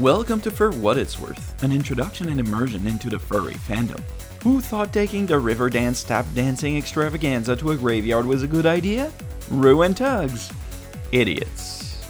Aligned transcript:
Welcome 0.00 0.40
to 0.42 0.50
For 0.50 0.70
What 0.70 0.96
It's 0.96 1.20
Worth, 1.20 1.62
an 1.62 1.72
introduction 1.72 2.30
and 2.30 2.40
immersion 2.40 2.86
into 2.86 3.10
the 3.10 3.18
furry 3.18 3.52
fandom. 3.52 4.02
Who 4.42 4.62
thought 4.62 4.94
taking 4.94 5.26
the 5.26 5.38
river 5.38 5.68
dance 5.68 6.02
tap 6.02 6.24
dancing 6.34 6.78
extravaganza 6.78 7.54
to 7.56 7.72
a 7.72 7.76
graveyard 7.76 8.24
was 8.24 8.42
a 8.42 8.46
good 8.46 8.64
idea? 8.64 9.12
Ruin 9.50 9.92
tugs. 9.92 10.50
Idiots. 11.12 12.02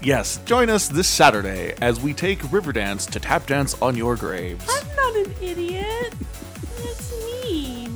Yes, 0.00 0.38
join 0.46 0.70
us 0.70 0.88
this 0.88 1.08
Saturday 1.08 1.74
as 1.82 2.00
we 2.00 2.14
take 2.14 2.38
Riverdance 2.38 3.06
to 3.10 3.20
tap 3.20 3.46
dance 3.46 3.74
on 3.82 3.96
your 3.96 4.16
graves. 4.16 4.66
I'm 4.70 4.96
not 4.96 5.16
an 5.16 5.34
idiot. 5.42 6.14
That's 6.78 7.12
me. 7.44 7.90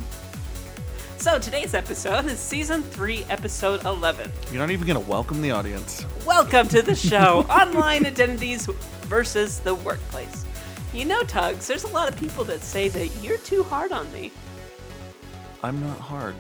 So 1.17 1.39
today's 1.39 1.73
episode 1.73 2.27
is 2.27 2.39
season 2.39 2.83
3, 2.83 3.25
episode 3.31 3.87
11. 3.87 4.31
You're 4.51 4.61
not 4.61 4.71
even 4.71 4.87
going 4.87 5.03
to 5.03 5.11
welcome 5.11 5.41
the 5.41 5.53
audience. 5.53 6.05
Welcome 6.27 6.69
to 6.69 6.83
the 6.83 6.95
show 6.95 7.47
Online 7.49 8.05
Identities 8.05 8.69
versus 9.11 9.59
the 9.59 9.75
Workplace. 9.75 10.47
You 10.95 11.05
know, 11.05 11.23
Tugs, 11.25 11.67
there's 11.67 11.85
a 11.85 11.89
lot 11.89 12.09
of 12.09 12.17
people 12.17 12.45
that 12.45 12.63
say 12.63 12.89
that 12.89 13.09
you're 13.23 13.39
too 13.39 13.63
hard 13.65 13.93
on 13.93 14.11
me. 14.13 14.33
I'm 15.63 15.81
not 15.81 15.99
hard. 15.99 16.37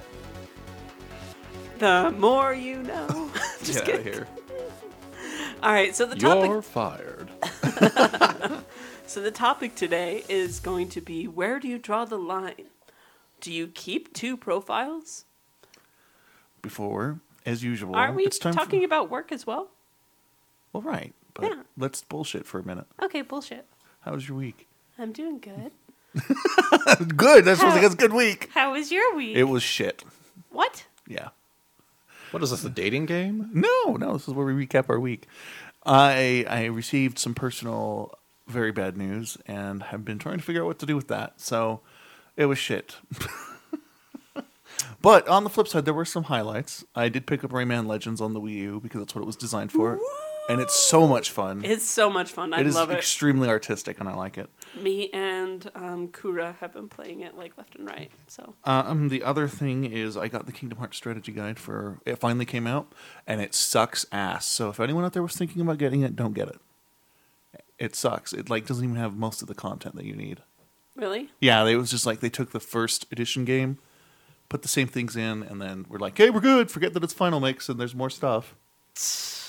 The 1.79 2.15
more 2.16 2.55
you 2.55 2.83
know. 2.83 3.30
Just 3.62 3.84
Get 3.84 3.88
out 3.95 4.01
of 4.01 4.05
kidding. 4.05 4.12
here. 4.12 4.29
All 5.62 5.73
right, 5.73 5.95
so 5.95 6.06
the 6.06 6.16
topic 6.16 6.48
You're 6.48 6.62
fired. 6.62 7.29
So 9.10 9.21
the 9.21 9.32
topic 9.32 9.74
today 9.74 10.23
is 10.29 10.60
going 10.60 10.88
to 10.91 11.01
be 11.01 11.27
where 11.27 11.59
do 11.59 11.66
you 11.66 11.79
draw 11.79 12.05
the 12.05 12.16
line? 12.16 12.66
Do 13.41 13.52
you 13.52 13.66
keep 13.66 14.15
two 14.15 14.37
profiles? 14.37 15.24
Before, 16.62 17.18
as 17.45 17.65
usual, 17.65 17.96
Aren't 17.96 18.15
we 18.15 18.23
it's 18.23 18.38
time 18.38 18.55
talking 18.55 18.82
for... 18.82 18.84
about 18.84 19.10
work 19.10 19.32
as 19.32 19.45
well? 19.49 19.71
Well, 20.73 20.84
right, 20.84 21.12
but 21.41 21.51
Yeah. 21.51 21.63
let's 21.77 22.02
bullshit 22.02 22.46
for 22.46 22.59
a 22.60 22.65
minute. 22.65 22.87
Okay, 23.02 23.23
bullshit. 23.23 23.66
How 24.01 24.13
was 24.13 24.29
your 24.29 24.38
week? 24.38 24.66
I'm 24.99 25.13
doing 25.13 25.38
good. 25.38 25.73
good. 27.16 27.45
That's 27.45 27.60
How- 27.60 27.69
like 27.71 27.83
a 27.91 27.95
good 27.95 28.13
week. 28.13 28.51
How 28.55 28.73
was 28.73 28.91
your 28.93 29.15
week? 29.16 29.37
It 29.37 29.45
was 29.45 29.63
shit. 29.63 30.05
what? 30.51 30.85
Yeah. 31.07 31.29
What 32.30 32.43
is 32.43 32.51
this, 32.51 32.65
a 32.65 32.71
dating 32.71 33.07
game? 33.07 33.51
No, 33.52 33.96
no. 33.96 34.13
This 34.13 34.29
is 34.29 34.35
where 34.35 34.46
we 34.46 34.66
recap 34.66 34.88
our 34.88 35.01
week. 35.01 35.27
I 35.85 36.45
I 36.49 36.65
received 36.66 37.18
some 37.18 37.35
personal, 37.35 38.15
very 38.46 38.71
bad 38.71 38.96
news, 38.96 39.37
and 39.46 39.83
have 39.85 40.05
been 40.05 40.18
trying 40.18 40.38
to 40.38 40.45
figure 40.45 40.63
out 40.63 40.66
what 40.66 40.79
to 40.80 40.87
do 40.87 40.95
with 40.95 41.09
that. 41.09 41.41
So, 41.41 41.80
it 42.37 42.46
was 42.46 42.59
shit. 42.59 42.96
but 45.02 45.27
on 45.29 45.45
the 45.45 45.51
flip 45.51 45.66
side, 45.68 45.85
there 45.85 45.95
were 45.95 46.05
some 46.05 46.24
highlights. 46.24 46.85
I 46.95 47.09
did 47.09 47.27
pick 47.27 47.43
up 47.43 47.51
Rayman 47.51 47.87
Legends 47.87 48.21
on 48.21 48.33
the 48.35 48.41
Wii 48.41 48.52
U 48.55 48.80
because 48.80 49.01
that's 49.01 49.15
what 49.15 49.23
it 49.23 49.27
was 49.27 49.37
designed 49.37 49.73
for, 49.73 49.99
and 50.49 50.60
it's 50.60 50.74
so 50.74 51.07
much 51.07 51.30
fun. 51.30 51.65
It's 51.65 51.85
so 51.88 52.10
much 52.10 52.33
fun. 52.33 52.52
I 52.52 52.60
it 52.60 52.66
is 52.66 52.74
love 52.74 52.91
it. 52.91 52.99
Extremely 52.99 53.49
artistic, 53.49 54.01
and 54.01 54.09
I 54.09 54.15
like 54.15 54.38
it. 54.38 54.49
Me 54.80 55.10
and 55.13 55.71
um, 55.74 56.09
Kura 56.09 56.57
have 56.60 56.73
been 56.73 56.88
playing 56.88 57.21
it 57.21 57.37
like 57.37 57.57
left 57.59 57.74
and 57.77 57.87
right. 57.87 58.10
So 58.29 58.55
Um, 58.65 59.09
the 59.09 59.23
other 59.23 59.49
thing 59.49 59.85
is, 59.85 60.16
I 60.16 60.29
got 60.29 60.46
the 60.46 60.52
Kingdom 60.52 60.79
Hearts 60.79 60.96
strategy 60.96 61.33
guide 61.33 61.59
for 61.59 62.01
it. 62.05 62.16
Finally 62.18 62.46
came 62.46 62.66
out, 62.66 62.93
and 63.27 63.41
it 63.41 63.55
sucks 63.55 64.06
ass. 64.12 64.47
So 64.47 64.69
if 64.71 64.81
anyone 64.81 65.05
out 65.05 65.12
there 65.12 65.22
was 65.22 65.37
thinking 65.37 65.62
about 65.62 65.78
getting 65.78 66.03
it, 66.03 66.16
don't 66.16 66.34
get 66.34 66.49
it. 66.49 66.61
It 67.78 67.94
sucks. 67.97 68.33
It 68.33 68.50
like 68.50 68.66
doesn't 68.66 68.84
even 68.84 68.97
have 68.97 69.16
most 69.16 69.43
of 69.43 69.49
the 69.49 69.55
content 69.55 69.94
that 69.97 70.05
you 70.05 70.15
need. 70.15 70.41
really, 70.97 71.31
Yeah, 71.41 71.65
it 71.66 71.77
was 71.77 71.91
just 71.91 72.05
like 72.06 72.21
they 72.21 72.28
took 72.28 72.50
the 72.53 72.61
first 72.61 73.06
edition 73.11 73.44
game, 73.44 73.78
put 74.50 74.62
the 74.62 74.69
same 74.69 74.87
things 74.87 75.16
in, 75.16 75.43
and 75.43 75.61
then 75.62 75.87
we're 75.88 75.99
like, 75.99 76.16
"Hey, 76.19 76.28
we're 76.28 76.41
good. 76.41 76.71
Forget 76.71 76.93
that 76.94 77.03
it's 77.05 77.15
Final 77.15 77.41
Mix, 77.41 77.69
and 77.69 77.81
there's 77.81 77.94
more 77.94 78.11
stuff." 78.11 78.55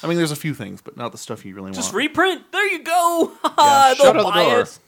I 0.03 0.07
mean, 0.07 0.17
there's 0.17 0.31
a 0.31 0.35
few 0.35 0.53
things, 0.53 0.81
but 0.81 0.97
not 0.97 1.11
the 1.11 1.17
stuff 1.17 1.45
you 1.45 1.53
really 1.53 1.65
want. 1.65 1.75
just 1.75 1.93
want. 1.93 1.97
reprint. 2.09 2.51
There 2.51 2.67
you 2.71 2.83
go. 2.83 3.31
Yeah, 3.57 3.93
They'll 3.97 4.05
shut 4.07 4.17
the 4.17 4.23
buy 4.23 4.43
door. 4.43 4.59
it. 4.61 4.79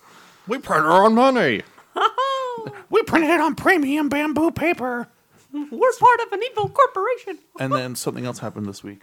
We 0.47 0.57
print 0.57 0.85
our 0.85 1.05
own 1.05 1.13
money. 1.15 1.61
we 2.89 3.03
printed 3.03 3.29
it 3.29 3.39
on 3.39 3.55
premium 3.55 4.09
bamboo 4.09 4.51
paper. 4.51 5.07
We're 5.53 5.93
part 5.99 6.19
of 6.21 6.31
an 6.31 6.41
evil 6.51 6.69
corporation. 6.69 7.37
And 7.59 7.71
then 7.71 7.95
something 7.95 8.25
else 8.25 8.39
happened 8.39 8.65
this 8.65 8.83
week. 8.83 9.01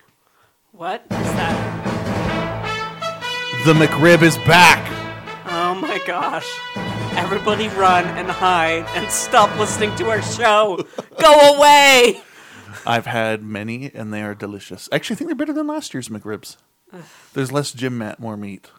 What 0.73 1.03
is 1.03 1.09
that? 1.19 1.77
The 3.65 3.75
McRib 3.75 4.23
is 4.23 4.37
back. 4.39 4.81
Oh 5.47 5.75
my 5.75 6.01
gosh! 6.07 6.49
Everybody 7.17 7.69
run 7.69 8.05
and 8.07 8.29
hide 8.29 8.85
and 8.95 9.11
stop 9.11 9.57
listening 9.59 9.95
to 9.97 10.09
our 10.11 10.23
show. 10.23 10.85
Go 11.21 11.57
away. 11.57 12.23
I've 12.87 13.07
had 13.07 13.43
many, 13.43 13.91
and 13.95 14.13
they 14.13 14.23
are 14.23 14.35
delicious. 14.35 14.89
Actually, 14.93 15.15
I 15.15 15.19
think 15.19 15.29
they're 15.29 15.37
better 15.37 15.53
than 15.53 15.67
last 15.67 15.95
year's 15.95 16.09
McRibs. 16.09 16.57
There's 17.35 17.53
less 17.53 17.73
gym 17.73 17.99
mat, 17.99 18.19
more 18.19 18.37
meat. 18.37 18.71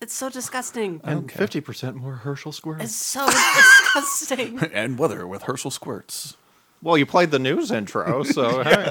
It's 0.00 0.14
so 0.14 0.28
disgusting. 0.28 1.00
And 1.04 1.28
50% 1.28 1.94
more 1.94 2.16
Herschel 2.16 2.50
squares. 2.52 2.82
It's 2.82 2.94
so 2.94 3.24
disgusting. 3.96 4.58
And 4.72 4.98
weather 4.98 5.26
with 5.26 5.42
Herschel 5.42 5.70
squirts. 5.70 6.36
Well, 6.82 6.98
you 6.98 7.06
played 7.06 7.30
the 7.30 7.38
news 7.38 7.70
intro, 7.70 8.22
so 8.24 8.64
hey. 8.64 8.90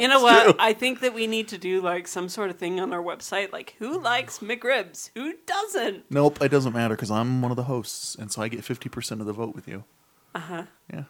You 0.00 0.08
know 0.08 0.22
what? 0.22 0.56
I 0.60 0.72
think 0.72 1.00
that 1.00 1.14
we 1.14 1.26
need 1.26 1.48
to 1.48 1.58
do 1.58 1.80
like 1.80 2.06
some 2.06 2.28
sort 2.28 2.50
of 2.50 2.56
thing 2.58 2.78
on 2.80 2.92
our 2.92 3.02
website, 3.02 3.52
like 3.52 3.74
who 3.78 4.00
likes 4.00 4.38
McRibs, 4.38 5.10
who 5.14 5.34
doesn't. 5.46 6.04
Nope, 6.10 6.40
it 6.40 6.50
doesn't 6.50 6.72
matter 6.72 6.94
because 6.94 7.10
I'm 7.10 7.42
one 7.42 7.50
of 7.50 7.56
the 7.56 7.64
hosts, 7.64 8.14
and 8.14 8.30
so 8.30 8.42
I 8.42 8.48
get 8.48 8.60
50% 8.60 9.20
of 9.20 9.26
the 9.26 9.32
vote 9.32 9.54
with 9.54 9.66
you. 9.66 9.84
Uh 10.34 10.40
huh. 10.40 10.62
Yeah. 10.92 11.04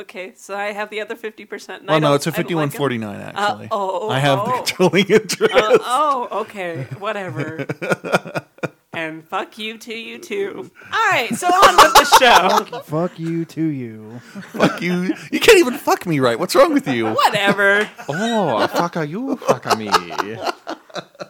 Okay, 0.00 0.32
so 0.34 0.56
I 0.56 0.72
have 0.72 0.88
the 0.88 1.02
other 1.02 1.14
fifty 1.14 1.44
percent. 1.44 1.84
Well, 1.84 2.00
no, 2.00 2.14
it's 2.14 2.26
a 2.26 2.32
5149, 2.32 3.20
uh, 3.20 3.32
actually. 3.36 3.68
oh, 3.70 4.08
I 4.08 4.18
have 4.18 4.38
the 4.38 4.44
oh. 4.44 4.56
controlling 4.56 5.12
uh, 5.12 5.16
interest. 5.16 5.52
oh, 5.54 6.28
okay, 6.32 6.84
whatever. 6.98 7.66
and 8.94 9.22
fuck 9.28 9.58
you 9.58 9.76
to 9.76 9.94
you 9.94 10.18
too. 10.18 10.70
All 10.90 11.10
right, 11.10 11.34
so 11.34 11.48
on 11.48 11.76
with 11.76 11.92
the 11.92 12.04
show. 12.18 12.80
Fuck 12.80 13.18
you 13.18 13.44
to 13.44 13.62
you. 13.62 14.20
fuck 14.52 14.80
you. 14.80 15.14
You 15.30 15.38
can't 15.38 15.58
even 15.58 15.74
fuck 15.74 16.06
me 16.06 16.18
right. 16.18 16.38
What's 16.38 16.54
wrong 16.54 16.72
with 16.72 16.88
you? 16.88 17.10
Whatever. 17.10 17.86
oh, 18.08 18.66
fuck 18.68 18.96
a 18.96 19.06
you, 19.06 19.36
fuck 19.36 19.66
a 19.66 19.76
me. 19.76 19.90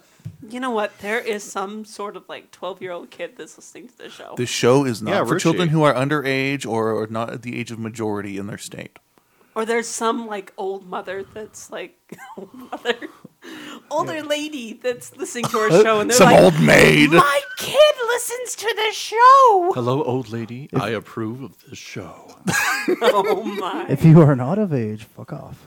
You 0.51 0.61
know 0.61 0.71
what? 0.71 0.97
There 0.99 1.19
is 1.21 1.43
some 1.45 1.85
sort 1.85 2.17
of 2.17 2.29
like 2.29 2.51
twelve-year-old 2.51 3.11
kid 3.11 3.33
that's 3.37 3.57
listening 3.57 3.89
to 3.89 3.99
the 3.99 4.09
show. 4.11 4.35
The 4.37 4.47
show 4.47 4.85
is 4.85 5.01
not 5.03 5.11
Yeah, 5.13 5.25
for 5.25 5.37
Ruchi. 5.37 5.41
children 5.41 5.69
who 5.69 5.83
are 5.83 5.95
underage 5.95 6.67
or 6.67 7.01
are 7.03 7.07
not 7.07 7.31
at 7.31 7.43
the 7.43 7.59
age 7.59 7.71
of 7.71 7.79
majority 7.79 8.37
in 8.39 8.47
their 8.47 8.59
state. 8.59 8.99
Or 9.55 9.65
there's 9.65 9.89
some 9.89 10.27
like 10.27 10.53
old 10.57 10.87
mother 10.89 11.25
that's 11.35 11.71
like 11.71 11.99
old 12.39 12.55
mother, 12.55 12.95
older 13.91 14.23
lady 14.23 14.75
that's 14.81 15.17
listening 15.17 15.45
to 15.47 15.59
our 15.59 15.71
show, 15.83 16.01
and 16.01 16.09
they're 16.09 16.17
Some 16.17 16.31
like, 16.31 16.41
old 16.41 16.61
maid. 16.61 17.11
"My 17.11 17.41
kid 17.59 17.95
listens 18.07 18.55
to 18.57 18.73
the 18.77 18.93
show." 18.93 19.73
Hello, 19.75 20.03
old 20.05 20.31
lady. 20.31 20.69
I 20.75 20.91
approve 20.91 21.43
of 21.43 21.57
this 21.69 21.79
show. 21.79 22.37
Oh 23.03 23.43
my! 23.59 23.87
If 23.89 24.05
you 24.05 24.21
are 24.23 24.37
not 24.37 24.59
of 24.59 24.73
age, 24.73 25.05
fuck 25.05 25.33
off. 25.33 25.59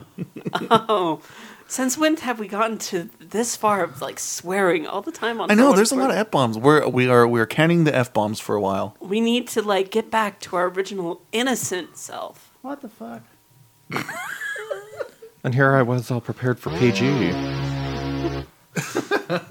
Oh, 0.70 1.20
since 1.66 1.96
when 1.98 2.16
have 2.18 2.38
we 2.38 2.48
gotten 2.48 2.78
to 2.78 3.10
this 3.18 3.56
far 3.56 3.82
of 3.82 4.00
like 4.00 4.18
swearing 4.18 4.86
all 4.86 5.02
the 5.02 5.12
time 5.12 5.40
on? 5.40 5.50
I 5.50 5.54
know 5.54 5.72
there's 5.74 5.92
a 5.92 5.96
lot 5.96 6.10
of 6.10 6.16
f 6.16 6.30
bombs. 6.30 6.58
We're 6.58 6.86
we 6.88 7.08
are 7.08 7.26
we're 7.26 7.46
canning 7.46 7.84
the 7.84 7.94
f 7.94 8.12
bombs 8.12 8.40
for 8.40 8.54
a 8.54 8.60
while. 8.60 8.96
We 9.00 9.20
need 9.20 9.48
to 9.48 9.62
like 9.62 9.90
get 9.90 10.10
back 10.10 10.40
to 10.40 10.56
our 10.56 10.68
original 10.68 11.22
innocent 11.32 11.96
self. 11.96 12.52
What 12.62 12.80
the 12.80 12.88
fuck? 12.88 13.22
And 15.44 15.54
here 15.54 15.74
I 15.74 15.82
was 15.82 16.10
all 16.10 16.22
prepared 16.22 16.58
for 16.58 16.70
PG. 16.78 17.32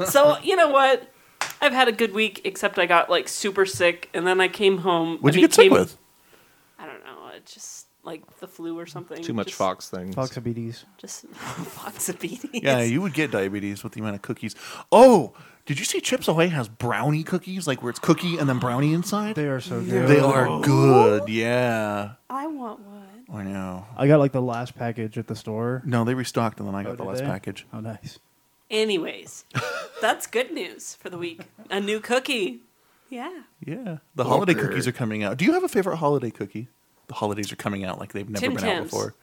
So 0.07 0.37
you 0.39 0.55
know 0.55 0.69
what? 0.69 1.09
I've 1.61 1.71
had 1.71 1.87
a 1.87 1.91
good 1.91 2.13
week, 2.13 2.41
except 2.43 2.77
I 2.77 2.85
got 2.85 3.09
like 3.09 3.27
super 3.27 3.65
sick, 3.65 4.09
and 4.13 4.27
then 4.27 4.41
I 4.41 4.47
came 4.47 4.79
home. 4.79 5.17
What'd 5.19 5.35
you 5.35 5.45
it 5.45 5.49
get 5.49 5.53
sick 5.53 5.71
with? 5.71 5.97
I 6.77 6.85
don't 6.85 7.03
know. 7.03 7.29
It 7.35 7.45
just 7.45 7.72
like 8.03 8.39
the 8.39 8.47
flu 8.47 8.77
or 8.77 8.85
something. 8.85 9.21
Too 9.23 9.33
much 9.33 9.47
just, 9.47 9.57
Fox 9.57 9.89
things. 9.89 10.15
Foxabetes. 10.15 10.83
Just 10.97 11.25
Foxabetes. 11.33 12.61
Yeah, 12.63 12.81
you 12.81 13.01
would 13.01 13.13
get 13.13 13.31
diabetes 13.31 13.83
with 13.83 13.93
the 13.93 14.01
amount 14.01 14.15
of 14.15 14.21
cookies. 14.21 14.55
Oh, 14.91 15.33
did 15.65 15.79
you 15.79 15.85
see 15.85 16.01
Chips 16.01 16.27
Ahoy 16.27 16.49
has 16.49 16.67
brownie 16.67 17.23
cookies, 17.23 17.65
like 17.67 17.81
where 17.81 17.89
it's 17.89 17.99
cookie 17.99 18.37
and 18.37 18.49
then 18.49 18.59
brownie 18.59 18.93
inside? 18.93 19.35
They 19.35 19.47
are 19.47 19.61
so 19.61 19.81
good. 19.81 20.07
They 20.09 20.19
are 20.19 20.59
good. 20.61 21.29
Yeah, 21.29 22.13
I 22.29 22.47
want 22.47 22.81
one. 22.81 23.07
I 23.33 23.43
know. 23.43 23.85
I 23.97 24.07
got 24.07 24.19
like 24.19 24.33
the 24.33 24.41
last 24.41 24.75
package 24.75 25.17
at 25.17 25.27
the 25.27 25.35
store. 25.35 25.81
No, 25.85 26.03
they 26.03 26.13
restocked 26.13 26.59
and 26.59 26.67
then 26.67 26.75
I 26.75 26.81
Oh, 26.81 26.89
got 26.89 26.97
the 26.97 27.03
last 27.05 27.19
they? 27.21 27.25
package. 27.25 27.65
Oh, 27.73 27.79
nice. 27.79 28.19
Anyways, 28.69 29.45
that's 30.01 30.27
good 30.27 30.51
news 30.51 30.95
for 30.95 31.09
the 31.09 31.17
week. 31.17 31.41
A 31.69 31.79
new 31.79 31.99
cookie. 31.99 32.59
Yeah. 33.09 33.43
Yeah, 33.65 33.97
the 34.15 34.23
holiday 34.25 34.53
Okay. 34.53 34.61
cookies 34.61 34.87
are 34.87 34.91
coming 34.91 35.23
out. 35.23 35.37
Do 35.37 35.45
you 35.45 35.53
have 35.53 35.63
a 35.63 35.67
favorite 35.69 35.97
holiday 35.97 36.31
cookie? 36.31 36.67
The 37.13 37.19
holidays 37.19 37.51
are 37.51 37.55
coming 37.55 37.85
out 37.85 37.99
like 37.99 38.11
they've 38.11 38.27
never 38.27 38.43
Tim 38.43 38.55
been 38.55 38.65
out 38.65 38.83
before. 38.85 39.13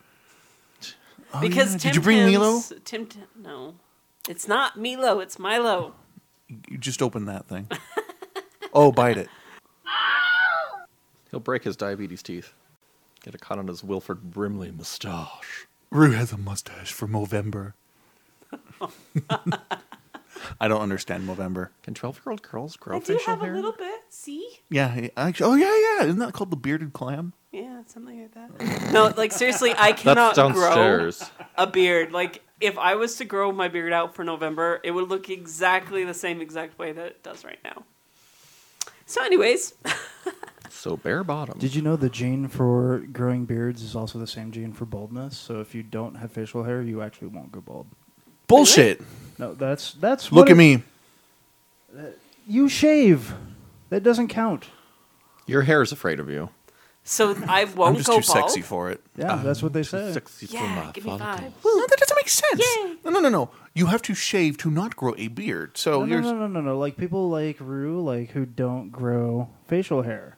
Oh, 1.35 1.41
because 1.41 1.73
yeah. 1.73 1.79
Tim 1.79 1.89
did 1.89 1.97
you 1.97 2.03
bring 2.03 2.19
Tams- 2.19 2.33
Milo? 2.39 2.61
Tim, 2.85 3.07
Tam- 3.07 3.27
no, 3.37 3.75
it's 4.29 4.47
not 4.47 4.77
Milo. 4.81 5.19
It's 5.19 5.41
Milo. 5.41 5.95
You 6.47 6.79
just 6.79 7.03
open 7.03 7.25
that 7.25 7.47
thing. 7.47 7.69
oh, 8.73 8.93
bite 8.93 9.17
it. 9.17 9.29
He'll 11.33 11.41
break 11.41 11.65
his 11.65 11.77
diabetes 11.77 12.23
teeth. 12.23 12.53
Get 13.25 13.35
a 13.35 13.39
cut 13.39 13.59
on 13.59 13.67
his 13.67 13.83
Wilford 13.83 14.31
Brimley 14.31 14.71
mustache. 14.71 15.67
Rue 15.91 16.13
has 16.13 16.31
a 16.31 16.39
mustache 16.39 16.93
for 16.93 17.09
Movember. 17.09 17.73
I 20.61 20.69
don't 20.69 20.81
understand 20.81 21.27
November. 21.27 21.73
Can 21.83 21.95
12 21.95 22.21
year 22.25 22.31
old 22.31 22.43
girls 22.43 22.77
grow 22.77 22.99
I 22.99 23.01
do 23.01 23.19
facial 23.19 23.33
have 23.33 23.41
hair? 23.41 23.53
a 23.53 23.57
little 23.57 23.73
bit. 23.73 24.01
See? 24.11 24.61
Yeah, 24.69 25.09
actually, 25.17 25.51
oh 25.51 25.55
yeah, 25.57 25.99
yeah. 25.99 26.07
Isn't 26.07 26.21
that 26.21 26.35
called 26.35 26.53
the 26.53 26.57
bearded 26.57 26.93
clam? 26.93 27.33
Yeah, 27.53 27.83
something 27.87 28.21
like 28.23 28.35
that. 28.35 28.93
No, 28.93 29.13
like 29.17 29.33
seriously, 29.33 29.73
I 29.77 29.93
cannot 29.93 30.37
That's 30.37 30.53
grow 30.55 30.69
downstairs. 30.69 31.31
a 31.59 31.67
beard. 31.67 32.13
Like 32.13 32.43
if 32.61 32.79
I 32.79 32.95
was 32.95 33.17
to 33.17 33.25
grow 33.25 33.51
my 33.51 33.67
beard 33.69 33.93
out 33.93 34.15
for 34.15 34.23
November, 34.25 34.81
it 34.85 34.93
would 34.93 35.09
look 35.09 35.29
exactly 35.31 36.05
the 36.05 36.15
same 36.15 36.41
exact 36.41 36.79
way 36.79 36.93
that 36.93 37.07
it 37.07 37.23
does 37.23 37.45
right 37.45 37.59
now. 37.65 37.85
So, 39.07 39.25
anyways, 39.25 39.75
So 40.71 40.97
bare 40.97 41.25
bottom. 41.25 41.59
Did 41.59 41.75
you 41.75 41.83
know 41.83 41.97
the 41.97 42.09
gene 42.09 42.47
for 42.49 43.01
growing 43.13 43.45
beards 43.45 43.83
is 43.83 43.97
also 43.97 44.19
the 44.21 44.27
same 44.29 44.53
gene 44.53 44.73
for 44.73 44.87
baldness? 44.87 45.37
So 45.37 45.61
if 45.61 45.75
you 45.75 45.83
don't 45.83 46.15
have 46.15 46.31
facial 46.31 46.63
hair, 46.63 46.81
you 46.81 47.03
actually 47.03 47.29
won't 47.29 47.51
go 47.51 47.61
bald. 47.61 47.87
Bullshit. 48.47 49.03
No, 49.39 49.55
that's 49.55 49.93
that's. 49.95 50.31
Look 50.31 50.47
what 50.47 50.49
at 50.51 50.53
it- 50.53 50.57
me. 50.57 50.83
You 52.47 52.69
shave. 52.69 53.35
That 53.91 54.03
doesn't 54.05 54.29
count. 54.29 54.67
Your 55.47 55.63
hair 55.63 55.83
is 55.83 55.91
afraid 55.91 56.21
of 56.21 56.31
you. 56.31 56.51
So 57.11 57.31
I 57.49 57.65
won't 57.65 57.71
I'm 57.71 57.77
won't 57.77 57.97
just 57.99 58.09
go 58.09 58.21
too 58.21 58.33
bald. 58.33 58.51
sexy 58.51 58.63
for 58.63 58.91
it. 58.91 59.01
Yeah, 59.17 59.37
that's 59.45 59.63
what 59.63 59.73
they 59.73 59.83
say. 59.83 60.13
Sexy 60.13 60.47
for 60.47 60.55
Yeah, 60.55 60.75
my 60.87 60.93
give 60.93 61.05
me 61.05 61.11
father. 61.19 61.25
five. 61.43 61.53
No, 61.65 61.87
that 61.87 61.97
doesn't 61.99 62.17
make 62.17 62.29
sense. 62.29 62.61
Yay. 62.61 62.97
No, 63.05 63.11
no, 63.11 63.21
no, 63.21 63.29
no. 63.29 63.51
You 63.75 63.87
have 63.87 64.03
to 64.03 64.15
shave 64.15 64.57
to 64.59 64.71
not 64.71 64.95
grow 64.97 65.15
a 65.19 65.27
beard. 65.29 65.77
So 65.77 65.91
No, 66.01 66.05
no, 66.05 66.07
you're 66.07 66.23
no, 66.23 66.33
no, 66.35 66.47
no, 66.47 66.61
no. 66.61 66.79
Like 66.79 66.97
people 66.97 67.29
like 67.29 67.57
Rue, 67.59 68.01
like 68.01 68.31
who 68.31 68.47
don't 68.47 68.91
grow 68.91 69.49
facial 69.67 70.03
hair. 70.03 70.37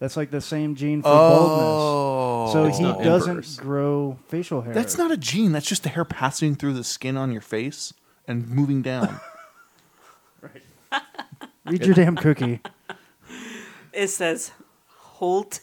That's 0.00 0.16
like 0.16 0.30
the 0.30 0.40
same 0.40 0.74
gene 0.74 1.00
for 1.00 1.08
baldness. 1.08 2.52
So 2.52 2.62
oh. 2.62 2.66
It's 2.68 2.78
he 2.78 2.84
doesn't 3.04 3.30
inverse. 3.30 3.56
grow 3.56 4.18
facial 4.28 4.60
hair. 4.62 4.74
That's 4.74 4.98
not 4.98 5.12
a 5.12 5.16
gene. 5.16 5.52
That's 5.52 5.66
just 5.66 5.82
the 5.82 5.88
hair 5.90 6.04
passing 6.04 6.56
through 6.56 6.74
the 6.74 6.84
skin 6.84 7.16
on 7.16 7.32
your 7.32 7.40
face 7.40 7.94
and 8.28 8.48
moving 8.48 8.82
down. 8.82 9.18
Right. 10.42 11.02
Read 11.66 11.86
your 11.86 11.94
damn 11.94 12.16
cookie. 12.16 12.60
It 13.92 14.08
says 14.08 14.50
Holt. 14.88 15.60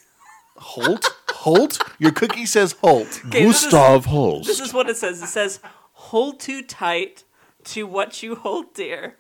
Holt? 0.59 1.17
Holt? 1.29 1.79
Your 1.99 2.11
cookie 2.11 2.45
says 2.45 2.73
Holt. 2.81 3.21
Okay, 3.27 3.45
this 3.45 3.57
is- 3.63 3.71
Gustav 3.71 4.05
Holst. 4.05 4.47
This 4.47 4.59
is 4.59 4.73
what 4.73 4.89
it 4.89 4.97
says. 4.97 5.21
It 5.23 5.27
says 5.27 5.59
hold 5.93 6.39
too 6.39 6.61
tight 6.61 7.23
to 7.65 7.85
what 7.87 8.21
you 8.23 8.35
hold 8.35 8.73
dear, 8.73 9.15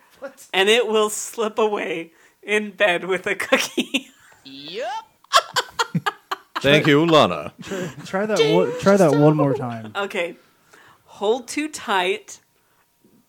and 0.53 0.69
it 0.69 0.87
will 0.87 1.09
slip 1.09 1.57
away 1.57 2.11
in 2.43 2.71
bed 2.71 3.05
with 3.05 3.25
a 3.27 3.35
cookie. 3.35 4.07
Yep. 4.43 4.87
Thank 6.61 6.87
you, 6.87 7.05
Lana. 7.05 7.53
Try 8.05 8.25
that. 8.25 8.39
One, 8.53 8.77
try 8.79 8.97
that 8.97 9.15
one 9.15 9.35
more 9.37 9.53
time. 9.67 9.93
Okay. 9.95 10.35
Hold 11.05 11.47
too 11.47 11.67
tight 11.69 12.39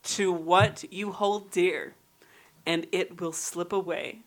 to 0.03 0.33
what 0.33 0.85
you 0.93 1.13
hold 1.13 1.51
dear, 1.51 1.95
and 2.67 2.87
it 2.93 3.21
will 3.21 3.33
slip 3.33 3.73
away 3.73 4.21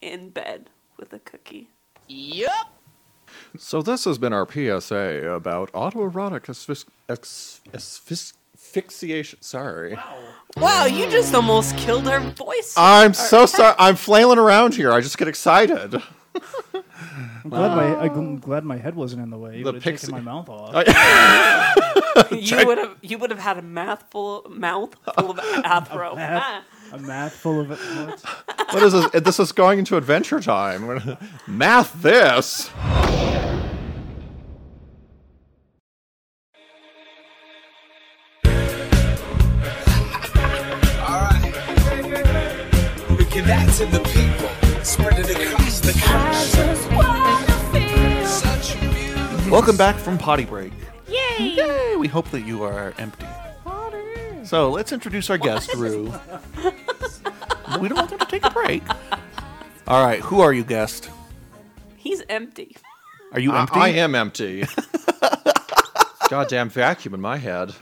in 0.00 0.30
bed 0.30 0.70
with 0.96 1.12
a 1.12 1.18
cookie. 1.18 1.68
So 3.56 3.82
this 3.82 4.04
has 4.04 4.18
been 4.18 4.32
our 4.32 4.46
PSA 4.50 5.28
about 5.32 5.72
autoerotic 5.72 6.42
asphyx- 6.46 6.84
ex- 7.08 7.60
asphyx- 7.72 8.34
asphyxiation. 8.54 9.40
Sorry. 9.42 9.96
Wow, 10.56 10.84
you 10.86 11.08
just 11.10 11.34
almost 11.34 11.76
killed 11.76 12.06
our 12.08 12.20
voice. 12.20 12.74
I'm 12.76 13.14
so 13.14 13.46
sorry. 13.46 13.74
I'm 13.78 13.96
flailing 13.96 14.38
around 14.38 14.74
here. 14.74 14.92
I 14.92 15.00
just 15.00 15.16
get 15.18 15.28
excited. 15.28 16.02
I'm 17.44 17.50
glad 17.50 17.74
my 17.76 17.96
I'm 18.00 18.38
glad 18.38 18.64
my 18.64 18.76
head 18.76 18.94
wasn't 18.94 19.22
in 19.22 19.30
the 19.30 19.38
way. 19.38 19.56
You 19.58 19.64
The 19.64 19.72
would 19.72 19.74
have 19.76 19.82
pixie- 19.84 20.08
taken 20.08 20.24
my 20.24 20.32
mouth 20.32 20.48
off. 20.48 20.74
you 22.32 22.66
would 22.66 22.78
have 22.78 22.96
you 23.00 23.16
would 23.18 23.30
have 23.30 23.38
had 23.40 23.56
a 23.58 23.62
mouth 23.62 24.04
full 24.10 24.46
mouth 24.50 24.94
full 25.16 25.30
of 25.32 25.38
afro. 25.64 26.14
math. 26.16 26.42
Ah. 26.44 26.62
A 26.92 26.98
math 26.98 27.34
full 27.34 27.60
of 27.60 27.70
it. 27.70 27.78
What? 27.78 28.20
What 28.72 28.82
is 28.82 28.92
this? 28.92 29.10
This 29.22 29.38
is 29.40 29.52
going 29.52 29.78
into 29.78 29.96
Adventure 29.96 30.40
Time. 30.40 31.18
Math 31.46 32.00
this. 32.02 32.70
That 43.46 43.72
to 43.74 43.86
the 43.86 44.00
people. 44.00 44.50
Spread 44.84 45.20
it 45.20 45.30
across 45.30 45.80
the 45.80 45.92
country. 45.92 46.74
Such 48.26 48.74
a 48.74 48.78
beautiful 48.92 49.50
Welcome 49.50 49.76
back 49.78 49.96
from 49.96 50.18
potty 50.18 50.44
break. 50.44 50.72
Yay! 51.06 51.54
Yay! 51.56 51.96
We 51.96 52.08
hope 52.08 52.30
that 52.32 52.42
you 52.42 52.64
are 52.64 52.92
empty. 52.98 53.24
So 54.48 54.70
let's 54.70 54.92
introduce 54.92 55.28
our 55.28 55.36
guest, 55.36 55.74
Rue. 55.74 56.04
we 57.80 57.88
don't 57.88 57.96
want 57.98 58.08
them 58.08 58.18
to 58.18 58.24
take 58.26 58.44
a 58.46 58.50
break. 58.50 58.82
All 59.86 60.02
right, 60.02 60.20
who 60.20 60.40
are 60.40 60.54
you, 60.54 60.64
guest? 60.64 61.10
He's 61.98 62.22
empty. 62.30 62.74
Are 63.32 63.40
you 63.40 63.52
I- 63.52 63.60
empty? 63.60 63.78
I 63.78 63.88
am 63.88 64.14
empty. 64.14 64.64
Goddamn 66.30 66.70
vacuum 66.70 67.12
in 67.12 67.20
my 67.20 67.36
head. 67.36 67.74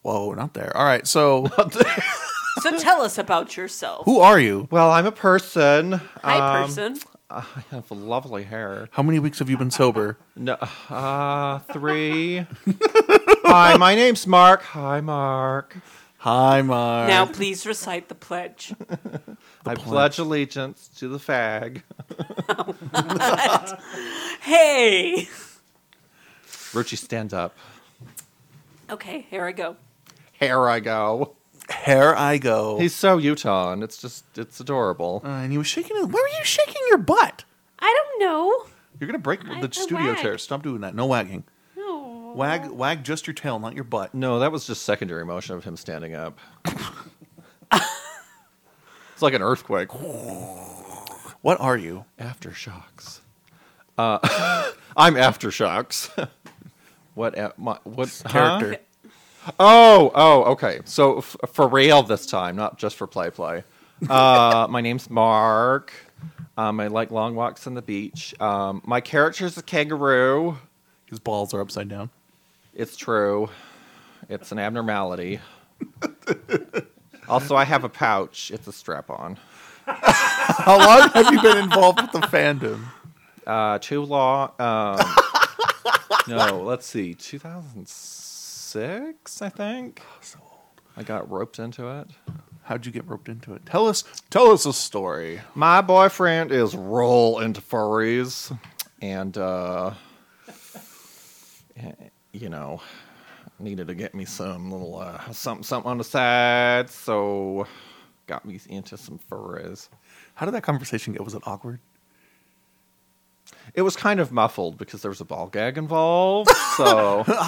Whoa, 0.00 0.32
not 0.32 0.54
there. 0.54 0.74
All 0.74 0.86
right, 0.86 1.06
so 1.06 1.46
So 2.62 2.78
tell 2.78 3.02
us 3.02 3.18
about 3.18 3.58
yourself. 3.58 4.06
who 4.06 4.18
are 4.20 4.40
you? 4.40 4.66
Well, 4.70 4.90
I'm 4.90 5.04
a 5.04 5.12
person. 5.12 6.00
Hi, 6.24 6.60
Um, 6.62 6.64
person. 6.68 6.98
I 7.30 7.44
have 7.70 7.90
lovely 7.90 8.44
hair. 8.44 8.88
How 8.92 9.02
many 9.02 9.18
weeks 9.18 9.38
have 9.40 9.50
you 9.50 9.58
been 9.58 9.70
sober? 9.70 10.16
No, 10.34 10.54
uh, 10.88 11.58
three. 11.74 12.46
Hi, 13.44 13.76
my 13.76 13.94
name's 13.94 14.26
Mark. 14.26 14.62
Hi, 14.62 15.02
Mark. 15.02 15.76
Hi, 16.22 16.62
Mark. 16.62 17.08
Now, 17.08 17.26
please 17.26 17.64
recite 17.64 18.08
the 18.08 18.14
pledge. 18.14 18.74
I 19.64 19.74
pledge. 19.74 19.78
pledge 19.86 20.18
allegiance 20.18 20.88
to 20.98 21.08
the 21.08 21.18
fag. 21.18 21.82
Hey. 24.40 25.28
Ruchi, 26.72 26.96
stand 26.96 27.34
up. 27.34 27.54
Okay, 28.90 29.26
here 29.30 29.44
I 29.44 29.52
go. 29.52 29.76
Here 30.32 30.68
I 30.68 30.80
go. 30.80 31.36
here 31.84 32.14
I 32.16 32.38
go. 32.38 32.78
He's 32.78 32.94
so 32.94 33.18
Utah, 33.18 33.72
and 33.72 33.82
it's 33.82 34.00
just, 34.00 34.24
it's 34.38 34.58
adorable. 34.60 35.20
Uh, 35.24 35.28
and 35.28 35.52
he 35.52 35.58
was 35.58 35.66
shaking. 35.66 35.96
His, 35.96 36.06
why 36.06 36.12
were 36.12 36.38
you 36.38 36.44
shaking 36.44 36.80
your 36.88 36.98
butt? 36.98 37.44
I 37.78 37.94
don't 37.96 38.20
know. 38.28 38.64
You're 38.98 39.06
gonna 39.08 39.18
break 39.18 39.40
I- 39.48 39.60
the 39.60 39.68
I 39.68 39.70
studio 39.70 40.12
wag. 40.12 40.18
chair. 40.22 40.38
Stop 40.38 40.62
doing 40.62 40.80
that. 40.80 40.94
No 40.94 41.06
wagging. 41.06 41.44
No. 42.28 42.34
Wag, 42.34 42.66
wag 42.70 43.04
just 43.04 43.26
your 43.26 43.34
tail, 43.34 43.58
not 43.58 43.74
your 43.74 43.84
butt. 43.84 44.14
No, 44.14 44.38
that 44.40 44.52
was 44.52 44.66
just 44.66 44.82
secondary 44.82 45.24
motion 45.24 45.54
of 45.56 45.64
him 45.64 45.76
standing 45.76 46.14
up. 46.14 46.38
it's 47.72 47.82
like 49.22 49.34
an 49.34 49.42
earthquake. 49.42 49.88
What 51.40 51.60
are 51.60 51.76
you? 51.76 52.04
Aftershocks. 52.18 53.20
Uh, 53.96 54.18
I'm 54.96 55.14
aftershocks. 55.14 56.28
what? 57.14 57.38
a- 57.38 57.54
My, 57.56 57.78
what 57.84 58.22
huh? 58.26 58.58
Character. 58.58 58.82
Oh, 59.60 60.10
oh, 60.16 60.42
okay. 60.52 60.80
So 60.84 61.18
f- 61.18 61.36
for 61.52 61.68
real 61.68 62.02
this 62.02 62.26
time, 62.26 62.56
not 62.56 62.76
just 62.76 62.96
for 62.96 63.06
play 63.06 63.30
play. 63.30 63.62
Uh, 64.10 64.66
my 64.68 64.80
name's 64.80 65.08
Mark. 65.08 65.92
Um, 66.56 66.80
I 66.80 66.88
like 66.88 67.12
long 67.12 67.36
walks 67.36 67.68
on 67.68 67.74
the 67.74 67.82
beach. 67.82 68.34
Um, 68.40 68.82
my 68.84 69.00
character's 69.00 69.56
a 69.56 69.62
kangaroo. 69.62 70.58
His 71.06 71.20
balls 71.20 71.54
are 71.54 71.60
upside 71.60 71.88
down. 71.88 72.10
It's 72.78 72.96
true. 72.96 73.50
It's 74.28 74.52
an 74.52 74.60
abnormality. 74.60 75.40
also, 77.28 77.56
I 77.56 77.64
have 77.64 77.82
a 77.82 77.88
pouch. 77.88 78.52
It's 78.52 78.68
a 78.68 78.72
strap 78.72 79.10
on. 79.10 79.36
How 79.86 80.78
long 80.78 81.08
have 81.08 81.32
you 81.32 81.42
been 81.42 81.58
involved 81.58 82.00
with 82.00 82.12
the 82.12 82.20
fandom? 82.20 82.84
Uh, 83.44 83.80
too 83.80 84.04
long. 84.04 84.52
Um, 84.60 85.00
no, 86.28 86.62
let's 86.62 86.86
see. 86.86 87.14
2006, 87.14 89.42
I 89.42 89.48
think. 89.48 90.00
So 90.20 90.38
old. 90.40 90.80
I 90.96 91.02
got 91.02 91.28
roped 91.28 91.58
into 91.58 91.88
it. 91.88 92.06
How'd 92.62 92.86
you 92.86 92.92
get 92.92 93.08
roped 93.08 93.28
into 93.28 93.54
it? 93.54 93.66
Tell 93.66 93.88
us. 93.88 94.04
Tell 94.30 94.52
us 94.52 94.66
a 94.66 94.72
story. 94.72 95.40
My 95.56 95.80
boyfriend 95.80 96.52
is 96.52 96.76
roll 96.76 97.40
into 97.40 97.60
furries, 97.60 98.56
and 99.02 99.36
uh, 99.36 99.94
you 102.32 102.48
know, 102.48 102.80
needed 103.58 103.88
to 103.88 103.94
get 103.94 104.14
me 104.14 104.24
some 104.24 104.70
little 104.70 104.98
uh, 104.98 105.30
something 105.32 105.64
something 105.64 105.90
on 105.90 105.98
the 105.98 106.04
side, 106.04 106.90
so 106.90 107.66
got 108.26 108.44
me 108.44 108.60
into 108.68 108.96
some 108.96 109.18
furries. 109.30 109.88
How 110.34 110.46
did 110.46 110.54
that 110.54 110.62
conversation 110.62 111.14
go? 111.14 111.24
Was 111.24 111.34
it 111.34 111.42
awkward? 111.46 111.80
It 113.74 113.82
was 113.82 113.96
kind 113.96 114.20
of 114.20 114.32
muffled 114.32 114.78
because 114.78 115.02
there 115.02 115.10
was 115.10 115.20
a 115.20 115.24
ball 115.24 115.48
gag 115.48 115.78
involved, 115.78 116.50
so 116.76 117.24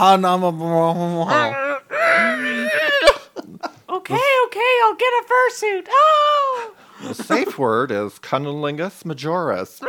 Okay, 3.90 4.14
okay, 4.46 4.78
I'll 4.84 4.94
get 4.94 5.12
a 5.12 5.24
fursuit. 5.28 5.86
Oh! 5.90 6.74
the 7.02 7.14
safe 7.14 7.58
word 7.58 7.90
is 7.90 8.18
cunnilingus 8.18 9.04
majoris. 9.04 9.80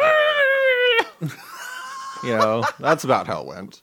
you 2.24 2.38
know, 2.38 2.64
that's 2.80 3.04
about 3.04 3.28
how 3.28 3.42
it 3.42 3.48
went. 3.48 3.82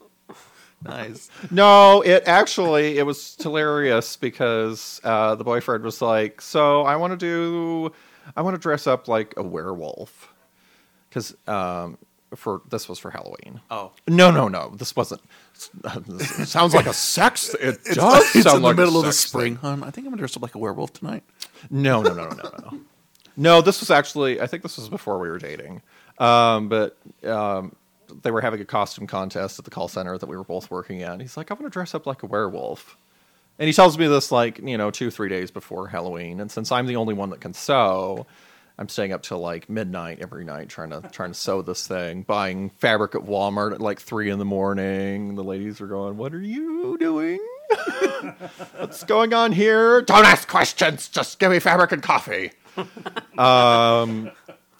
Nice. 0.83 1.29
No, 1.51 2.03
it 2.03 2.23
actually 2.27 2.99
it 2.99 3.03
was 3.05 3.37
hilarious 3.41 4.17
because 4.17 5.01
uh, 5.03 5.35
the 5.35 5.45
boyfriend 5.45 5.83
was 5.85 6.01
like, 6.01 6.41
"So 6.41 6.83
I 6.83 6.97
want 6.97 7.13
to 7.13 7.17
do, 7.17 7.93
I 8.37 8.43
want 8.43 8.55
to 8.55 8.61
dress 8.61 8.87
up 8.87 9.09
like 9.09 9.35
a 9.37 9.43
werewolf," 9.43 10.33
because 11.09 11.37
um, 11.49 11.99
for 12.35 12.63
this 12.71 12.89
was 12.89 12.99
for 12.99 13.11
Halloween. 13.11 13.61
Oh. 13.71 13.93
No, 14.07 14.31
no, 14.31 14.49
no, 14.49 14.71
this 14.77 14.95
wasn't. 14.95 15.21
This 16.07 16.49
sounds 16.49 16.75
like 16.75 16.87
a 16.87 16.93
sex. 16.93 17.55
It 17.55 17.83
does 17.85 18.37
It's 18.37 18.45
sound 18.45 18.57
in 18.57 18.63
the 18.63 18.69
like 18.69 18.75
a 18.75 18.81
middle 18.81 19.01
of 19.01 19.07
the 19.07 19.13
spring, 19.13 19.57
thing. 19.57 19.83
I 19.83 19.91
think 19.91 20.07
I'm 20.07 20.13
gonna 20.13 20.19
dress 20.19 20.37
up 20.37 20.43
like 20.43 20.55
a 20.55 20.59
werewolf 20.59 20.93
tonight. 20.93 21.25
No, 21.71 22.03
no, 22.03 22.15
no, 22.15 22.29
no, 22.29 22.35
no, 22.37 22.71
no. 22.71 22.81
No, 23.37 23.61
this 23.61 23.81
was 23.81 23.91
actually. 23.91 24.41
I 24.41 24.47
think 24.47 24.63
this 24.63 24.77
was 24.77 24.89
before 24.89 25.19
we 25.19 25.29
were 25.29 25.39
dating. 25.39 25.83
Um, 26.19 26.69
but 26.69 26.97
um, 27.25 27.75
they 28.23 28.31
were 28.31 28.41
having 28.41 28.61
a 28.61 28.65
costume 28.65 29.07
contest 29.07 29.59
at 29.59 29.65
the 29.65 29.71
call 29.71 29.89
center 29.89 30.17
that 30.19 30.29
we 30.29 30.37
were 30.37 30.45
both 30.45 30.71
working 30.71 31.03
at. 31.03 31.21
He's 31.21 31.37
like, 31.37 31.51
"I 31.51 31.55
want 31.55 31.67
to 31.67 31.71
dress 31.71 31.95
up 31.95 32.07
like 32.07 32.23
a 32.23 32.27
werewolf," 32.27 32.97
and 33.59 33.67
he 33.67 33.73
tells 33.73 33.99
me 33.99 34.07
this 34.07 34.31
like 34.33 34.59
you 34.59 34.79
know 34.79 34.91
two 34.91 35.11
three 35.11 35.29
days 35.29 35.51
before 35.51 35.89
Halloween. 35.89 36.41
And 36.41 36.51
since 36.51 36.73
I'm 36.73 36.87
the 36.87 36.97
only 36.97 37.15
one 37.15 37.31
that 37.31 37.41
can 37.41 37.55
sew, 37.55 38.27
I'm 38.79 38.89
staying 38.89 39.13
up 39.13 39.23
till 39.23 39.41
like 39.41 39.69
midnight 39.69 40.19
every 40.21 40.45
night 40.45 40.69
trying 40.69 40.91
to 40.91 41.03
trying 41.11 41.33
to 41.33 41.39
sew 41.39 41.63
this 41.63 41.87
thing. 41.87 42.23
Buying 42.23 42.71
fabric 42.71 43.15
at 43.15 43.23
Walmart 43.23 43.73
at 43.73 43.81
like 43.81 44.01
three 44.01 44.31
in 44.31 44.39
the 44.39 44.45
morning. 44.45 45.35
The 45.35 45.45
ladies 45.45 45.81
are 45.81 45.87
going, 45.87 46.17
"What 46.17 46.33
are 46.35 46.41
you 46.41 46.97
doing?" 46.99 47.39
What's 48.79 49.05
going 49.05 49.35
on 49.35 49.53
here? 49.53 50.03
Don't 50.03 50.25
ask 50.25 50.49
questions. 50.49 51.09
Just 51.09 51.39
give 51.39 51.51
me 51.51 51.59
fabric 51.59 51.93
and 51.93 52.03
coffee. 52.03 52.53
um, 53.39 54.31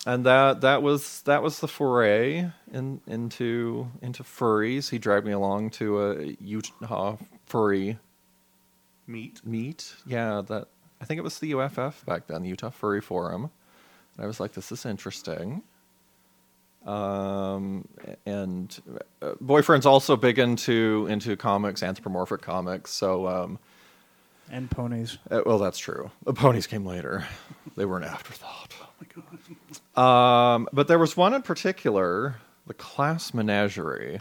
and 0.09 0.25
that 0.27 0.63
that 0.63 0.83
was 0.83 1.23
that 1.23 1.43
was 1.43 1.61
the 1.61 1.69
foray 1.69 2.51
in, 2.73 3.01
into 3.07 3.89
into 4.03 4.23
furries. 4.25 4.91
He 4.91 4.99
dragged 4.99 5.27
me 5.27 5.33
along 5.33 5.71
to 5.71 6.03
a 6.03 6.37
Utah 6.41 7.17
furry 7.47 7.99
Meat. 9.07 9.41
meet. 9.45 9.95
Yeah, 10.07 10.43
that 10.49 10.69
I 11.01 11.05
think 11.05 11.19
it 11.19 11.23
was 11.23 11.39
the 11.39 11.55
UFF 11.55 12.05
back 12.05 12.27
then, 12.27 12.43
the 12.43 12.49
Utah 12.49 12.71
Furry 12.71 13.01
Forum. 13.01 13.51
And 14.17 14.25
I 14.25 14.27
was 14.27 14.41
like, 14.41 14.53
this 14.53 14.71
is 14.73 14.85
interesting. 14.85 15.63
Um, 16.87 17.87
and 18.27 18.77
uh, 19.23 19.33
boyfriend's 19.41 19.87
also 19.87 20.17
big 20.17 20.39
into 20.39 21.07
into 21.11 21.37
comics, 21.37 21.83
anthropomorphic 21.83 22.41
comics. 22.43 22.91
So, 22.93 23.27
um, 23.29 23.59
And 24.51 24.71
ponies. 24.71 25.19
uh, 25.31 25.43
well, 25.47 25.59
that's 25.59 25.79
true. 25.79 26.11
The 26.25 26.33
ponies 26.33 26.67
came 26.67 26.87
later; 26.87 27.27
they 27.77 27.85
were 27.85 27.97
an 27.99 28.05
afterthought. 28.05 28.75
Oh 28.81 28.89
my 29.01 29.07
god! 29.15 29.39
Um, 29.99 30.69
but 30.73 30.87
there 30.87 30.99
was 30.99 31.17
one 31.17 31.35
in 31.35 31.43
particular, 31.43 32.37
the 32.67 32.75
Class 32.75 33.35
Menagerie, 33.35 34.21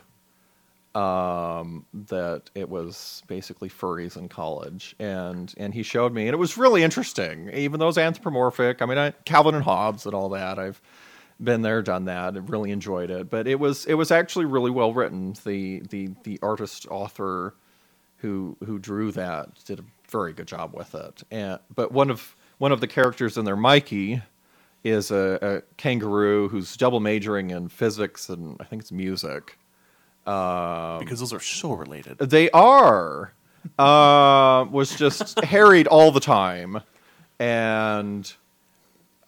um, 0.96 1.86
that 1.93 2.50
it 2.55 2.67
was 2.67 3.22
basically 3.27 3.69
furries 3.69 4.17
in 4.17 4.27
college, 4.27 4.96
and 4.98 5.53
and 5.57 5.75
he 5.75 5.84
showed 5.84 6.13
me, 6.13 6.24
and 6.24 6.34
it 6.34 6.38
was 6.38 6.57
really 6.57 6.81
interesting. 6.81 7.51
Even 7.53 7.79
it's 7.79 7.98
anthropomorphic, 7.98 8.81
I 8.81 8.86
mean, 8.88 8.98
I, 8.98 9.12
Calvin 9.25 9.53
and 9.53 9.63
Hobbes 9.63 10.07
and 10.07 10.15
all 10.15 10.29
that, 10.29 10.57
I've 10.57 10.81
been 11.39 11.62
there, 11.62 11.84
done 11.84 12.05
that, 12.05 12.36
and 12.36 12.50
really 12.50 12.72
enjoyed 12.72 13.12
it. 13.12 13.29
But 13.29 13.48
it 13.48 13.60
was 13.60 13.86
it 13.86 13.93
was 13.93 14.10
actually 14.10 14.46
really 14.46 14.72
well 14.72 14.93
written. 14.93 15.36
The 15.46 15.84
the 15.91 16.10
the 16.24 16.39
artist 16.41 16.88
author 16.89 17.53
who 18.17 18.57
who 18.65 18.79
drew 18.79 19.12
that 19.12 19.63
did 19.65 19.79
a 19.79 19.84
very 20.10 20.34
good 20.34 20.48
job 20.48 20.74
with 20.74 20.96
it. 20.96 21.22
And 21.29 21.60
but 21.75 21.91
one 21.91 22.10
of 22.10 22.36
one 22.57 22.72
of 22.72 22.81
the 22.81 22.88
characters 22.88 23.38
in 23.38 23.46
there, 23.46 23.55
Mikey, 23.55 24.24
is 24.89 25.12
a, 25.12 25.39
a 25.41 25.75
kangaroo 25.77 26.50
who's 26.50 26.75
double 26.77 27.00
majoring 27.00 27.50
in 27.51 27.70
physics 27.70 28.29
and 28.29 28.58
I 28.60 28.63
think 28.63 28.82
it's 28.82 28.91
music. 28.91 29.58
because 30.24 31.20
those 31.20 31.34
are 31.34 31.39
so 31.39 31.74
related. 31.74 32.17
They 32.20 32.50
are. 32.51 33.34
Uh, 33.77 34.65
was 34.72 34.96
just 34.96 35.39
harried 35.44 35.88
all 35.88 36.12
the 36.12 36.20
time, 36.20 36.82
and 37.39 38.34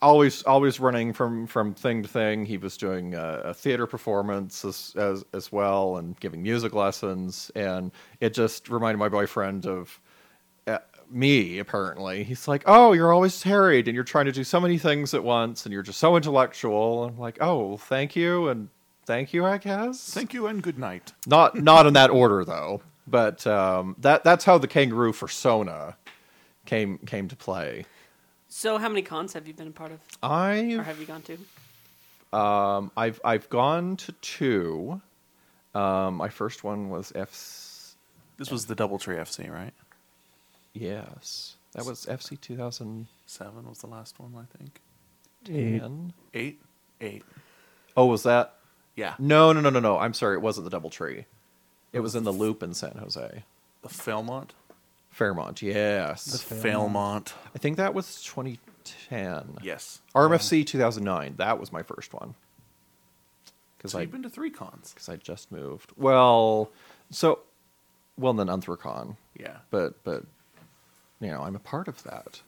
always 0.02 0.44
always 0.44 0.80
running 0.80 1.14
from 1.14 1.46
from 1.48 1.74
thing 1.74 2.04
to 2.04 2.10
thing. 2.10 2.46
He 2.46 2.58
was 2.58 2.78
doing 2.78 3.16
a, 3.16 3.42
a 3.46 3.54
theater 3.54 3.86
performance 3.86 4.64
as, 4.64 4.94
as 4.98 5.26
as 5.34 5.52
well, 5.52 5.98
and 5.98 6.20
giving 6.20 6.42
music 6.42 6.74
lessons, 6.74 7.52
and 7.56 7.92
it 8.20 8.34
just 8.34 8.70
reminded 8.70 8.98
my 8.98 9.10
boyfriend 9.10 9.66
of. 9.66 10.00
Me 11.12 11.60
apparently 11.60 12.24
he's 12.24 12.48
like 12.48 12.64
oh 12.66 12.94
you're 12.94 13.12
always 13.14 13.42
harried 13.44 13.88
and 13.88 13.96
you're 13.96 14.04
trying 14.04 14.26
to 14.26 14.32
do 14.32 14.44
so 14.44 14.60
many 14.60 14.78
things 14.78 15.14
at 15.14 15.24
once 15.24 15.66
and 15.66 15.74
you're 15.74 15.82
just 15.82 16.00
so 16.00 16.16
intellectual 16.16 17.06
i'm 17.06 17.18
like 17.18 17.38
oh 17.42 17.78
thank 17.78 18.16
you 18.16 18.48
and 18.50 18.70
thank 19.06 19.34
you 19.34 19.44
i 19.46 19.58
guess 19.58 20.14
Thank 20.14 20.34
you 20.36 20.46
and 20.48 20.62
good 20.62 20.78
night. 20.78 21.14
not 21.26 21.56
not 21.56 21.88
in 21.88 21.94
that 21.94 22.10
order 22.12 22.46
though. 22.46 22.82
But 23.08 23.48
um, 23.48 23.96
that 24.02 24.24
that's 24.24 24.46
how 24.46 24.60
the 24.60 24.68
kangaroo 24.68 25.14
persona 25.14 25.96
came 26.68 27.00
came 27.00 27.28
to 27.30 27.36
play. 27.36 27.86
So, 28.50 28.78
how 28.78 28.88
many 28.88 29.02
cons 29.02 29.34
have 29.34 29.48
you 29.48 29.54
been 29.56 29.70
a 29.70 29.72
part 29.72 29.92
of, 29.92 30.00
I've 30.22 30.86
have 30.86 31.00
you 31.00 31.08
gone 31.08 31.24
to? 31.24 32.38
um, 32.38 32.92
I've 32.96 33.20
I've 33.24 33.50
gone 33.50 33.98
to 33.98 34.12
two. 34.22 35.02
Um, 35.74 36.16
my 36.18 36.30
first 36.30 36.64
one 36.64 36.90
was 36.92 37.12
F. 37.16 37.30
This 38.38 38.52
was 38.52 38.68
the 38.68 38.76
Doubletree 38.76 39.18
FC, 39.18 39.52
right? 39.52 39.74
Yes, 40.74 41.56
that 41.74 41.86
was 41.86 42.06
FC 42.06 42.40
2010. 42.40 43.08
Seven 43.26 43.68
was 43.70 43.80
the 43.80 43.88
last 43.88 44.20
one, 44.20 44.34
I 44.36 44.58
think. 44.58 44.82
Eight. 45.50 45.82
Eight. 46.34 46.62
Eight. 47.02 47.24
Oh, 47.96 48.06
was 48.08 48.24
that? 48.24 48.56
Yeah. 48.96 49.14
No, 49.20 49.54
no, 49.54 49.62
no, 49.62 49.70
no, 49.70 49.80
no. 49.80 49.98
I'm 50.00 50.14
sorry. 50.14 50.36
It 50.36 50.42
wasn't 50.42 50.66
the 50.66 50.70
Double 50.72 50.90
Tree. 50.90 51.26
It 51.94 52.00
was 52.02 52.16
in 52.16 52.24
the 52.24 52.34
Loop 52.34 52.62
in 52.64 52.74
San 52.74 52.98
Jose, 53.00 53.44
The 53.82 53.90
Fairmont. 53.90 54.54
Fairmont. 55.12 55.62
Yes, 55.62 56.26
The 56.26 56.38
Fairmont. 56.56 57.34
I 57.56 57.58
think 57.60 57.78
that 57.78 57.94
was 57.94 58.22
2010. 58.24 59.58
Yes. 59.64 60.02
RMFC 60.16 60.66
2009. 60.66 61.36
That 61.38 61.60
was 61.60 61.72
my 61.72 61.82
first 61.84 62.14
one. 62.14 62.36
Because 63.78 63.94
So 63.94 64.00
I 64.00 64.02
you've 64.02 64.12
been 64.12 64.24
to 64.24 64.30
three 64.30 64.50
cons. 64.52 64.92
because 64.94 65.08
I 65.10 65.16
just 65.16 65.52
moved. 65.52 65.92
Well, 65.98 66.70
so 67.10 67.40
well 68.18 68.34
then 68.34 68.48
Anthrocon, 68.48 69.16
Yeah. 69.40 69.58
but 69.72 70.04
but 70.04 70.26
you 71.20 71.28
know 71.30 71.42
I'm 71.42 71.56
a 71.56 71.60
part 71.60 71.88
of 71.88 72.04
that, 72.04 72.42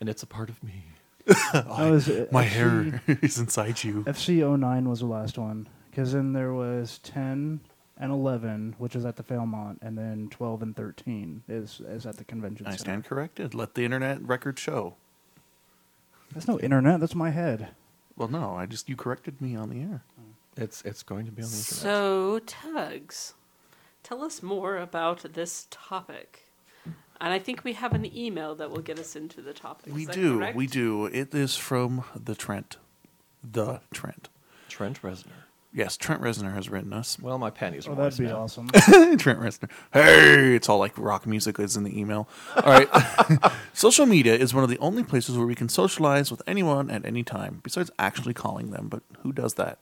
and 0.00 0.08
it's 0.08 0.22
a 0.22 0.26
part 0.26 0.48
of 0.48 0.62
me. 0.62 0.84
I 1.54 1.90
was, 1.90 2.08
uh, 2.08 2.26
My 2.32 2.44
FC 2.44 2.48
hair 2.48 3.02
is 3.22 3.38
inside 3.38 3.84
you. 3.84 4.02
FC 4.04 4.58
09 4.58 4.88
was 4.88 5.00
the 5.00 5.06
last 5.06 5.38
one. 5.38 5.68
Because 5.90 6.12
then 6.14 6.32
there 6.32 6.52
was 6.52 6.98
10 7.04 7.60
and 7.98 8.12
11, 8.12 8.74
which 8.78 8.96
is 8.96 9.04
at 9.04 9.16
the 9.16 9.22
Fairmont, 9.22 9.78
and 9.82 9.96
then 9.96 10.28
12 10.30 10.62
and 10.62 10.74
13 10.76 11.42
is, 11.48 11.80
is 11.86 12.06
at 12.06 12.16
the 12.16 12.24
convention 12.24 12.66
I 12.66 12.70
center. 12.70 12.80
stand 12.80 13.04
corrected. 13.04 13.54
Let 13.54 13.74
the 13.74 13.84
internet 13.84 14.22
record 14.22 14.58
show. 14.58 14.94
That's 16.32 16.48
no 16.48 16.58
internet. 16.60 16.98
That's 17.00 17.14
my 17.14 17.30
head. 17.30 17.68
Well, 18.16 18.28
no, 18.28 18.56
I 18.56 18.66
just 18.66 18.88
you 18.88 18.96
corrected 18.96 19.40
me 19.40 19.54
on 19.54 19.68
the 19.68 19.80
air. 19.82 20.02
It's 20.56 20.82
it's 20.82 21.02
going 21.02 21.26
to 21.26 21.32
be 21.32 21.42
on 21.42 21.48
the 21.48 21.56
internet. 21.56 21.82
So, 21.82 22.38
Tugs, 22.46 23.34
tell 24.02 24.22
us 24.22 24.42
more 24.42 24.78
about 24.78 25.34
this 25.34 25.66
topic. 25.70 26.48
And 27.22 27.32
I 27.32 27.38
think 27.38 27.62
we 27.62 27.74
have 27.74 27.92
an 27.92 28.04
email 28.16 28.56
that 28.56 28.72
will 28.72 28.80
get 28.80 28.98
us 28.98 29.14
into 29.14 29.40
the 29.40 29.52
topic. 29.52 29.94
We 29.94 30.06
that 30.06 30.14
do. 30.14 30.38
correct? 30.38 30.56
We 30.56 30.66
do. 30.66 31.06
It 31.06 31.32
is 31.32 31.56
from 31.56 32.02
the 32.16 32.34
Trent. 32.34 32.78
The 33.44 33.80
Trent. 33.94 34.28
Trent 34.68 35.00
Reznor. 35.02 35.28
Yes, 35.72 35.96
Trent 35.96 36.20
Reznor 36.20 36.52
has 36.52 36.68
written 36.68 36.92
us. 36.92 37.18
Well, 37.20 37.38
my 37.38 37.50
panties 37.50 37.86
oh, 37.86 37.92
are 37.92 37.94
Oh, 37.94 38.02
that'd 38.02 38.18
be 38.18 38.24
now. 38.24 38.40
awesome. 38.40 38.66
Trent 38.70 39.38
Reznor. 39.38 39.70
Hey, 39.92 40.56
it's 40.56 40.68
all 40.68 40.78
like 40.78 40.98
rock 40.98 41.24
music 41.24 41.60
is 41.60 41.76
in 41.76 41.84
the 41.84 41.96
email. 41.96 42.28
All 42.56 42.64
right. 42.64 42.88
Social 43.72 44.04
media 44.04 44.34
is 44.34 44.52
one 44.52 44.64
of 44.64 44.70
the 44.70 44.78
only 44.78 45.04
places 45.04 45.38
where 45.38 45.46
we 45.46 45.54
can 45.54 45.68
socialize 45.68 46.28
with 46.28 46.42
anyone 46.44 46.90
at 46.90 47.06
any 47.06 47.22
time, 47.22 47.60
besides 47.62 47.88
actually 48.00 48.34
calling 48.34 48.72
them. 48.72 48.88
But 48.88 49.04
who 49.20 49.32
does 49.32 49.54
that? 49.54 49.78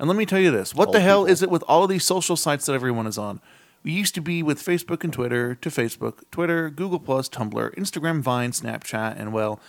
And 0.00 0.08
let 0.08 0.16
me 0.16 0.26
tell 0.26 0.40
you 0.40 0.50
this: 0.50 0.74
what 0.74 0.90
the 0.90 0.98
hell 0.98 1.20
people. 1.20 1.32
is 1.32 1.40
it 1.40 1.50
with 1.50 1.62
all 1.68 1.84
of 1.84 1.88
these 1.88 2.04
social 2.04 2.34
sites 2.36 2.66
that 2.66 2.72
everyone 2.72 3.06
is 3.06 3.16
on? 3.16 3.40
We 3.84 3.92
used 3.92 4.14
to 4.14 4.22
be 4.22 4.42
with 4.42 4.64
Facebook 4.64 5.04
and 5.04 5.12
Twitter 5.12 5.54
to 5.56 5.68
Facebook, 5.68 6.24
Twitter, 6.30 6.70
Google 6.70 6.98
Tumblr, 6.98 7.74
Instagram, 7.74 8.22
Vine, 8.22 8.50
Snapchat, 8.52 9.20
and 9.20 9.30
well, 9.30 9.60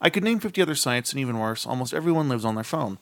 I 0.00 0.10
could 0.10 0.22
name 0.22 0.38
50 0.38 0.62
other 0.62 0.76
sites, 0.76 1.10
and 1.10 1.20
even 1.20 1.38
worse, 1.38 1.66
almost 1.66 1.92
everyone 1.92 2.28
lives 2.28 2.44
on 2.44 2.54
their 2.54 2.62
phone. 2.62 2.98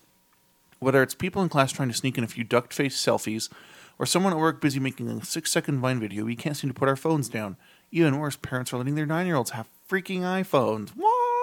Whether 0.78 1.02
it's 1.02 1.14
people 1.14 1.42
in 1.42 1.50
class 1.50 1.72
trying 1.72 1.90
to 1.90 1.94
sneak 1.94 2.16
in 2.16 2.24
a 2.24 2.28
few 2.28 2.42
duck 2.42 2.72
face 2.72 2.96
selfies, 2.96 3.50
or 3.98 4.06
someone 4.06 4.32
at 4.32 4.38
work 4.38 4.62
busy 4.62 4.80
making 4.80 5.10
a 5.10 5.22
six 5.22 5.52
second 5.52 5.80
Vine 5.80 6.00
video, 6.00 6.24
we 6.24 6.36
can't 6.36 6.56
seem 6.56 6.70
to 6.70 6.74
put 6.74 6.88
our 6.88 6.96
phones 6.96 7.28
down. 7.28 7.58
Even 7.90 8.18
worse, 8.18 8.36
parents 8.36 8.72
are 8.72 8.78
letting 8.78 8.94
their 8.94 9.04
nine 9.04 9.26
year 9.26 9.36
olds 9.36 9.50
have 9.50 9.68
freaking 9.90 10.20
iPhones. 10.20 10.88
Why? 10.96 11.41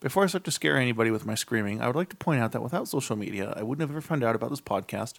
Before 0.00 0.22
I 0.22 0.26
start 0.28 0.44
to 0.44 0.52
scare 0.52 0.76
anybody 0.76 1.10
with 1.10 1.26
my 1.26 1.34
screaming, 1.34 1.80
I 1.80 1.88
would 1.88 1.96
like 1.96 2.08
to 2.10 2.16
point 2.16 2.40
out 2.40 2.52
that 2.52 2.62
without 2.62 2.86
social 2.86 3.16
media, 3.16 3.52
I 3.56 3.64
wouldn't 3.64 3.80
have 3.82 3.90
ever 3.90 4.00
found 4.00 4.22
out 4.22 4.36
about 4.36 4.50
this 4.50 4.60
podcast, 4.60 5.14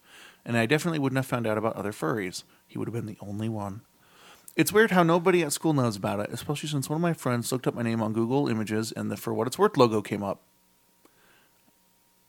and 0.46 0.56
I 0.58 0.66
definitely 0.66 1.00
wouldn't 1.00 1.18
have 1.18 1.26
found 1.26 1.46
out 1.46 1.58
about 1.58 1.76
other 1.76 1.92
furries. 1.92 2.44
He 2.66 2.78
would 2.78 2.88
have 2.88 2.94
been 2.94 3.06
the 3.06 3.18
only 3.20 3.50
one. 3.50 3.82
It's 4.56 4.72
weird 4.72 4.92
how 4.92 5.04
nobody 5.04 5.44
at 5.44 5.52
school 5.52 5.74
knows 5.74 5.98
about 5.98 6.22
it, 6.22 6.30
especially 6.32 6.70
since 6.70 6.90
one 6.90 6.96
of 6.98 7.02
my 7.02 7.14
friends 7.14 7.52
looked 7.52 7.68
up 7.68 7.76
my 7.76 7.82
name 7.82 8.02
on 8.02 8.14
Google 8.14 8.48
Images 8.48 8.92
and 8.94 9.12
the 9.12 9.18
For 9.18 9.34
What 9.34 9.48
It's 9.48 9.60
Worth 9.60 9.76
logo 9.76 10.02
came 10.02 10.24
up. 10.24 10.40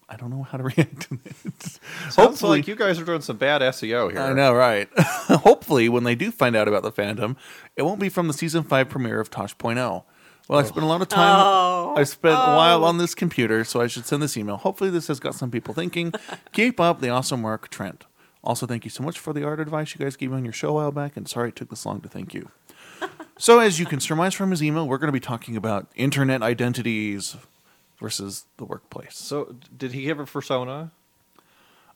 I 0.09 0.17
don't 0.17 0.31
know 0.31 0.43
how 0.43 0.59
to 0.59 0.65
react 0.77 1.03
to 1.09 1.19
it. 1.25 1.35
Sounds 1.53 2.17
Hopefully- 2.17 2.59
like 2.59 2.69
you 2.69 2.75
guys 2.75 2.99
are 2.99 3.05
doing 3.05 3.21
some 3.21 3.37
bad 3.37 3.63
SEO 3.63 4.11
here. 4.11 4.21
I 4.21 4.33
know, 4.33 4.53
right? 4.53 4.89
Hopefully, 4.99 5.89
when 5.89 6.03
they 6.03 6.17
do 6.17 6.33
find 6.33 6.57
out 6.57 6.67
about 6.67 6.83
the 6.83 6.91
fandom, 6.91 7.37
it 7.77 7.83
won't 7.83 8.01
be 8.01 8.09
from 8.09 8.27
the 8.27 8.35
season 8.35 8.65
five 8.65 8.89
premiere 8.89 9.21
of 9.21 9.31
Tosh.0. 9.31 10.03
Well, 10.51 10.59
I 10.59 10.65
spent 10.65 10.83
a 10.83 10.89
lot 10.89 11.01
of 11.01 11.07
time. 11.07 11.47
Oh. 11.47 11.95
I 11.97 12.03
spent 12.03 12.35
a 12.35 12.57
while 12.57 12.85
on 12.85 12.99
this 12.99 13.15
computer, 13.15 13.63
so 13.63 13.81
I 13.81 13.87
should 13.87 14.05
send 14.05 14.21
this 14.21 14.37
email. 14.37 14.57
Hopefully, 14.57 14.91
this 14.91 15.07
has 15.07 15.21
got 15.21 15.37
some 15.37 15.49
people 15.49 15.75
thinking. 15.75 16.13
Keep 16.53 16.81
up 16.81 17.01
the 17.01 17.09
awesome 17.09 17.43
work, 17.43 17.69
Trent. 17.69 18.05
Also, 18.43 18.67
thank 18.67 18.85
you 18.85 18.91
so 18.91 19.05
much 19.05 19.17
for 19.17 19.33
the 19.33 19.45
art 19.45 19.61
advice 19.61 19.95
you 19.95 20.05
guys 20.05 20.17
gave 20.17 20.33
me 20.33 20.39
on 20.39 20.45
your 20.45 20.53
show 20.53 20.71
a 20.71 20.73
while 20.73 20.91
back, 20.91 21.17
and 21.17 21.29
sorry 21.29 21.51
it 21.51 21.57
took 21.57 21.71
this 21.71 21.87
long 21.87 22.01
to 22.01 22.09
thank 22.09 22.35
you. 22.35 22.51
so, 23.39 23.61
as 23.61 23.79
you 23.79 23.87
can 23.87 24.01
surmise 24.01 24.35
from 24.35 24.51
his 24.51 24.61
email, 24.61 24.89
we're 24.89 24.99
going 24.99 25.07
to 25.07 25.13
be 25.13 25.21
talking 25.21 25.57
about 25.57 25.87
internet 25.95 26.43
identities 26.43 27.37
versus 28.01 28.47
the 28.57 28.65
workplace. 28.65 29.17
So, 29.17 29.55
did 29.77 29.93
he 29.93 30.03
give 30.03 30.19
a 30.19 30.27
persona? 30.27 30.91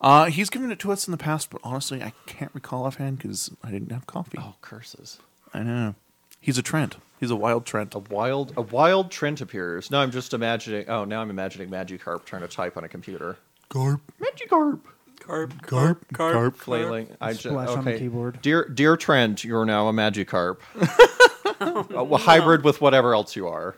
Uh, 0.01 0.27
he's 0.27 0.49
given 0.49 0.71
it 0.71 0.79
to 0.79 0.93
us 0.93 1.09
in 1.09 1.11
the 1.11 1.19
past, 1.19 1.51
but 1.51 1.61
honestly, 1.65 2.05
I 2.05 2.13
can't 2.27 2.55
recall 2.55 2.87
offhand 2.87 3.19
because 3.19 3.51
I 3.65 3.73
didn't 3.73 3.91
have 3.91 4.07
coffee. 4.07 4.39
Oh, 4.41 4.55
curses! 4.61 5.19
I 5.53 5.65
know. 5.65 5.97
He's 6.45 6.59
a 6.59 6.63
Trent. 6.63 6.97
He's 7.19 7.31
a 7.31 7.37
wild 7.37 7.65
Trent. 7.65 7.95
A 7.95 8.01
wild, 8.01 8.53
a 8.59 8.61
wild 8.61 9.11
Trent 9.11 9.41
appears. 9.41 9.91
No, 9.91 10.01
I'm 10.01 10.11
just 10.11 10.35
imagining. 10.35 10.87
Oh, 10.91 11.07
now 11.07 11.23
I'm 11.23 11.31
imagining 11.31 11.71
Magikarp 11.71 12.27
trying 12.27 12.43
to 12.43 12.49
type 12.49 12.77
on 12.77 12.85
a 12.85 12.89
computer. 12.89 13.39
Garp. 13.71 14.03
Magikarp. 14.21 14.81
Carp, 15.21 15.63
carp, 15.63 16.05
carp, 16.13 16.35
carp. 16.35 16.57
Flailing. 16.57 17.17
I 17.19 17.33
just, 17.33 17.45
Splash 17.45 17.71
okay. 17.71 17.79
on 17.79 17.85
the 17.87 17.99
keyboard. 17.99 18.43
Dear, 18.43 18.69
dear 18.69 18.95
Trent, 18.99 19.43
you're 19.43 19.65
now 19.65 19.89
a 19.89 19.93
Magikarp. 19.95 20.59
a 22.13 22.19
hybrid 22.19 22.63
with 22.63 22.83
whatever 22.83 23.15
else 23.15 23.35
you 23.35 23.49
are. 23.49 23.75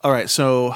All 0.00 0.10
right, 0.10 0.28
so 0.28 0.74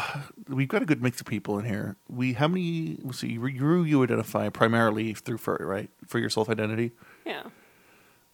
we've 0.49 0.69
got 0.69 0.83
a 0.83 0.87
good 0.87 1.03
mix 1.03 1.21
of 1.21 1.27
people 1.27 1.59
in 1.59 1.65
here. 1.65 1.97
We 2.09 2.35
how 2.35 2.47
many? 2.47 2.99
Let's 3.03 3.19
see. 3.19 3.33
You 3.33 3.83
you 3.83 4.05
identify 4.05 4.49
primarily 4.49 5.13
through 5.15 5.39
furry, 5.39 5.67
right? 5.67 5.91
For 6.07 6.21
your 6.21 6.31
self 6.31 6.49
identity. 6.49 6.93
Yeah. 7.25 7.43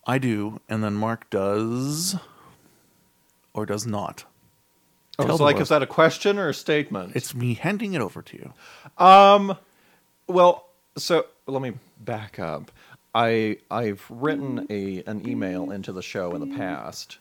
I 0.06 0.18
do, 0.18 0.60
and 0.68 0.84
then 0.84 0.94
Mark 0.94 1.30
does, 1.30 2.16
or 3.54 3.66
does 3.66 3.86
not. 3.86 4.24
Oh, 5.18 5.24
Tell 5.24 5.34
it's 5.34 5.40
like, 5.40 5.54
world. 5.56 5.62
is 5.62 5.68
that 5.68 5.82
a 5.82 5.86
question 5.86 6.38
or 6.38 6.48
a 6.48 6.54
statement? 6.54 7.12
It's 7.14 7.34
me 7.34 7.54
handing 7.54 7.94
it 7.94 8.00
over 8.00 8.22
to 8.22 8.36
you. 8.36 8.52
Um, 9.04 9.56
well, 10.26 10.66
so 10.96 11.26
let 11.46 11.60
me 11.60 11.72
back 12.00 12.38
up. 12.38 12.70
I 13.14 13.58
I've 13.70 14.04
written 14.08 14.66
a 14.70 15.02
an 15.06 15.28
email 15.28 15.70
into 15.70 15.92
the 15.92 16.00
show 16.02 16.34
in 16.34 16.40
the 16.40 16.56
past. 16.56 17.18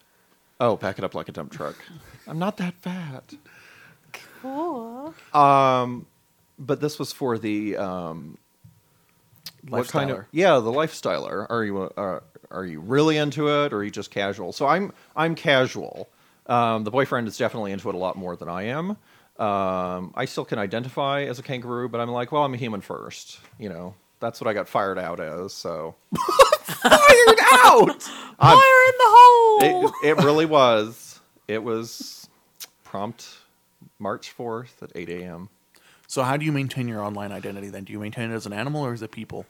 Oh, 0.61 0.77
pack 0.77 0.97
it 1.00 1.03
up 1.03 1.15
like 1.15 1.27
a 1.27 1.33
dump 1.33 1.51
truck. 1.51 1.75
I'm 2.27 2.39
not 2.39 2.57
that 2.57 2.75
fat. 2.75 3.33
Cool. 4.41 5.13
Um, 5.33 6.05
but 6.57 6.79
this 6.79 6.97
was 6.97 7.11
for 7.11 7.38
the 7.38 7.75
um, 7.75 8.38
what 9.67 9.88
kind 9.89 10.11
of 10.11 10.25
yeah 10.31 10.59
the 10.59 10.71
lifestyler. 10.71 11.45
Are 11.50 11.63
you 11.65 11.81
uh, 11.81 12.19
are 12.51 12.65
you 12.65 12.79
really 12.79 13.17
into 13.17 13.47
it 13.50 13.73
or 13.73 13.77
are 13.77 13.83
you 13.83 13.91
just 13.91 14.11
casual? 14.11 14.53
So 14.53 14.67
I'm 14.67 14.93
I'm 15.15 15.35
casual. 15.35 16.07
Um, 16.48 16.83
the 16.83 16.91
boyfriend 16.91 17.27
is 17.27 17.38
definitely 17.38 17.71
into 17.71 17.89
it 17.89 17.95
a 17.95 17.98
lot 17.98 18.17
more 18.17 18.36
than 18.36 18.50
I 18.50 18.63
am. 18.63 18.91
Um, 19.39 20.13
I 20.15 20.25
still 20.25 20.45
can 20.45 20.60
identify 20.60 21.24
as 21.24 21.39
a 21.39 21.43
kangaroo, 21.43 21.88
but 21.89 22.00
I'm 22.01 22.10
like, 22.10 22.31
well, 22.31 22.43
I'm 22.43 22.53
a 22.53 22.57
human 22.57 22.81
first. 22.81 23.39
You 23.60 23.69
know, 23.69 23.95
that's 24.19 24.41
what 24.41 24.48
I 24.48 24.53
got 24.53 24.67
fired 24.67 25.00
out 25.00 25.19
as. 25.19 25.53
So 25.53 25.95
fired 26.65 27.39
out. 27.53 28.10
I'm- 28.39 28.57
Fire 28.57 28.86
in 28.88 28.98
the 28.98 29.07
hole. 29.07 29.88
it, 30.03 30.10
it 30.10 30.24
really 30.24 30.45
was. 30.45 31.19
It 31.48 31.63
was 31.63 32.27
prompt 32.83 33.27
March 34.00 34.36
4th 34.38 34.81
at 34.81 34.91
8 34.95 35.10
a.m. 35.10 35.50
So 36.07 36.24
how 36.24 36.38
do 36.38 36.45
you 36.45 36.51
maintain 36.51 36.88
your 36.88 37.01
online 37.01 37.31
identity 37.31 37.69
then? 37.69 37.83
Do 37.86 37.93
you 37.93 38.00
maintain 38.00 38.31
it 38.31 38.33
as 38.36 38.45
an 38.45 38.53
animal 38.53 38.83
or 38.86 38.93
as 38.93 39.01
a 39.01 39.07
people? 39.07 39.45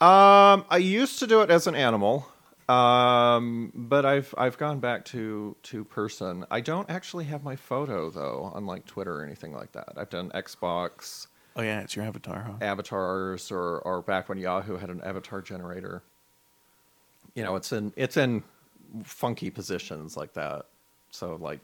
Um, 0.00 0.64
I 0.70 0.76
used 0.80 1.18
to 1.20 1.26
do 1.26 1.40
it 1.40 1.50
as 1.50 1.66
an 1.66 1.74
animal, 1.74 2.28
um, 2.68 3.72
but 3.74 4.04
I've 4.04 4.34
I've 4.38 4.58
gone 4.58 4.80
back 4.80 5.04
to 5.06 5.56
to 5.64 5.84
person. 5.84 6.46
I 6.50 6.60
don't 6.60 6.88
actually 6.88 7.24
have 7.24 7.42
my 7.42 7.56
photo 7.56 8.10
though, 8.10 8.52
unlike 8.54 8.86
Twitter 8.86 9.20
or 9.20 9.24
anything 9.24 9.52
like 9.52 9.72
that. 9.72 9.94
I've 9.96 10.10
done 10.10 10.30
Xbox 10.30 11.26
Oh 11.56 11.62
yeah, 11.62 11.80
it's 11.80 11.94
your 11.94 12.04
avatar, 12.04 12.42
huh? 12.42 12.64
avatars, 12.64 13.52
or 13.52 13.78
or 13.80 14.02
back 14.02 14.28
when 14.28 14.38
Yahoo 14.38 14.76
had 14.76 14.90
an 14.90 15.00
avatar 15.02 15.40
generator. 15.40 16.02
You 17.34 17.44
know, 17.44 17.54
it's 17.54 17.72
in 17.72 17.92
it's 17.96 18.16
in 18.16 18.42
funky 19.04 19.50
positions 19.50 20.16
like 20.16 20.32
that. 20.34 20.66
So 21.10 21.36
like 21.36 21.60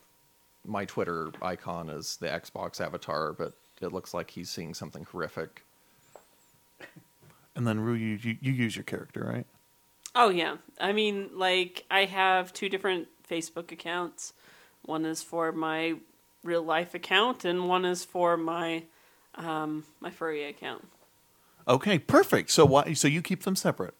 my 0.64 0.84
Twitter 0.84 1.32
icon 1.42 1.90
is 1.90 2.16
the 2.16 2.28
Xbox 2.28 2.80
avatar, 2.80 3.32
but 3.32 3.52
it 3.80 3.92
looks 3.92 4.14
like 4.14 4.30
he's 4.30 4.48
seeing 4.48 4.74
something 4.74 5.04
horrific. 5.10 5.64
And 7.56 7.66
then 7.66 7.80
Rue, 7.80 7.94
you, 7.94 8.16
you 8.22 8.36
you 8.40 8.52
use 8.52 8.76
your 8.76 8.84
character, 8.84 9.24
right? 9.24 9.46
Oh 10.14 10.30
yeah. 10.30 10.56
I 10.80 10.92
mean, 10.92 11.30
like 11.34 11.84
I 11.90 12.04
have 12.04 12.52
two 12.52 12.68
different 12.68 13.08
Facebook 13.28 13.72
accounts. 13.72 14.32
One 14.84 15.04
is 15.04 15.22
for 15.22 15.52
my 15.52 15.94
real 16.42 16.62
life 16.62 16.94
account, 16.94 17.44
and 17.44 17.68
one 17.68 17.84
is 17.84 18.04
for 18.04 18.36
my 18.36 18.84
um, 19.36 19.84
my 20.00 20.10
furry 20.10 20.44
account. 20.44 20.86
Okay, 21.68 21.98
perfect. 21.98 22.50
So 22.50 22.64
why? 22.64 22.92
So 22.94 23.08
you 23.08 23.22
keep 23.22 23.44
them 23.44 23.56
separate? 23.56 23.94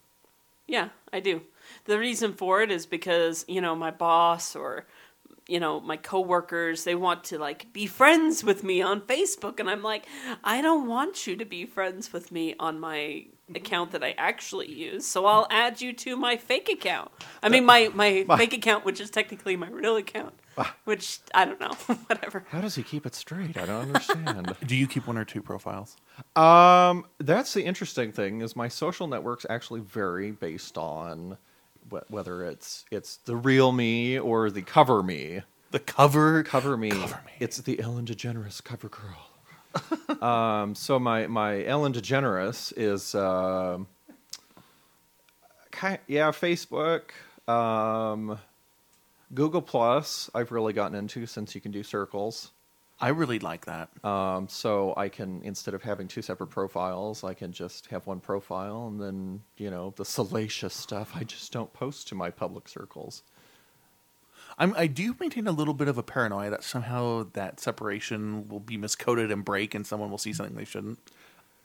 Yeah, 0.67 0.89
I 1.13 1.19
do. 1.19 1.41
The 1.85 1.99
reason 1.99 2.33
for 2.33 2.61
it 2.61 2.71
is 2.71 2.85
because 2.85 3.45
you 3.47 3.61
know 3.61 3.75
my 3.75 3.91
boss 3.91 4.55
or 4.55 4.85
you 5.51 5.59
know 5.59 5.81
my 5.81 5.97
coworkers 5.97 6.85
they 6.85 6.95
want 6.95 7.25
to 7.25 7.37
like 7.37 7.73
be 7.73 7.85
friends 7.85 8.41
with 8.41 8.63
me 8.63 8.81
on 8.81 9.01
Facebook, 9.01 9.59
and 9.59 9.69
I'm 9.69 9.83
like, 9.83 10.05
I 10.43 10.61
don't 10.61 10.87
want 10.87 11.27
you 11.27 11.35
to 11.35 11.45
be 11.45 11.65
friends 11.65 12.13
with 12.13 12.31
me 12.31 12.55
on 12.57 12.79
my 12.79 13.25
account 13.53 13.91
that 13.91 14.01
I 14.01 14.15
actually 14.17 14.71
use. 14.71 15.05
So 15.05 15.25
I'll 15.25 15.47
add 15.49 15.81
you 15.81 15.91
to 15.91 16.15
my 16.15 16.37
fake 16.37 16.69
account. 16.69 17.11
I 17.43 17.49
mean 17.49 17.65
my 17.65 17.91
my 17.93 18.23
fake 18.37 18.53
account, 18.53 18.85
which 18.85 19.01
is 19.01 19.09
technically 19.09 19.57
my 19.57 19.69
real 19.69 19.97
account. 19.97 20.35
Which 20.85 21.19
I 21.33 21.45
don't 21.45 21.59
know, 21.59 21.73
whatever. 22.07 22.45
How 22.49 22.61
does 22.61 22.75
he 22.75 22.83
keep 22.83 23.05
it 23.05 23.15
straight? 23.15 23.57
I 23.57 23.65
don't 23.65 23.81
understand. 23.81 24.55
Do 24.67 24.75
you 24.75 24.85
keep 24.87 25.07
one 25.07 25.17
or 25.17 25.25
two 25.25 25.41
profiles? 25.41 25.97
Um, 26.35 27.05
that's 27.19 27.53
the 27.53 27.63
interesting 27.63 28.11
thing 28.11 28.41
is 28.41 28.55
my 28.55 28.67
social 28.67 29.07
networks 29.07 29.45
actually 29.49 29.79
vary 29.81 30.31
based 30.31 30.77
on 30.77 31.31
wh- 31.31 31.50
whether 32.09 32.43
it's 32.45 32.85
it's 32.91 33.17
the 33.17 33.35
real 33.35 33.71
me 33.71 34.17
or 34.17 34.49
the 34.49 34.61
cover 34.61 35.03
me. 35.03 35.41
The 35.71 35.79
cover, 35.79 36.43
Cover 36.43 36.75
me. 36.75 36.89
Cover 36.91 37.21
me. 37.25 37.31
It's 37.39 37.57
the 37.57 37.79
Ellen 37.79 38.05
DeGeneres 38.05 38.61
cover 38.61 38.89
girl. 38.89 40.21
um, 40.21 40.75
so 40.75 40.99
my 40.99 41.27
my 41.27 41.63
Ellen 41.65 41.93
DeGeneres 41.93 42.73
is 42.75 43.15
um, 43.15 43.87
ki 45.71 45.97
yeah 46.07 46.31
Facebook, 46.31 47.11
um, 47.47 48.37
Google 49.33 49.61
Plus. 49.61 50.29
I've 50.35 50.51
really 50.51 50.73
gotten 50.73 50.97
into 50.97 51.25
since 51.25 51.55
you 51.55 51.61
can 51.61 51.71
do 51.71 51.83
circles. 51.83 52.51
I 53.01 53.09
really 53.09 53.39
like 53.39 53.65
that. 53.65 53.89
Um, 54.05 54.47
so 54.47 54.93
I 54.95 55.09
can 55.09 55.41
instead 55.43 55.73
of 55.73 55.81
having 55.81 56.07
two 56.07 56.21
separate 56.21 56.47
profiles, 56.47 57.23
I 57.23 57.33
can 57.33 57.51
just 57.51 57.87
have 57.87 58.05
one 58.05 58.19
profile, 58.19 58.87
and 58.87 59.01
then 59.01 59.41
you 59.57 59.71
know 59.71 59.93
the 59.97 60.05
salacious 60.05 60.75
stuff 60.75 61.11
I 61.15 61.23
just 61.23 61.51
don't 61.51 61.73
post 61.73 62.07
to 62.09 62.15
my 62.15 62.29
public 62.29 62.69
circles. 62.69 63.23
I'm, 64.57 64.75
I 64.77 64.85
do 64.85 65.15
maintain 65.19 65.47
a 65.47 65.51
little 65.51 65.73
bit 65.73 65.87
of 65.87 65.97
a 65.97 66.03
paranoia 66.03 66.49
that 66.51 66.63
somehow 66.63 67.25
that 67.33 67.59
separation 67.59 68.47
will 68.49 68.59
be 68.59 68.77
miscoded 68.77 69.31
and 69.31 69.43
break, 69.43 69.73
and 69.73 69.87
someone 69.87 70.11
will 70.11 70.19
see 70.19 70.33
something 70.33 70.55
they 70.55 70.65
shouldn't. 70.65 70.99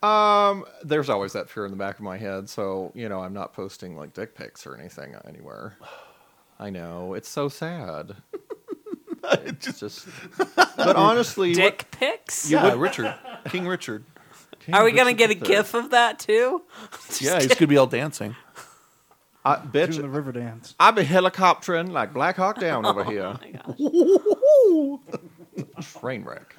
Um, 0.02 0.64
there's 0.82 1.10
always 1.10 1.32
that 1.34 1.50
fear 1.50 1.64
in 1.64 1.70
the 1.70 1.76
back 1.76 1.96
of 1.96 2.02
my 2.02 2.16
head, 2.16 2.48
so 2.48 2.92
you 2.94 3.10
know 3.10 3.20
I'm 3.20 3.34
not 3.34 3.52
posting 3.52 3.94
like 3.96 4.14
dick 4.14 4.34
pics 4.34 4.66
or 4.66 4.74
anything 4.74 5.14
anywhere. 5.26 5.76
I 6.58 6.70
know 6.70 7.12
it's 7.12 7.28
so 7.28 7.50
sad. 7.50 8.16
it's 9.44 9.80
just, 9.80 10.06
but 10.76 10.96
honestly, 10.96 11.50
what- 11.50 11.56
Dick 11.56 11.86
pics? 11.90 12.50
Yeah, 12.50 12.74
Richard, 12.76 13.14
King 13.50 13.66
Richard. 13.66 14.04
Are 14.72 14.84
we 14.84 14.92
gonna 14.92 15.12
get 15.12 15.30
a 15.30 15.34
the 15.34 15.40
Third. 15.40 15.48
gif 15.48 15.74
of 15.74 15.90
that 15.90 16.18
too? 16.18 16.62
yeah, 17.20 17.40
he's 17.40 17.54
gonna 17.54 17.66
be 17.68 17.76
all 17.76 17.86
dancing. 17.86 18.34
I, 19.44 19.56
Doing 19.60 19.70
bitch, 19.70 19.96
the 19.96 20.08
river 20.08 20.32
dance. 20.32 20.74
I 20.80 20.90
be 20.90 21.02
helicoptering 21.04 21.92
like 21.92 22.12
Black 22.12 22.36
Hawk 22.36 22.58
Down 22.58 22.84
over 22.84 23.00
oh 23.06 23.10
here. 23.10 23.38
Oh 23.78 25.00
my 25.08 25.62
gosh. 25.76 25.92
Train 26.00 26.24
wreck. 26.24 26.56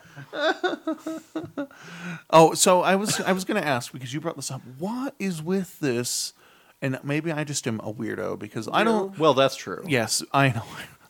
Oh, 2.29 2.53
so 2.53 2.81
I 2.81 2.95
was 2.95 3.19
I 3.21 3.33
was 3.33 3.43
gonna 3.45 3.59
ask 3.61 3.91
because 3.91 4.13
you 4.13 4.21
brought 4.21 4.35
this 4.37 4.51
up. 4.51 4.61
What 4.79 5.15
is 5.19 5.41
with 5.41 5.79
this? 5.79 6.33
And 6.81 6.99
maybe 7.03 7.31
I 7.31 7.43
just 7.43 7.67
am 7.67 7.79
a 7.79 7.91
weirdo 7.91 8.37
because 8.37 8.69
I 8.71 8.83
don't. 8.83 9.17
Well, 9.17 9.33
that's 9.33 9.55
true. 9.55 9.83
Yes, 9.87 10.23
I 10.31 10.49
know. 10.49 10.63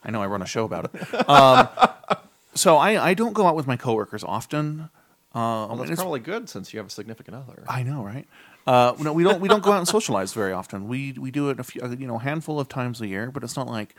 I 0.08 0.10
know. 0.10 0.22
I 0.22 0.26
run 0.26 0.42
a 0.42 0.46
show 0.46 0.64
about 0.64 0.90
it. 0.94 1.28
Um, 1.28 1.68
so 2.54 2.76
I 2.76 3.10
I 3.10 3.14
don't 3.14 3.34
go 3.34 3.46
out 3.46 3.54
with 3.54 3.66
my 3.66 3.76
coworkers 3.76 4.24
often. 4.24 4.88
Um, 5.34 5.42
Well, 5.42 5.76
that's 5.76 5.90
it's- 5.90 6.00
probably 6.00 6.20
good 6.20 6.48
since 6.48 6.72
you 6.72 6.78
have 6.80 6.86
a 6.86 6.90
significant 6.90 7.36
other. 7.36 7.62
I 7.68 7.82
know, 7.82 8.02
right? 8.02 8.26
Uh, 8.66 8.94
no, 9.00 9.12
we 9.12 9.22
don't. 9.22 9.40
We 9.40 9.48
don't 9.48 9.62
go 9.62 9.72
out 9.72 9.78
and 9.78 9.88
socialize 9.88 10.32
very 10.34 10.52
often. 10.52 10.88
We 10.88 11.12
we 11.12 11.30
do 11.30 11.48
it 11.50 11.60
a 11.60 11.64
few, 11.64 11.80
you 11.98 12.06
know, 12.06 12.18
handful 12.18 12.58
of 12.60 12.68
times 12.68 13.00
a 13.00 13.06
year. 13.06 13.30
But 13.30 13.42
it's 13.44 13.56
not 13.56 13.66
like, 13.66 13.94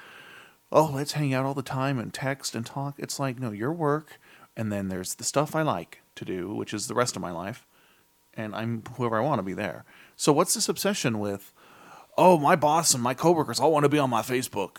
oh, 0.72 0.92
let's 0.94 1.14
hang 1.14 1.34
out 1.34 1.46
all 1.46 1.54
the 1.56 1.64
time 1.64 1.98
and 2.00 2.14
text 2.14 2.56
and 2.56 2.66
talk. 2.66 2.96
It's 2.98 3.20
like, 3.20 3.40
no, 3.40 3.52
your 3.52 3.72
work, 3.74 4.20
and 4.58 4.72
then 4.72 4.90
there's 4.90 5.16
the 5.16 5.24
stuff 5.24 5.56
I 5.56 5.62
like 5.64 6.02
to 6.16 6.26
do, 6.26 6.54
which 6.54 6.74
is 6.74 6.88
the 6.88 6.94
rest 6.96 7.16
of 7.16 7.22
my 7.22 7.32
life, 7.32 7.66
and 8.36 8.54
I'm 8.56 8.84
whoever 8.98 9.18
I 9.18 9.22
want 9.22 9.40
to 9.40 9.44
be 9.44 9.54
there. 9.54 9.86
So 10.16 10.34
what's 10.34 10.54
this 10.54 10.70
obsession 10.70 11.18
with? 11.20 11.52
Oh, 12.18 12.38
my 12.38 12.56
boss 12.56 12.94
and 12.94 13.02
my 13.02 13.14
coworkers 13.16 13.60
all 13.60 13.72
want 13.72 13.86
to 13.86 13.90
be 13.90 13.98
on 14.00 14.10
my 14.10 14.22
Facebook. 14.22 14.78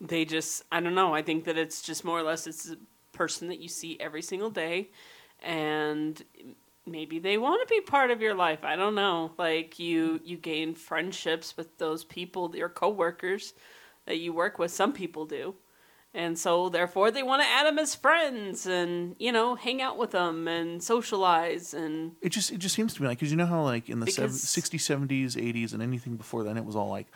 They 0.00 0.24
just 0.24 0.62
i 0.70 0.80
don't 0.80 0.94
know 0.94 1.14
i 1.14 1.22
think 1.22 1.44
that 1.44 1.58
it's 1.58 1.82
just 1.82 2.04
more 2.04 2.18
or 2.18 2.22
less 2.22 2.46
it's 2.46 2.70
a 2.70 2.76
person 3.12 3.48
that 3.48 3.58
you 3.58 3.68
see 3.68 3.96
every 4.00 4.22
single 4.22 4.50
day 4.50 4.88
and 5.42 6.22
maybe 6.86 7.18
they 7.18 7.36
want 7.36 7.66
to 7.66 7.74
be 7.74 7.80
part 7.80 8.10
of 8.10 8.20
your 8.20 8.34
life 8.34 8.64
i 8.64 8.76
don't 8.76 8.94
know 8.94 9.32
like 9.38 9.78
you 9.78 10.14
mm-hmm. 10.14 10.26
you 10.26 10.36
gain 10.36 10.74
friendships 10.74 11.56
with 11.56 11.76
those 11.78 12.04
people 12.04 12.54
your 12.54 12.68
coworkers 12.68 13.54
that 14.06 14.18
you 14.18 14.32
work 14.32 14.58
with 14.58 14.70
some 14.70 14.92
people 14.92 15.26
do 15.26 15.54
and 16.14 16.38
so 16.38 16.68
therefore 16.68 17.10
they 17.10 17.22
want 17.22 17.42
to 17.42 17.48
add 17.48 17.66
them 17.66 17.78
as 17.78 17.94
friends 17.94 18.66
and 18.66 19.14
you 19.18 19.30
know 19.30 19.54
hang 19.54 19.82
out 19.82 19.98
with 19.98 20.12
them 20.12 20.48
and 20.48 20.82
socialize 20.82 21.74
and 21.74 22.12
It 22.22 22.30
just 22.30 22.50
it 22.50 22.58
just 22.58 22.74
seems 22.74 22.94
to 22.94 23.02
me 23.02 23.08
like 23.08 23.18
because 23.18 23.30
you 23.30 23.36
know 23.36 23.46
how 23.46 23.62
like 23.62 23.88
in 23.88 24.00
the 24.00 24.06
Because- 24.06 24.42
60s, 24.44 24.80
70s, 24.80 25.36
80s, 25.36 25.72
and 25.74 25.82
anything 25.82 26.16
before 26.16 26.44
then, 26.44 26.56
it 26.56 26.64
was 26.64 26.74
all 26.76 26.88
like, 26.88 27.08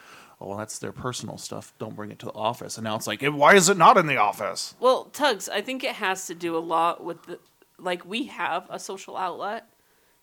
oh, 0.42 0.48
well, 0.48 0.58
that's 0.58 0.78
their 0.78 0.92
personal 0.92 1.38
stuff. 1.38 1.72
Don't 1.78 1.94
bring 1.96 2.10
it 2.10 2.18
to 2.20 2.26
the 2.26 2.32
office. 2.32 2.76
And 2.76 2.84
now 2.84 2.96
it's 2.96 3.06
like, 3.06 3.22
"Eh, 3.22 3.28
why 3.28 3.54
is 3.54 3.68
it 3.68 3.76
not 3.76 3.96
in 3.96 4.06
the 4.06 4.16
office? 4.16 4.74
Well, 4.80 5.04
Tugs, 5.04 5.48
I 5.48 5.60
think 5.60 5.84
it 5.84 5.94
has 5.96 6.26
to 6.26 6.34
do 6.34 6.56
a 6.56 6.60
lot 6.60 7.02
with 7.04 7.22
the 7.24 7.38
like 7.78 8.04
we 8.04 8.24
have 8.26 8.66
a 8.70 8.78
social 8.78 9.16
outlet 9.16 9.68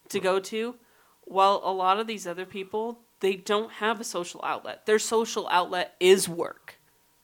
to 0.10 0.20
go 0.20 0.40
to, 0.40 0.76
while 1.24 1.62
a 1.64 1.72
lot 1.74 2.00
of 2.00 2.08
these 2.08 2.26
other 2.28 2.46
people 2.46 3.00
they 3.22 3.36
don't 3.36 3.72
have 3.74 4.00
a 4.00 4.04
social 4.04 4.40
outlet. 4.44 4.86
Their 4.86 5.00
social 5.00 5.48
outlet 5.50 5.96
is 6.00 6.30
work, 6.30 6.80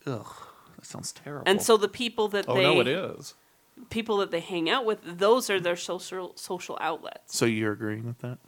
Ugh, 0.05 0.27
that 0.75 0.85
sounds 0.85 1.11
terrible. 1.13 1.43
and 1.49 1.61
so 1.61 1.77
the 1.77 1.87
people 1.87 2.27
that 2.29 2.45
Oh 2.49 2.55
they 2.55 2.63
no, 2.63 2.81
it 2.81 2.87
is. 2.87 3.33
people 3.89 4.17
that 4.17 4.29
they 4.31 4.41
hang 4.41 4.69
out 4.69 4.85
with, 4.85 4.99
those 5.03 5.49
are 5.49 5.59
their 5.59 5.77
social 5.77 6.33
social 6.35 6.77
outlets. 6.81 7.33
so 7.37 7.45
you're 7.45 7.71
agreeing 7.71 8.05
with 8.05 8.19
that? 8.19 8.39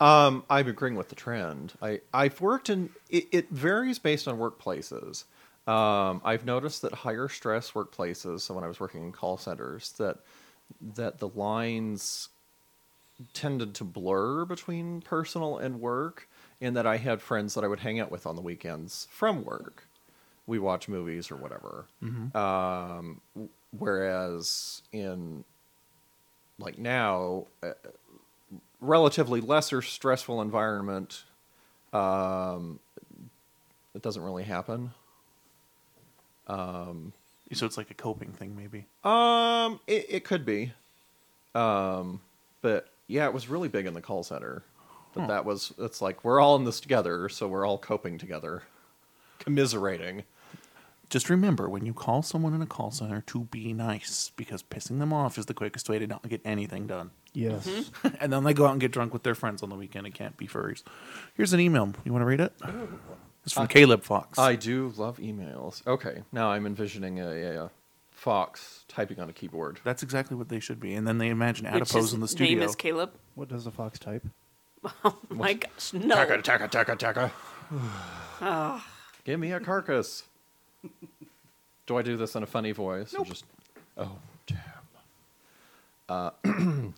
Um, 0.00 0.44
I'm 0.48 0.66
agreeing 0.66 0.96
with 0.96 1.10
the 1.10 1.14
trend. 1.14 1.74
I, 1.82 2.00
I've 2.12 2.40
worked 2.40 2.70
in 2.70 2.90
it, 3.10 3.28
it 3.32 3.50
varies 3.50 3.98
based 3.98 4.26
on 4.26 4.38
workplaces. 4.38 5.24
Um, 5.66 6.22
I've 6.24 6.46
noticed 6.46 6.82
that 6.82 6.92
higher 6.92 7.28
stress 7.28 7.72
workplaces, 7.72 8.40
so 8.40 8.54
when 8.54 8.64
I 8.64 8.66
was 8.66 8.80
working 8.80 9.02
in 9.04 9.12
call 9.12 9.36
centers, 9.36 9.92
that 9.92 10.18
that 10.94 11.18
the 11.18 11.28
lines 11.28 12.30
tended 13.34 13.74
to 13.74 13.84
blur 13.84 14.46
between 14.46 15.02
personal 15.02 15.58
and 15.58 15.80
work, 15.80 16.28
and 16.60 16.74
that 16.76 16.86
I 16.86 16.96
had 16.96 17.20
friends 17.20 17.52
that 17.54 17.62
I 17.64 17.68
would 17.68 17.80
hang 17.80 18.00
out 18.00 18.10
with 18.10 18.26
on 18.26 18.36
the 18.36 18.42
weekends 18.42 19.06
from 19.10 19.44
work. 19.44 19.86
We 20.46 20.58
watch 20.58 20.88
movies 20.88 21.30
or 21.30 21.36
whatever. 21.36 21.84
Um, 22.34 23.20
whereas 23.78 24.80
in 24.92 25.44
like 26.58 26.78
now, 26.78 27.46
uh, 27.62 27.72
relatively 28.80 29.40
lesser 29.40 29.82
stressful 29.82 30.40
environment, 30.42 31.24
um, 31.92 32.80
it 33.94 34.02
doesn't 34.02 34.22
really 34.22 34.44
happen. 34.44 34.92
So 37.52 37.66
it's 37.66 37.76
like 37.76 37.90
a 37.90 37.94
coping 37.94 38.32
thing, 38.32 38.56
maybe. 38.56 38.86
Um, 39.04 39.80
it, 39.86 40.06
it 40.08 40.24
could 40.24 40.44
be. 40.46 40.72
Um, 41.54 42.20
but 42.62 42.88
yeah, 43.06 43.26
it 43.26 43.34
was 43.34 43.48
really 43.48 43.68
big 43.68 43.86
in 43.86 43.94
the 43.94 44.00
call 44.00 44.22
center. 44.22 44.62
But 45.14 45.22
that 45.28 45.44
was 45.44 45.72
it's 45.78 46.00
like 46.00 46.24
we're 46.24 46.40
all 46.40 46.54
in 46.56 46.64
this 46.64 46.78
together, 46.78 47.28
so 47.28 47.48
we're 47.48 47.66
all 47.66 47.78
coping 47.78 48.16
together, 48.16 48.62
commiserating. 49.40 50.22
Just 51.08 51.28
remember 51.28 51.68
when 51.68 51.84
you 51.84 51.92
call 51.92 52.22
someone 52.22 52.54
in 52.54 52.62
a 52.62 52.66
call 52.66 52.92
center 52.92 53.22
to 53.26 53.40
be 53.40 53.72
nice 53.72 54.30
because 54.36 54.62
pissing 54.62 55.00
them 55.00 55.12
off 55.12 55.36
is 55.36 55.46
the 55.46 55.54
quickest 55.54 55.88
way 55.88 55.98
to 55.98 56.06
not 56.06 56.28
get 56.28 56.40
anything 56.44 56.86
done. 56.86 57.10
Yes. 57.32 57.90
and 58.20 58.32
then 58.32 58.44
they 58.44 58.54
go 58.54 58.66
out 58.66 58.72
and 58.72 58.80
get 58.80 58.92
drunk 58.92 59.12
with 59.12 59.22
their 59.22 59.34
friends 59.34 59.62
on 59.62 59.68
the 59.70 59.76
weekend 59.76 60.06
It 60.06 60.14
can't 60.14 60.36
be 60.36 60.46
furries. 60.46 60.82
Here's 61.34 61.52
an 61.52 61.60
email. 61.60 61.92
You 62.04 62.12
want 62.12 62.22
to 62.22 62.26
read 62.26 62.40
it? 62.40 62.52
It's 63.44 63.54
from 63.54 63.68
Caleb 63.68 64.02
Fox. 64.02 64.38
I 64.38 64.56
do 64.56 64.92
love 64.96 65.18
emails. 65.18 65.86
Okay, 65.86 66.22
now 66.32 66.50
I'm 66.50 66.66
envisioning 66.66 67.20
a, 67.20 67.28
a, 67.28 67.64
a 67.64 67.70
fox 68.10 68.84
typing 68.86 69.18
on 69.18 69.30
a 69.30 69.32
keyboard. 69.32 69.80
That's 69.82 70.02
exactly 70.02 70.36
what 70.36 70.50
they 70.50 70.60
should 70.60 70.78
be. 70.78 70.94
And 70.94 71.06
then 71.06 71.18
they 71.18 71.28
imagine 71.28 71.66
adipose 71.66 72.12
in 72.12 72.20
the 72.20 72.28
studio. 72.28 72.60
name 72.60 72.68
studio. 72.68 72.68
is 72.68 72.76
Caleb. 72.76 73.12
What 73.34 73.48
does 73.48 73.64
the 73.64 73.70
fox 73.70 73.98
type? 73.98 74.26
Oh 75.04 75.18
my 75.28 75.52
gosh, 75.52 75.92
no! 75.92 76.14
Taka 76.14 76.40
taka 76.40 76.68
taka 76.68 76.96
taka. 76.96 78.82
Give 79.24 79.38
me 79.38 79.52
a 79.52 79.60
carcass. 79.60 80.22
do 81.86 81.98
I 81.98 82.02
do 82.02 82.16
this 82.16 82.34
in 82.34 82.42
a 82.42 82.46
funny 82.46 82.72
voice? 82.72 83.12
Or 83.12 83.26
just 83.26 83.44
oh 83.98 84.16
damn. 84.46 84.58
Uh, 86.08 86.30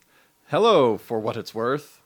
hello, 0.52 0.98
for 0.98 1.18
what 1.18 1.38
it's 1.38 1.54
worth. 1.54 2.02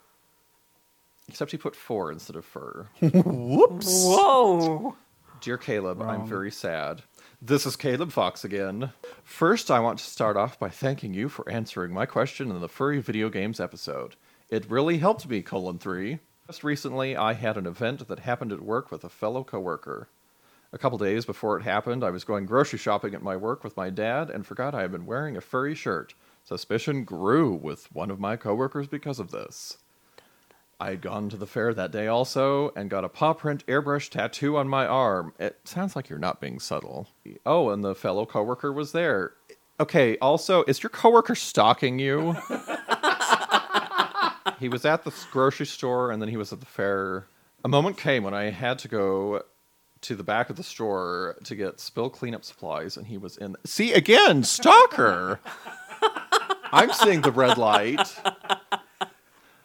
Except 1.29 1.51
he 1.51 1.57
put 1.57 1.75
four 1.75 2.13
instead 2.13 2.37
of 2.37 2.45
fur. 2.45 2.87
Whoops. 3.01 4.05
Whoa! 4.07 4.95
Dear 5.41 5.59
Caleb, 5.59 6.01
I'm 6.01 6.25
very 6.29 6.53
sad. 6.53 7.03
This 7.43 7.67
is 7.67 7.75
Caleb 7.75 8.13
Fox 8.13 8.45
again. 8.45 8.93
First, 9.25 9.69
I 9.69 9.81
want 9.81 9.99
to 9.99 10.05
start 10.05 10.37
off 10.37 10.61
by 10.61 10.69
thanking 10.69 11.13
you 11.13 11.29
for 11.29 11.51
answering 11.51 11.93
my 11.93 12.07
question 12.07 12.53
in 12.53 12.61
the 12.61 12.69
furry 12.69 13.01
video 13.01 13.31
games 13.31 13.59
episode. 13.59 14.15
It 14.49 14.71
really 14.71 14.99
helped 14.99 15.29
me, 15.29 15.43
colon 15.43 15.81
3. 15.81 16.21
Just 16.47 16.63
recently, 16.63 17.17
I 17.17 17.33
had 17.33 17.57
an 17.57 17.67
event 17.67 18.07
that 18.07 18.21
happened 18.21 18.53
at 18.53 18.63
work 18.63 18.93
with 18.93 19.03
a 19.03 19.09
fellow 19.09 19.43
coworker. 19.43 20.09
A 20.73 20.79
couple 20.79 20.99
days 20.99 21.27
before 21.27 21.57
it 21.57 21.65
happened, 21.65 22.05
I 22.05 22.11
was 22.11 22.23
going 22.23 22.47
grocery 22.47 22.79
shopping 22.79 23.13
at 23.13 23.23
my 23.23 23.35
work 23.35 23.65
with 23.65 23.77
my 23.77 23.91
dad 23.91 24.31
and 24.31 24.47
forgot 24.47 24.73
I 24.73 24.83
had 24.83 24.93
been 24.93 25.05
wearing 25.05 25.37
a 25.37 25.41
furry 25.41 25.75
shirt. 25.75 26.15
Suspicion 26.47 27.03
grew 27.03 27.53
with 27.53 27.93
one 27.93 28.09
of 28.09 28.21
my 28.21 28.37
coworkers 28.37 28.87
because 28.87 29.19
of 29.19 29.33
this. 29.33 29.79
I 30.79 30.91
had 30.91 31.01
gone 31.01 31.29
to 31.31 31.37
the 31.37 31.45
fair 31.45 31.75
that 31.75 31.91
day 31.91 32.07
also 32.07 32.71
and 32.77 32.89
got 32.89 33.05
a 33.05 33.09
paw 33.09 33.33
print 33.33 33.67
airbrush 33.67 34.11
tattoo 34.11 34.57
on 34.57 34.69
my 34.69 34.87
arm. 34.87 35.33
It 35.41 35.59
sounds 35.65 35.97
like 35.97 36.09
you're 36.09 36.21
not 36.21 36.41
being 36.41 36.61
subtle. 36.61 37.09
Oh, 37.45 37.71
and 37.71 37.83
the 37.83 37.97
fellow 37.97 38.27
coworker 38.27 38.73
was 38.73 38.93
there. 38.93 39.33
Okay, 39.81 40.17
also, 40.19 40.63
is 40.69 40.85
your 40.85 40.91
coworker 40.91 41.35
stalking 41.35 41.99
you? 41.99 42.37
he 44.61 44.69
was 44.69 44.85
at 44.85 45.03
the 45.03 45.13
grocery 45.33 45.67
store 45.67 46.13
and 46.13 46.23
then 46.23 46.29
he 46.29 46.37
was 46.37 46.53
at 46.53 46.61
the 46.61 46.67
fair. 46.67 47.27
A 47.65 47.69
moment 47.69 47.97
came 47.97 48.23
when 48.23 48.35
I 48.35 48.51
had 48.51 48.79
to 48.81 48.89
go 48.89 49.43
to 50.03 50.15
the 50.15 50.23
back 50.23 50.49
of 50.49 50.55
the 50.55 50.63
store 50.63 51.39
to 51.43 51.57
get 51.57 51.81
spill 51.81 52.09
cleanup 52.09 52.45
supplies 52.45 52.97
and 52.97 53.09
he 53.09 53.19
was 53.19 53.37
in. 53.37 53.57
See, 53.65 53.93
again, 53.93 54.45
stalker! 54.45 55.41
I'm 56.77 56.93
seeing 56.93 57.23
the 57.23 57.33
red 57.33 57.57
light. 57.57 58.01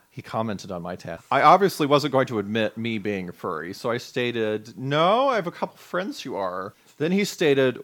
He 0.09 0.21
commented 0.21 0.71
on 0.71 0.81
my 0.81 0.95
task. 0.95 1.25
I 1.31 1.41
obviously 1.41 1.87
wasn't 1.87 2.11
going 2.11 2.27
to 2.27 2.39
admit 2.39 2.77
me 2.77 2.97
being 2.97 3.29
a 3.29 3.31
furry, 3.31 3.73
so 3.73 3.89
I 3.91 3.97
stated, 3.97 4.77
No, 4.77 5.29
I 5.29 5.35
have 5.35 5.47
a 5.47 5.51
couple 5.51 5.77
friends 5.77 6.21
who 6.21 6.35
are. 6.35 6.73
Then 6.97 7.11
he 7.11 7.23
stated, 7.23 7.79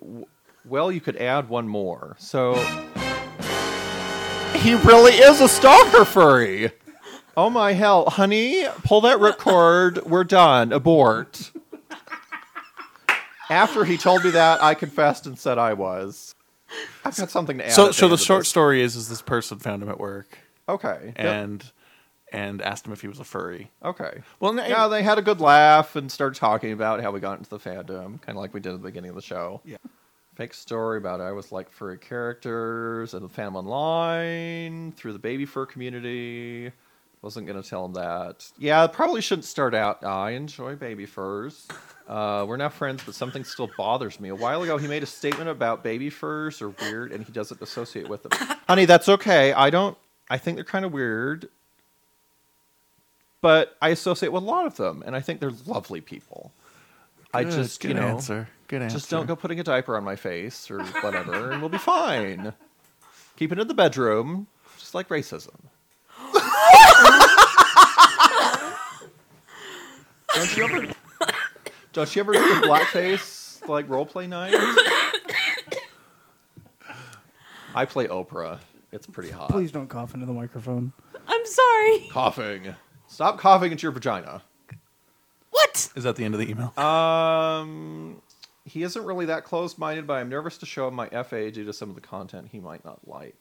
Well, 0.66 0.92
you 0.92 1.02
could 1.02 1.18
add 1.18 1.50
one 1.50 1.68
more. 1.68 2.16
So. 2.20 2.56
He 4.56 4.74
really 4.74 5.14
is 5.14 5.40
a 5.40 5.48
stalker 5.48 6.04
furry! 6.04 6.72
Oh 7.38 7.50
my 7.52 7.74
hell. 7.74 8.10
Honey, 8.10 8.66
pull 8.84 9.02
that 9.02 9.20
ripcord. 9.20 10.04
We're 10.06 10.24
done. 10.24 10.74
Abort. 10.74 11.52
After 13.50 13.86
he 13.86 13.96
told 13.96 14.24
me 14.24 14.32
that, 14.32 14.62
I 14.64 14.74
confessed 14.74 15.28
and 15.28 15.38
said 15.38 15.58
I 15.58 15.74
was. 15.74 16.34
I've 17.06 17.16
got 17.16 17.30
something 17.32 17.58
to 17.60 17.66
add. 17.68 17.74
so, 17.74 17.92
so 17.92 18.08
the 18.10 18.18
short 18.18 18.42
this. 18.42 18.50
story 18.50 18.82
is, 18.82 18.96
is 18.96 19.10
this 19.10 19.22
person 19.22 19.60
found 19.60 19.82
him 19.84 19.90
at 19.90 20.00
work 20.00 20.38
Okay. 20.68 21.14
yep. 21.16 21.26
and 21.26 21.72
and 22.34 22.62
asked 22.62 22.86
him 22.86 22.92
if 22.92 23.00
he 23.00 23.08
was 23.08 23.20
a 23.20 23.24
furry. 23.24 23.72
Okay. 23.82 24.20
Well, 24.42 24.52
no, 24.52 24.66
yeah, 24.66 24.90
they 24.90 25.02
had 25.02 25.18
a 25.18 25.22
good 25.22 25.40
laugh 25.40 25.96
and 25.96 26.12
started 26.12 26.38
talking 26.38 26.74
about 26.74 27.02
how 27.02 27.12
we 27.12 27.22
got 27.22 27.38
into 27.38 27.50
the 27.50 27.58
fandom, 27.58 28.22
kind 28.22 28.38
of 28.38 28.42
like 28.42 28.54
we 28.54 28.60
did 28.60 28.74
at 28.74 28.82
the 28.82 28.88
beginning 28.88 29.10
of 29.12 29.16
the 29.16 29.22
show. 29.22 29.62
Yeah. 29.64 29.78
Fake 30.36 30.54
story 30.54 30.98
about 30.98 31.22
I 31.22 31.32
was 31.32 31.54
like 31.54 31.70
furry 31.72 31.98
characters 31.98 33.14
and 33.14 33.24
the 33.24 33.30
fandom 33.30 33.56
online 33.56 34.92
through 34.92 35.14
the 35.14 35.20
baby 35.20 35.46
fur 35.46 35.66
community. 35.66 36.72
Wasn't 37.28 37.46
gonna 37.46 37.62
tell 37.62 37.84
him 37.84 37.94
that. 37.94 38.50
Yeah, 38.58 38.88
probably 38.88 39.20
shouldn't 39.22 39.44
start 39.44 39.76
out. 39.76 40.04
I 40.06 40.32
enjoy 40.32 40.76
baby 40.76 41.06
furs. 41.06 41.68
Uh, 42.08 42.46
we're 42.48 42.56
now 42.56 42.70
friends, 42.70 43.04
but 43.06 43.16
something 43.16 43.44
still 43.44 43.70
bothers 43.76 44.18
me. 44.20 44.30
A 44.30 44.36
while 44.36 44.64
ago, 44.64 44.78
he 44.78 44.88
made 44.88 45.04
a 45.04 45.08
statement 45.08 45.50
about 45.50 45.84
baby 45.84 46.10
furs 46.10 46.62
are 46.62 46.70
weird, 46.70 47.12
and 47.12 47.26
he 47.26 47.34
doesn't 47.34 47.62
associate 47.62 48.08
with 48.08 48.24
them. 48.24 48.32
Honey, 48.68 48.86
that's 48.86 49.10
okay. 49.10 49.52
I 49.52 49.70
don't. 49.70 49.98
I 50.30 50.38
think 50.38 50.56
they're 50.56 50.64
kind 50.64 50.86
of 50.86 50.94
weird 50.94 51.50
but 53.42 53.78
I 53.82 53.90
associate 53.90 54.32
with 54.32 54.44
a 54.44 54.46
lot 54.46 54.66
of 54.66 54.78
them, 54.78 55.04
and 55.06 55.16
I 55.16 55.22
think 55.22 55.40
they're 55.40 55.54
lovely 55.66 56.02
people. 56.02 56.52
I 57.34 57.44
Good- 57.44 57.54
just, 57.54 57.80
good 57.82 57.90
you 57.90 57.94
know, 57.94 58.08
answer. 58.08 58.48
Good 58.68 58.82
answer. 58.82 58.98
just 58.98 59.10
don't 59.10 59.26
go 59.26 59.36
putting 59.36 59.60
a 59.60 59.64
diaper 59.64 59.96
on 59.96 60.04
my 60.04 60.16
face 60.16 60.70
or 60.72 60.84
whatever, 60.84 61.52
and 61.52 61.62
we'll 61.62 61.70
be 61.70 61.78
fine. 61.78 62.54
Keep 63.38 63.52
it 63.52 63.60
in 63.60 63.68
the 63.68 63.74
bedroom, 63.74 64.48
just 64.78 64.96
like 64.96 65.10
racism. 65.10 65.56
don't 70.34 70.58
you 70.58 70.64
ever? 70.66 70.88
Don't 71.94 72.16
you 72.16 72.20
ever 72.20 72.34
do 72.34 72.40
a 72.40 72.62
blackface 72.62 73.68
like 73.68 73.90
role 73.90 74.06
play 74.06 74.28
night? 74.28 74.54
I 77.74 77.86
play 77.86 78.08
Oprah. 78.08 78.60
It's 78.92 79.08
pretty 79.08 79.32
hot. 79.32 79.50
Please 79.50 79.72
don't 79.72 79.88
cough 79.88 80.14
into 80.14 80.26
the 80.28 80.34
microphone. 80.34 80.94
I'm 81.28 81.46
sorry. 81.46 82.08
Coughing. 82.12 82.76
Stop 83.08 83.40
coughing 83.40 83.72
into 83.72 83.84
your 83.84 83.92
vagina. 83.92 84.44
What? 85.50 85.90
Is 85.96 86.04
that 86.04 86.16
the 86.18 86.24
end 86.24 86.36
of 86.36 86.40
the 86.40 86.50
email? 86.50 86.78
Um, 86.78 88.22
he 88.66 88.84
isn't 88.84 89.04
really 89.04 89.26
that 89.26 89.44
close-minded, 89.44 90.06
but 90.06 90.14
I'm 90.14 90.30
nervous 90.30 90.58
to 90.60 90.66
show 90.66 90.88
him 90.88 90.94
my 90.94 91.08
FA 91.24 91.50
due 91.50 91.66
to 91.66 91.74
some 91.74 91.90
of 91.90 91.96
the 91.96 92.02
content 92.02 92.50
he 92.52 92.60
might 92.60 92.86
not 92.86 93.00
like. 93.08 93.36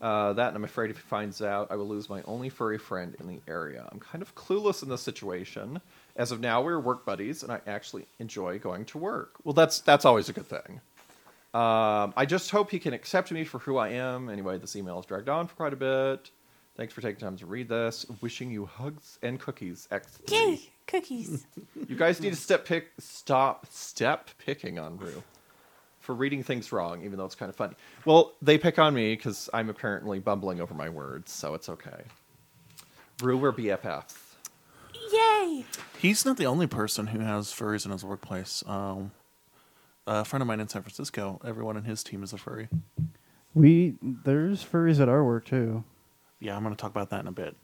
Uh, 0.00 0.32
that, 0.32 0.48
and 0.48 0.56
I'm 0.56 0.64
afraid 0.64 0.90
if 0.90 0.96
he 0.96 1.02
finds 1.02 1.42
out, 1.42 1.68
I 1.70 1.76
will 1.76 1.88
lose 1.88 2.08
my 2.08 2.22
only 2.22 2.48
furry 2.48 2.78
friend 2.78 3.14
in 3.20 3.28
the 3.28 3.40
area. 3.46 3.88
I'm 3.92 4.00
kind 4.00 4.22
of 4.22 4.34
clueless 4.34 4.82
in 4.82 4.88
this 4.88 5.00
situation. 5.02 5.80
As 6.16 6.30
of 6.30 6.40
now, 6.40 6.60
we're 6.62 6.78
work 6.78 7.06
buddies, 7.06 7.42
and 7.42 7.50
I 7.50 7.60
actually 7.66 8.06
enjoy 8.18 8.58
going 8.58 8.84
to 8.86 8.98
work. 8.98 9.34
Well, 9.44 9.54
that's 9.54 9.80
that's 9.80 10.04
always 10.04 10.28
a 10.28 10.32
good 10.32 10.46
thing. 10.46 10.80
Um, 11.54 12.14
I 12.16 12.24
just 12.26 12.50
hope 12.50 12.70
he 12.70 12.78
can 12.78 12.94
accept 12.94 13.30
me 13.30 13.44
for 13.44 13.58
who 13.58 13.76
I 13.76 13.90
am. 13.90 14.28
Anyway, 14.28 14.58
this 14.58 14.74
email 14.74 14.96
has 14.96 15.06
dragged 15.06 15.28
on 15.28 15.46
for 15.46 15.54
quite 15.54 15.72
a 15.72 15.76
bit. 15.76 16.30
Thanks 16.76 16.94
for 16.94 17.02
taking 17.02 17.20
time 17.20 17.36
to 17.36 17.46
read 17.46 17.68
this. 17.68 18.06
Wishing 18.22 18.50
you 18.50 18.64
hugs 18.64 19.18
and 19.22 19.38
cookies. 19.38 19.86
X. 19.90 20.18
Yay, 20.30 20.60
cookies. 20.86 21.46
You 21.88 21.96
guys 21.98 22.20
need 22.20 22.30
to 22.30 22.36
step 22.36 22.64
pick, 22.64 22.88
stop 22.98 23.66
step 23.70 24.30
picking 24.38 24.78
on 24.78 24.96
Rue 24.96 25.22
for 26.00 26.14
reading 26.14 26.42
things 26.42 26.72
wrong, 26.72 27.02
even 27.04 27.18
though 27.18 27.26
it's 27.26 27.34
kind 27.34 27.50
of 27.50 27.56
funny. 27.56 27.74
Well, 28.06 28.32
they 28.40 28.56
pick 28.56 28.78
on 28.78 28.94
me 28.94 29.14
because 29.14 29.50
I'm 29.52 29.68
apparently 29.68 30.20
bumbling 30.20 30.60
over 30.60 30.72
my 30.72 30.88
words, 30.88 31.30
so 31.32 31.52
it's 31.54 31.68
okay. 31.68 32.04
Rue, 33.22 33.36
we're 33.36 33.52
BFFs. 33.52 34.14
Yay. 35.12 35.64
He's 35.98 36.24
not 36.24 36.36
the 36.36 36.46
only 36.46 36.66
person 36.66 37.08
who 37.08 37.20
has 37.20 37.48
furries 37.52 37.84
in 37.84 37.92
his 37.92 38.04
workplace. 38.04 38.64
Um, 38.66 39.12
a 40.06 40.24
friend 40.24 40.42
of 40.42 40.46
mine 40.46 40.60
in 40.60 40.68
San 40.68 40.82
Francisco, 40.82 41.40
everyone 41.44 41.76
in 41.76 41.84
his 41.84 42.02
team 42.02 42.22
is 42.22 42.32
a 42.32 42.38
furry. 42.38 42.68
We 43.54 43.94
there's 44.02 44.64
furries 44.64 45.00
at 45.00 45.08
our 45.08 45.24
work 45.24 45.44
too. 45.44 45.84
Yeah, 46.40 46.56
I'm 46.56 46.62
going 46.62 46.74
to 46.74 46.80
talk 46.80 46.90
about 46.90 47.10
that 47.10 47.20
in 47.20 47.28
a 47.28 47.32
bit. 47.32 47.56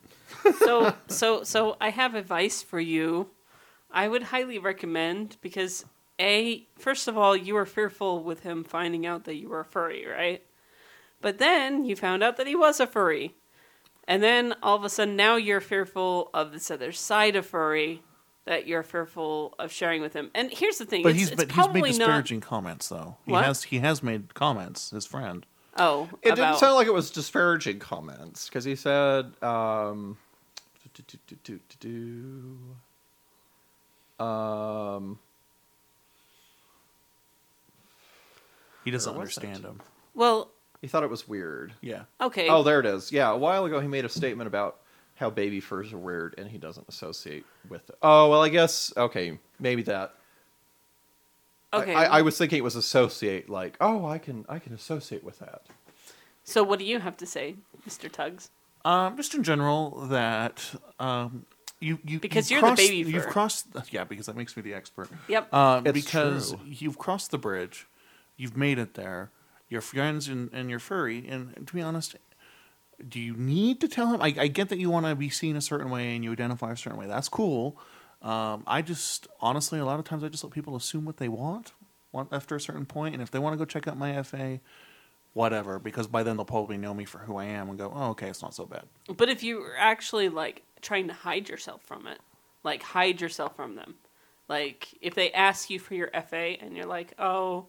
so 0.61 0.95
so 1.09 1.43
so 1.43 1.77
I 1.81 1.91
have 1.91 2.15
advice 2.15 2.63
for 2.63 2.79
you. 2.79 3.31
I 3.91 4.07
would 4.07 4.25
highly 4.25 4.59
recommend 4.59 5.37
because 5.41 5.85
a 6.21 6.67
first 6.77 7.09
of 7.09 7.17
all 7.17 7.37
you 7.37 7.55
were 7.55 7.67
fearful 7.67 8.23
with 8.23 8.41
him 8.41 8.65
finding 8.65 9.07
out 9.07 9.25
that 9.25 9.37
you 9.37 9.49
were 9.49 9.61
a 9.61 9.65
furry, 9.65 10.07
right? 10.07 10.43
But 11.21 11.39
then 11.39 11.85
you 11.85 11.97
found 11.97 12.23
out 12.23 12.37
that 12.37 12.47
he 12.47 12.55
was 12.55 12.79
a 12.79 12.87
furry. 12.87 13.35
And 14.09 14.23
then 14.23 14.55
all 14.63 14.75
of 14.75 14.85
a 14.85 14.89
sudden 14.89 15.15
now 15.15 15.37
you're 15.37 15.61
fearful 15.61 16.31
of 16.35 16.51
this 16.53 16.71
other 16.71 16.91
side 16.93 17.37
of 17.37 17.47
furry 17.47 18.03
that 18.47 18.67
you're 18.67 18.83
fearful 18.83 19.55
of 19.59 19.71
sharing 19.71 20.01
with 20.01 20.15
him. 20.15 20.31
And 20.35 20.51
here's 20.51 20.79
the 20.79 20.87
thing, 20.87 21.03
But 21.03 21.11
it's, 21.11 21.19
he's 21.19 21.29
it's 21.29 21.37
but 21.37 21.47
he's 21.49 21.55
probably 21.55 21.83
made 21.83 21.99
not 21.99 22.07
disparaging 22.07 22.41
comments 22.41 22.89
though. 22.89 23.19
He 23.27 23.33
What? 23.33 23.45
has 23.45 23.65
he 23.65 23.79
has 23.81 24.03
made 24.03 24.33
comments. 24.35 24.91
His 24.91 25.05
friend. 25.05 25.45
Oh, 25.77 26.09
It 26.23 26.31
about 26.31 26.37
didn't 26.37 26.59
sound 26.59 26.75
like 26.77 26.87
it 26.89 26.93
was 26.95 27.11
disparaging 27.11 27.79
comments 27.79 28.49
because 28.49 28.65
he 28.65 28.75
said, 28.75 29.33
um, 29.45 30.17
do, 30.95 31.03
do, 31.07 31.19
do, 31.27 31.37
do, 31.45 31.61
do, 31.79 32.57
do. 34.19 34.25
um, 34.25 35.19
He 38.85 38.91
doesn't 38.91 39.13
Where 39.13 39.21
it? 39.21 39.23
understand 39.37 39.65
him. 39.65 39.83
Well, 40.15 40.51
he 40.81 40.87
thought 40.89 41.03
it 41.03 41.11
was 41.11 41.27
weird. 41.29 41.73
Yeah. 41.81 42.03
okay. 42.21 42.49
Oh, 42.49 42.63
there 42.63 42.81
it 42.81 42.87
is. 42.87 43.11
Yeah, 43.13 43.31
a 43.31 43.37
while 43.37 43.65
ago 43.65 43.81
he 43.81 43.89
made 43.89 44.05
a 44.05 44.09
statement 44.09 44.47
about 44.47 44.77
how 45.17 45.29
baby 45.31 45.59
furs 45.61 45.93
are 45.93 45.99
weird 45.99 46.35
and 46.39 46.49
he 46.49 46.59
doesn't 46.59 46.87
associate 46.89 47.45
with 47.69 47.89
it. 47.91 47.97
Oh, 48.03 48.31
well, 48.31 48.43
I 48.43 48.49
guess 48.49 48.93
okay, 48.97 49.39
maybe 49.59 49.83
that. 49.83 50.15
I- 51.73 51.83
okay. 51.83 51.95
I, 51.95 52.19
I 52.19 52.23
was 52.23 52.39
thinking 52.39 52.59
it 52.59 52.65
was 52.65 52.77
associate, 52.77 53.49
like, 53.51 53.77
oh, 53.81 54.07
I 54.07 54.19
can, 54.19 54.45
I 54.49 54.59
can 54.59 54.73
associate 54.73 55.23
with 55.25 55.39
that. 55.41 55.63
so 56.45 56.63
what 56.63 56.79
do 56.79 56.85
you 56.85 57.01
have 57.01 57.17
to 57.19 57.27
say, 57.27 57.57
Mr. 57.87 58.11
Tugs? 58.11 58.51
Um, 58.85 59.17
just 59.17 59.35
in 59.35 59.43
general, 59.43 60.07
that 60.07 60.65
um, 61.01 61.45
you 61.81 61.99
you 62.07 62.21
Because 62.21 62.51
you've 62.51 62.61
you're 62.63 62.71
the 62.71 62.77
crossed- 62.77 62.89
baby 62.91 63.11
You've 63.11 63.27
crossed, 63.27 63.67
yeah, 63.91 64.05
because 64.05 64.27
that 64.27 64.37
makes 64.37 64.57
me 64.57 64.63
the 64.63 64.73
expert. 64.73 65.11
Yep. 65.29 65.53
Um, 65.53 65.87
It's 65.87 65.93
because 66.05 66.51
true. 66.53 66.61
you've 66.65 66.97
crossed 66.97 67.33
the 67.33 67.39
bridge, 67.39 67.87
you've 68.37 68.57
made 68.57 68.79
it 68.79 68.95
there. 68.95 69.31
Your 69.69 69.81
friends 69.81 70.29
and, 70.29 70.51
and 70.53 70.71
your 70.71 70.79
furry, 70.79 71.27
and 71.29 71.67
to 71.67 71.75
be 71.75 71.83
honest, 71.83 72.17
do 73.07 73.21
you 73.21 73.35
need 73.35 73.81
to 73.81 73.89
tell 73.89 74.09
him? 74.09 74.21
I, 74.23 74.35
I 74.39 74.47
get 74.49 74.71
that 74.71 74.79
you 74.79 74.91
want 74.91 75.07
to 75.07 75.15
be 75.15 75.29
seen 75.29 75.57
a 75.57 75.61
certain 75.61 75.91
way 75.91 76.15
and 76.15 76.25
you 76.25 76.33
identify 76.33 76.73
a 76.73 76.77
certain 76.77 76.99
way. 76.99 77.07
That's 77.07 77.29
cool. 77.29 77.79
Um, 78.23 78.65
I 78.67 78.83
just 78.83 79.29
honestly, 79.41 79.79
a 79.79 79.85
lot 79.85 79.99
of 79.99 80.05
times, 80.05 80.25
I 80.25 80.29
just 80.29 80.43
let 80.43 80.53
people 80.53 80.75
assume 80.75 81.05
what 81.05 81.19
they 81.19 81.29
want, 81.29 81.73
want 82.11 82.33
after 82.33 82.57
a 82.57 82.61
certain 82.61 82.87
point, 82.87 83.15
and 83.15 83.23
if 83.23 83.31
they 83.31 83.39
want 83.39 83.55
to 83.55 83.59
go 83.59 83.65
check 83.65 83.87
out 83.87 83.97
my 83.97 84.21
FA, 84.23 84.61
whatever. 85.35 85.79
Because 85.79 86.09
by 86.09 86.23
then 86.23 86.37
they'll 86.37 86.45
probably 86.45 86.77
know 86.77 86.93
me 86.93 87.05
for 87.05 87.19
who 87.19 87.37
I 87.37 87.45
am 87.45 87.69
and 87.69 87.79
go, 87.79 87.93
oh, 87.95 88.11
okay, 88.11 88.29
it's 88.29 88.43
not 88.43 88.55
so 88.55 88.67
bad. 88.67 88.85
But 89.17 89.29
if 89.29 89.43
you 89.43 89.61
are 89.63 89.77
actually 89.79 90.29
like 90.29 90.63
trying 90.81 91.07
to 91.09 91.15
hide 91.15 91.49
yourself 91.49 91.83
from 91.83 92.07
it, 92.09 92.19
like 92.65 92.83
hide 92.83 93.21
yourself 93.21 93.55
from 93.55 93.77
them, 93.77 93.95
like 94.49 94.89
if 95.01 95.15
they 95.15 95.31
ask 95.31 95.71
you 95.71 95.79
for 95.79 95.95
your 95.95 96.11
FA 96.29 96.57
and 96.61 96.77
you're 96.77 96.87
like, 96.87 97.13
oh, 97.21 97.67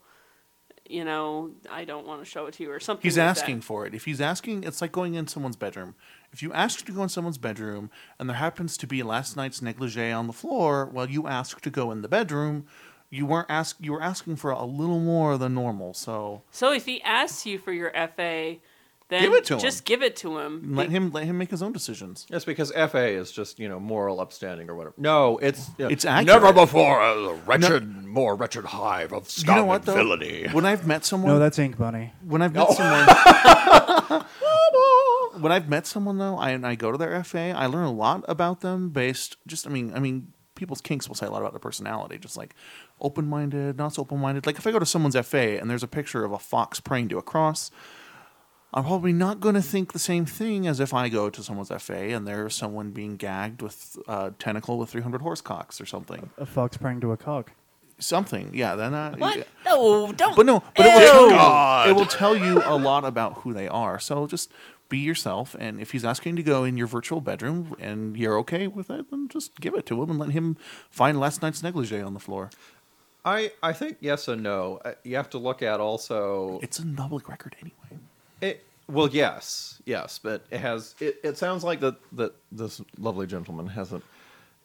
you 0.89 1.05
know, 1.05 1.51
I 1.69 1.85
don't 1.85 2.05
want 2.07 2.21
to 2.21 2.25
show 2.25 2.47
it 2.47 2.55
to 2.55 2.63
you 2.63 2.71
or 2.71 2.79
something. 2.79 3.03
He's 3.03 3.17
like 3.17 3.27
asking 3.27 3.57
that. 3.57 3.65
for 3.65 3.85
it. 3.85 3.93
If 3.93 4.05
he's 4.05 4.19
asking, 4.19 4.63
it's 4.63 4.81
like 4.81 4.91
going 4.91 5.13
in 5.13 5.27
someone's 5.27 5.55
bedroom. 5.55 5.95
If 6.33 6.41
you 6.41 6.51
ask 6.51 6.85
to 6.85 6.91
go 6.91 7.03
in 7.03 7.09
someone's 7.09 7.37
bedroom 7.37 7.89
and 8.17 8.27
there 8.27 8.37
happens 8.37 8.75
to 8.77 8.87
be 8.87 9.03
last 9.03 9.37
night's 9.37 9.61
negligee 9.61 10.11
on 10.11 10.27
the 10.27 10.33
floor, 10.33 10.85
while 10.85 11.09
you 11.09 11.27
ask 11.27 11.61
to 11.61 11.69
go 11.69 11.91
in 11.91 12.01
the 12.01 12.07
bedroom, 12.07 12.65
you 13.11 13.25
weren't 13.25 13.49
ask 13.49 13.77
you 13.79 13.91
were 13.91 14.01
asking 14.01 14.35
for 14.35 14.51
a 14.51 14.65
little 14.65 14.99
more 14.99 15.37
than 15.37 15.53
normal. 15.53 15.93
So 15.93 16.41
So 16.51 16.71
if 16.71 16.85
he 16.85 17.01
asks 17.03 17.45
you 17.45 17.57
for 17.59 17.71
your 17.71 17.91
FA, 17.91 18.57
then 19.09 19.21
Give 19.23 19.33
it 19.33 19.45
to 19.45 19.55
him. 19.55 19.59
just 19.59 19.85
give 19.85 20.01
it 20.03 20.15
to 20.17 20.37
him. 20.39 20.75
let 20.75 20.87
Be- 20.89 20.95
him 20.95 21.11
let 21.11 21.25
him 21.25 21.37
make 21.37 21.49
his 21.51 21.61
own 21.61 21.71
decisions. 21.73 22.25
Yes, 22.29 22.45
because 22.45 22.71
FA 22.71 23.07
is 23.07 23.31
just 23.31 23.59
you 23.59 23.67
know 23.67 23.79
moral 23.79 24.19
upstanding 24.19 24.69
or 24.69 24.75
whatever. 24.75 24.93
No, 24.97 25.37
it's 25.39 25.69
you 25.77 25.85
know, 25.85 25.89
It's 25.91 26.05
accurate. 26.05 26.41
Never 26.41 26.53
before 26.53 27.01
a 27.01 27.33
wretched, 27.45 28.05
more 28.05 28.35
wretched 28.35 28.65
hive 28.65 29.11
of 29.11 29.23
You 29.25 29.29
scum 29.29 29.55
know 29.57 29.65
what 29.65 29.75
and 29.77 29.85
though? 29.85 29.93
villainy. 29.95 30.47
When 30.51 30.65
I've 30.65 30.85
met 30.87 31.03
someone, 31.05 31.31
No, 31.33 31.39
that's 31.39 31.57
Ink 31.59 31.77
Bunny. 31.77 32.13
when 32.23 32.41
I've 32.41 32.53
met 32.53 32.67
Oh. 32.69 32.73
someone, 32.73 34.25
when 35.41 35.51
I've 35.51 35.69
met 35.69 35.87
someone 35.87 36.17
though, 36.17 36.37
I 36.37 36.51
and 36.51 36.65
I 36.65 36.75
go 36.75 36.91
to 36.91 36.97
their 36.97 37.23
FA, 37.23 37.51
I 37.55 37.65
learn 37.65 37.85
a 37.85 37.91
lot 37.91 38.23
about 38.27 38.61
them 38.61 38.89
based 38.89 39.37
just. 39.47 39.65
I 39.67 39.69
mean, 39.69 39.91
I 39.95 39.99
mean, 39.99 40.33
people's 40.55 40.81
kinks 40.81 41.07
will 41.07 41.15
say 41.15 41.25
a 41.25 41.31
lot 41.31 41.41
about 41.41 41.53
their 41.53 41.59
personality, 41.59 42.17
just 42.17 42.37
like 42.37 42.53
open 43.01 43.27
minded, 43.27 43.77
not 43.77 43.93
so 43.93 44.01
open 44.01 44.19
minded. 44.19 44.45
Like 44.45 44.57
if 44.57 44.67
I 44.67 44.71
go 44.71 44.79
to 44.79 44.85
someone's 44.85 45.15
FA 45.25 45.59
and 45.59 45.69
there's 45.69 45.83
a 45.83 45.87
picture 45.87 46.23
of 46.25 46.31
a 46.31 46.39
fox 46.39 46.79
praying 46.79 47.09
to 47.09 47.17
a 47.17 47.21
cross. 47.23 47.71
I'm 48.73 48.83
probably 48.83 49.13
not 49.13 49.39
going 49.39 49.55
to 49.55 49.61
think 49.61 49.93
the 49.93 49.99
same 49.99 50.25
thing 50.25 50.67
as 50.67 50.79
if 50.79 50.93
I 50.93 51.09
go 51.09 51.29
to 51.29 51.41
someone's 51.41 51.71
FA 51.81 51.95
and 51.95 52.27
there's 52.27 52.55
someone 52.55 52.91
being 52.91 53.15
gagged 53.15 53.61
with 53.61 53.97
a 54.07 54.31
tentacle 54.37 54.77
with 54.77 54.89
300 54.89 55.21
horse 55.21 55.41
cocks 55.41 55.81
or 55.81 55.85
something. 55.87 56.29
A 56.37 56.45
fox 56.45 56.77
praying 56.77 57.01
to 57.01 57.11
a 57.11 57.17
cock. 57.17 57.51
Something, 57.97 58.51
yeah. 58.53 58.75
Then 58.75 58.93
I, 58.93 59.11
what? 59.17 59.47
No, 59.65 60.11
don't. 60.13 60.35
but 60.35 60.45
no, 60.45 60.63
but 60.75 60.85
it 60.85 60.93
will, 60.93 60.99
tell 60.99 61.29
God. 61.31 61.85
you, 61.85 61.91
it 61.91 61.95
will 61.95 62.05
tell 62.05 62.37
you 62.37 62.61
a 62.63 62.77
lot 62.77 63.03
about 63.03 63.39
who 63.39 63.53
they 63.53 63.67
are. 63.67 63.99
So 63.99 64.25
just 64.25 64.49
be 64.87 64.99
yourself, 64.99 65.55
and 65.59 65.81
if 65.81 65.91
he's 65.91 66.05
asking 66.05 66.37
to 66.37 66.43
go 66.43 66.63
in 66.63 66.77
your 66.77 66.87
virtual 66.87 67.19
bedroom 67.21 67.75
and 67.79 68.15
you're 68.15 68.37
okay 68.39 68.67
with 68.67 68.89
it, 68.89 69.11
then 69.11 69.27
just 69.27 69.59
give 69.59 69.73
it 69.75 69.85
to 69.87 70.01
him 70.01 70.09
and 70.11 70.17
let 70.19 70.29
him 70.29 70.55
find 70.89 71.19
last 71.19 71.41
night's 71.41 71.61
negligee 71.61 72.01
on 72.01 72.13
the 72.13 72.19
floor. 72.19 72.49
I 73.25 73.51
I 73.61 73.73
think 73.73 73.97
yes 73.99 74.27
and 74.27 74.43
no. 74.43 74.79
Uh, 74.85 74.93
You 75.03 75.17
have 75.17 75.29
to 75.31 75.37
look 75.37 75.61
at 75.61 75.79
also 75.79 76.59
It's 76.63 76.79
a 76.79 76.85
public 76.85 77.27
record 77.27 77.55
anyway. 77.59 78.01
It, 78.41 78.65
well, 78.87 79.09
yes, 79.09 79.81
yes, 79.85 80.19
but 80.21 80.45
it 80.49 80.59
has. 80.59 80.95
It, 80.99 81.19
it 81.23 81.37
sounds 81.37 81.63
like 81.63 81.79
that 81.81 81.95
that 82.13 82.33
this 82.51 82.81
lovely 82.97 83.27
gentleman 83.27 83.67
hasn't 83.67 84.03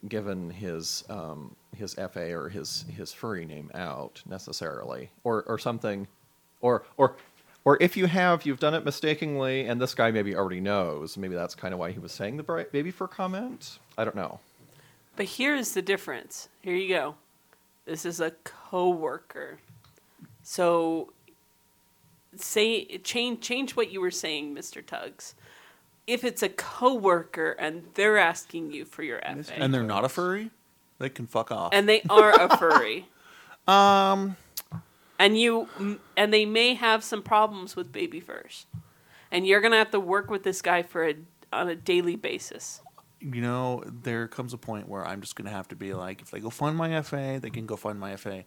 given 0.09 0.51
his 0.51 1.05
um, 1.09 1.55
his 1.77 1.95
FA 1.95 2.33
or 2.35 2.49
his 2.49 2.85
his 2.97 3.13
furry 3.13 3.45
name 3.45 3.71
out 3.75 4.23
necessarily, 4.27 5.11
or 5.25 5.43
or 5.45 5.59
something, 5.59 6.07
or 6.61 6.85
or 6.97 7.17
or 7.65 7.79
if 7.81 7.97
you 7.97 8.07
have, 8.07 8.45
you've 8.45 8.61
done 8.61 8.75
it 8.75 8.85
mistakenly, 8.85 9.67
and 9.67 9.81
this 9.81 9.95
guy 9.95 10.11
maybe 10.11 10.37
already 10.37 10.61
knows. 10.61 11.17
Maybe 11.17 11.35
that's 11.35 11.55
kind 11.55 11.73
of 11.73 11.81
why 11.81 11.93
he 11.93 11.99
was 11.99 12.13
saying 12.13 12.37
the 12.37 12.67
baby 12.71 12.91
fur 12.91 13.07
comment. 13.07 13.79
I 13.97 14.05
don't 14.05 14.17
know. 14.17 14.41
But 15.17 15.27
here's 15.27 15.73
the 15.73 15.83
difference. 15.83 16.49
Here 16.61 16.75
you 16.75 16.89
go. 16.89 17.15
This 17.87 18.05
is 18.05 18.21
a 18.21 18.33
coworker. 18.43 19.59
So 20.43 21.14
say 22.41 22.99
change 22.99 23.41
change 23.41 23.77
what 23.77 23.91
you 23.91 24.01
were 24.01 24.11
saying, 24.11 24.55
Mr. 24.55 24.85
Tugs. 24.85 25.35
If 26.07 26.23
it's 26.25 26.43
a 26.43 26.49
coworker 26.51 27.53
and 27.53 27.85
they're 27.95 28.19
asking 28.19 28.73
you 28.73 28.85
for 28.85 29.03
your 29.03 29.21
FA 29.21 29.55
And 29.57 29.73
they're 29.73 29.83
not 29.83 30.05
a 30.05 30.09
furry, 30.09 30.51
they 30.99 31.09
can 31.09 31.27
fuck 31.27 31.51
off. 31.51 31.73
and 31.73 31.89
they 31.89 32.03
are 32.11 32.33
a 32.33 32.57
furry 32.59 33.07
um, 33.69 34.37
and 35.19 35.39
you 35.39 35.69
and 36.17 36.33
they 36.33 36.45
may 36.45 36.75
have 36.75 37.03
some 37.03 37.23
problems 37.23 37.75
with 37.77 37.91
baby 37.93 38.21
furs. 38.21 38.67
And 39.31 39.47
you're 39.47 39.61
going 39.61 39.73
to 39.73 39.79
have 39.79 39.91
to 39.93 40.01
work 40.01 40.31
with 40.31 40.43
this 40.45 40.63
guy 40.63 40.83
for 40.83 41.09
a 41.09 41.15
on 41.53 41.69
a 41.69 41.75
daily 41.75 42.17
basis. 42.17 42.81
you 43.21 43.41
know, 43.41 43.83
there 44.03 44.29
comes 44.29 44.53
a 44.53 44.59
point 44.59 44.89
where 44.89 45.07
I'm 45.07 45.21
just 45.23 45.35
going 45.37 45.47
to 45.47 45.53
have 45.53 45.69
to 45.69 45.77
be 45.77 45.95
like, 45.95 46.21
if 46.21 46.31
they 46.31 46.41
go 46.41 46.51
find 46.51 46.77
my 46.77 47.01
FA, 47.03 47.39
they 47.41 47.49
can 47.51 47.65
go 47.65 47.77
find 47.77 47.99
my 47.99 48.17
FA. 48.17 48.45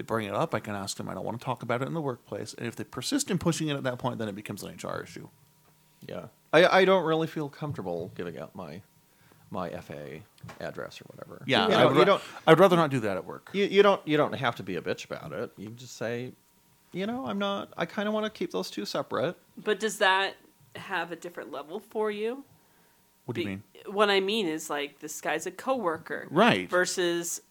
If 0.00 0.06
they 0.06 0.14
bring 0.14 0.26
it 0.26 0.34
up, 0.34 0.54
I 0.54 0.60
can 0.60 0.74
ask 0.74 0.96
them. 0.96 1.10
I 1.10 1.14
don't 1.14 1.26
want 1.26 1.38
to 1.38 1.44
talk 1.44 1.62
about 1.62 1.82
it 1.82 1.88
in 1.88 1.92
the 1.92 2.00
workplace. 2.00 2.54
And 2.54 2.66
if 2.66 2.74
they 2.74 2.84
persist 2.84 3.30
in 3.30 3.36
pushing 3.36 3.68
it 3.68 3.76
at 3.76 3.82
that 3.82 3.98
point, 3.98 4.16
then 4.18 4.28
it 4.28 4.34
becomes 4.34 4.62
an 4.62 4.74
HR 4.82 5.02
issue. 5.02 5.28
Yeah. 6.08 6.28
I, 6.54 6.64
I 6.80 6.84
don't 6.86 7.04
really 7.04 7.26
feel 7.26 7.50
comfortable 7.50 8.10
giving 8.14 8.38
out 8.38 8.56
my 8.56 8.80
my 9.50 9.68
FA 9.80 10.20
address 10.58 11.02
or 11.02 11.04
whatever. 11.12 11.42
Yeah, 11.44 11.68
you, 11.68 11.74
I, 11.74 11.84
would, 11.84 11.96
you 11.96 12.04
don't 12.06 12.22
I'd 12.46 12.58
rather 12.58 12.76
not 12.76 12.90
do 12.90 13.00
that 13.00 13.16
at 13.18 13.26
work. 13.26 13.50
you, 13.52 13.64
you 13.66 13.82
don't 13.82 14.00
you 14.06 14.16
don't 14.16 14.32
have 14.32 14.56
to 14.56 14.62
be 14.62 14.76
a 14.76 14.80
bitch 14.80 15.04
about 15.04 15.32
it. 15.32 15.50
You 15.58 15.68
just 15.70 15.96
say, 15.98 16.32
you 16.92 17.06
know, 17.06 17.26
I'm 17.26 17.38
not. 17.38 17.72
I 17.76 17.84
kind 17.84 18.08
of 18.08 18.14
want 18.14 18.24
to 18.24 18.30
keep 18.30 18.52
those 18.52 18.70
two 18.70 18.86
separate. 18.86 19.36
But 19.62 19.80
does 19.80 19.98
that 19.98 20.36
have 20.76 21.12
a 21.12 21.16
different 21.16 21.52
level 21.52 21.78
for 21.78 22.10
you? 22.10 22.44
What 23.26 23.34
do 23.34 23.42
you 23.42 23.46
Be- 23.46 23.50
mean? 23.50 23.62
What 23.86 24.08
I 24.08 24.20
mean 24.20 24.46
is 24.46 24.70
like 24.70 25.00
this 25.00 25.20
guy's 25.20 25.46
a 25.46 25.50
coworker, 25.50 26.26
Right. 26.30 26.70
Versus 26.70 27.42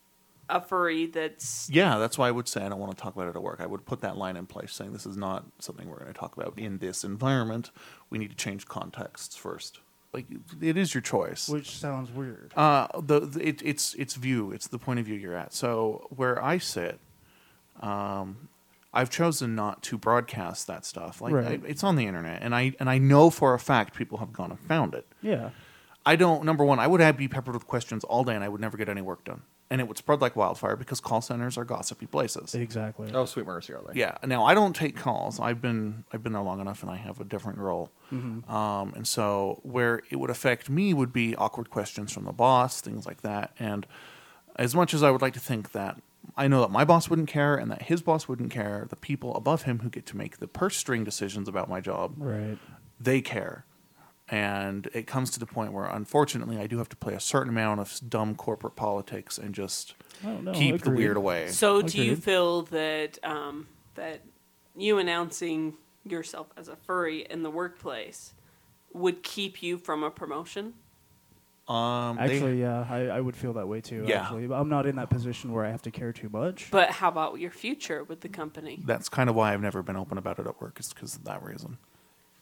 a 0.50 0.60
furry 0.62 1.06
that's 1.06 1.70
Yeah, 1.70 1.98
that's 1.98 2.18
why 2.18 2.28
I 2.28 2.32
would 2.32 2.48
say 2.48 2.64
I 2.64 2.70
don't 2.70 2.80
want 2.80 2.96
to 2.96 3.02
talk 3.02 3.16
about 3.16 3.28
it 3.28 3.36
at 3.36 3.42
work. 3.44 3.60
I 3.62 3.66
would 3.66 3.86
put 3.86 4.02
that 4.02 4.18
line 4.18 4.36
in 4.36 4.46
place 4.46 4.74
saying 4.74 4.94
this 4.94 5.06
is 5.06 5.16
not 5.18 5.46
something 5.60 5.88
we're 5.88 6.00
going 6.00 6.12
to 6.14 6.20
talk 6.20 6.36
about 6.36 6.58
in 6.58 6.80
this 6.80 7.04
environment. 7.04 7.72
We 8.10 8.18
need 8.18 8.30
to 8.32 8.36
change 8.36 8.68
contexts 8.68 9.36
first. 9.36 9.80
Like 10.12 10.26
it 10.62 10.76
is 10.76 10.94
your 10.94 11.02
choice. 11.02 11.48
Which 11.48 11.70
sounds 11.78 12.10
weird. 12.12 12.52
Uh, 12.56 12.88
the, 13.00 13.20
the 13.22 13.48
it, 13.48 13.62
it's 13.64 13.94
it's 13.94 14.16
view. 14.16 14.52
It's 14.52 14.68
the 14.68 14.80
point 14.80 15.00
of 15.00 15.06
view 15.06 15.16
you're 15.16 15.36
at. 15.36 15.54
So 15.54 16.08
where 16.10 16.44
I 16.44 16.58
sit, 16.58 17.00
um, 17.82 18.50
I've 18.94 19.10
chosen 19.12 19.54
not 19.56 19.84
to 19.84 19.98
broadcast 19.98 20.66
that 20.68 20.84
stuff. 20.86 21.22
Like 21.22 21.34
Right. 21.34 21.62
I, 21.64 21.68
it's 21.68 21.84
on 21.84 21.96
the 21.96 22.08
internet, 22.08 22.42
and 22.42 22.56
I 22.56 22.74
and 22.80 22.90
I 22.90 22.98
know 22.98 23.30
for 23.30 23.54
a 23.54 23.60
fact 23.60 23.96
people 23.96 24.18
have 24.18 24.34
gone 24.34 24.50
and 24.52 24.60
found 24.60 24.94
it. 24.96 25.06
yeah. 25.22 25.52
I 26.06 26.16
don't. 26.16 26.44
Number 26.44 26.64
one, 26.64 26.80
I 26.80 26.88
would 26.88 27.02
have 27.02 27.18
be 27.18 27.28
peppered 27.28 27.54
with 27.54 27.68
questions 27.68 28.04
all 28.06 28.24
day, 28.24 28.34
and 28.34 28.44
I 28.44 28.50
would 28.50 28.62
never 28.62 28.78
get 28.78 28.90
any 28.90 29.02
work 29.02 29.26
done. 29.26 29.42
And 29.71 29.79
it 29.79 29.88
would 29.88 29.97
spread 29.99 30.19
like 30.19 30.36
wildfire 30.36 30.75
because 30.75 30.99
call 30.99 31.21
centers 31.21 31.55
are 31.55 31.63
gossipy 31.63 32.08
places. 32.08 32.55
Exactly. 32.55 33.12
Oh, 33.13 33.25
sweet 33.25 33.45
mercy, 33.45 33.73
are 33.73 33.82
they? 33.88 33.99
Yeah. 33.99 34.17
Now 34.25 34.43
I 34.43 34.55
don't 34.55 34.75
take 34.75 34.95
calls. 34.95 35.39
I've 35.39 35.62
been 35.62 36.05
I've 36.12 36.23
been 36.23 36.34
there 36.34 36.41
long 36.41 36.60
enough, 36.60 36.82
and 36.82 36.91
I 36.91 36.95
have 36.95 37.19
a 37.19 37.23
different 37.23 37.60
role. 37.60 37.91
Um, 38.12 38.93
and 38.95 39.08
so 39.08 39.60
where 39.62 40.01
it 40.10 40.15
would 40.15 40.32
affect 40.32 40.69
me 40.71 40.93
would 40.95 41.13
be 41.13 41.36
awkward 41.36 41.69
questions 41.69 42.12
from 42.12 42.25
the 42.25 42.32
boss, 42.34 42.82
things 42.82 43.05
like 43.05 43.21
that. 43.21 43.51
And 43.60 43.86
as 44.55 44.73
much 44.73 44.93
as 44.95 45.03
I 45.03 45.12
would 45.12 45.21
like 45.21 45.34
to 45.34 45.39
think 45.39 45.71
that 45.73 46.01
I 46.36 46.47
know 46.47 46.62
that 46.62 46.71
my 46.71 46.84
boss 46.84 47.08
wouldn't 47.10 47.27
care 47.29 47.55
and 47.55 47.69
that 47.69 47.84
his 47.84 48.01
boss 48.01 48.27
wouldn't 48.27 48.51
care, 48.51 48.88
the 48.89 48.95
people 48.95 49.36
above 49.36 49.63
him 49.63 49.79
who 49.79 49.89
get 49.89 50.05
to 50.08 50.17
make 50.17 50.38
the 50.39 50.47
purse 50.47 50.77
string 50.77 51.03
decisions 51.03 51.47
about 51.47 51.69
my 51.69 51.79
job, 51.79 52.15
Right. 52.17 52.58
they 52.99 53.21
care. 53.21 53.65
And 54.32 54.88
it 54.94 55.08
comes 55.08 55.32
to 55.32 55.39
the 55.39 55.46
point 55.48 55.74
where, 55.74 55.86
unfortunately, 55.86 56.58
I 56.60 56.68
do 56.68 56.78
have 56.78 56.89
to 56.89 56.96
play 56.96 57.13
a 57.15 57.20
certain 57.20 57.50
amount 57.50 57.80
of 57.80 58.00
dumb 58.08 58.36
corporate 58.36 58.76
politics 58.76 59.38
and 59.39 59.56
just 59.56 59.96
no, 60.24 60.52
keep 60.54 60.82
the 60.84 60.92
weird 60.92 61.18
away. 61.18 61.48
So, 61.48 61.82
do 61.82 62.04
you 62.04 62.15
feel 62.15 62.62
that 62.63 63.18
um, 63.24 63.68
that 63.96 64.22
you 64.76 65.00
announcing 65.00 65.74
yourself 66.06 66.48
as 66.58 66.68
a 66.68 66.76
furry 66.76 67.26
in 67.30 67.42
the 67.44 67.50
workplace 67.50 68.34
would 68.94 69.24
keep 69.24 69.63
you 69.63 69.78
from 69.80 70.04
a 70.04 70.12
promotion? 70.12 70.74
Um, 71.68 72.18
they- 72.18 72.24
Actually, 72.24 72.62
yeah, 72.62 72.86
I, 72.89 73.08
I 73.08 73.22
would 73.22 73.36
feel 73.36 73.54
that 73.54 73.68
way 73.68 73.82
too. 73.82 74.04
Yeah. 74.08 74.22
Actually, 74.24 74.48
but 74.48 74.56
I'm 74.60 74.70
not 74.70 74.86
in 74.88 74.96
that 74.96 75.10
position 75.10 75.52
where 75.54 75.65
I 75.65 75.70
have 75.70 75.84
to 75.84 75.92
care 75.92 76.12
too 76.12 76.30
much. 76.30 76.70
But 76.72 76.89
how 76.89 77.10
about 77.10 77.39
your 77.39 77.52
future 77.52 78.04
with 78.04 78.22
the 78.22 78.30
company? 78.30 78.80
that's 78.86 79.08
kind 79.10 79.30
of 79.30 79.36
why 79.36 79.54
I've 79.54 79.62
never 79.62 79.84
been 79.84 79.96
open 79.96 80.18
about 80.18 80.39
it 80.39 80.48
at 80.48 80.60
work, 80.62 80.80
is 80.80 80.92
because 80.94 81.15
of 81.15 81.26
that 81.26 81.44
reason. 81.44 81.78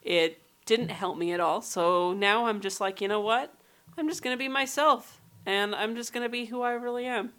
It 0.02 0.42
didn't 0.68 0.90
help 0.90 1.18
me 1.18 1.32
at 1.32 1.40
all. 1.40 1.62
So 1.64 2.14
now 2.14 2.46
I'm 2.46 2.62
just 2.62 2.80
like, 2.80 3.02
you 3.02 3.08
know 3.08 3.22
what? 3.22 3.52
I'm 3.98 4.08
just 4.08 4.22
going 4.22 4.36
to 4.36 4.38
be 4.38 4.48
myself, 4.48 5.20
and 5.48 5.74
I'm 5.74 5.96
just 5.96 6.14
going 6.14 6.24
to 6.24 6.30
be 6.30 6.46
who 6.46 6.62
I 6.62 6.74
really 6.74 7.08
am. 7.08 7.30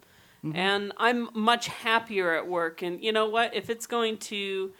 Mm-hmm. 0.43 0.55
And 0.57 0.93
I'm 0.97 1.29
much 1.33 1.67
happier 1.67 2.33
at 2.33 2.47
work. 2.47 2.81
And 2.81 3.01
you 3.01 3.13
know 3.13 3.29
what? 3.29 3.55
If 3.55 3.69
it's 3.69 3.87
going 3.87 4.17
to 4.17 4.73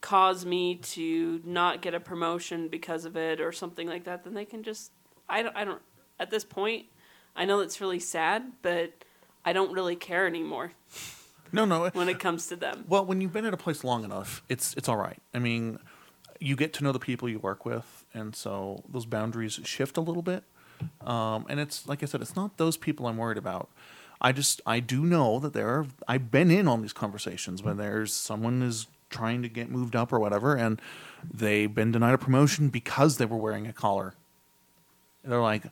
cause 0.00 0.46
me 0.46 0.76
to 0.76 1.40
not 1.44 1.82
get 1.82 1.94
a 1.94 2.00
promotion 2.00 2.68
because 2.68 3.04
of 3.04 3.16
it 3.16 3.40
or 3.40 3.52
something 3.52 3.86
like 3.86 4.04
that, 4.04 4.24
then 4.24 4.32
they 4.32 4.46
can 4.46 4.62
just. 4.62 4.92
I 5.28 5.42
don't. 5.42 5.56
I 5.56 5.64
don't. 5.64 5.82
At 6.18 6.30
this 6.30 6.44
point, 6.44 6.86
I 7.34 7.44
know 7.44 7.60
it's 7.60 7.80
really 7.80 7.98
sad, 7.98 8.52
but 8.62 9.04
I 9.44 9.52
don't 9.52 9.72
really 9.72 9.96
care 9.96 10.26
anymore 10.26 10.72
No, 11.52 11.64
no. 11.64 11.90
when 11.90 12.08
it 12.08 12.18
comes 12.18 12.46
to 12.48 12.56
them. 12.56 12.84
Well, 12.88 13.04
when 13.04 13.20
you've 13.20 13.32
been 13.32 13.44
at 13.44 13.54
a 13.54 13.58
place 13.58 13.84
long 13.84 14.04
enough, 14.04 14.42
it's 14.48 14.74
it's 14.74 14.88
all 14.88 14.96
right. 14.96 15.18
I 15.34 15.38
mean, 15.38 15.78
you 16.40 16.56
get 16.56 16.72
to 16.74 16.84
know 16.84 16.92
the 16.92 16.98
people 16.98 17.28
you 17.28 17.38
work 17.38 17.64
with, 17.64 17.95
and 18.16 18.34
so 18.34 18.82
those 18.88 19.06
boundaries 19.06 19.60
shift 19.64 19.96
a 19.96 20.00
little 20.00 20.22
bit. 20.22 20.42
Um, 21.02 21.46
and 21.48 21.60
it's 21.60 21.86
like 21.86 22.02
I 22.02 22.06
said, 22.06 22.20
it's 22.22 22.36
not 22.36 22.56
those 22.56 22.76
people 22.76 23.06
I'm 23.06 23.16
worried 23.16 23.38
about. 23.38 23.68
I 24.20 24.32
just 24.32 24.60
I 24.66 24.80
do 24.80 25.04
know 25.04 25.38
that 25.40 25.52
there 25.52 25.68
are. 25.68 25.86
I've 26.08 26.30
been 26.30 26.50
in 26.50 26.66
on 26.66 26.82
these 26.82 26.92
conversations 26.92 27.62
when 27.62 27.76
there's 27.76 28.12
someone 28.12 28.62
is 28.62 28.86
trying 29.10 29.42
to 29.42 29.48
get 29.48 29.70
moved 29.70 29.94
up 29.94 30.12
or 30.12 30.18
whatever, 30.18 30.56
and 30.56 30.80
they've 31.32 31.72
been 31.72 31.92
denied 31.92 32.14
a 32.14 32.18
promotion 32.18 32.68
because 32.68 33.18
they 33.18 33.26
were 33.26 33.36
wearing 33.36 33.66
a 33.66 33.72
collar. 33.72 34.14
They're 35.22 35.40
like, 35.40 35.64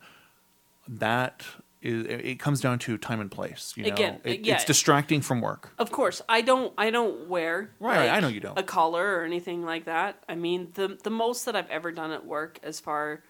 that 0.88 1.44
is. 1.85 2.07
It 2.07 2.38
comes 2.38 2.61
down 2.61 2.79
to 2.81 2.97
time 2.99 3.20
and 3.20 3.31
place. 3.31 3.73
You 3.77 3.85
know, 3.85 3.92
Again, 3.92 4.20
It- 4.25 4.40
yeah. 4.47 4.55
it's 4.55 4.64
distracting 4.64 5.20
from 5.20 5.40
work. 5.40 5.73
Of 5.79 5.90
course, 5.92 6.23
I 6.29 6.40
don't. 6.40 6.73
I 6.79 6.90
don't 6.90 7.29
wear 7.29 7.70
Right, 7.81 8.07
like, 8.07 8.11
I 8.11 8.20
know 8.20 8.29
you 8.29 8.40
don't. 8.40 8.59
a 8.59 8.62
collar 8.62 9.16
or 9.18 9.25
anything 9.25 9.64
like 9.64 9.85
that. 9.85 10.23
I 10.29 10.35
mean, 10.35 10.70
the 10.75 10.99
the 11.03 11.11
most 11.11 11.44
that 11.44 11.55
I've 11.57 11.70
ever 11.70 11.92
done 11.92 12.11
at 12.11 12.25
work, 12.27 12.59
as 12.62 12.81
far 12.81 13.23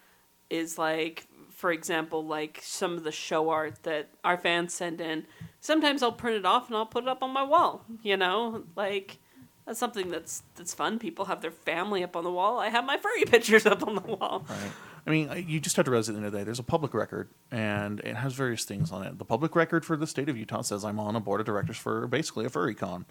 is 0.51 0.79
like, 0.79 1.27
for 1.51 1.73
example, 1.73 2.25
like 2.25 2.61
some 2.63 2.95
of 2.97 3.05
the 3.05 3.13
show 3.13 3.49
art 3.51 3.83
that 3.85 4.11
our 4.25 4.37
fans 4.37 4.75
send 4.75 5.01
in. 5.01 5.27
Sometimes 5.61 6.03
I'll 6.03 6.13
print 6.13 6.37
it 6.37 6.45
off 6.45 6.69
and 6.69 6.77
I'll 6.77 6.85
put 6.87 7.05
it 7.05 7.09
up 7.09 7.23
on 7.23 7.31
my 7.33 7.43
wall. 7.43 7.85
You 8.03 8.17
know, 8.17 8.65
like 8.77 9.19
that's 9.67 9.79
something 9.79 10.11
that's 10.11 10.43
that's 10.57 10.75
fun. 10.75 10.99
People 10.99 11.25
have 11.25 11.41
their 11.41 11.51
family 11.51 12.05
up 12.05 12.15
on 12.17 12.25
the 12.25 12.31
wall. 12.31 12.59
I 12.61 12.69
have 12.69 12.85
my 12.85 12.99
furry 12.99 13.25
pictures 13.27 13.65
up 13.67 13.87
on 13.87 13.95
the 13.95 14.03
wall. 14.03 14.45
Right. 14.49 14.59
I 15.07 15.11
mean, 15.11 15.45
you 15.47 15.61
just 15.61 15.77
have 15.77 15.85
to 15.85 15.91
realize 15.91 16.09
at 16.09 16.13
the 16.13 16.19
end 16.19 16.27
of 16.27 16.33
the 16.33 16.39
day, 16.39 16.45
there's 16.45 16.59
a 16.59 16.65
public 16.65 16.95
record, 16.95 17.29
and 17.51 18.01
it 18.01 18.17
has 18.17 18.33
various 18.33 18.65
things 18.65 18.91
on 18.91 19.03
it. 19.03 19.19
The 19.19 19.25
public 19.25 19.55
record 19.55 19.85
for 19.85 19.97
the 19.97 20.07
state 20.07 20.31
of 20.31 20.37
Utah 20.37 20.63
says 20.63 20.85
I'm 20.85 20.99
on 20.99 21.15
a 21.15 21.21
board 21.21 21.41
of 21.41 21.47
directors 21.47 21.77
for 21.77 22.07
basically 22.07 22.47
a 22.47 22.49
furry 22.49 22.75
con. 22.75 23.05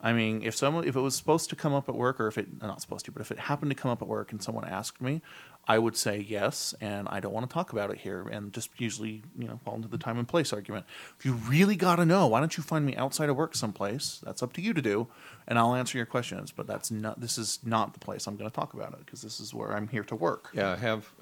I 0.00 0.12
mean, 0.12 0.42
if 0.42 0.54
someone, 0.54 0.86
if 0.86 0.94
it 0.94 1.00
was 1.00 1.16
supposed 1.16 1.50
to 1.50 1.56
come 1.56 1.74
up 1.74 1.88
at 1.88 1.94
work, 1.94 2.20
or 2.20 2.28
if 2.28 2.38
it 2.38 2.62
not 2.62 2.80
supposed 2.80 3.04
to, 3.06 3.12
but 3.12 3.20
if 3.20 3.32
it 3.32 3.38
happened 3.38 3.70
to 3.72 3.74
come 3.74 3.90
up 3.90 4.00
at 4.00 4.06
work 4.06 4.30
and 4.30 4.40
someone 4.42 4.64
asked 4.64 5.00
me, 5.00 5.22
I 5.66 5.78
would 5.78 5.96
say 5.96 6.24
yes, 6.26 6.74
and 6.80 7.08
I 7.10 7.20
don't 7.20 7.32
want 7.32 7.48
to 7.50 7.52
talk 7.52 7.72
about 7.72 7.90
it 7.90 7.98
here, 7.98 8.22
and 8.22 8.52
just 8.52 8.70
usually, 8.78 9.22
you 9.36 9.46
know, 9.48 9.60
fall 9.64 9.74
into 9.74 9.88
the 9.88 9.98
time 9.98 10.18
and 10.18 10.26
place 10.26 10.52
argument. 10.52 10.86
If 11.18 11.26
you 11.26 11.34
really 11.34 11.76
got 11.76 11.96
to 11.96 12.06
know, 12.06 12.28
why 12.28 12.40
don't 12.40 12.56
you 12.56 12.62
find 12.62 12.86
me 12.86 12.96
outside 12.96 13.28
of 13.28 13.36
work 13.36 13.54
someplace? 13.54 14.20
That's 14.24 14.42
up 14.42 14.54
to 14.54 14.62
you 14.62 14.72
to 14.72 14.80
do, 14.80 15.08
and 15.46 15.58
I'll 15.58 15.74
answer 15.74 15.98
your 15.98 16.06
questions. 16.06 16.52
But 16.52 16.66
that's 16.66 16.90
not. 16.90 17.20
This 17.20 17.36
is 17.36 17.58
not 17.64 17.92
the 17.92 17.98
place 18.00 18.26
I'm 18.26 18.36
going 18.36 18.48
to 18.48 18.54
talk 18.54 18.72
about 18.72 18.94
it 18.94 19.00
because 19.04 19.20
this 19.20 19.40
is 19.40 19.52
where 19.52 19.72
I'm 19.72 19.88
here 19.88 20.04
to 20.04 20.14
work. 20.14 20.48
Yeah, 20.54 20.76
have. 20.76 21.12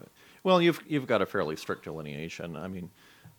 Well, 0.44 0.62
you've 0.62 0.80
you've 0.86 1.08
got 1.08 1.22
a 1.22 1.26
fairly 1.26 1.56
strict 1.56 1.84
delineation. 1.84 2.56
I 2.56 2.68
mean, 2.68 2.90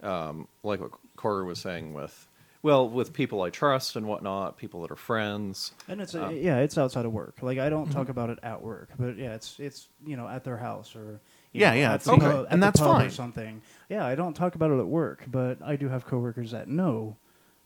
um, 0.02 0.48
like 0.64 0.82
what 0.82 0.92
Corey 1.16 1.46
was 1.46 1.60
saying 1.60 1.94
with, 1.94 2.28
well, 2.62 2.90
with 2.90 3.14
people 3.14 3.42
I 3.42 3.50
trust 3.50 3.96
and 3.96 4.08
whatnot, 4.08 4.58
people 4.58 4.82
that 4.82 4.92
are 4.92 4.96
friends. 4.96 5.72
And 5.88 6.02
it's 6.02 6.16
Um, 6.16 6.36
yeah, 6.36 6.58
it's 6.60 6.78
outside 6.78 7.06
of 7.06 7.12
work. 7.14 7.36
Like 7.42 7.60
I 7.60 7.70
don't 7.70 7.86
Mm-hmm. 7.86 7.94
talk 7.94 8.10
about 8.10 8.30
it 8.30 8.40
at 8.44 8.62
work, 8.62 8.90
but 9.00 9.18
yeah, 9.18 9.34
it's 9.36 9.60
it's 9.60 9.88
you 10.06 10.18
know 10.18 10.28
at 10.28 10.44
their 10.44 10.58
house 10.58 10.96
or 10.96 11.20
Yeah, 11.54 11.70
know, 11.72 11.76
yeah, 11.78 11.90
at 11.92 11.96
it's 11.96 12.06
the 12.06 12.12
okay. 12.14 12.22
pub- 12.22 12.46
at 12.48 12.52
And 12.54 12.62
the 12.62 12.68
that's 12.68 12.80
pub 12.80 12.98
or 12.98 13.00
fine. 13.02 13.10
something. 13.12 13.62
Yeah, 13.90 14.06
I 14.06 14.16
don't 14.16 14.36
talk 14.36 14.56
about 14.56 14.72
it 14.72 14.80
at 14.80 14.88
work, 14.88 15.26
but 15.32 15.60
I 15.64 15.76
do 15.76 15.88
have 15.90 16.06
coworkers 16.06 16.52
that 16.52 16.68
know, 16.68 17.16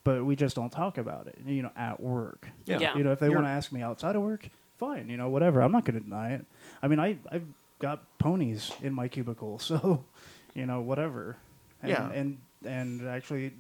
but 0.03 0.23
we 0.25 0.35
just 0.35 0.55
don't 0.55 0.71
talk 0.71 0.97
about 0.97 1.27
it. 1.27 1.37
You 1.45 1.63
know, 1.63 1.71
at 1.75 1.99
work. 1.99 2.47
Yeah. 2.65 2.79
Yeah. 2.79 2.97
You 2.97 3.03
know, 3.03 3.11
if 3.11 3.19
they 3.19 3.29
want 3.29 3.45
to 3.45 3.49
ask 3.49 3.71
me 3.71 3.81
outside 3.81 4.15
of 4.15 4.21
work, 4.21 4.47
fine. 4.77 5.09
You 5.09 5.17
know, 5.17 5.29
whatever. 5.29 5.61
I'm 5.61 5.71
not 5.71 5.85
going 5.85 5.97
to 5.97 6.03
deny 6.03 6.33
it. 6.33 6.45
I 6.83 6.87
mean, 6.87 6.99
I 6.99 7.17
I've 7.31 7.45
got 7.79 8.03
ponies 8.19 8.71
in 8.83 8.93
my 8.93 9.07
cubicle, 9.07 9.57
so 9.69 10.03
you 10.53 10.65
know, 10.65 10.81
whatever. 10.81 11.37
And, 11.81 11.89
Yeah. 11.89 12.09
And 12.11 12.37
and 12.65 13.07
actually, 13.07 13.53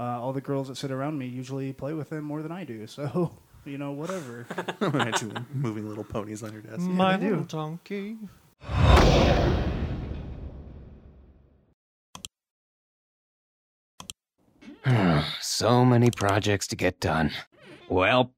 uh, 0.00 0.20
all 0.22 0.32
the 0.32 0.40
girls 0.40 0.68
that 0.68 0.76
sit 0.76 0.90
around 0.90 1.18
me 1.18 1.26
usually 1.26 1.72
play 1.74 1.92
with 1.92 2.08
them 2.08 2.24
more 2.24 2.40
than 2.42 2.52
I 2.52 2.64
do. 2.64 2.86
So 2.96 3.32
you 3.66 3.76
know, 3.76 3.92
whatever. 3.92 4.46
Imagine 4.80 5.44
moving 5.52 5.86
little 5.86 6.04
ponies 6.04 6.42
on 6.42 6.52
your 6.52 6.62
desk. 6.62 6.80
My 6.80 7.14
I 7.14 7.16
do. 7.18 7.28
little 7.30 7.44
donkey. 7.44 8.16
So 15.42 15.84
many 15.84 16.10
projects 16.10 16.66
to 16.68 16.76
get 16.76 17.00
done. 17.00 17.32
Well, 17.90 18.32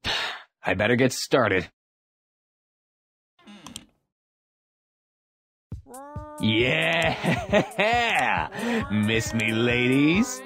I 0.65 0.73
better 0.73 0.97
get 0.97 1.13
started. 1.13 1.69
Yeah! 6.41 7.15
Miss 8.91 9.33
me, 9.33 9.53
ladies? 9.53 10.41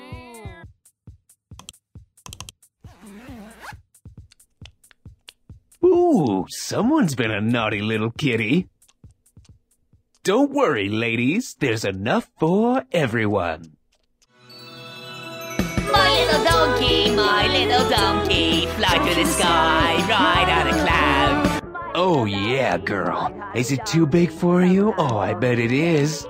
Ooh, 5.98 6.45
someone's 6.50 7.16
been 7.16 7.32
a 7.32 7.41
naughty 7.41 7.82
little 7.82 8.12
kitty. 8.12 8.70
Don't 10.24 10.52
worry, 10.52 10.89
ladies. 10.89 11.56
There's 11.60 11.84
enough 11.84 12.30
for 12.39 12.84
everyone. 12.91 13.78
My 15.91 16.10
little 16.20 16.43
donkey, 16.43 17.16
my 17.16 17.48
little 17.48 17.89
donkey, 17.89 18.68
fly 18.68 19.00
through 19.00 19.24
the 19.24 19.26
sky, 19.26 19.95
ride 20.08 20.50
on 20.50 20.68
a 20.68 20.74
cloud. 20.84 21.91
Oh, 21.95 22.26
yeah, 22.26 22.78
girl. 22.78 23.34
Is 23.56 23.72
it 23.72 23.84
too 23.88 24.06
big 24.06 24.30
for 24.30 24.64
you? 24.64 24.93
Oh, 25.00 25.18
I 25.18 25.34
bet 25.34 25.58
it 25.58 25.72
is. 25.72 26.28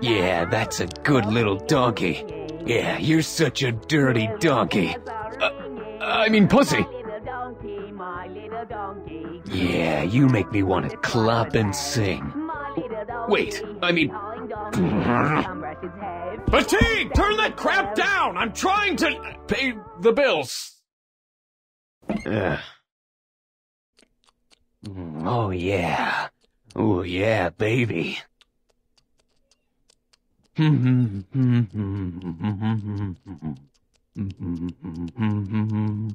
Yeah, 0.00 0.44
that's 0.46 0.80
a 0.80 0.86
good 1.04 1.26
little 1.26 1.56
donkey. 1.56 2.24
Yeah, 2.66 2.98
you're 2.98 3.22
such 3.22 3.62
a 3.62 3.70
dirty 3.70 4.28
donkey. 4.40 4.96
Uh, 5.40 5.50
I 6.00 6.28
mean, 6.30 6.48
pussy. 6.48 6.84
Yeah, 9.46 10.02
you 10.02 10.28
make 10.28 10.50
me 10.52 10.62
want 10.62 10.90
to 10.90 10.96
clap 10.98 11.54
and 11.54 11.74
sing. 11.74 12.32
Wait, 13.28 13.62
I 13.82 13.92
mean. 13.92 14.10
Fatigue! 16.50 17.12
Turn 17.14 17.36
that 17.36 17.54
crap 17.56 17.94
down! 17.94 18.36
I'm 18.36 18.52
trying 18.52 18.96
to 18.96 19.36
pay 19.46 19.74
the 20.00 20.12
bills. 20.12 20.80
Ugh. 22.26 22.58
Mm, 24.86 25.26
Oh, 25.26 25.50
yeah. 25.50 26.28
Oh, 26.76 27.02
yeah, 27.02 27.50
baby. 27.50 28.18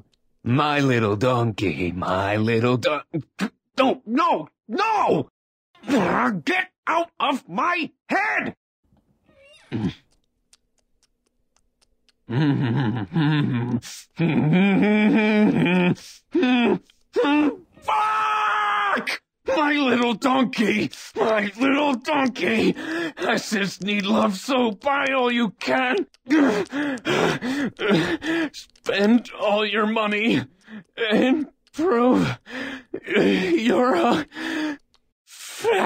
My 0.42 0.80
little 0.80 1.16
donkey, 1.16 1.92
my 1.92 2.36
little 2.36 2.78
don- 2.78 3.02
Don't, 3.76 4.06
no, 4.06 4.48
no! 4.68 5.28
Get 5.86 6.70
out 6.86 7.10
of 7.20 7.46
my 7.46 7.90
head! 8.08 8.56
Fuck! 17.82 19.22
My 19.46 19.72
little 19.72 20.14
donkey! 20.14 20.90
My 21.16 21.50
little 21.58 21.94
donkey! 21.94 22.74
I 22.76 23.36
just 23.36 23.82
need 23.82 24.04
love, 24.04 24.36
so 24.36 24.70
buy 24.72 25.06
all 25.14 25.32
you 25.32 25.50
can! 25.60 26.06
Spend 28.52 29.30
all 29.38 29.64
your 29.66 29.86
money 29.86 30.42
and 30.96 31.46
prove 31.72 32.38
you're 33.06 33.94
a 33.94 34.26
fat. 35.24 35.80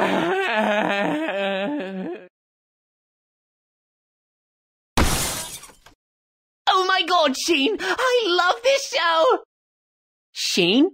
Oh 6.66 6.84
my 6.86 7.02
god, 7.06 7.36
Sheen! 7.36 7.76
I 7.80 8.22
love 8.26 8.56
this 8.62 8.92
show! 8.92 9.44
Sheen? 10.32 10.90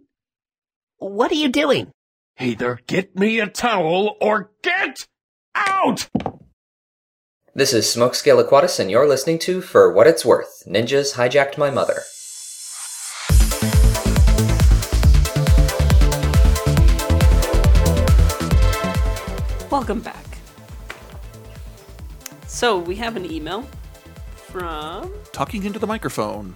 What 0.99 1.33
are 1.33 1.37
you 1.37 1.49
doing? 1.49 1.93
Either 2.41 2.81
get 2.87 3.19
me 3.19 3.39
a 3.39 3.47
towel 3.47 4.17
or 4.19 4.51
get 4.63 5.07
out! 5.55 6.09
This 7.55 7.75
is 7.75 7.85
Smokescale 7.85 8.43
Aquatis, 8.43 8.81
and 8.81 8.91
you're 8.91 9.07
listening 9.07 9.39
to 9.41 9.61
For 9.61 9.93
What 9.93 10.07
It's 10.07 10.25
Worth 10.25 10.63
Ninjas 10.67 11.17
Hijacked 11.17 11.59
My 11.59 11.71
Mother. 11.71 12.01
Welcome 19.71 20.01
back. 20.01 20.25
So 22.47 22.79
we 22.79 22.97
have 22.97 23.17
an 23.17 23.31
email 23.31 23.69
from 24.35 25.13
Talking 25.33 25.65
into 25.65 25.79
the 25.79 25.87
microphone. 25.87 26.55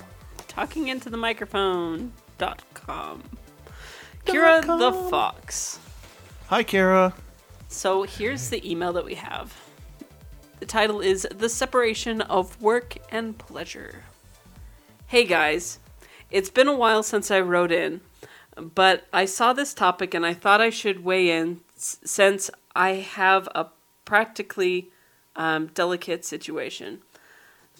Talking 0.49 0.89
into 0.89 1.11
the 1.11 1.18
talkingintothemicrophone.com. 1.18 3.22
Kira 4.25 4.62
the 4.62 4.93
Fox. 5.11 5.79
Hi, 6.47 6.64
Kira. 6.64 7.12
So 7.68 8.05
here's 8.05 8.49
the 8.49 8.68
email 8.68 8.93
that 8.95 9.05
we 9.05 9.14
have. 9.14 9.55
The 10.61 10.66
title 10.66 11.01
is 11.01 11.27
The 11.31 11.49
Separation 11.49 12.22
of 12.22 12.61
Work 12.61 12.97
and 13.11 13.37
Pleasure. 13.37 14.05
Hey 15.09 15.25
guys, 15.25 15.79
it's 16.31 16.49
been 16.49 16.68
a 16.68 16.77
while 16.77 17.03
since 17.03 17.31
I 17.31 17.41
wrote 17.41 17.70
in, 17.70 18.01
but 18.57 19.07
I 19.12 19.27
saw 19.27 19.53
this 19.53 19.75
topic 19.75 20.14
and 20.14 20.25
I 20.25 20.33
thought 20.33 20.61
I 20.61 20.70
should 20.70 21.05
weigh 21.05 21.31
in 21.31 21.61
since 21.77 22.51
I 22.75 22.93
have 22.93 23.47
a 23.55 23.66
practically 24.05 24.91
um, 25.37 25.66
delicate 25.75 26.25
situation. 26.25 27.03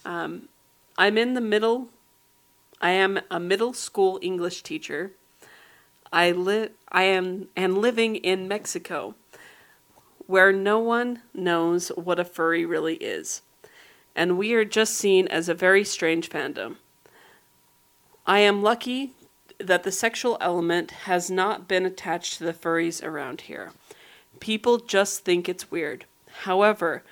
Um, 0.05 0.49
I'm 0.99 1.17
in 1.17 1.35
the 1.35 1.41
middle, 1.41 1.89
I 2.81 2.91
am 2.91 3.21
a 3.31 3.41
middle 3.41 3.73
school 3.73 4.19
English 4.21 4.63
teacher. 4.63 5.13
I 6.15 6.31
live 6.31 6.71
I 6.93 7.03
am 7.03 7.49
and 7.57 7.77
living 7.77 8.15
in 8.15 8.47
Mexico 8.47 9.17
where 10.29 10.53
no 10.53 10.79
one 10.79 11.23
knows 11.35 11.89
what 11.89 12.21
a 12.21 12.25
furry 12.25 12.65
really 12.65 12.95
is. 12.95 13.43
And 14.15 14.39
we 14.39 14.55
are 14.55 14.65
just 14.65 14.95
seen 14.95 15.27
as 15.27 15.49
a 15.49 15.55
very 15.55 15.83
strange 15.83 16.31
fandom. 16.31 16.77
I 18.29 18.39
am 18.39 18.63
lucky 18.63 19.11
that 19.59 19.83
the 19.83 19.91
sexual 19.91 20.39
element 20.41 20.93
has 20.93 21.33
not 21.33 21.67
been 21.67 21.85
attached 21.85 22.39
to 22.39 22.45
the 22.45 22.53
furries 22.53 23.03
around 23.03 23.43
here. 23.43 23.73
People 24.39 24.79
just 24.79 25.25
think 25.25 25.49
it's 25.49 25.73
weird. 25.73 26.05
However, 26.45 27.03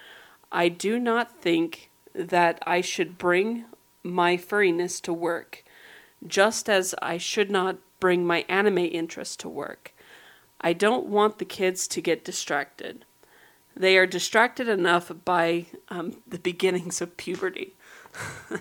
I 0.53 0.69
do 0.69 1.01
not 1.01 1.41
think 1.41 1.91
that 2.15 2.63
I 2.65 2.81
should 2.81 3.19
bring 3.19 3.65
my 4.05 4.37
furriness 4.37 5.01
to 5.03 5.13
work, 5.13 5.65
just 6.25 6.69
as 6.69 6.95
I 7.03 7.19
should 7.19 7.51
not 7.51 7.79
bring 8.03 8.27
my 8.27 8.45
anime 8.49 8.79
interest 8.79 9.39
to 9.39 9.49
work. 9.49 9.95
I 10.61 10.73
don't 10.73 11.07
want 11.07 11.39
the 11.39 11.45
kids 11.45 11.87
to 11.87 12.01
get 12.01 12.25
distracted. 12.25 13.05
They 13.77 13.97
are 13.97 14.07
distracted 14.07 14.69
enough 14.69 15.13
by 15.25 15.67
um, 15.89 16.17
the 16.27 16.41
beginnings 16.41 17.01
of 17.01 17.17
puberty. 17.17 17.75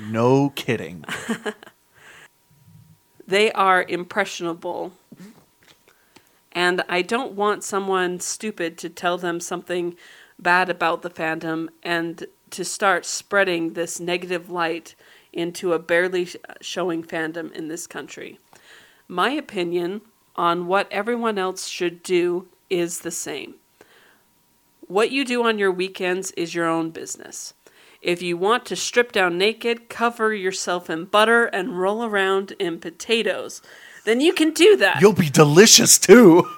No 0.00 0.50
kidding. 0.50 1.04
They 3.26 3.52
are 3.52 3.84
impressionable. 3.86 4.92
And 6.52 6.82
I 6.88 7.02
don't 7.02 7.32
want 7.32 7.62
someone 7.62 8.20
stupid 8.20 8.78
to 8.78 8.88
tell 8.88 9.18
them 9.18 9.38
something 9.38 9.96
bad 10.38 10.70
about 10.70 11.02
the 11.02 11.10
fandom 11.10 11.68
and 11.82 12.26
to 12.52 12.64
start 12.64 13.04
spreading 13.04 13.74
this 13.74 14.00
negative 14.00 14.48
light 14.48 14.94
into 15.30 15.74
a 15.74 15.78
barely 15.78 16.26
showing 16.62 17.02
fandom 17.04 17.52
in 17.52 17.68
this 17.68 17.86
country. 17.86 18.38
My 19.08 19.30
opinion 19.30 20.02
on 20.36 20.66
what 20.66 20.86
everyone 20.92 21.38
else 21.38 21.66
should 21.66 22.02
do 22.02 22.46
is 22.68 23.00
the 23.00 23.10
same. 23.10 23.54
What 24.86 25.10
you 25.10 25.24
do 25.24 25.44
on 25.44 25.58
your 25.58 25.72
weekends 25.72 26.30
is 26.32 26.54
your 26.54 26.66
own 26.66 26.90
business. 26.90 27.54
If 28.02 28.20
you 28.20 28.36
want 28.36 28.66
to 28.66 28.76
strip 28.76 29.10
down 29.10 29.38
naked, 29.38 29.88
cover 29.88 30.34
yourself 30.34 30.90
in 30.90 31.06
butter, 31.06 31.46
and 31.46 31.80
roll 31.80 32.04
around 32.04 32.52
in 32.58 32.78
potatoes, 32.78 33.62
then 34.04 34.20
you 34.20 34.32
can 34.32 34.52
do 34.52 34.76
that. 34.76 35.00
You'll 35.00 35.12
be 35.14 35.30
delicious 35.30 35.98
too. 35.98 36.46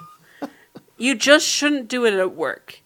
You 0.97 1.15
just 1.15 1.47
shouldn't 1.47 1.87
do 1.87 2.05
it 2.05 2.13
at 2.13 2.35
work. 2.35 2.81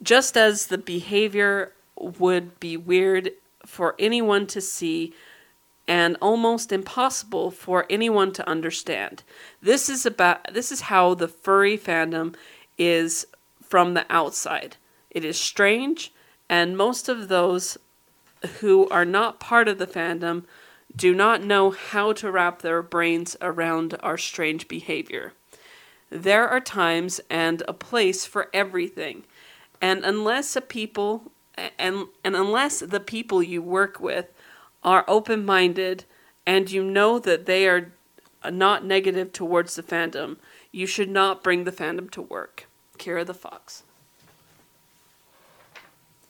Just 0.00 0.36
as 0.36 0.66
the 0.66 0.78
behavior 0.78 1.72
would 1.98 2.60
be 2.60 2.76
weird 2.76 3.32
for 3.66 3.96
anyone 3.98 4.46
to 4.46 4.60
see 4.60 5.12
and 5.88 6.16
almost 6.20 6.72
impossible 6.72 7.50
for 7.50 7.86
anyone 7.88 8.32
to 8.32 8.48
understand. 8.48 9.22
This 9.62 9.88
is 9.88 10.04
about 10.04 10.52
this 10.52 10.72
is 10.72 10.82
how 10.82 11.14
the 11.14 11.28
furry 11.28 11.78
fandom 11.78 12.34
is 12.76 13.26
from 13.62 13.94
the 13.94 14.06
outside. 14.10 14.76
It 15.10 15.24
is 15.24 15.38
strange 15.38 16.12
and 16.48 16.76
most 16.76 17.08
of 17.08 17.28
those 17.28 17.78
who 18.60 18.88
are 18.88 19.04
not 19.04 19.40
part 19.40 19.68
of 19.68 19.78
the 19.78 19.86
fandom 19.86 20.44
do 20.94 21.14
not 21.14 21.42
know 21.42 21.70
how 21.70 22.12
to 22.14 22.30
wrap 22.30 22.62
their 22.62 22.82
brains 22.82 23.36
around 23.40 23.96
our 24.02 24.16
strange 24.16 24.68
behavior. 24.68 25.32
There 26.10 26.48
are 26.48 26.60
times 26.60 27.20
and 27.28 27.62
a 27.66 27.72
place 27.72 28.24
for 28.24 28.48
everything. 28.54 29.24
And 29.80 30.04
unless 30.04 30.56
a 30.56 30.60
people 30.60 31.32
and 31.78 32.06
and 32.22 32.36
unless 32.36 32.80
the 32.80 33.00
people 33.00 33.42
you 33.42 33.62
work 33.62 33.98
with 34.00 34.26
are 34.86 35.04
open-minded 35.08 36.04
and 36.46 36.70
you 36.70 36.82
know 36.82 37.18
that 37.18 37.44
they 37.44 37.68
are 37.68 37.92
not 38.50 38.84
negative 38.84 39.32
towards 39.32 39.74
the 39.74 39.82
fandom, 39.82 40.36
you 40.70 40.86
should 40.86 41.10
not 41.10 41.42
bring 41.42 41.64
the 41.64 41.72
fandom 41.72 42.08
to 42.12 42.22
work. 42.22 42.68
Kira 42.96 43.26
the 43.26 43.34
Fox. 43.34 43.82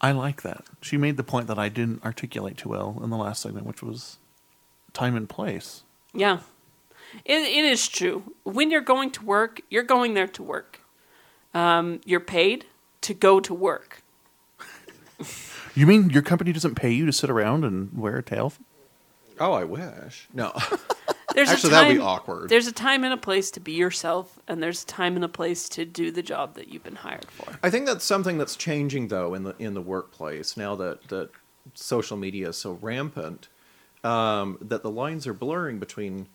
I 0.00 0.12
like 0.12 0.42
that. 0.42 0.64
She 0.80 0.96
made 0.96 1.16
the 1.16 1.24
point 1.24 1.46
that 1.48 1.58
I 1.58 1.68
didn't 1.68 2.04
articulate 2.04 2.56
too 2.56 2.70
well 2.70 2.98
in 3.02 3.10
the 3.10 3.16
last 3.16 3.42
segment, 3.42 3.66
which 3.66 3.82
was 3.82 4.18
time 4.92 5.16
and 5.16 5.28
place. 5.28 5.82
Yeah. 6.12 6.40
It, 7.24 7.42
it 7.42 7.64
is 7.64 7.86
true. 7.88 8.34
When 8.44 8.70
you're 8.70 8.80
going 8.80 9.10
to 9.12 9.24
work, 9.24 9.60
you're 9.70 9.82
going 9.82 10.14
there 10.14 10.26
to 10.28 10.42
work. 10.42 10.80
Um, 11.54 12.00
you're 12.04 12.20
paid 12.20 12.66
to 13.02 13.14
go 13.14 13.40
to 13.40 13.54
work. 13.54 14.02
You 15.76 15.86
mean 15.86 16.10
your 16.10 16.22
company 16.22 16.52
doesn't 16.52 16.74
pay 16.74 16.90
you 16.90 17.04
to 17.06 17.12
sit 17.12 17.28
around 17.28 17.64
and 17.64 17.96
wear 17.96 18.16
a 18.16 18.22
tail? 18.22 18.54
Oh, 19.38 19.52
I 19.52 19.64
wish. 19.64 20.26
No. 20.32 20.52
There's 21.34 21.50
Actually, 21.50 21.68
a 21.68 21.72
that'd 21.72 21.88
time, 21.88 21.96
be 21.98 22.02
awkward. 22.02 22.48
There's 22.48 22.66
a 22.66 22.72
time 22.72 23.04
and 23.04 23.12
a 23.12 23.18
place 23.18 23.50
to 23.52 23.60
be 23.60 23.72
yourself, 23.72 24.38
and 24.48 24.62
there's 24.62 24.84
a 24.84 24.86
time 24.86 25.16
and 25.16 25.24
a 25.24 25.28
place 25.28 25.68
to 25.70 25.84
do 25.84 26.10
the 26.10 26.22
job 26.22 26.54
that 26.54 26.68
you've 26.68 26.84
been 26.84 26.96
hired 26.96 27.26
for. 27.30 27.58
I 27.62 27.68
think 27.68 27.84
that's 27.84 28.06
something 28.06 28.38
that's 28.38 28.56
changing 28.56 29.08
though 29.08 29.34
in 29.34 29.42
the 29.42 29.54
in 29.58 29.74
the 29.74 29.82
workplace 29.82 30.56
now 30.56 30.76
that 30.76 31.08
that 31.08 31.28
social 31.74 32.16
media 32.16 32.48
is 32.48 32.56
so 32.56 32.78
rampant 32.80 33.48
um, 34.02 34.56
that 34.62 34.82
the 34.82 34.90
lines 34.90 35.26
are 35.26 35.34
blurring 35.34 35.78
between 35.78 36.28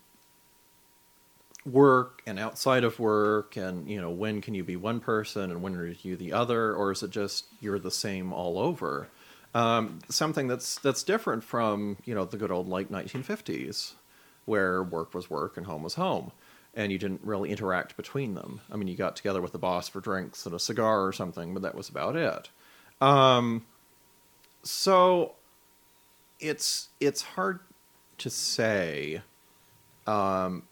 work 1.64 2.22
and 2.24 2.38
outside 2.38 2.84
of 2.84 3.00
work 3.00 3.56
and 3.56 3.88
you 3.88 4.00
know 4.00 4.10
when 4.10 4.40
can 4.40 4.54
you 4.54 4.62
be 4.62 4.76
one 4.76 5.00
person 5.00 5.50
and 5.50 5.62
when 5.62 5.74
are 5.74 5.86
you 6.02 6.16
the 6.16 6.32
other 6.32 6.74
or 6.74 6.92
is 6.92 7.02
it 7.02 7.10
just 7.10 7.46
you're 7.60 7.78
the 7.78 7.90
same 7.90 8.32
all 8.32 8.58
over 8.58 9.08
um, 9.54 9.98
something 10.08 10.48
that's 10.48 10.78
that's 10.78 11.02
different 11.02 11.44
from 11.44 11.98
you 12.04 12.14
know 12.14 12.24
the 12.24 12.36
good 12.36 12.50
old 12.50 12.68
like 12.68 12.88
1950s 12.88 13.94
where 14.44 14.82
work 14.82 15.14
was 15.14 15.30
work 15.30 15.56
and 15.56 15.66
home 15.66 15.82
was 15.82 15.94
home 15.94 16.32
and 16.74 16.90
you 16.90 16.98
didn't 16.98 17.20
really 17.22 17.50
interact 17.50 17.96
between 17.96 18.34
them. 18.34 18.60
I 18.70 18.76
mean 18.76 18.88
you 18.88 18.96
got 18.96 19.16
together 19.16 19.42
with 19.42 19.52
the 19.52 19.58
boss 19.58 19.88
for 19.88 20.00
drinks 20.00 20.46
and 20.46 20.54
a 20.54 20.58
cigar 20.58 21.04
or 21.04 21.12
something 21.12 21.52
but 21.52 21.62
that 21.62 21.74
was 21.74 21.88
about 21.88 22.16
it. 22.16 22.48
Um, 23.00 23.66
so 24.62 25.34
it's 26.40 26.88
it's 27.00 27.22
hard 27.22 27.60
to 28.18 28.30
say 28.30 29.22
um, 30.06 30.62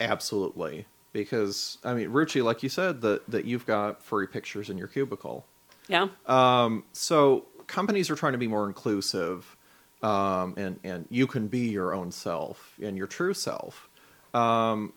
absolutely 0.00 0.86
because 1.12 1.78
i 1.84 1.94
mean 1.94 2.08
ruchi 2.08 2.42
like 2.42 2.62
you 2.62 2.68
said 2.68 3.00
that 3.00 3.28
that 3.30 3.44
you've 3.44 3.64
got 3.64 4.02
furry 4.02 4.26
pictures 4.26 4.68
in 4.68 4.76
your 4.76 4.88
cubicle. 4.88 5.46
Yeah. 5.86 6.08
um, 6.26 6.84
so 6.92 7.44
companies 7.66 8.10
are 8.10 8.16
trying 8.16 8.32
to 8.32 8.38
be 8.38 8.48
more 8.48 8.66
inclusive, 8.66 9.56
um, 10.02 10.54
and 10.56 10.78
and 10.84 11.06
you 11.10 11.26
can 11.26 11.48
be 11.48 11.68
your 11.70 11.94
own 11.94 12.12
self 12.12 12.74
and 12.82 12.96
your 12.96 13.06
true 13.06 13.34
self. 13.34 13.88
Um, 14.32 14.92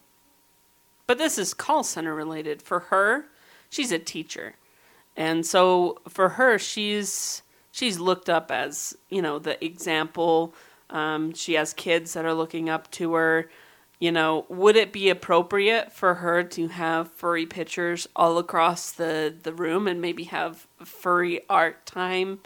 But 1.07 1.17
this 1.17 1.37
is 1.37 1.53
call 1.53 1.83
center 1.83 2.13
related. 2.13 2.61
For 2.61 2.79
her, 2.91 3.25
she's 3.69 3.91
a 3.91 3.99
teacher. 3.99 4.55
And 5.15 5.45
so 5.45 5.99
for 6.07 6.29
her, 6.29 6.59
she's 6.59 7.41
she's 7.71 7.99
looked 7.99 8.29
up 8.29 8.51
as, 8.51 8.97
you 9.09 9.21
know, 9.21 9.39
the 9.39 9.63
example. 9.63 10.53
Um, 10.89 11.33
she 11.33 11.53
has 11.53 11.73
kids 11.73 12.13
that 12.13 12.25
are 12.25 12.33
looking 12.33 12.69
up 12.69 12.91
to 12.91 13.13
her. 13.13 13.49
You 13.99 14.11
know, 14.11 14.45
would 14.49 14.75
it 14.75 14.91
be 14.91 15.09
appropriate 15.09 15.91
for 15.91 16.15
her 16.15 16.43
to 16.43 16.67
have 16.67 17.11
furry 17.11 17.45
pictures 17.47 18.07
all 18.15 18.37
across 18.37 18.91
the, 18.91 19.33
the 19.41 19.53
room 19.53 19.87
and 19.87 19.99
maybe 19.99 20.25
have 20.25 20.67
furry 20.83 21.41
art 21.49 21.85
time 21.85 22.39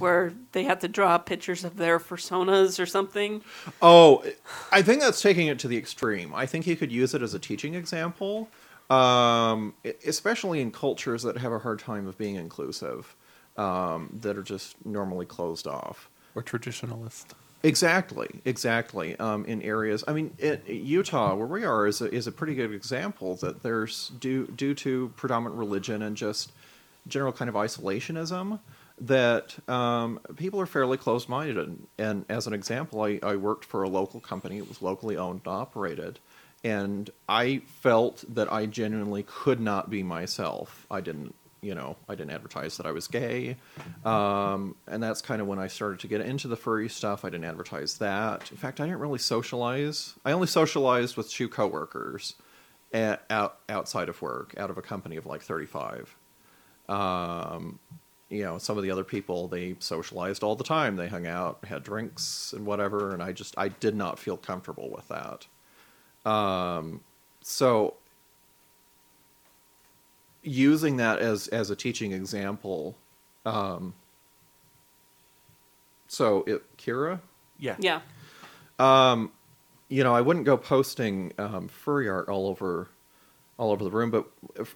where 0.00 0.32
they 0.52 0.64
have 0.64 0.80
to 0.80 0.88
draw 0.88 1.18
pictures 1.18 1.64
of 1.64 1.76
their 1.76 1.98
personas 1.98 2.80
or 2.80 2.86
something? 2.86 3.42
oh, 3.82 4.24
I 4.72 4.82
think 4.82 5.00
that's 5.00 5.20
taking 5.20 5.48
it 5.48 5.58
to 5.60 5.68
the 5.68 5.76
extreme. 5.76 6.34
I 6.34 6.46
think 6.46 6.66
you 6.66 6.76
could 6.76 6.92
use 6.92 7.14
it 7.14 7.22
as 7.22 7.34
a 7.34 7.38
teaching 7.38 7.74
example, 7.74 8.48
um, 8.88 9.74
especially 10.06 10.60
in 10.60 10.70
cultures 10.70 11.22
that 11.22 11.38
have 11.38 11.52
a 11.52 11.58
hard 11.58 11.78
time 11.78 12.06
of 12.06 12.18
being 12.18 12.36
inclusive, 12.36 13.14
um, 13.56 14.18
that 14.20 14.36
are 14.36 14.42
just 14.42 14.74
normally 14.84 15.26
closed 15.26 15.66
off. 15.66 16.08
Or 16.34 16.42
traditionalist. 16.42 17.26
Exactly, 17.62 18.40
exactly. 18.44 19.18
Um, 19.18 19.44
in 19.44 19.60
areas, 19.60 20.02
I 20.08 20.14
mean, 20.14 20.32
it, 20.38 20.66
Utah, 20.66 21.34
where 21.34 21.46
we 21.46 21.64
are, 21.64 21.86
is 21.86 22.00
a, 22.00 22.12
is 22.12 22.26
a 22.26 22.32
pretty 22.32 22.54
good 22.54 22.72
example 22.72 23.36
that 23.36 23.62
there's 23.62 24.08
due 24.18 24.46
due 24.46 24.74
to 24.76 25.12
predominant 25.16 25.58
religion 25.58 26.00
and 26.02 26.16
just 26.16 26.52
general 27.06 27.32
kind 27.32 27.48
of 27.48 27.54
isolationism 27.54 28.60
that 29.00 29.56
um, 29.68 30.20
people 30.36 30.60
are 30.60 30.66
fairly 30.66 30.96
closed 30.96 31.28
minded. 31.28 31.56
And, 31.56 31.86
and 31.98 32.24
as 32.28 32.46
an 32.46 32.52
example, 32.52 33.02
I, 33.02 33.18
I 33.22 33.36
worked 33.36 33.64
for 33.64 33.82
a 33.82 33.88
local 33.88 34.20
company. 34.20 34.58
It 34.58 34.68
was 34.68 34.82
locally 34.82 35.16
owned 35.16 35.42
and 35.44 35.52
operated. 35.52 36.18
And 36.62 37.08
I 37.28 37.62
felt 37.66 38.24
that 38.34 38.52
I 38.52 38.66
genuinely 38.66 39.24
could 39.26 39.60
not 39.60 39.88
be 39.88 40.02
myself. 40.02 40.86
I 40.90 41.00
didn't, 41.00 41.34
you 41.62 41.74
know, 41.74 41.96
I 42.06 42.14
didn't 42.14 42.32
advertise 42.32 42.76
that 42.76 42.84
I 42.84 42.92
was 42.92 43.08
gay. 43.08 43.56
Um, 44.04 44.76
and 44.86 45.02
that's 45.02 45.22
kind 45.22 45.40
of 45.40 45.46
when 45.46 45.58
I 45.58 45.68
started 45.68 46.00
to 46.00 46.06
get 46.06 46.20
into 46.20 46.48
the 46.48 46.56
furry 46.56 46.90
stuff. 46.90 47.24
I 47.24 47.30
didn't 47.30 47.46
advertise 47.46 47.96
that. 47.98 48.50
In 48.50 48.58
fact, 48.58 48.80
I 48.80 48.84
didn't 48.84 49.00
really 49.00 49.18
socialize. 49.18 50.14
I 50.26 50.32
only 50.32 50.46
socialized 50.46 51.16
with 51.16 51.30
two 51.30 51.48
coworkers 51.48 52.34
at, 52.92 53.24
out, 53.30 53.60
outside 53.70 54.10
of 54.10 54.20
work, 54.20 54.52
out 54.58 54.68
of 54.68 54.76
a 54.76 54.82
company 54.82 55.16
of 55.16 55.24
like 55.24 55.40
35 55.40 56.14
um, 56.90 57.78
you 58.30 58.44
know, 58.44 58.58
some 58.58 58.76
of 58.78 58.84
the 58.84 58.90
other 58.90 59.04
people 59.04 59.48
they 59.48 59.74
socialized 59.80 60.42
all 60.42 60.56
the 60.56 60.64
time. 60.64 60.96
They 60.96 61.08
hung 61.08 61.26
out, 61.26 61.64
had 61.66 61.82
drinks 61.82 62.52
and 62.56 62.64
whatever, 62.64 63.12
and 63.12 63.22
I 63.22 63.32
just 63.32 63.54
I 63.58 63.68
did 63.68 63.94
not 63.96 64.18
feel 64.18 64.36
comfortable 64.36 64.88
with 64.88 65.08
that. 65.08 65.46
Um, 66.30 67.00
so 67.42 67.94
using 70.42 70.96
that 70.98 71.18
as 71.18 71.48
as 71.48 71.70
a 71.70 71.76
teaching 71.76 72.12
example, 72.12 72.96
um, 73.44 73.94
so 76.08 76.44
it 76.46 76.76
Kira, 76.76 77.20
Yeah. 77.58 77.76
Yeah. 77.78 78.00
um, 78.78 79.32
you 79.88 80.04
know, 80.04 80.14
I 80.14 80.20
wouldn't 80.20 80.46
go 80.46 80.56
posting 80.56 81.32
um, 81.36 81.68
furry 81.68 82.08
art 82.08 82.28
all 82.28 82.46
over, 82.46 82.88
all 83.60 83.72
over 83.72 83.84
the 83.84 83.90
room. 83.90 84.10
But 84.10 84.26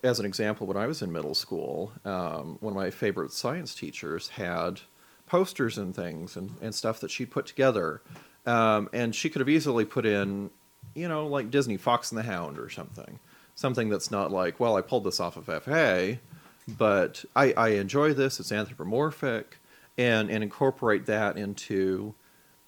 as 0.03 0.21
an 0.21 0.27
example, 0.27 0.67
when 0.67 0.77
I 0.77 0.87
was 0.87 1.01
in 1.01 1.11
middle 1.11 1.35
school, 1.35 1.91
um, 2.05 2.59
one 2.61 2.75
of 2.75 2.77
my 2.77 2.91
favorite 2.91 3.33
science 3.33 3.75
teachers 3.75 4.29
had 4.29 4.83
posters 5.27 5.79
and 5.79 5.97
things 5.97 6.37
and, 6.37 6.55
and 6.61 6.75
stuff 6.75 7.01
that 7.01 7.11
she 7.11 7.25
put 7.25 7.47
together, 7.47 8.03
um, 8.45 8.91
and 8.93 9.15
she 9.15 9.31
could 9.31 9.41
have 9.41 9.49
easily 9.49 9.87
put 9.87 10.05
in, 10.05 10.51
you 10.95 11.09
know, 11.09 11.27
like 11.27 11.51
Disney 11.51 11.79
Fox 11.79 12.13
and 12.13 12.19
the 12.19 12.25
Hound 12.25 12.59
or 12.59 12.69
something, 12.69 13.19
something 13.55 13.89
that's 13.89 14.11
not 14.11 14.31
like, 14.31 14.61
well, 14.61 14.77
I 14.77 14.83
pulled 14.83 15.05
this 15.05 15.19
off 15.19 15.39
of 15.39 15.47
FA, 15.65 16.19
but 16.69 17.25
I, 17.35 17.55
I 17.55 17.69
enjoy 17.71 18.13
this. 18.13 18.39
It's 18.39 18.53
anthropomorphic, 18.53 19.61
and 19.97 20.31
and 20.31 20.43
incorporate 20.43 21.07
that 21.07 21.39
into 21.39 22.15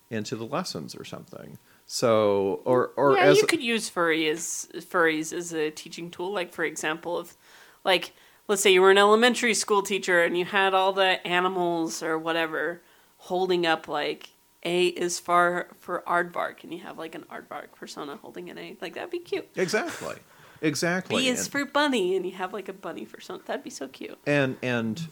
into 0.08 0.34
the 0.34 0.46
lessons 0.46 0.94
or 0.94 1.04
something. 1.04 1.58
So, 1.86 2.60
or 2.64 2.92
or 2.96 3.14
yeah, 3.14 3.22
as 3.22 3.38
you 3.38 3.46
could 3.46 3.62
use 3.62 3.88
furry 3.88 4.28
as 4.28 4.68
furries 4.74 5.32
as 5.32 5.52
a 5.52 5.70
teaching 5.70 6.10
tool. 6.10 6.32
Like 6.32 6.52
for 6.52 6.64
example, 6.64 7.16
of 7.16 7.36
like 7.84 8.12
let's 8.48 8.62
say 8.62 8.72
you 8.72 8.82
were 8.82 8.90
an 8.90 8.98
elementary 8.98 9.54
school 9.54 9.82
teacher 9.82 10.22
and 10.22 10.36
you 10.36 10.44
had 10.44 10.74
all 10.74 10.92
the 10.92 11.24
animals 11.26 12.02
or 12.02 12.18
whatever 12.18 12.82
holding 13.18 13.66
up 13.66 13.88
like 13.88 14.30
A 14.64 14.86
is 14.86 15.20
for 15.20 15.68
for 15.78 16.02
aardvark, 16.06 16.64
and 16.64 16.72
you 16.72 16.80
have 16.80 16.98
like 16.98 17.14
an 17.14 17.24
aardvark 17.30 17.72
persona 17.74 18.16
holding 18.16 18.50
an 18.50 18.58
A. 18.58 18.76
Like 18.80 18.94
that'd 18.94 19.10
be 19.10 19.20
cute. 19.20 19.48
exactly, 19.54 20.16
exactly. 20.60 21.22
B 21.22 21.28
is 21.28 21.40
and, 21.40 21.48
for 21.52 21.64
bunny, 21.64 22.16
and 22.16 22.26
you 22.26 22.32
have 22.32 22.52
like 22.52 22.68
a 22.68 22.72
bunny 22.72 23.04
for 23.04 23.20
something. 23.20 23.44
That'd 23.46 23.64
be 23.64 23.70
so 23.70 23.88
cute. 23.88 24.18
and 24.26 24.56
and 24.62 25.06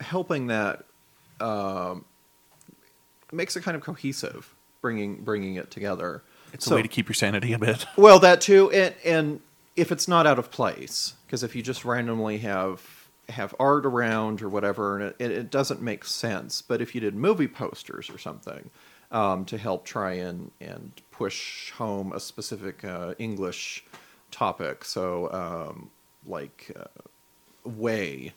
helping 0.00 0.48
that 0.48 0.84
um, 1.40 2.04
makes 3.32 3.56
it 3.56 3.62
kind 3.62 3.76
of 3.76 3.82
cohesive, 3.82 4.53
bringing 4.84 5.16
bringing 5.24 5.54
it 5.54 5.70
together. 5.70 6.22
It's 6.52 6.66
So- 6.66 6.74
a 6.74 6.76
way 6.76 6.82
to 6.82 6.88
keep 6.88 7.08
your 7.08 7.14
sanity 7.14 7.54
a 7.54 7.58
bit. 7.58 7.86
Well, 7.96 8.18
that 8.18 8.42
too, 8.42 8.70
and 8.70 8.94
and 9.02 9.40
if 9.76 9.90
it's 9.90 10.06
not 10.06 10.26
out 10.26 10.38
of 10.38 10.50
place, 10.50 11.14
because 11.26 11.42
if 11.42 11.56
you 11.56 11.62
just 11.62 11.86
randomly 11.86 12.36
have 12.38 13.08
have 13.30 13.54
art 13.58 13.86
around 13.86 14.42
or 14.42 14.50
whatever, 14.50 14.98
and 14.98 15.14
it, 15.18 15.30
it, 15.30 15.50
doesn't 15.50 15.80
make 15.80 16.04
sense. 16.04 16.60
But 16.60 16.82
if 16.82 16.94
you 16.94 17.00
did 17.00 17.14
movie 17.14 17.48
posters 17.48 18.10
or 18.10 18.18
something 18.18 18.68
um, 19.10 19.46
to 19.46 19.56
help 19.56 19.86
try 19.86 20.12
and 20.12 20.50
and 20.60 20.92
push 21.10 21.70
home 21.70 22.12
a 22.12 22.20
specific 22.20 22.84
uh, 22.84 23.14
English 23.18 23.86
topic, 24.30 24.84
so 24.84 25.32
um, 25.32 25.90
like 26.26 26.70
uh, 26.78 27.68
way, 27.68 28.34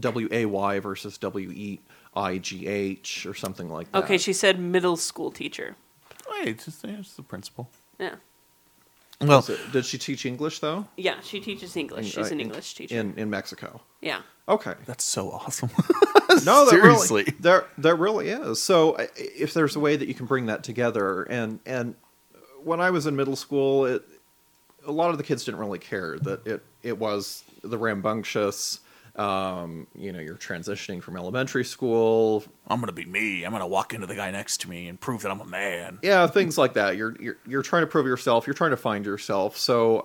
W 0.00 0.26
A 0.32 0.46
Y 0.46 0.78
versus 0.78 1.18
W 1.18 1.50
E 1.50 1.80
I 2.16 2.38
G 2.38 2.66
H 2.66 3.26
or 3.26 3.34
something 3.34 3.68
like 3.68 3.92
that. 3.92 4.04
Okay, 4.04 4.18
she 4.18 4.32
said 4.32 4.58
middle 4.58 4.96
school 4.96 5.30
teacher. 5.30 5.76
Hey, 6.40 6.50
it's 6.50 6.64
just 6.64 6.84
it's 6.84 7.14
the 7.14 7.22
principal. 7.22 7.68
Yeah, 8.00 8.16
Well, 9.20 9.38
Was 9.46 9.50
did 9.72 9.84
she 9.86 9.98
teach 9.98 10.26
English 10.26 10.58
though? 10.60 10.86
yeah. 10.96 11.20
She 11.22 11.40
teaches 11.40 11.76
English. 11.76 12.06
She's 12.06 12.18
Uh, 12.18 12.34
an 12.34 12.40
in- 12.40 12.40
English 12.40 12.74
teacher. 12.74 12.98
in 12.98 13.14
in 13.18 13.30
Mexico. 13.30 13.80
yeah. 14.00 14.22
Okay. 14.48 14.74
that's 14.86 15.04
so 15.04 15.30
awesome. 15.32 15.70
No, 16.44 16.68
there 16.68 16.80
Seriously. 16.82 17.22
really, 17.24 17.36
there 17.40 17.66
there 17.78 17.96
really 17.96 18.28
is. 18.28 18.60
So 18.60 18.96
if 19.16 19.54
there's 19.54 19.74
a 19.74 19.80
way 19.80 19.96
that 19.96 20.06
you 20.06 20.12
can 20.14 20.26
bring 20.26 20.46
that 20.46 20.62
together, 20.64 21.22
and 21.22 21.60
and 21.64 21.94
when 22.62 22.78
I 22.80 22.90
was 22.90 23.06
in 23.06 23.16
middle 23.16 23.36
school, 23.36 23.86
it 23.86 24.02
a 24.84 24.92
lot 24.92 25.10
of 25.12 25.18
the 25.18 25.24
kids 25.24 25.44
didn't 25.44 25.60
really 25.60 25.78
care 25.78 26.18
that 26.18 26.46
it 26.46 26.62
it 26.82 26.98
was 26.98 27.42
the 27.62 27.78
rambunctious. 27.78 28.80
Um, 29.16 29.86
you 29.94 30.12
know, 30.12 30.20
you're 30.20 30.34
transitioning 30.36 31.02
from 31.02 31.16
elementary 31.16 31.64
school, 31.64 32.44
I'm 32.68 32.80
gonna 32.80 32.92
be 32.92 33.06
me. 33.06 33.44
I'm 33.44 33.52
gonna 33.52 33.66
walk 33.66 33.94
into 33.94 34.06
the 34.06 34.14
guy 34.14 34.30
next 34.30 34.60
to 34.62 34.70
me 34.70 34.88
and 34.88 35.00
prove 35.00 35.22
that 35.22 35.30
I'm 35.30 35.40
a 35.40 35.46
man. 35.46 35.98
yeah, 36.02 36.26
things 36.26 36.58
like 36.58 36.74
that. 36.74 36.96
You're 36.96 37.16
you're 37.20 37.36
you're 37.46 37.62
trying 37.62 37.82
to 37.82 37.86
prove 37.86 38.06
yourself. 38.06 38.46
You're 38.46 38.54
trying 38.54 38.72
to 38.72 38.76
find 38.76 39.06
yourself. 39.06 39.56
So 39.56 40.04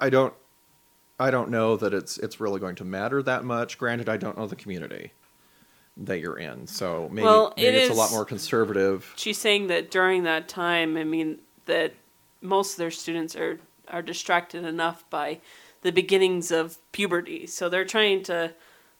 I 0.00 0.08
don't 0.08 0.32
I 1.20 1.30
don't 1.30 1.50
know 1.50 1.76
that 1.76 1.92
it's 1.92 2.16
it's 2.18 2.40
really 2.40 2.60
going 2.60 2.76
to 2.76 2.84
matter 2.84 3.22
that 3.22 3.44
much. 3.44 3.78
Granted, 3.78 4.08
I 4.08 4.16
don't 4.16 4.38
know 4.38 4.46
the 4.46 4.56
community 4.56 5.12
that 5.98 6.20
you're 6.20 6.38
in, 6.38 6.66
so 6.66 7.08
maybe, 7.10 7.24
Well, 7.24 7.54
maybe 7.56 7.68
it 7.68 7.74
it's 7.74 7.90
a 7.90 7.94
lot 7.98 8.10
more 8.10 8.24
conservative. 8.26 9.12
she's 9.16 9.38
saying 9.38 9.68
that 9.68 9.90
during 9.90 10.24
that 10.24 10.46
time, 10.46 10.96
I 10.98 11.04
mean, 11.04 11.38
that 11.64 11.94
most 12.42 12.72
of 12.72 12.78
their 12.78 12.90
students 12.90 13.34
are 13.36 13.58
are 13.88 14.02
distracted 14.02 14.64
enough 14.64 15.08
by 15.10 15.40
the 15.82 15.92
beginnings 15.92 16.50
of 16.50 16.78
puberty. 16.92 17.46
So 17.46 17.68
they're 17.68 17.84
trying 17.84 18.22
to 18.24 18.52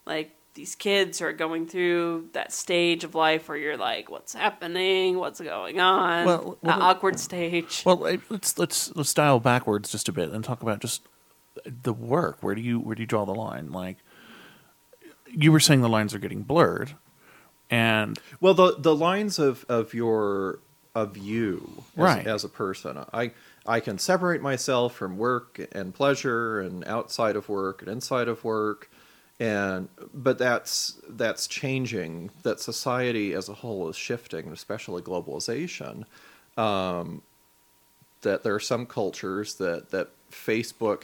like 0.06 0.32
these 0.54 0.74
kids 0.74 1.20
are 1.20 1.32
going 1.32 1.66
through 1.66 2.30
that 2.32 2.50
stage 2.52 3.04
of 3.04 3.14
life 3.14 3.48
where 3.48 3.58
you're 3.58 3.76
like, 3.76 4.10
what's 4.10 4.32
happening? 4.32 5.18
What's 5.18 5.40
going 5.40 5.80
on? 5.80 6.24
Well, 6.24 6.58
That 6.62 6.78
well, 6.78 6.82
awkward 6.82 7.20
stage. 7.20 7.82
Well, 7.84 7.98
let's 8.30 8.58
let's 8.58 8.94
let's 8.96 9.12
dial 9.12 9.38
backwards 9.40 9.92
just 9.92 10.08
a 10.08 10.12
bit 10.12 10.30
and 10.30 10.42
talk 10.42 10.62
about 10.62 10.80
just 10.80 11.02
the 11.64 11.92
work. 11.92 12.38
Where 12.42 12.54
do 12.54 12.60
you 12.62 12.80
where 12.80 12.94
do 12.94 13.02
you 13.02 13.06
draw 13.06 13.24
the 13.26 13.34
line? 13.34 13.70
Like 13.70 13.98
you 15.28 15.52
were 15.52 15.60
saying, 15.60 15.82
the 15.82 15.88
lines 15.88 16.14
are 16.14 16.18
getting 16.18 16.42
blurred, 16.42 16.94
and 17.70 18.18
Well, 18.40 18.54
the 18.54 18.76
the 18.78 18.94
lines 18.94 19.38
of 19.38 19.66
of 19.68 19.92
your 19.92 20.60
of 20.94 21.18
you 21.18 21.84
as, 21.94 22.02
Right. 22.02 22.26
as 22.26 22.44
a 22.44 22.48
person, 22.48 23.04
I 23.12 23.32
I 23.66 23.80
can 23.80 23.98
separate 23.98 24.42
myself 24.42 24.94
from 24.94 25.16
work 25.16 25.60
and 25.72 25.94
pleasure 25.94 26.60
and 26.60 26.84
outside 26.86 27.36
of 27.36 27.48
work 27.48 27.82
and 27.82 27.90
inside 27.90 28.28
of 28.28 28.44
work, 28.44 28.90
and 29.38 29.88
but 30.14 30.38
that's 30.38 31.00
that's 31.08 31.46
changing. 31.46 32.30
That 32.42 32.60
society 32.60 33.32
as 33.34 33.48
a 33.48 33.54
whole 33.54 33.88
is 33.88 33.96
shifting, 33.96 34.48
especially 34.48 35.02
globalization. 35.02 36.04
Um, 36.56 37.22
that 38.22 38.42
there 38.42 38.54
are 38.54 38.60
some 38.60 38.86
cultures 38.86 39.54
that 39.56 39.90
that 39.90 40.08
Facebook, 40.30 41.02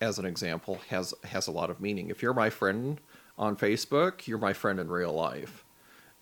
as 0.00 0.18
an 0.18 0.24
example, 0.24 0.80
has 0.90 1.14
has 1.24 1.46
a 1.46 1.52
lot 1.52 1.70
of 1.70 1.80
meaning. 1.80 2.10
If 2.10 2.22
you're 2.22 2.34
my 2.34 2.50
friend 2.50 3.00
on 3.36 3.56
Facebook, 3.56 4.26
you're 4.26 4.38
my 4.38 4.52
friend 4.52 4.80
in 4.80 4.88
real 4.88 5.12
life 5.12 5.64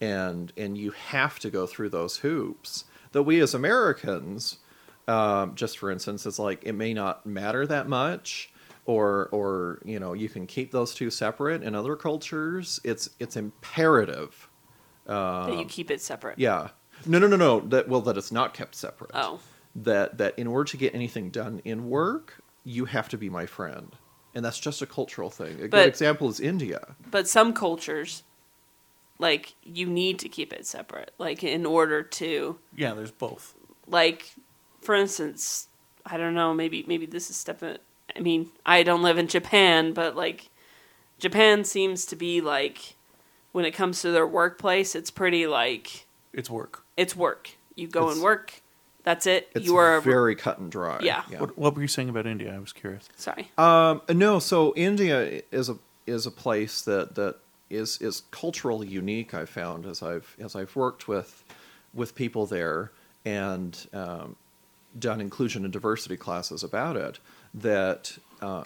and 0.01 0.53
and 0.57 0.77
you 0.77 0.91
have 0.91 1.39
to 1.41 1.51
go 1.51 1.66
through 1.66 1.89
those 1.89 2.18
hoops 2.18 2.85
that 3.12 3.22
we 3.22 3.41
as 3.41 3.55
Americans, 3.55 4.59
um, 5.09 5.55
just 5.55 5.79
for 5.79 5.91
instance, 5.91 6.27
it's 6.27 6.39
like 6.39 6.63
it 6.65 6.73
may 6.73 6.93
not 6.95 7.25
matter 7.27 7.67
that 7.67 7.89
much, 7.89 8.51
or 8.85 9.29
or 9.33 9.81
you 9.85 9.99
know 10.01 10.13
you 10.13 10.29
can 10.29 10.47
keep 10.47 10.73
those 10.73 10.95
two 10.95 11.11
separate. 11.11 11.63
In 11.63 11.75
other 11.75 11.97
cultures, 11.97 12.81
it's 12.85 13.11
it's 13.21 13.37
imperative. 13.37 14.49
that 15.07 15.49
you 15.53 15.61
Um, 15.61 15.69
keep 15.69 15.91
it 15.91 16.01
separate. 16.01 16.39
yeah, 16.39 16.71
no, 17.07 17.19
no, 17.19 17.27
no, 17.29 17.37
no. 17.37 17.61
That 17.61 17.89
well, 17.89 18.01
that 18.03 18.17
it's 18.17 18.33
not 18.33 18.55
kept 18.55 18.75
separate. 18.75 19.11
Oh. 19.15 19.41
that 19.77 20.19
that 20.19 20.39
in 20.39 20.47
order 20.47 20.69
to 20.71 20.77
get 20.77 20.95
anything 20.95 21.31
done 21.31 21.61
in 21.65 21.89
work, 21.89 22.43
you 22.65 22.87
have 22.87 23.09
to 23.11 23.19
be 23.19 23.29
my 23.31 23.47
friend, 23.47 23.95
and 24.35 24.45
that's 24.45 24.59
just 24.59 24.83
a 24.83 24.87
cultural 24.87 25.31
thing. 25.31 25.59
A 25.59 25.69
But- 25.69 25.71
good 25.83 25.89
example 25.89 26.29
is 26.29 26.41
India. 26.41 26.97
But 27.11 27.29
some 27.29 27.53
cultures, 27.53 28.23
like 29.19 29.55
you 29.63 29.87
need 29.87 30.19
to 30.21 30.29
keep 30.29 30.53
it 30.53 30.67
separate, 30.67 31.13
like 31.19 31.45
in 31.45 31.65
order 31.67 32.03
to 32.03 32.59
yeah, 32.75 32.95
there's 32.95 33.13
both. 33.13 33.55
like 33.87 34.35
for 34.87 34.95
instance 34.95 35.68
i 36.07 36.16
don't 36.16 36.34
know 36.34 36.55
maybe 36.55 36.84
maybe 36.87 37.05
this 37.07 37.28
is 37.30 37.37
stepping 37.37 37.76
i 38.16 38.20
mean 38.20 38.49
i 38.64 38.82
don't 38.82 39.03
live 39.03 39.18
in 39.18 39.26
japan 39.26 39.93
but 39.93 40.14
like 40.16 40.49
japan 41.18 41.64
seems 41.64 42.05
to 42.07 42.16
be 42.16 42.41
like 42.41 42.95
when 43.53 43.64
it 43.64 43.72
comes 43.72 44.01
to 44.03 44.11
their 44.12 44.26
workplace 44.26 44.95
it's 44.95 45.11
pretty 45.11 45.47
like 45.47 46.07
It's 46.32 46.49
work. 46.49 46.84
it's 46.97 47.14
work 47.16 47.51
you 47.74 47.89
go 47.89 48.01
It's- 48.03 48.14
and 48.16 48.22
work 48.24 48.62
that's 49.03 49.26
it 49.26 49.49
It's 49.55 49.66
you 49.66 49.76
are 49.76 49.97
a- 49.97 50.03
very 50.03 50.34
cut 50.34 50.59
and 50.59 50.68
dry. 50.70 50.99
Yeah. 51.01 51.22
What, 51.39 51.57
what 51.57 51.76
were 51.76 51.82
you 51.82 51.87
saying 51.87 52.09
about 52.09 52.26
India? 52.26 52.53
I 52.53 52.59
was 52.59 52.72
curious. 52.72 53.09
sorry 53.14 53.53
Um, 53.57 54.03
no, 54.09 54.41
so 54.41 54.72
India 54.74 55.43
is 55.53 55.68
a 55.68 55.76
is 56.09 56.26
a 56.26 56.30
place 56.32 56.82
that 56.82 57.14
that 57.14 57.37
is 57.70 58.01
is 58.01 58.22
culturally 58.32 58.89
unique. 58.89 59.32
I 59.32 59.45
found 59.45 59.87
as 59.87 60.03
I've 60.03 60.34
as 60.41 60.57
I've 60.57 60.74
worked 60.74 61.07
with 61.07 61.45
with 61.95 62.16
people 62.16 62.47
there 62.47 62.91
and 63.24 63.78
um, 63.93 64.34
done 64.99 65.21
inclusion 65.21 65.65
and 65.65 65.73
diversity 65.73 66.17
classes 66.17 66.63
about 66.63 66.97
it. 66.97 67.19
That 67.55 68.19
uh, 68.41 68.65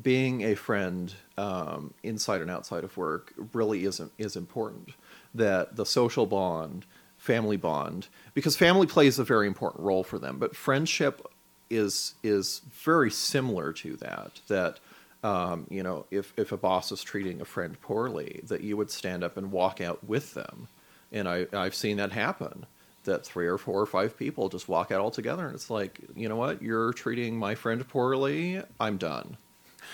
being 0.00 0.42
a 0.42 0.54
friend 0.54 1.14
um, 1.36 1.94
inside 2.02 2.40
and 2.40 2.50
outside 2.50 2.84
of 2.84 2.96
work 2.96 3.34
really 3.52 3.84
is 3.84 4.00
is 4.18 4.36
important. 4.36 4.90
That 5.34 5.76
the 5.76 5.86
social 5.86 6.26
bond, 6.26 6.86
family 7.18 7.56
bond, 7.56 8.08
because 8.34 8.56
family 8.56 8.86
plays 8.86 9.18
a 9.18 9.24
very 9.24 9.46
important 9.46 9.84
role 9.84 10.04
for 10.04 10.18
them, 10.18 10.38
but 10.38 10.56
friendship 10.56 11.26
is 11.68 12.14
is 12.22 12.62
very 12.70 13.10
similar 13.10 13.72
to 13.72 13.96
that. 13.96 14.40
That 14.48 14.78
um, 15.22 15.66
you 15.70 15.82
know, 15.82 16.06
if 16.10 16.32
if 16.36 16.52
a 16.52 16.56
boss 16.56 16.92
is 16.92 17.02
treating 17.02 17.40
a 17.40 17.44
friend 17.44 17.80
poorly, 17.80 18.40
that 18.44 18.62
you 18.62 18.76
would 18.76 18.90
stand 18.90 19.22
up 19.22 19.36
and 19.36 19.52
walk 19.52 19.80
out 19.80 20.02
with 20.04 20.34
them, 20.34 20.68
and 21.12 21.28
I 21.28 21.46
I've 21.52 21.74
seen 21.74 21.96
that 21.98 22.12
happen. 22.12 22.66
That 23.04 23.24
three 23.24 23.46
or 23.46 23.56
four 23.56 23.80
or 23.80 23.86
five 23.86 24.18
people 24.18 24.48
just 24.48 24.68
walk 24.68 24.90
out 24.90 25.00
all 25.00 25.10
together, 25.10 25.46
and 25.46 25.54
it's 25.54 25.70
like, 25.70 26.00
you 26.14 26.28
know 26.28 26.36
what, 26.36 26.60
you're 26.62 26.92
treating 26.92 27.38
my 27.38 27.54
friend 27.54 27.86
poorly. 27.88 28.62
I'm 28.78 28.98
done 28.98 29.38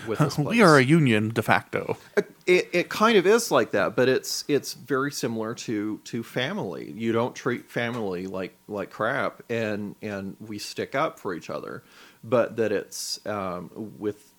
with 0.06 0.18
this. 0.18 0.34
Place. 0.36 0.46
we 0.46 0.62
are 0.62 0.76
a 0.76 0.82
union 0.82 1.30
de 1.30 1.42
facto. 1.42 1.96
It, 2.46 2.68
it 2.72 2.88
kind 2.88 3.16
of 3.16 3.26
is 3.26 3.50
like 3.50 3.72
that, 3.72 3.96
but 3.96 4.08
it's 4.08 4.44
it's 4.48 4.74
very 4.74 5.12
similar 5.12 5.54
to 5.54 5.98
to 6.04 6.22
family. 6.22 6.92
You 6.92 7.12
don't 7.12 7.34
treat 7.34 7.70
family 7.70 8.26
like 8.26 8.56
like 8.68 8.90
crap, 8.90 9.42
and 9.50 9.94
and 10.02 10.36
we 10.40 10.58
stick 10.58 10.94
up 10.94 11.18
for 11.18 11.34
each 11.34 11.50
other, 11.50 11.82
but 12.22 12.56
that 12.56 12.72
it's 12.72 13.24
um, 13.26 13.70
with, 13.98 14.32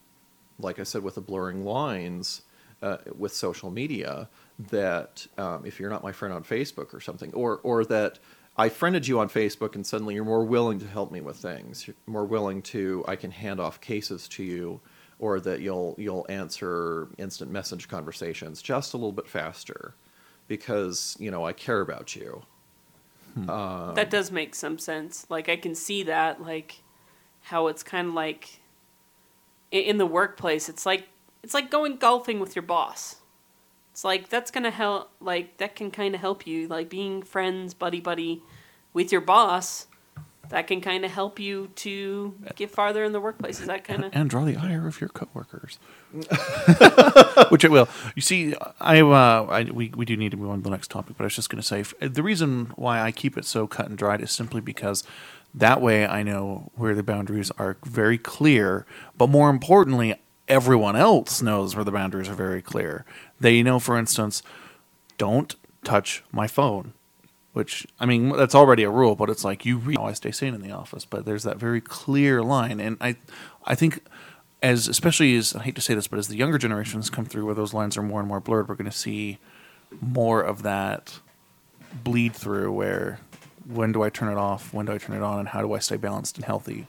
like 0.59 0.79
I 0.79 0.83
said, 0.83 1.03
with 1.03 1.15
the 1.15 1.21
blurring 1.21 1.65
lines 1.65 2.43
uh, 2.81 2.97
with 3.17 3.33
social 3.33 3.71
media. 3.71 4.29
That 4.71 5.27
um, 5.37 5.65
if 5.65 5.79
you're 5.79 5.89
not 5.89 6.01
my 6.01 6.11
friend 6.11 6.33
on 6.33 6.43
Facebook 6.43 6.93
or 6.93 6.99
something, 6.99 7.33
or 7.33 7.59
or 7.63 7.85
that 7.85 8.19
I 8.57 8.69
friended 8.69 9.07
you 9.07 9.19
on 9.19 9.29
Facebook 9.29 9.75
and 9.75 9.85
suddenly 9.85 10.15
you're 10.15 10.25
more 10.25 10.43
willing 10.43 10.79
to 10.79 10.87
help 10.87 11.11
me 11.11 11.21
with 11.21 11.37
things, 11.37 11.87
you're 11.87 11.95
more 12.07 12.25
willing 12.25 12.61
to 12.63 13.05
I 13.07 13.15
can 13.15 13.31
hand 13.31 13.59
off 13.59 13.79
cases 13.79 14.27
to 14.29 14.43
you 14.43 14.81
or 15.19 15.39
that 15.39 15.61
you'll 15.61 15.95
you'll 15.97 16.25
answer 16.29 17.09
instant 17.17 17.51
message 17.51 17.87
conversations 17.87 18.61
just 18.61 18.93
a 18.93 18.97
little 18.97 19.11
bit 19.11 19.27
faster 19.27 19.93
because 20.47 21.15
you 21.19 21.29
know 21.29 21.45
I 21.45 21.53
care 21.53 21.81
about 21.81 22.15
you. 22.15 22.43
Um, 23.47 23.93
that 23.93 24.09
does 24.09 24.31
make 24.31 24.55
some 24.55 24.79
sense. 24.79 25.27
Like 25.29 25.47
i 25.47 25.55
can 25.55 25.75
see 25.75 26.03
that 26.03 26.41
like 26.41 26.81
how 27.41 27.67
it's 27.67 27.83
kind 27.83 28.07
of 28.07 28.13
like 28.13 28.61
in 29.71 29.97
the 29.97 30.05
workplace 30.05 30.69
it's 30.69 30.85
like 30.85 31.07
it's 31.43 31.53
like 31.53 31.69
going 31.69 31.97
golfing 31.97 32.39
with 32.39 32.55
your 32.55 32.63
boss 32.63 33.17
it's 33.97 34.03
like 34.03 34.29
that's 34.29 34.51
gonna 34.51 34.69
help 34.69 35.09
like 35.19 35.57
that 35.57 35.75
can 35.75 35.89
kind 35.89 36.13
of 36.13 36.21
help 36.21 36.45
you 36.45 36.67
like 36.67 36.87
being 36.87 37.23
friends 37.23 37.73
buddy 37.73 37.99
buddy 37.99 38.43
with 38.93 39.11
your 39.11 39.21
boss 39.21 39.87
that 40.49 40.67
can 40.67 40.81
kind 40.81 41.03
of 41.03 41.09
help 41.09 41.39
you 41.39 41.71
to 41.73 42.35
get 42.55 42.69
farther 42.69 43.03
in 43.03 43.11
the 43.11 43.19
workplace 43.19 43.59
is 43.59 43.65
that 43.65 43.83
kind 43.83 44.05
of 44.05 44.15
and 44.15 44.29
draw 44.29 44.45
the 44.45 44.55
ire 44.55 44.87
of 44.87 45.01
your 45.01 45.09
coworkers, 45.09 45.79
which 47.49 47.65
it 47.65 47.71
will. 47.71 47.89
You 48.15 48.21
see, 48.21 48.53
I, 48.79 49.01
uh, 49.01 49.47
I 49.49 49.63
we 49.63 49.91
we 49.95 50.05
do 50.05 50.15
need 50.15 50.29
to 50.29 50.37
move 50.37 50.51
on 50.51 50.59
to 50.59 50.63
the 50.63 50.69
next 50.69 50.89
topic, 50.89 51.17
but 51.17 51.23
I 51.23 51.25
was 51.25 51.35
just 51.35 51.49
going 51.49 51.61
to 51.61 51.67
say 51.67 51.79
f- 51.81 51.95
the 51.99 52.23
reason 52.23 52.71
why 52.75 53.01
I 53.01 53.11
keep 53.11 53.35
it 53.35 53.43
so 53.43 53.67
cut 53.67 53.89
and 53.89 53.97
dried 53.97 54.21
is 54.21 54.31
simply 54.31 54.61
because 54.61 55.03
that 55.53 55.81
way 55.81 56.05
I 56.07 56.23
know 56.23 56.71
where 56.75 56.95
the 56.95 57.03
boundaries 57.03 57.51
are 57.57 57.75
very 57.83 58.17
clear, 58.17 58.85
but 59.17 59.27
more 59.27 59.49
importantly, 59.49 60.15
everyone 60.47 60.95
else 60.95 61.41
knows 61.41 61.75
where 61.75 61.83
the 61.83 61.91
boundaries 61.91 62.29
are 62.29 62.33
very 62.35 62.61
clear. 62.61 63.05
They 63.39 63.63
know, 63.63 63.79
for 63.79 63.97
instance, 63.97 64.41
don't 65.17 65.55
touch 65.83 66.23
my 66.31 66.47
phone. 66.47 66.93
Which 67.53 67.87
I 67.99 68.05
mean, 68.05 68.29
that's 68.29 68.53
already 68.53 68.83
a 68.83 68.89
rule, 68.91 69.15
but 69.15 69.31
it's 69.31 69.43
like 69.43 69.65
you 69.65 69.77
re- 69.77 69.97
I 69.99 70.13
stay 70.13 70.31
sane 70.31 70.53
in 70.53 70.61
the 70.61 70.71
office, 70.71 71.05
but 71.05 71.25
there's 71.25 71.41
that 71.41 71.57
very 71.57 71.81
clear 71.81 72.43
line, 72.43 72.79
and 72.79 72.97
I, 73.01 73.15
I 73.65 73.73
think, 73.73 74.05
as 74.61 74.87
especially 74.87 75.35
as 75.35 75.55
I 75.55 75.63
hate 75.63 75.73
to 75.73 75.81
say 75.81 75.95
this, 75.95 76.07
but 76.07 76.19
as 76.19 76.27
the 76.27 76.37
younger 76.37 76.59
generations 76.59 77.09
come 77.09 77.25
through, 77.25 77.47
where 77.47 77.55
those 77.55 77.73
lines 77.73 77.97
are 77.97 78.03
more 78.03 78.19
and 78.19 78.29
more 78.29 78.39
blurred, 78.39 78.69
we're 78.69 78.75
going 78.75 78.91
to 78.91 78.95
see 78.95 79.39
more 80.01 80.41
of 80.43 80.61
that 80.63 81.19
bleed 82.03 82.35
through. 82.35 82.71
Where 82.73 83.19
when 83.65 83.91
do 83.91 84.03
I 84.03 84.09
turn 84.09 84.31
it 84.31 84.37
off? 84.37 84.71
When 84.71 84.85
do 84.85 84.91
I 84.91 84.99
turn 84.99 85.15
it 85.15 85.23
on? 85.23 85.39
And 85.39 85.47
how 85.47 85.61
do 85.61 85.73
I 85.73 85.79
stay 85.79 85.97
balanced 85.97 86.37
and 86.37 86.45
healthy 86.45 86.85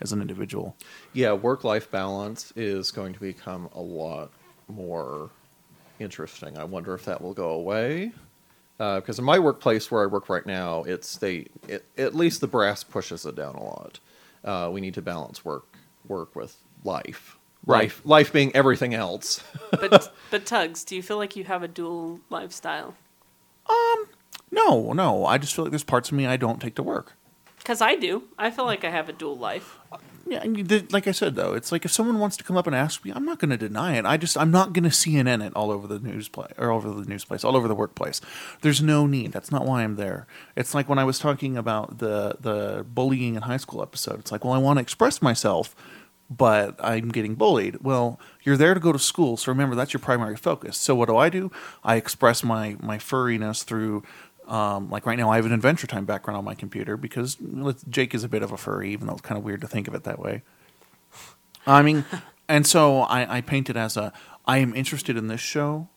as 0.00 0.12
an 0.12 0.22
individual? 0.22 0.76
Yeah, 1.12 1.32
work 1.32 1.62
life 1.62 1.90
balance 1.90 2.54
is 2.56 2.90
going 2.90 3.12
to 3.12 3.20
become 3.20 3.68
a 3.74 3.82
lot 3.82 4.30
more 4.66 5.28
interesting. 5.98 6.58
I 6.58 6.64
wonder 6.64 6.94
if 6.94 7.04
that 7.06 7.20
will 7.20 7.34
go 7.34 7.50
away. 7.50 8.12
Because 8.78 9.18
in 9.18 9.24
my 9.24 9.38
workplace 9.38 9.90
where 9.90 10.02
I 10.02 10.06
work 10.06 10.28
right 10.28 10.44
now, 10.44 10.82
it's 10.82 11.16
they 11.18 11.46
it, 11.68 11.84
at 11.96 12.14
least 12.14 12.40
the 12.40 12.48
brass 12.48 12.82
pushes 12.82 13.24
it 13.24 13.36
down 13.36 13.54
a 13.54 13.62
lot. 13.62 14.00
Uh, 14.44 14.68
we 14.72 14.80
need 14.80 14.94
to 14.94 15.02
balance 15.02 15.44
work 15.44 15.64
work 16.08 16.34
with 16.34 16.56
life. 16.82 17.36
Right. 17.66 17.84
Life, 17.84 18.02
life 18.04 18.32
being 18.32 18.54
everything 18.54 18.92
else. 18.92 19.42
but 19.70 20.12
but 20.30 20.44
tugs 20.44 20.84
do 20.84 20.96
you 20.96 21.02
feel 21.02 21.16
like 21.18 21.36
you 21.36 21.44
have 21.44 21.62
a 21.62 21.68
dual 21.68 22.20
lifestyle 22.30 22.94
Um, 23.70 24.06
No, 24.50 24.92
no. 24.92 25.24
I 25.24 25.38
just 25.38 25.54
feel 25.54 25.64
like 25.64 25.70
there's 25.72 25.84
parts 25.84 26.10
of 26.10 26.16
me 26.16 26.26
I 26.26 26.36
don't 26.36 26.60
take 26.60 26.74
to 26.74 26.82
work. 26.82 27.12
because 27.58 27.80
i 27.80 27.94
do 27.96 28.24
i 28.38 28.50
feel 28.50 28.66
like 28.66 28.84
i 28.84 28.90
have 28.90 29.08
a 29.08 29.12
dual 29.14 29.36
life 29.38 29.78
Yeah, 30.26 30.42
like 30.90 31.06
I 31.06 31.12
said 31.12 31.34
though, 31.34 31.52
it's 31.52 31.70
like 31.70 31.84
if 31.84 31.92
someone 31.92 32.18
wants 32.18 32.36
to 32.38 32.44
come 32.44 32.56
up 32.56 32.66
and 32.66 32.74
ask 32.74 33.04
me, 33.04 33.12
I'm 33.14 33.26
not 33.26 33.38
going 33.38 33.50
to 33.50 33.58
deny 33.58 33.96
it. 33.96 34.06
I 34.06 34.16
just 34.16 34.38
I'm 34.38 34.50
not 34.50 34.72
going 34.72 34.84
to 34.84 34.90
CNN 34.90 35.44
it 35.44 35.54
all 35.54 35.70
over 35.70 35.86
the 35.86 35.98
news 35.98 36.28
play 36.28 36.48
or 36.56 36.70
all 36.70 36.78
over 36.78 37.02
the 37.02 37.08
news 37.08 37.24
place, 37.24 37.44
all 37.44 37.56
over 37.56 37.68
the 37.68 37.74
workplace. 37.74 38.20
There's 38.62 38.80
no 38.80 39.06
need. 39.06 39.32
That's 39.32 39.52
not 39.52 39.66
why 39.66 39.82
I'm 39.82 39.96
there. 39.96 40.26
It's 40.56 40.74
like 40.74 40.88
when 40.88 40.98
I 40.98 41.04
was 41.04 41.18
talking 41.18 41.56
about 41.58 41.98
the 41.98 42.36
the 42.40 42.86
bullying 42.88 43.34
in 43.34 43.42
high 43.42 43.58
school 43.58 43.82
episode. 43.82 44.18
It's 44.20 44.32
like, 44.32 44.44
well, 44.44 44.54
I 44.54 44.58
want 44.58 44.78
to 44.78 44.82
express 44.82 45.20
myself, 45.20 45.76
but 46.30 46.74
I'm 46.78 47.10
getting 47.10 47.34
bullied. 47.34 47.82
Well, 47.82 48.18
you're 48.42 48.56
there 48.56 48.72
to 48.72 48.80
go 48.80 48.92
to 48.92 48.98
school, 48.98 49.36
so 49.36 49.52
remember 49.52 49.76
that's 49.76 49.92
your 49.92 50.00
primary 50.00 50.36
focus. 50.36 50.78
So 50.78 50.94
what 50.94 51.08
do 51.08 51.16
I 51.16 51.28
do? 51.28 51.50
I 51.82 51.96
express 51.96 52.42
my 52.42 52.76
my 52.80 52.96
furriness 52.98 53.62
through. 53.62 54.02
Um, 54.46 54.90
like 54.90 55.06
right 55.06 55.18
now, 55.18 55.30
I 55.30 55.36
have 55.36 55.46
an 55.46 55.52
Adventure 55.52 55.86
Time 55.86 56.04
background 56.04 56.36
on 56.36 56.44
my 56.44 56.54
computer 56.54 56.96
because 56.96 57.36
Jake 57.88 58.14
is 58.14 58.24
a 58.24 58.28
bit 58.28 58.42
of 58.42 58.52
a 58.52 58.56
furry, 58.56 58.92
even 58.92 59.06
though 59.06 59.14
it's 59.14 59.22
kind 59.22 59.38
of 59.38 59.44
weird 59.44 59.62
to 59.62 59.68
think 59.68 59.88
of 59.88 59.94
it 59.94 60.04
that 60.04 60.18
way. 60.18 60.42
I 61.66 61.82
mean, 61.82 62.04
and 62.48 62.66
so 62.66 63.00
I, 63.00 63.38
I 63.38 63.40
paint 63.40 63.70
it 63.70 63.76
as 63.76 63.96
a 63.96 64.12
I 64.46 64.58
am 64.58 64.74
interested 64.74 65.16
in 65.16 65.28
this 65.28 65.40
show, 65.40 65.88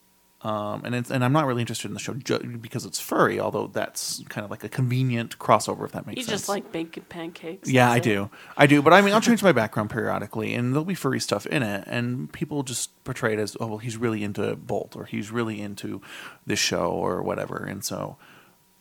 um, 0.42 0.84
and 0.86 0.96
it's, 0.96 1.12
and 1.12 1.26
I'm 1.26 1.34
not 1.34 1.46
really 1.46 1.62
interested 1.62 1.90
in 1.90 1.94
the 1.94 2.00
show 2.00 2.14
ju- 2.14 2.58
because 2.62 2.86
it's 2.86 2.98
furry, 3.02 3.38
although 3.42 3.68
that's 3.68 4.24
kind 4.30 4.46
of 4.46 4.52
like 4.52 4.64
a 4.64 4.70
convenient 4.70 5.38
crossover 5.40 5.84
if 5.84 5.92
that 5.92 6.08
makes 6.08 6.16
You 6.18 6.24
sense. 6.24 6.40
just 6.40 6.48
like 6.50 6.72
bacon 6.72 7.04
pancakes. 7.10 7.70
Yeah, 7.70 7.92
I 7.92 7.98
it. 7.98 8.04
do. 8.04 8.30
I 8.56 8.66
do. 8.66 8.82
But 8.82 8.94
I 8.94 9.02
mean, 9.02 9.14
I'll 9.14 9.20
change 9.20 9.44
my 9.44 9.52
background 9.52 9.90
periodically, 9.90 10.54
and 10.54 10.72
there'll 10.72 10.86
be 10.86 10.96
furry 10.96 11.20
stuff 11.20 11.46
in 11.48 11.64
it, 11.64 11.84
and 11.88 12.32
people 12.32 12.64
just 12.64 13.04
portray 13.04 13.34
it 13.34 13.40
as, 13.40 13.58
oh, 13.60 13.68
well, 13.68 13.78
he's 13.80 13.98
really 13.98 14.24
into 14.24 14.56
Bolt, 14.56 14.96
or 14.96 15.04
he's 15.04 15.30
really 15.32 15.60
into 15.60 16.02
this 16.46 16.60
show, 16.60 16.86
or 16.92 17.22
whatever, 17.22 17.58
and 17.58 17.84
so 17.84 18.16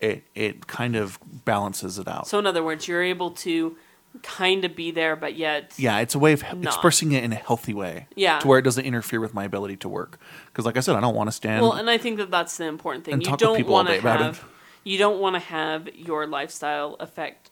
it 0.00 0.24
it 0.34 0.66
kind 0.66 0.96
of 0.96 1.18
balances 1.44 1.98
it 1.98 2.08
out. 2.08 2.28
So 2.28 2.38
in 2.38 2.46
other 2.46 2.62
words, 2.62 2.86
you're 2.88 3.02
able 3.02 3.30
to 3.32 3.76
kind 4.22 4.64
of 4.64 4.74
be 4.74 4.90
there, 4.90 5.14
but 5.16 5.34
yet 5.36 5.72
yeah, 5.76 5.98
it's 5.98 6.14
a 6.14 6.18
way 6.18 6.32
of 6.32 6.42
Not. 6.42 6.64
expressing 6.64 7.12
it 7.12 7.22
in 7.22 7.32
a 7.32 7.36
healthy 7.36 7.74
way. 7.74 8.06
Yeah. 8.14 8.38
To 8.40 8.48
where 8.48 8.58
it 8.58 8.62
doesn't 8.62 8.84
interfere 8.84 9.20
with 9.20 9.34
my 9.34 9.44
ability 9.44 9.76
to 9.78 9.88
work. 9.88 10.18
Because, 10.46 10.64
like 10.64 10.76
I 10.76 10.80
said, 10.80 10.96
I 10.96 11.00
don't 11.00 11.14
want 11.14 11.28
to 11.28 11.32
stand. 11.32 11.62
Well, 11.62 11.72
and 11.72 11.90
I 11.90 11.98
think 11.98 12.16
that 12.18 12.30
that's 12.30 12.56
the 12.56 12.64
important 12.64 13.04
thing. 13.04 13.14
and 13.14 13.22
You 13.22 13.28
talk 13.30 13.38
don't 13.38 13.66
want 13.66 13.88
to 13.88 13.94
day 13.94 14.00
about 14.00 14.20
it. 14.20 14.24
have 14.24 14.44
you 14.84 14.98
don't 14.98 15.20
want 15.20 15.34
to 15.34 15.40
have 15.40 15.88
your 15.94 16.26
lifestyle 16.26 16.96
affect 17.00 17.50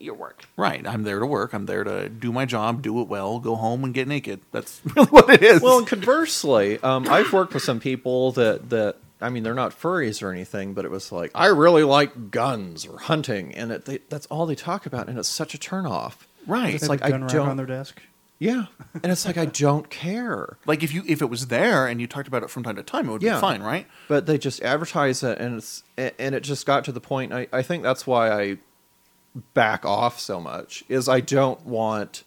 your 0.00 0.14
work. 0.14 0.44
right. 0.56 0.86
I'm 0.86 1.02
there 1.02 1.18
to 1.18 1.26
work. 1.26 1.52
I'm 1.52 1.66
there 1.66 1.82
to 1.82 2.08
do 2.08 2.30
my 2.32 2.44
job, 2.44 2.82
do 2.82 3.00
it 3.00 3.08
well, 3.08 3.40
go 3.40 3.56
home 3.56 3.82
and 3.82 3.92
get 3.92 4.06
naked. 4.06 4.38
That's 4.52 4.80
really 4.94 5.08
what 5.08 5.28
it 5.28 5.42
is. 5.42 5.60
Well, 5.60 5.78
and 5.78 5.86
conversely, 5.88 6.78
um, 6.84 7.08
I've 7.08 7.32
worked 7.32 7.52
with 7.52 7.64
some 7.64 7.80
people 7.80 8.30
that 8.32 8.70
that 8.70 8.96
I 9.20 9.30
mean 9.30 9.42
they're 9.42 9.54
not 9.54 9.72
furries 9.78 10.22
or 10.22 10.30
anything, 10.30 10.74
but 10.74 10.84
it 10.84 10.90
was 10.90 11.10
like 11.12 11.30
I 11.34 11.46
really 11.46 11.82
like 11.84 12.30
guns 12.30 12.86
or 12.86 12.98
hunting, 12.98 13.54
and 13.54 13.72
it, 13.72 13.84
they, 13.84 13.98
that's 14.08 14.26
all 14.26 14.46
they 14.46 14.54
talk 14.54 14.86
about, 14.86 15.08
and 15.08 15.18
it's 15.18 15.28
such 15.28 15.54
a 15.54 15.58
turnoff. 15.58 16.14
Right. 16.46 16.74
It's 16.74 16.88
like 16.88 17.00
a 17.02 17.06
I 17.06 17.10
gun 17.10 17.22
rack 17.22 17.32
don't. 17.32 17.48
on 17.48 17.56
their 17.56 17.66
desk. 17.66 18.00
Yeah, 18.40 18.66
and 19.02 19.10
it's 19.10 19.26
like 19.26 19.36
I 19.36 19.46
don't 19.46 19.90
care. 19.90 20.56
like 20.66 20.84
if 20.84 20.94
you 20.94 21.02
if 21.08 21.20
it 21.22 21.28
was 21.28 21.48
there 21.48 21.88
and 21.88 22.00
you 22.00 22.06
talked 22.06 22.28
about 22.28 22.44
it 22.44 22.50
from 22.50 22.62
time 22.62 22.76
to 22.76 22.84
time, 22.84 23.08
it 23.08 23.12
would 23.12 23.22
Yeah. 23.22 23.34
be 23.34 23.40
fine, 23.40 23.62
right? 23.62 23.86
But 24.06 24.26
they 24.26 24.38
just 24.38 24.62
advertise 24.62 25.24
it, 25.24 25.38
and 25.38 25.56
it's 25.56 25.82
and 25.96 26.34
it 26.36 26.44
just 26.44 26.64
got 26.64 26.84
to 26.84 26.92
the 26.92 27.00
point. 27.00 27.32
I, 27.32 27.48
I 27.52 27.62
think 27.62 27.82
that's 27.82 28.06
why 28.06 28.30
I 28.30 28.58
back 29.54 29.84
off 29.84 30.20
so 30.20 30.40
much. 30.40 30.84
Is 30.88 31.08
I 31.08 31.18
don't 31.20 31.64
want 31.66 32.22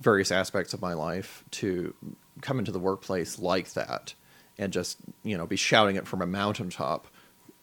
various 0.00 0.30
aspects 0.30 0.72
of 0.74 0.80
my 0.80 0.92
life 0.92 1.42
to 1.50 1.92
come 2.40 2.60
into 2.60 2.70
the 2.70 2.78
workplace 2.78 3.40
like 3.40 3.72
that, 3.72 4.14
and 4.58 4.72
just 4.72 4.98
you 5.22 5.36
know 5.38 5.46
be 5.46 5.56
shouting 5.56 5.96
it 5.96 6.06
from 6.06 6.22
a 6.22 6.26
mountaintop, 6.26 7.06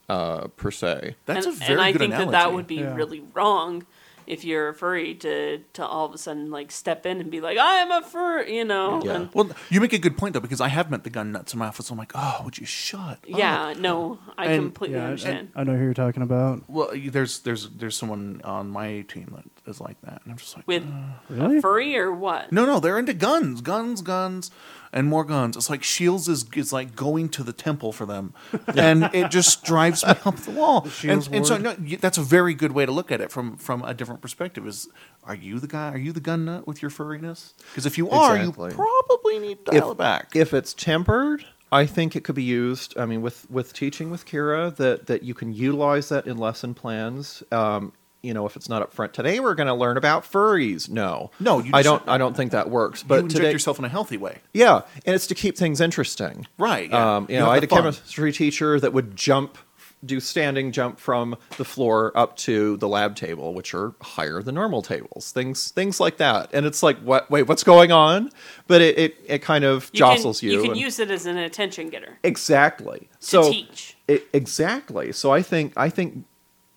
uh, 0.10 0.48
per 0.56 0.72
se. 0.72 1.16
That's 1.26 1.46
and, 1.46 1.56
a 1.56 1.60
very 1.60 1.72
and 1.74 1.82
I 1.82 1.92
good 1.92 2.00
think 2.00 2.14
analogy. 2.14 2.32
that 2.32 2.38
that 2.44 2.54
would 2.54 2.68
be 2.68 2.76
Yeah. 2.76 2.96
really 2.96 3.24
wrong 3.34 3.86
if 4.28 4.44
you're 4.44 4.70
a 4.70 4.74
furry 4.74 5.14
to 5.14 5.60
to 5.74 5.86
all 5.86 6.06
of 6.08 6.12
a 6.14 6.18
sudden 6.18 6.50
like 6.50 6.72
step 6.72 7.06
in 7.06 7.22
and 7.22 7.30
be 7.30 7.42
like, 7.42 7.60
I 7.60 7.76
am 7.76 7.92
a 7.92 8.02
fur, 8.02 8.42
you 8.42 8.66
know. 8.66 9.00
Yeah. 9.06 9.14
And, 9.18 9.30
Well, 9.36 9.52
you 9.70 9.80
make 9.80 9.94
a 9.94 10.00
good 10.00 10.18
point 10.18 10.34
though 10.34 10.40
because 10.40 10.60
I 10.62 10.68
have 10.70 10.90
met 10.90 11.04
the 11.04 11.12
gun 11.12 11.32
nuts 11.32 11.54
in 11.54 11.60
my 11.60 11.68
office. 11.68 11.92
I'm 11.92 11.98
like, 12.00 12.12
oh, 12.16 12.42
would 12.44 12.58
you 12.58 12.66
shut? 12.66 13.20
yeah, 13.28 13.68
up? 13.70 13.78
no, 13.78 14.18
I 14.36 14.46
And- 14.48 14.64
completely 14.64 14.98
Yeah, 14.98 15.04
I- 15.04 15.08
understand. 15.10 15.52
I, 15.56 15.62
I 15.62 15.64
know 15.64 15.76
who 15.76 15.84
you're 15.84 15.94
talking 15.94 16.24
about. 16.24 16.64
Well, 16.68 16.90
there's 16.96 17.40
there's 17.42 17.70
there's 17.70 17.96
someone 17.96 18.42
on 18.44 18.72
my 18.72 19.02
team 19.02 19.32
that 19.36 19.70
is 19.70 19.80
like 19.80 20.02
that, 20.02 20.22
and 20.24 20.32
I'm 20.32 20.38
just 20.38 20.56
like, 20.56 20.68
With 20.68 20.84
Really? 21.30 21.62
furry 21.62 21.96
or 21.96 22.12
what? 22.12 22.52
no, 22.52 22.66
no, 22.66 22.80
they're 22.80 22.98
into 22.98 23.14
guns, 23.14 23.62
guns, 23.62 24.02
guns, 24.02 24.50
and 24.96 25.08
more 25.08 25.24
guns. 25.26 25.56
It's 25.58 25.70
like 25.70 25.84
Shields 25.84 26.28
is 26.28 26.46
is 26.56 26.74
like 26.74 26.96
going 26.96 27.30
to 27.30 27.44
the 27.44 27.54
temple 27.54 27.92
for 27.92 28.06
them, 28.08 28.34
and 28.68 29.10
it 29.14 29.30
just 29.30 29.64
drives 29.64 30.04
me 30.04 30.14
up 30.26 30.38
the 30.38 30.52
wall. 30.52 30.88
And, 31.04 31.28
and 31.32 31.46
so 31.46 31.58
no, 31.58 31.74
that's 31.74 32.18
a 32.18 32.24
very 32.24 32.56
good 32.56 32.72
way 32.72 32.86
to 32.88 32.92
look 32.92 33.12
at 33.12 33.22
it 33.22 33.32
from 33.32 33.58
from 33.58 33.84
a 33.84 33.94
different 33.94 34.22
perspective. 34.22 34.66
Is 34.66 34.88
are 35.24 35.36
you 35.36 35.60
the 35.60 35.68
guy? 35.68 35.92
Are 35.92 35.98
you 35.98 36.12
the 36.14 36.20
gun 36.22 36.46
nut 36.46 36.66
with 36.66 36.82
your 36.82 36.90
furriness? 36.90 37.54
Because 37.72 37.86
if 37.86 37.98
you 37.98 38.10
are, 38.10 38.38
Exactly. 38.38 38.72
you 38.72 38.76
probably 38.76 39.40
need 39.40 39.66
to 39.66 39.72
dial 39.72 39.92
it 39.92 39.98
back. 39.98 40.36
If 40.36 40.54
it's 40.54 40.74
tempered, 40.74 41.46
I 41.72 41.86
think 41.86 42.16
it 42.16 42.24
could 42.24 42.36
be 42.36 42.44
used. 42.44 42.98
I 42.98 43.06
mean, 43.06 43.22
with 43.22 43.52
with 43.52 43.74
teaching 43.74 44.10
with 44.10 44.26
Kira, 44.26 44.74
that 44.78 45.08
that 45.08 45.24
you 45.24 45.34
can 45.34 45.54
utilize 45.54 46.08
that 46.10 46.26
in 46.26 46.38
lesson 46.38 46.74
plans. 46.74 47.44
Um, 47.52 47.92
you 48.26 48.34
know, 48.34 48.46
if 48.46 48.56
it's 48.56 48.68
not 48.68 48.82
up 48.82 48.94
front 48.94 49.14
today, 49.14 49.40
we're 49.40 49.56
going 49.56 49.68
to 49.68 49.74
learn 49.74 49.98
about 49.98 50.24
furries. 50.24 50.90
No, 50.90 51.32
No, 51.40 51.60
you 51.60 51.72
I 51.74 51.82
don't. 51.82 52.02
I 52.08 52.18
don't 52.18 52.36
think 52.36 52.52
that 52.52 52.70
works. 52.70 53.04
But 53.04 53.20
inject 53.20 53.36
today, 53.38 53.52
yourself 53.52 53.80
in 53.80 53.86
a 53.86 53.90
healthy 53.90 54.18
way. 54.18 54.40
yeah, 54.54 54.82
and 55.06 55.16
it's 55.16 55.28
to 55.28 55.36
keep 55.36 55.58
things 55.58 55.80
interesting. 55.80 56.48
Right, 56.58 56.90
yeah. 56.90 57.16
Um, 57.18 57.28
you 57.30 57.36
You 57.36 57.42
know, 57.42 57.50
I 57.50 57.56
had 57.56 57.64
a 57.64 57.68
fun. 57.68 57.80
chemistry 57.84 58.32
teacher 58.34 58.80
that 58.80 58.92
would 58.94 59.16
jump, 59.16 59.58
do 60.04 60.20
standing 60.20 60.72
jump 60.72 61.00
from 61.00 61.36
the 61.58 61.66
floor 61.66 62.12
up 62.16 62.36
to 62.38 62.78
the 62.78 62.88
lab 62.88 63.16
table, 63.16 63.54
which 63.54 63.74
are 63.74 63.94
higher 64.02 64.42
than 64.44 64.54
normal 64.56 64.82
tables. 64.82 65.32
Things, 65.32 65.72
things 65.72 66.00
like 66.00 66.18
that. 66.18 66.50
And 66.54 66.66
it's 66.66 66.84
like, 66.84 66.98
what? 67.00 67.30
Wait, 67.32 67.44
what's 67.44 67.64
going 67.64 67.92
on? 67.92 68.30
But 68.68 68.82
it, 68.82 68.98
it, 69.00 69.16
it 69.26 69.42
kind 69.42 69.64
of 69.64 69.90
You 69.94 70.00
jostles 70.00 70.40
can, 70.42 70.50
you. 70.50 70.56
You 70.56 70.62
can 70.62 70.72
and- 70.72 70.80
use 70.80 71.00
it 71.00 71.10
as 71.12 71.26
an 71.26 71.38
attention 71.38 71.90
getter 71.90 72.18
exactly. 72.24 73.00
to 73.22 73.26
so 73.26 73.52
teach. 73.52 73.98
I- 74.10 74.22
exactly. 74.34 75.12
So 75.12 75.32
I 75.32 75.42
think 75.42 75.74
I 75.76 75.90
think 75.90 76.26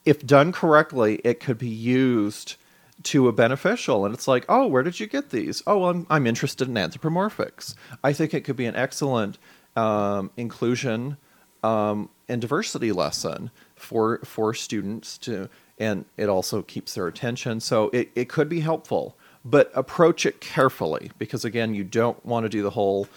if 0.08 0.24
done 0.26 0.52
correctly, 0.52 1.20
it 1.22 1.38
could 1.38 1.58
be 1.58 1.68
used 1.68 2.56
to 3.02 3.28
a 3.28 3.32
beneficial. 3.32 4.06
And 4.06 4.14
it's 4.14 4.26
like, 4.26 4.46
oh, 4.48 4.66
where 4.66 4.82
did 4.82 4.98
you 4.98 5.06
get 5.06 5.28
these? 5.28 5.62
Oh, 5.66 5.78
well, 5.80 5.90
I'm 5.90 6.06
I'm 6.08 6.26
interested 6.26 6.66
in 6.66 6.74
anthropomorphics. 6.74 7.74
I 8.02 8.14
think 8.14 8.32
it 8.32 8.40
could 8.40 8.56
be 8.56 8.64
an 8.64 8.74
excellent 8.74 9.36
um, 9.76 10.30
inclusion 10.38 11.18
um, 11.62 12.08
and 12.26 12.40
diversity 12.40 12.90
lesson 12.90 13.50
for 13.76 14.20
for 14.24 14.54
students 14.54 15.18
to, 15.18 15.50
and 15.78 16.06
it 16.16 16.30
also 16.30 16.62
keeps 16.62 16.94
their 16.94 17.06
attention. 17.06 17.60
So 17.60 17.90
it, 17.92 18.10
it 18.14 18.30
could 18.30 18.48
be 18.48 18.60
helpful, 18.60 19.14
but 19.44 19.70
approach 19.74 20.24
it 20.24 20.40
carefully 20.40 21.10
because 21.18 21.44
again, 21.44 21.74
you 21.74 21.84
don't 21.84 22.24
want 22.24 22.44
to 22.44 22.48
do 22.48 22.62
the 22.62 22.70
whole 22.70 23.08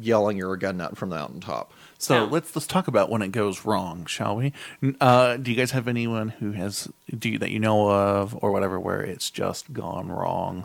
yelling 0.00 0.36
you're 0.36 0.52
a 0.52 0.58
gun 0.58 0.76
nut 0.78 0.96
from 0.96 1.10
the 1.10 1.16
mountaintop. 1.16 1.72
So 1.98 2.14
Yeah. 2.14 2.30
let's 2.30 2.54
let's 2.56 2.66
talk 2.66 2.88
about 2.88 3.08
when 3.10 3.22
it 3.22 3.28
goes 3.32 3.64
wrong, 3.64 4.04
shall 4.06 4.36
we? 4.36 4.52
Uh, 5.00 5.36
do 5.36 5.50
you 5.50 5.56
guys 5.56 5.70
have 5.72 5.86
anyone 5.86 6.30
who 6.30 6.52
has 6.52 6.88
do 7.16 7.28
you, 7.30 7.38
that 7.38 7.50
you 7.50 7.58
know 7.60 7.90
of 7.90 8.36
or 8.42 8.50
whatever 8.52 8.80
where 8.80 9.00
it's 9.02 9.30
just 9.30 9.72
gone 9.72 10.08
wrong? 10.10 10.64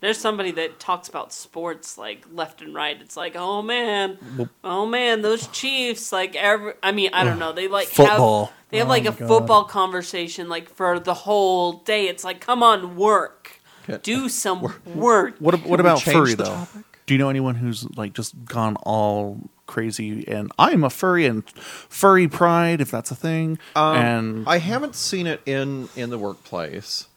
There's 0.00 0.18
somebody 0.18 0.50
that 0.52 0.80
talks 0.80 1.08
about 1.08 1.32
sports 1.32 1.96
like 1.96 2.24
left 2.32 2.60
and 2.60 2.74
right. 2.74 3.00
It's 3.00 3.16
like, 3.16 3.36
oh 3.36 3.62
man, 3.62 4.48
oh 4.64 4.84
man, 4.84 5.22
those 5.22 5.46
Chiefs. 5.48 6.10
Like 6.10 6.34
every, 6.34 6.72
I 6.82 6.90
mean, 6.90 7.10
I 7.12 7.22
don't 7.22 7.38
know. 7.38 7.52
They 7.52 7.68
like 7.68 7.86
Football. 7.86 8.46
Have, 8.46 8.54
they 8.70 8.78
have 8.78 8.88
Oh 8.88 8.90
like 8.90 9.06
a 9.06 9.12
God. 9.12 9.28
football 9.28 9.64
conversation 9.64 10.48
like 10.48 10.68
for 10.68 10.98
the 10.98 11.14
whole 11.14 11.74
day. 11.74 12.08
It's 12.08 12.24
like, 12.24 12.40
come 12.40 12.64
on, 12.64 12.96
work, 12.96 13.60
Okay. 13.88 14.00
do 14.02 14.28
some 14.28 14.62
work. 14.86 15.36
What 15.38 15.64
what 15.64 15.78
about 15.78 16.00
change 16.00 16.16
furry 16.16 16.34
though? 16.34 16.44
topic? 16.46 16.82
Do 17.06 17.14
you 17.14 17.18
know 17.18 17.28
anyone 17.28 17.56
who's 17.56 17.88
like 17.96 18.12
just 18.12 18.44
gone 18.44 18.76
all 18.76 19.40
crazy 19.66 20.26
and 20.28 20.52
I'm 20.58 20.84
a 20.84 20.90
furry 20.90 21.26
and 21.26 21.48
furry 21.48 22.28
pride 22.28 22.80
if 22.80 22.90
that's 22.90 23.10
a 23.10 23.16
thing? 23.16 23.58
Um, 23.74 23.96
and 23.96 24.44
I 24.48 24.58
haven't 24.58 24.94
seen 24.94 25.26
it 25.26 25.40
in 25.46 25.88
in 25.96 26.10
the 26.10 26.18
workplace. 26.18 27.08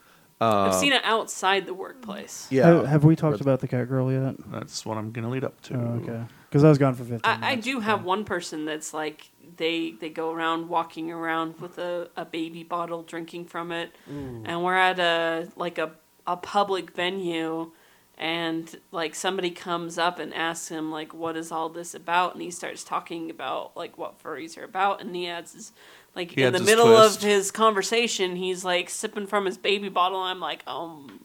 I've 0.42 0.76
seen 0.76 0.94
it 0.94 1.02
outside 1.04 1.66
the 1.66 1.74
workplace. 1.74 2.48
Yeah, 2.52 2.68
Have, 2.68 2.86
have 2.88 3.04
we 3.04 3.16
talked 3.16 3.42
about 3.42 3.62
the 3.62 3.68
cat 3.68 3.88
girl 3.88 4.12
yet? 4.12 4.36
that's 4.52 4.86
what 4.86 4.98
I'm 4.98 5.12
gonna 5.12 5.30
lead 5.30 5.44
up 5.44 5.60
to. 5.64 5.76
Oh, 5.76 6.02
okay. 6.04 6.24
Because 6.50 6.64
I 6.64 6.70
was 6.70 6.78
gone 6.78 6.94
for 6.94 7.04
15 7.04 7.20
I, 7.24 7.52
I 7.52 7.56
do 7.56 7.80
have 7.80 8.04
one 8.04 8.26
person 8.26 8.66
that's 8.66 8.94
like 8.94 9.30
they 9.58 9.92
they 9.92 10.10
go 10.10 10.32
around 10.32 10.70
walking 10.70 11.12
around 11.12 11.60
with 11.60 11.78
a, 11.78 12.10
a 12.16 12.26
baby 12.26 12.64
bottle 12.64 13.04
drinking 13.04 13.46
from 13.46 13.72
it 13.72 13.96
and 14.08 14.64
we're 14.64 14.76
at 14.78 15.00
a 15.00 15.50
like 15.56 15.78
a, 15.78 15.92
a 16.28 16.38
public 16.38 16.92
venue 16.92 17.72
and 18.18 18.80
like 18.92 19.14
somebody 19.16 19.50
comes 19.52 19.98
up 19.98 20.20
and 20.20 20.34
asks 20.34 20.70
him 20.70 20.92
like 20.92 21.14
what 21.14 21.36
is 21.36 21.52
all 21.52 21.70
this 21.70 21.94
about 21.94 22.34
and 22.34 22.42
he 22.42 22.50
starts 22.52 22.84
talking 22.84 23.30
about 23.30 23.76
like 23.76 23.98
what 23.98 24.22
furries 24.24 24.58
are 24.58 24.64
about 24.64 25.02
and 25.02 25.16
he 25.16 25.28
adds 25.28 25.54
his 25.54 25.72
like 26.16 26.32
He 26.32 26.44
in 26.44 26.54
the 26.54 26.60
middle 26.62 26.88
twist. 26.88 27.18
of 27.18 27.24
his 27.24 27.52
conversation 27.52 28.36
he's 28.38 28.64
like 28.64 28.90
sipping 28.90 29.28
from 29.28 29.46
his 29.46 29.58
baby 29.58 29.90
bottle 29.90 30.22
and 30.24 30.32
i'm 30.32 30.40
like 30.40 30.64
um 30.68 31.20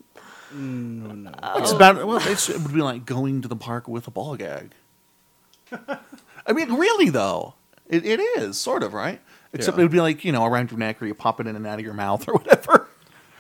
no. 0.52 1.30
It's 1.58 1.70
about 1.70 2.04
well, 2.06 2.18
it's, 2.28 2.48
it 2.50 2.60
would 2.60 2.74
be 2.74 2.82
like 2.82 3.06
going 3.06 3.40
to 3.42 3.46
the 3.48 3.54
park 3.54 3.86
with 3.86 4.08
a 4.08 4.10
ball 4.10 4.34
gag. 4.36 4.72
I 5.72 6.52
mean, 6.52 6.74
really 6.74 7.08
though, 7.08 7.54
it, 7.88 8.04
it 8.04 8.18
is 8.18 8.58
sort 8.58 8.82
of 8.82 8.92
right. 8.92 9.20
Except 9.52 9.76
Yeah. 9.76 9.82
it 9.82 9.84
would 9.84 9.92
be 9.92 10.00
like 10.00 10.24
you 10.24 10.32
know 10.32 10.44
around 10.44 10.72
your 10.72 10.78
neck 10.78 11.00
or 11.00 11.06
you 11.06 11.14
pop 11.14 11.38
it 11.40 11.46
in 11.46 11.54
and 11.54 11.64
out 11.68 11.78
of 11.78 11.84
your 11.84 11.94
mouth 11.94 12.26
or 12.26 12.34
whatever. 12.38 12.88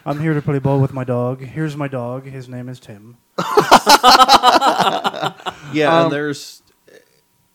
I'm 0.06 0.20
here 0.20 0.34
to 0.34 0.42
play 0.42 0.58
ball 0.58 0.80
with 0.80 0.92
my 0.92 1.04
dog. 1.04 1.42
Here's 1.42 1.76
my 1.76 1.88
dog. 1.88 2.24
His 2.24 2.48
name 2.48 2.68
is 2.68 2.80
Tim. 2.80 3.16
Yeah, 5.72 5.96
Um, 5.98 6.04
and 6.04 6.12
there's 6.12 6.62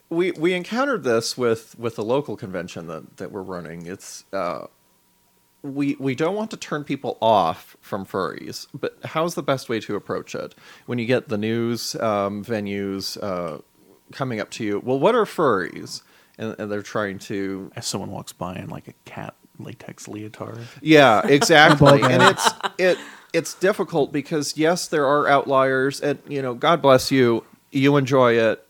we 0.09 0.31
we 0.31 0.53
encountered 0.53 1.03
this 1.03 1.37
with 1.37 1.77
with 1.77 1.95
the 1.95 2.03
local 2.03 2.37
convention 2.37 2.87
that 2.87 3.17
that 3.17 3.31
we're 3.31 3.41
running. 3.41 3.85
It's 3.87 4.23
uh, 4.31 4.67
we 5.61 5.95
we 5.99 6.15
don't 6.15 6.35
want 6.35 6.51
to 6.51 6.57
turn 6.57 6.83
people 6.85 7.17
off 7.21 7.75
from 7.81 8.05
furries, 8.05 8.67
but 8.73 8.97
how's 9.03 9.35
the 9.35 9.43
best 9.43 9.67
way 9.67 9.79
to 9.81 9.95
approach 9.95 10.33
it 10.35 10.55
when 10.85 10.97
you 10.99 11.05
get 11.05 11.27
the 11.27 11.37
news 11.37 11.95
um, 11.95 12.43
venues 12.45 13.21
uh, 13.21 13.59
coming 14.13 14.39
up 14.39 14.49
to 14.51 14.63
you? 14.63 14.79
Well, 14.79 14.99
what 14.99 15.13
are 15.15 15.25
furries? 15.25 16.01
And, 16.37 16.55
and 16.59 16.71
they're 16.71 16.81
trying 16.81 17.19
to 17.19 17.71
As 17.75 17.85
someone 17.87 18.11
walks 18.11 18.31
by 18.33 18.53
and 18.55 18.69
like 18.71 18.87
a 18.87 18.93
cat 19.05 19.35
latex 19.59 20.07
leotard. 20.07 20.59
Yeah, 20.81 21.25
exactly. 21.27 22.01
And 22.01 22.21
it's 22.23 22.49
it 22.77 22.97
it's 23.33 23.53
difficult 23.53 24.11
because 24.11 24.57
yes, 24.57 24.87
there 24.87 25.05
are 25.05 25.27
outliers, 25.27 26.01
and 26.01 26.19
you 26.27 26.41
know, 26.41 26.53
God 26.53 26.81
bless 26.81 27.11
you, 27.11 27.43
you 27.71 27.97
enjoy 27.97 28.33
it. 28.33 28.65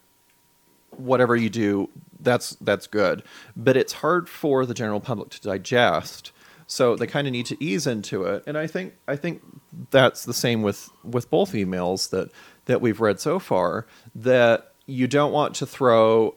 Whatever 0.92 1.36
you 1.36 1.50
do, 1.50 1.90
that's 2.20 2.52
that's 2.62 2.88
good. 2.88 3.24
But 3.56 3.78
it's 3.78 3.94
hard 3.94 4.28
for 4.30 4.66
the 4.66 4.74
general 4.74 5.00
public 5.00 5.30
to 5.32 5.42
digest. 5.42 6.32
So 6.68 6.96
they 6.96 7.06
kind 7.06 7.28
of 7.28 7.34
need 7.34 7.46
to 7.48 7.64
ease 7.64 7.86
into 7.86 8.24
it, 8.24 8.44
and 8.48 8.58
I 8.58 8.66
think 8.66 8.96
I 9.08 9.16
think 9.16 9.44
that's 9.92 10.26
the 10.26 10.34
same 10.34 10.64
with 10.64 10.90
with 11.04 11.30
both 11.30 11.52
emails 11.54 12.10
that 12.10 12.32
that 12.66 12.82
we've 12.82 13.00
read 13.00 13.20
so 13.20 13.38
far. 13.38 13.86
That 14.16 14.74
you 14.88 15.08
don't 15.08 15.32
want 15.32 15.56
to 15.56 15.68
throw 15.68 16.36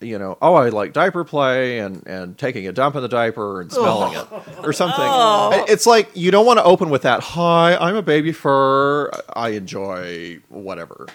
you 0.00 0.18
know, 0.18 0.38
oh, 0.40 0.54
I 0.54 0.70
like 0.70 0.92
diaper 0.92 1.24
play 1.24 1.78
and, 1.78 2.06
and 2.06 2.36
taking 2.38 2.66
a 2.66 2.72
dump 2.72 2.96
in 2.96 3.02
the 3.02 3.08
diaper 3.08 3.60
and 3.60 3.70
smelling 3.70 4.14
it 4.14 4.26
oh. 4.30 4.44
or 4.62 4.72
something. 4.72 4.98
Oh. 4.98 5.64
It's 5.68 5.86
like 5.86 6.10
you 6.14 6.30
don't 6.30 6.46
want 6.46 6.58
to 6.58 6.64
open 6.64 6.90
with 6.90 7.02
that, 7.02 7.20
hi, 7.20 7.76
I'm 7.76 7.96
a 7.96 8.02
baby 8.02 8.32
fur. 8.32 9.10
I 9.34 9.50
enjoy 9.50 10.38
whatever. 10.48 11.06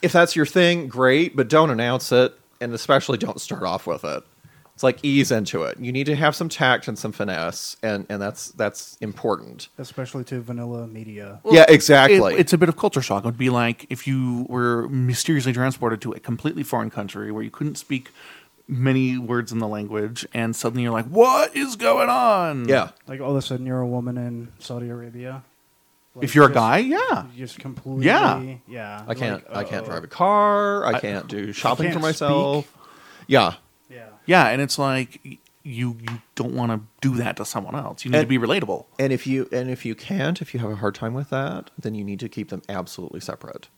If 0.00 0.12
that's 0.12 0.36
your 0.36 0.46
thing, 0.46 0.86
great, 0.86 1.34
but 1.34 1.48
don't 1.48 1.70
announce 1.70 2.12
it 2.12 2.38
and 2.60 2.72
especially 2.72 3.18
don't 3.18 3.40
start 3.40 3.64
off 3.64 3.86
with 3.86 4.04
it. 4.04 4.22
It's 4.78 4.84
like 4.84 5.00
ease 5.02 5.32
into 5.32 5.64
it. 5.64 5.76
You 5.80 5.90
need 5.90 6.04
to 6.06 6.14
have 6.14 6.36
some 6.36 6.48
tact 6.48 6.86
and 6.86 6.96
some 6.96 7.10
finesse, 7.10 7.76
and, 7.82 8.06
and 8.08 8.22
that's 8.22 8.52
that's 8.52 8.96
important. 9.00 9.70
Especially 9.76 10.22
to 10.26 10.40
vanilla 10.40 10.86
media. 10.86 11.40
yeah, 11.50 11.64
exactly. 11.68 12.34
It- 12.34 12.38
it's 12.38 12.52
a 12.52 12.58
bit 12.58 12.68
of 12.68 12.76
culture 12.76 13.02
shock. 13.02 13.24
It 13.24 13.26
would 13.26 13.36
be 13.36 13.50
like 13.50 13.86
if 13.90 14.06
you 14.06 14.46
were 14.48 14.88
mysteriously 14.88 15.52
transported 15.52 16.00
to 16.02 16.12
a 16.12 16.20
completely 16.20 16.62
foreign 16.62 16.90
country 16.90 17.32
where 17.32 17.42
you 17.42 17.50
couldn't 17.50 17.74
speak 17.74 18.12
many 18.68 19.18
words 19.18 19.50
in 19.50 19.58
the 19.58 19.66
language, 19.66 20.24
and 20.32 20.54
suddenly 20.54 20.84
you're 20.84 20.92
like, 20.92 21.06
"What 21.06 21.56
is 21.56 21.74
going 21.74 22.08
on?" 22.08 22.68
yeah. 22.68 22.90
Like 23.08 23.20
all 23.20 23.32
of 23.32 23.36
a 23.36 23.42
sudden 23.42 23.66
you're 23.66 23.80
a 23.80 23.86
woman 23.88 24.16
in 24.16 24.52
Saudi 24.60 24.90
Arabia. 24.90 25.42
Like, 26.14 26.22
If 26.22 26.36
you're 26.36 26.46
a 26.48 26.52
guy, 26.52 26.78
yeah. 26.78 27.24
Just 27.36 27.58
completely. 27.58 28.06
Yeah. 28.06 28.54
Yeah. 28.68 29.04
I 29.08 29.14
can't 29.14 29.44
like, 29.52 29.66
I 29.66 29.68
can't 29.68 29.82
uh, 29.86 29.90
drive 29.90 30.04
a 30.04 30.06
car. 30.06 30.84
I, 30.86 31.00
can't 31.00 31.26
do 31.26 31.52
shopping 31.52 31.86
can't 31.86 31.94
for 31.94 32.00
myself. 32.00 32.72
Yeah. 33.26 33.40
Yeah. 33.50 33.54
Yeah, 34.28 34.48
and 34.48 34.60
it's 34.60 34.78
like 34.78 35.20
you 35.24 35.96
you 36.00 36.20
don't 36.34 36.54
want 36.54 36.70
to 36.70 36.80
do 37.00 37.16
that 37.16 37.38
to 37.38 37.46
someone 37.46 37.74
else. 37.74 38.04
You 38.04 38.10
need 38.10 38.20
to 38.20 38.26
be 38.26 38.38
relatable. 38.38 38.84
And 38.98 39.10
if 39.10 39.26
you 39.26 39.48
and 39.50 39.70
if 39.70 39.86
you 39.86 39.94
can't, 39.94 40.42
if 40.42 40.52
you 40.52 40.60
have 40.60 40.70
a 40.70 40.76
hard 40.76 40.94
time 40.94 41.14
with 41.14 41.30
that, 41.30 41.70
then 41.78 41.94
you 41.94 42.04
need 42.04 42.20
to 42.20 42.28
keep 42.28 42.50
them 42.50 42.60
absolutely 42.68 43.20
separate 43.20 43.68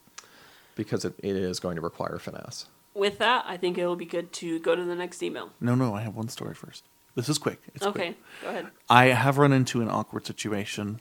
because 0.74 1.04
it, 1.04 1.14
it 1.20 1.36
is 1.36 1.60
going 1.60 1.76
to 1.76 1.80
require 1.80 2.18
finesse. 2.18 2.66
With 2.94 3.18
that, 3.18 3.44
I 3.46 3.56
think 3.56 3.78
it'll 3.78 3.94
be 3.94 4.04
good 4.04 4.32
to 4.34 4.58
go 4.58 4.74
to 4.74 4.84
the 4.84 4.96
next 4.96 5.22
email. 5.22 5.50
No, 5.60 5.76
no, 5.76 5.94
I 5.94 6.00
have 6.00 6.16
one 6.16 6.28
story 6.28 6.54
first. 6.54 6.82
This 7.14 7.28
is 7.28 7.38
quick. 7.38 7.60
It's 7.74 7.84
quick. 7.84 7.96
okay, 7.96 8.16
go 8.42 8.48
ahead. 8.48 8.66
I 8.88 9.06
have 9.06 9.38
run 9.38 9.52
into 9.52 9.80
an 9.82 9.88
awkward 9.88 10.26
situation. 10.26 11.00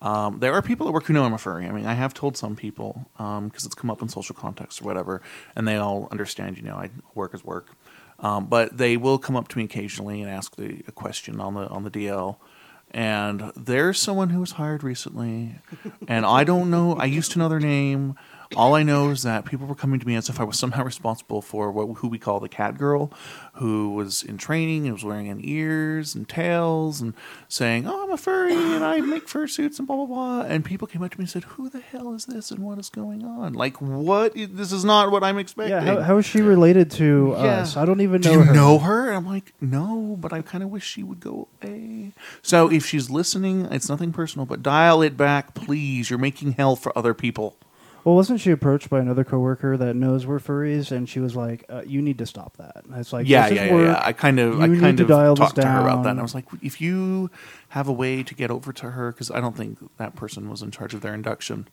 Um, 0.00 0.38
there 0.38 0.52
are 0.52 0.62
people 0.62 0.86
at 0.86 0.92
work 0.92 1.04
who 1.04 1.14
know 1.14 1.24
I'm 1.24 1.32
a 1.32 1.38
furry. 1.38 1.66
I 1.66 1.72
mean, 1.72 1.86
I 1.86 1.94
have 1.94 2.14
told 2.14 2.36
some 2.36 2.54
people 2.54 3.08
because 3.16 3.64
it's 3.64 3.74
come 3.74 3.90
up 3.90 4.02
in 4.02 4.08
social 4.08 4.36
context 4.36 4.82
or 4.82 4.84
whatever, 4.84 5.22
and 5.56 5.66
they 5.66 5.76
all 5.76 6.08
understand. 6.12 6.58
You 6.58 6.64
know, 6.64 6.76
I 6.76 6.90
work 7.14 7.34
is 7.34 7.44
work, 7.44 7.70
um, 8.20 8.46
but 8.46 8.76
they 8.76 8.96
will 8.96 9.18
come 9.18 9.36
up 9.36 9.48
to 9.48 9.58
me 9.58 9.64
occasionally 9.64 10.22
and 10.22 10.30
ask 10.30 10.56
the, 10.56 10.82
a 10.86 10.92
question 10.92 11.40
on 11.40 11.54
the 11.54 11.66
on 11.68 11.84
the 11.84 11.90
DL. 11.90 12.36
And 12.90 13.50
there's 13.56 14.00
someone 14.00 14.30
who 14.30 14.38
was 14.38 14.52
hired 14.52 14.84
recently, 14.84 15.56
and 16.06 16.24
I 16.24 16.44
don't 16.44 16.70
know. 16.70 16.94
I 16.94 17.06
used 17.06 17.32
to 17.32 17.40
know 17.40 17.48
their 17.48 17.58
name. 17.58 18.14
All 18.56 18.74
I 18.74 18.82
know 18.82 19.10
is 19.10 19.22
that 19.22 19.44
people 19.44 19.66
were 19.66 19.74
coming 19.74 20.00
to 20.00 20.06
me 20.06 20.14
as 20.16 20.28
if 20.28 20.40
I 20.40 20.44
was 20.44 20.58
somehow 20.58 20.84
responsible 20.84 21.42
for 21.42 21.70
what 21.72 21.98
who 21.98 22.08
we 22.08 22.18
call 22.18 22.40
the 22.40 22.48
cat 22.48 22.78
girl, 22.78 23.12
who 23.54 23.90
was 23.90 24.22
in 24.22 24.36
training 24.38 24.84
and 24.84 24.92
was 24.94 25.04
wearing 25.04 25.28
an 25.28 25.40
ears 25.42 26.14
and 26.14 26.28
tails 26.28 27.00
and 27.00 27.14
saying, 27.48 27.86
"Oh, 27.86 28.04
I'm 28.04 28.10
a 28.12 28.16
furry 28.16 28.54
and 28.54 28.84
I 28.84 29.00
make 29.00 29.26
fursuits 29.26 29.78
and 29.78 29.86
blah 29.86 29.96
blah 29.96 30.06
blah." 30.06 30.40
And 30.42 30.64
people 30.64 30.86
came 30.86 31.02
up 31.02 31.10
to 31.12 31.18
me 31.18 31.22
and 31.24 31.30
said, 31.30 31.44
"Who 31.44 31.68
the 31.68 31.80
hell 31.80 32.14
is 32.14 32.26
this 32.26 32.50
and 32.50 32.60
what 32.60 32.78
is 32.78 32.88
going 32.88 33.24
on? 33.24 33.54
Like, 33.54 33.80
what? 33.80 34.34
This 34.34 34.72
is 34.72 34.84
not 34.84 35.10
what 35.10 35.22
I'm 35.24 35.38
expecting." 35.38 35.70
Yeah. 35.76 35.80
How, 35.96 36.00
how 36.02 36.16
is 36.18 36.26
she 36.26 36.40
related 36.40 36.90
to 36.92 37.34
Yeah. 37.38 37.60
us? 37.62 37.76
I 37.76 37.84
don't 37.84 38.00
even 38.00 38.20
Do 38.20 38.28
know 38.30 38.34
you 38.34 38.42
her. 38.44 38.54
know 38.54 38.78
her? 38.78 39.08
And 39.08 39.16
I'm 39.16 39.26
like, 39.26 39.52
no, 39.60 40.16
but 40.20 40.32
I 40.32 40.42
kind 40.42 40.62
of 40.64 40.70
wish 40.70 40.84
she 40.84 41.02
would 41.02 41.20
go 41.20 41.48
away. 41.62 42.12
So 42.42 42.70
if 42.70 42.86
she's 42.86 43.10
listening, 43.10 43.66
it's 43.70 43.88
nothing 43.88 44.12
personal, 44.12 44.46
but 44.46 44.62
dial 44.62 45.02
it 45.02 45.16
back, 45.16 45.54
please. 45.54 46.10
You're 46.10 46.18
making 46.18 46.52
hell 46.52 46.76
for 46.76 46.96
other 46.96 47.14
people. 47.14 47.56
Well, 48.04 48.14
wasn't 48.14 48.40
she 48.40 48.50
approached 48.50 48.90
by 48.90 49.00
another 49.00 49.24
coworker 49.24 49.78
that 49.78 49.96
knows 49.96 50.26
we're 50.26 50.38
furries, 50.38 50.92
and 50.92 51.08
she 51.08 51.20
was 51.20 51.34
like, 51.34 51.64
uh, 51.70 51.82
"You 51.86 52.02
need 52.02 52.18
to 52.18 52.26
stop 52.26 52.58
that." 52.58 52.84
And 52.84 52.94
It's 52.96 53.14
like, 53.14 53.26
yeah, 53.26 53.48
yeah, 53.48 53.64
yeah, 53.64 53.80
yeah. 53.80 54.02
I 54.04 54.12
kind 54.12 54.38
of, 54.38 54.56
You 54.56 54.62
I 54.62 54.78
kind 54.78 55.00
of 55.00 55.08
talked 55.08 55.56
to 55.56 55.66
her 55.66 55.80
about 55.80 56.02
that. 56.02 56.10
And 56.10 56.18
I 56.18 56.22
was 56.22 56.34
like, 56.34 56.44
if 56.62 56.80
you 56.82 57.30
have 57.70 57.88
a 57.88 57.92
way 57.92 58.22
to 58.22 58.34
get 58.34 58.50
over 58.50 58.72
to 58.74 58.90
her, 58.90 59.10
because 59.10 59.30
I 59.30 59.40
don't 59.40 59.56
think 59.56 59.78
that 59.96 60.14
person 60.16 60.50
was 60.50 60.60
in 60.60 60.70
charge 60.70 60.92
of 60.92 61.00
their 61.00 61.14
induction, 61.14 61.66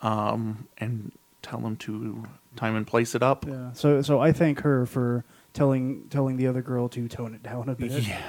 um, 0.00 0.68
and 0.76 1.12
tell 1.40 1.60
them 1.60 1.76
to 1.76 2.26
time 2.54 2.76
and 2.76 2.86
place 2.86 3.14
it 3.14 3.22
up. 3.22 3.46
Yeah. 3.48 3.72
So, 3.72 4.02
so 4.02 4.20
I 4.20 4.32
thank 4.32 4.60
her 4.60 4.84
for 4.84 5.24
telling 5.54 6.08
telling 6.10 6.36
the 6.36 6.46
other 6.46 6.62
girl 6.62 6.88
to 6.90 7.08
tone 7.08 7.34
it 7.34 7.42
down 7.42 7.68
a 7.70 7.74
bit. 7.74 7.90
Yeah. 8.02 8.20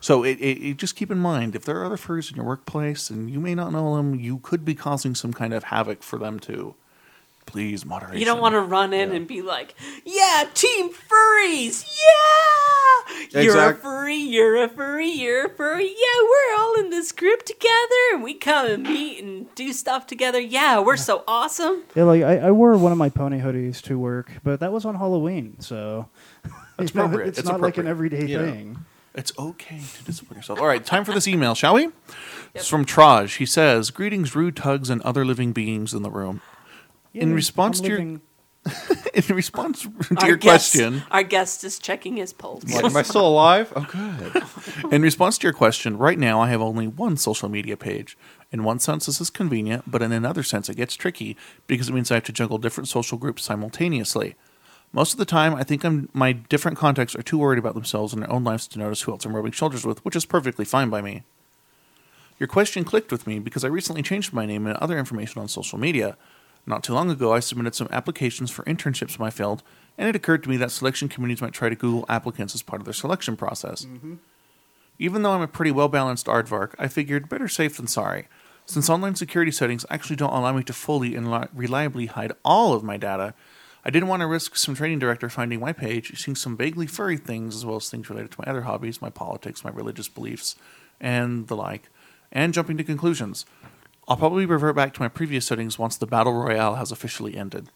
So 0.00 0.24
it, 0.24 0.38
it, 0.40 0.58
it 0.62 0.76
just 0.78 0.96
keep 0.96 1.10
in 1.10 1.18
mind 1.18 1.54
if 1.54 1.64
there 1.64 1.78
are 1.80 1.84
other 1.84 1.96
furries 1.98 2.30
in 2.30 2.36
your 2.36 2.46
workplace 2.46 3.10
and 3.10 3.30
you 3.30 3.38
may 3.40 3.54
not 3.54 3.70
know 3.72 3.96
them, 3.96 4.14
you 4.14 4.38
could 4.38 4.64
be 4.64 4.74
causing 4.74 5.14
some 5.14 5.32
kind 5.32 5.52
of 5.52 5.64
havoc 5.64 6.02
for 6.02 6.18
them 6.18 6.38
too. 6.40 6.74
Please 7.46 7.84
moderation. 7.84 8.18
You 8.20 8.26
don't 8.26 8.40
want 8.40 8.54
to 8.54 8.60
run 8.60 8.92
in 8.92 9.10
and 9.10 9.26
be 9.26 9.42
like, 9.42 9.74
"Yeah, 10.04 10.44
team 10.54 10.90
furries, 10.90 11.84
yeah, 11.98 13.16
you're 13.42 13.42
Exact- 13.54 13.78
a 13.78 13.82
furry, 13.82 14.14
you're 14.16 14.62
a 14.62 14.68
furry, 14.68 15.08
you're 15.08 15.46
a 15.46 15.48
furry, 15.50 15.86
yeah, 15.88 16.22
we're 16.22 16.56
all 16.60 16.74
in 16.78 16.90
this 16.90 17.10
group 17.10 17.42
together, 17.44 18.02
and 18.12 18.22
we 18.22 18.34
come 18.34 18.66
and 18.70 18.82
meet 18.84 19.22
and 19.24 19.52
do 19.56 19.72
stuff 19.72 20.06
together. 20.06 20.38
Yeah, 20.38 20.78
we're 20.78 20.96
so 20.96 21.24
awesome." 21.26 21.82
Yeah, 21.96 22.04
like 22.04 22.22
I, 22.22 22.38
I 22.38 22.50
wore 22.52 22.76
one 22.76 22.92
of 22.92 22.98
my 22.98 23.08
pony 23.08 23.40
hoodies 23.40 23.82
to 23.82 23.98
work, 23.98 24.30
but 24.44 24.60
that 24.60 24.70
was 24.72 24.84
on 24.84 24.94
Halloween, 24.94 25.56
so 25.58 26.08
That's 26.76 26.90
appropriate. 26.92 27.28
it's, 27.28 27.38
It's 27.40 27.48
not 27.48 27.60
like 27.60 27.78
an 27.78 27.88
everyday 27.88 28.26
You 28.26 28.38
know. 28.38 28.52
thing. 28.52 28.78
It's 29.14 29.32
okay 29.38 29.80
to 29.98 30.04
discipline 30.04 30.38
yourself. 30.38 30.60
All 30.60 30.66
right, 30.66 30.84
time 30.84 31.04
for 31.04 31.12
this 31.12 31.26
email, 31.26 31.54
shall 31.54 31.74
we? 31.74 31.88
It's 32.54 32.68
from 32.68 32.84
Traj. 32.84 33.36
He 33.38 33.46
says, 33.46 33.90
"Greetings, 33.90 34.34
rude 34.36 34.56
tugs 34.56 34.88
and 34.90 35.02
other 35.02 35.24
living 35.24 35.52
beings 35.52 35.92
in 35.94 36.02
the 36.02 36.10
room." 36.10 36.40
in 37.12 37.34
response 37.34 37.80
I'm 37.80 37.86
to 37.86 37.90
your 37.90 38.20
in 39.14 39.34
response 39.34 39.82
to 39.82 39.90
Our 40.18 40.28
your 40.28 40.36
guest- 40.36 40.72
question, 40.74 41.02
our 41.10 41.22
guest 41.24 41.64
is 41.64 41.78
checking 41.78 42.16
his 42.18 42.32
pulse. 42.32 42.62
Like, 42.64 42.84
am 42.84 42.96
I 42.96 43.02
still 43.02 43.26
alive? 43.26 43.72
Oh, 43.74 43.86
good. 43.90 44.92
In 44.92 45.00
response 45.00 45.38
to 45.38 45.44
your 45.46 45.54
question, 45.54 45.96
right 45.96 46.18
now 46.18 46.40
I 46.42 46.50
have 46.50 46.60
only 46.60 46.86
one 46.86 47.16
social 47.16 47.48
media 47.48 47.76
page. 47.78 48.18
In 48.52 48.62
one 48.62 48.78
sense, 48.78 49.06
this 49.06 49.18
is 49.20 49.30
convenient, 49.30 49.90
but 49.90 50.02
in 50.02 50.12
another 50.12 50.42
sense, 50.42 50.68
it 50.68 50.76
gets 50.76 50.94
tricky 50.94 51.38
because 51.66 51.88
it 51.88 51.94
means 51.94 52.10
I 52.10 52.14
have 52.16 52.24
to 52.24 52.32
juggle 52.32 52.58
different 52.58 52.86
social 52.88 53.16
groups 53.16 53.42
simultaneously. 53.44 54.34
Most 54.92 55.12
of 55.12 55.18
the 55.18 55.24
time, 55.24 55.54
I 55.54 55.62
think 55.62 55.84
I'm, 55.84 56.08
my 56.12 56.32
different 56.32 56.76
contacts 56.76 57.14
are 57.14 57.22
too 57.22 57.38
worried 57.38 57.58
about 57.58 57.74
themselves 57.74 58.12
and 58.12 58.22
their 58.22 58.32
own 58.32 58.42
lives 58.42 58.66
to 58.68 58.78
notice 58.78 59.02
who 59.02 59.12
else 59.12 59.24
I'm 59.24 59.36
rubbing 59.36 59.52
shoulders 59.52 59.84
with, 59.86 60.04
which 60.04 60.16
is 60.16 60.24
perfectly 60.24 60.64
fine 60.64 60.90
by 60.90 61.00
me. 61.00 61.22
Your 62.38 62.48
question 62.48 62.84
clicked 62.84 63.12
with 63.12 63.26
me 63.26 63.38
because 63.38 63.64
I 63.64 63.68
recently 63.68 64.02
changed 64.02 64.32
my 64.32 64.46
name 64.46 64.66
and 64.66 64.76
other 64.78 64.98
information 64.98 65.40
on 65.40 65.48
social 65.48 65.78
media. 65.78 66.16
Not 66.66 66.82
too 66.82 66.94
long 66.94 67.10
ago, 67.10 67.32
I 67.32 67.40
submitted 67.40 67.74
some 67.74 67.88
applications 67.92 68.50
for 68.50 68.64
internships 68.64 69.16
in 69.16 69.22
my 69.22 69.30
field, 69.30 69.62
and 69.96 70.08
it 70.08 70.16
occurred 70.16 70.42
to 70.42 70.48
me 70.48 70.56
that 70.56 70.72
selection 70.72 71.08
committees 71.08 71.40
might 71.40 71.52
try 71.52 71.68
to 71.68 71.76
Google 71.76 72.04
applicants 72.08 72.54
as 72.54 72.62
part 72.62 72.80
of 72.80 72.86
their 72.86 72.94
selection 72.94 73.36
process. 73.36 73.84
Mm-hmm. 73.84 74.14
Even 74.98 75.22
though 75.22 75.32
I'm 75.32 75.42
a 75.42 75.48
pretty 75.48 75.70
well 75.70 75.88
balanced 75.88 76.26
aardvark, 76.26 76.74
I 76.78 76.88
figured 76.88 77.28
better 77.28 77.48
safe 77.48 77.76
than 77.76 77.86
sorry. 77.86 78.26
Since 78.66 78.90
online 78.90 79.14
security 79.14 79.50
settings 79.50 79.86
actually 79.88 80.16
don't 80.16 80.32
allow 80.32 80.52
me 80.52 80.62
to 80.64 80.72
fully 80.72 81.14
and 81.14 81.48
reliably 81.54 82.06
hide 82.06 82.32
all 82.44 82.72
of 82.72 82.84
my 82.84 82.96
data, 82.96 83.34
I 83.84 83.90
didn't 83.90 84.08
want 84.08 84.20
to 84.20 84.26
risk 84.26 84.56
some 84.56 84.74
training 84.74 84.98
director 84.98 85.30
finding 85.30 85.60
my 85.60 85.72
page, 85.72 86.18
seeing 86.22 86.34
some 86.34 86.56
vaguely 86.56 86.86
furry 86.86 87.16
things, 87.16 87.56
as 87.56 87.64
well 87.64 87.76
as 87.76 87.88
things 87.88 88.10
related 88.10 88.30
to 88.32 88.40
my 88.44 88.50
other 88.50 88.62
hobbies, 88.62 89.00
my 89.00 89.10
politics, 89.10 89.64
my 89.64 89.70
religious 89.70 90.08
beliefs, 90.08 90.54
and 91.00 91.48
the 91.48 91.56
like, 91.56 91.88
and 92.30 92.52
jumping 92.52 92.76
to 92.76 92.84
conclusions. 92.84 93.46
I'll 94.06 94.16
probably 94.16 94.44
revert 94.44 94.76
back 94.76 94.92
to 94.94 95.00
my 95.00 95.08
previous 95.08 95.46
settings 95.46 95.78
once 95.78 95.96
the 95.96 96.06
battle 96.06 96.34
royale 96.34 96.74
has 96.74 96.92
officially 96.92 97.36
ended. 97.36 97.68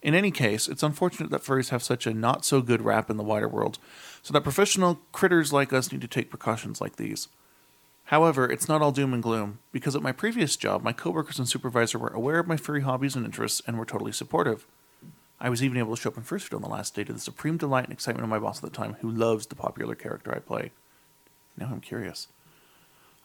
In 0.00 0.14
any 0.14 0.30
case, 0.30 0.68
it's 0.68 0.82
unfortunate 0.82 1.30
that 1.30 1.42
furries 1.42 1.70
have 1.70 1.82
such 1.82 2.06
a 2.06 2.14
not 2.14 2.44
so 2.44 2.62
good 2.62 2.82
rap 2.82 3.10
in 3.10 3.16
the 3.16 3.22
wider 3.24 3.48
world, 3.48 3.78
so 4.22 4.32
that 4.32 4.44
professional 4.44 5.00
critters 5.12 5.52
like 5.52 5.72
us 5.72 5.92
need 5.92 6.00
to 6.00 6.08
take 6.08 6.30
precautions 6.30 6.80
like 6.80 6.96
these. 6.96 7.28
However, 8.04 8.50
it's 8.50 8.68
not 8.68 8.82
all 8.82 8.92
doom 8.92 9.14
and 9.14 9.22
gloom, 9.22 9.60
because 9.72 9.96
at 9.96 10.02
my 10.02 10.12
previous 10.12 10.56
job, 10.56 10.82
my 10.82 10.92
coworkers 10.92 11.38
and 11.38 11.48
supervisor 11.48 11.98
were 11.98 12.08
aware 12.08 12.38
of 12.38 12.46
my 12.46 12.56
furry 12.56 12.82
hobbies 12.82 13.16
and 13.16 13.24
interests 13.24 13.62
and 13.66 13.78
were 13.78 13.86
totally 13.86 14.12
supportive. 14.12 14.66
I 15.40 15.50
was 15.50 15.62
even 15.62 15.76
able 15.76 15.94
to 15.94 16.00
show 16.00 16.10
up 16.10 16.16
in 16.16 16.22
fursuit 16.22 16.54
on 16.54 16.62
the 16.62 16.68
last 16.68 16.94
day 16.94 17.04
to 17.04 17.12
the 17.12 17.18
supreme 17.18 17.56
delight 17.56 17.84
and 17.84 17.92
excitement 17.92 18.24
of 18.24 18.30
my 18.30 18.38
boss 18.38 18.62
at 18.62 18.70
the 18.70 18.76
time, 18.76 18.96
who 19.00 19.10
loves 19.10 19.46
the 19.46 19.56
popular 19.56 19.94
character 19.94 20.34
I 20.34 20.38
play. 20.38 20.70
Now 21.56 21.70
I'm 21.70 21.80
curious. 21.80 22.28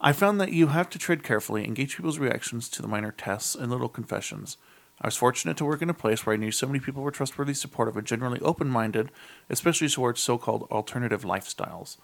I 0.02 0.14
found 0.14 0.40
that 0.40 0.54
you 0.54 0.68
have 0.68 0.90
to 0.92 1.00
tread 1.00 1.24
carefully 1.24 1.66
and 1.66 1.76
gauge 1.76 1.96
people's 1.98 2.20
reactions 2.20 2.70
to 2.70 2.82
the 2.82 2.88
minor 2.88 3.12
tests 3.12 3.54
and 3.54 3.70
little 3.70 3.90
confessions. 3.90 4.58
I 5.02 5.08
was 5.08 5.18
fortunate 5.18 5.58
to 5.58 5.66
work 5.66 5.82
in 5.82 5.90
a 5.90 5.94
place 5.94 6.26
where 6.26 6.34
I 6.34 6.38
knew 6.38 6.52
so 6.52 6.68
many 6.68 6.80
people 6.80 7.04
were 7.04 7.12
trustworthy, 7.12 7.54
supportive, 7.54 7.96
and 7.96 8.08
generally 8.08 8.40
open 8.42 8.70
minded, 8.70 9.12
especially 9.50 9.88
towards 9.88 10.22
so 10.22 10.38
called 10.38 10.68
alternative 10.72 11.24
lifestyles. 11.24 11.98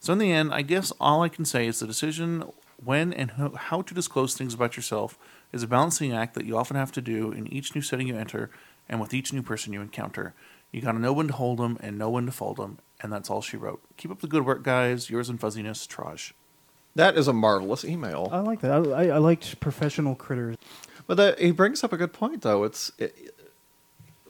So, 0.00 0.12
in 0.12 0.18
the 0.18 0.32
end, 0.32 0.52
I 0.52 0.62
guess 0.62 0.92
all 1.00 1.22
I 1.22 1.30
can 1.30 1.46
say 1.46 1.66
is 1.66 1.80
the 1.80 1.86
decision 1.86 2.44
when 2.82 3.12
and 3.12 3.30
how 3.56 3.82
to 3.82 3.94
disclose 3.94 4.34
things 4.34 4.52
about 4.52 4.76
yourself 4.76 5.18
is 5.52 5.62
a 5.62 5.68
balancing 5.68 6.12
act 6.12 6.34
that 6.34 6.44
you 6.44 6.56
often 6.56 6.76
have 6.76 6.92
to 6.92 7.00
do 7.00 7.32
in 7.32 7.46
each 7.46 7.74
new 7.74 7.80
setting 7.80 8.08
you 8.08 8.16
enter 8.16 8.50
and 8.88 9.00
with 9.00 9.14
each 9.14 9.32
new 9.32 9.42
person 9.42 9.72
you 9.72 9.80
encounter. 9.80 10.34
You 10.72 10.80
gotta 10.80 10.98
know 10.98 11.12
when 11.12 11.28
to 11.28 11.32
hold 11.34 11.58
them 11.58 11.78
and 11.80 11.98
know 11.98 12.10
when 12.10 12.26
to 12.26 12.32
fold 12.32 12.56
them, 12.56 12.78
and 13.00 13.12
that's 13.12 13.30
all 13.30 13.40
she 13.40 13.56
wrote. 13.56 13.80
Keep 13.96 14.10
up 14.10 14.20
the 14.20 14.26
good 14.26 14.44
work, 14.44 14.62
guys. 14.62 15.08
Yours 15.08 15.30
in 15.30 15.38
fuzziness, 15.38 15.86
Traj. 15.86 16.32
That 16.96 17.16
is 17.16 17.28
a 17.28 17.32
marvelous 17.32 17.84
email. 17.84 18.28
I 18.32 18.40
like 18.40 18.60
that. 18.60 18.70
I, 18.70 18.76
I, 18.76 19.06
I 19.06 19.18
liked 19.18 19.58
professional 19.60 20.14
critters. 20.14 20.56
But 21.06 21.16
that, 21.16 21.38
he 21.38 21.50
brings 21.50 21.84
up 21.84 21.92
a 21.92 21.96
good 21.96 22.12
point, 22.12 22.42
though. 22.42 22.64
It's 22.64 22.92
it, 22.98 23.34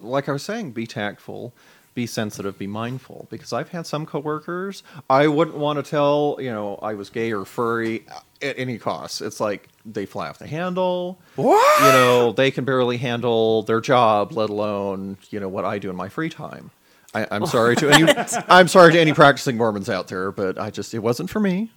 like 0.00 0.28
I 0.28 0.32
was 0.32 0.42
saying, 0.42 0.72
be 0.72 0.86
tactful, 0.86 1.52
be 1.94 2.07
sensitive, 2.07 2.59
be 2.59 2.66
mindful. 2.66 3.26
Because 3.30 3.52
I've 3.52 3.70
had 3.70 3.86
some 3.86 4.07
coworkers, 4.07 4.82
I 5.09 5.28
wouldn't 5.28 5.57
want 5.57 5.82
to 5.82 5.88
tell, 5.88 6.36
you 6.40 6.50
know, 6.50 6.78
I 6.82 6.94
was 6.94 7.11
gay 7.11 7.32
or 7.32 7.44
furry 7.44 8.07
at 8.42 8.59
any 8.59 8.78
cost. 8.78 9.22
It's 9.22 9.40
like 9.40 9.68
they 9.85 10.07
fly 10.07 10.28
off 10.28 10.39
the 10.39 10.47
handle. 10.47 11.20
What? 11.37 11.80
You 11.80 11.93
know, 11.93 12.32
they 12.32 12.51
can 12.51 12.64
barely 12.64 12.97
handle 12.97 13.62
their 13.62 13.80
job, 13.80 14.32
let 14.32 14.51
alone 14.51 15.18
you 15.30 15.41
know 15.41 15.49
what 15.49 15.64
I 15.64 15.78
do 15.78 15.91
in 15.91 15.97
my 15.97 16.09
free 16.09 16.30
time. 16.30 16.70
I, 17.14 17.26
I'm 17.30 17.47
sorry 17.47 17.76
to 17.76 17.91
any. 17.91 18.12
I'm 18.49 18.68
sorry 18.68 18.93
to 18.93 19.01
any 19.01 19.12
practicing 19.12 19.57
Mormons 19.57 19.89
out 19.89 20.09
there, 20.09 20.32
but 20.32 20.59
I 20.59 20.70
just 20.70 20.95
it 20.95 21.01
wasn't 21.01 21.30
for 21.30 21.41
me. 21.41 21.70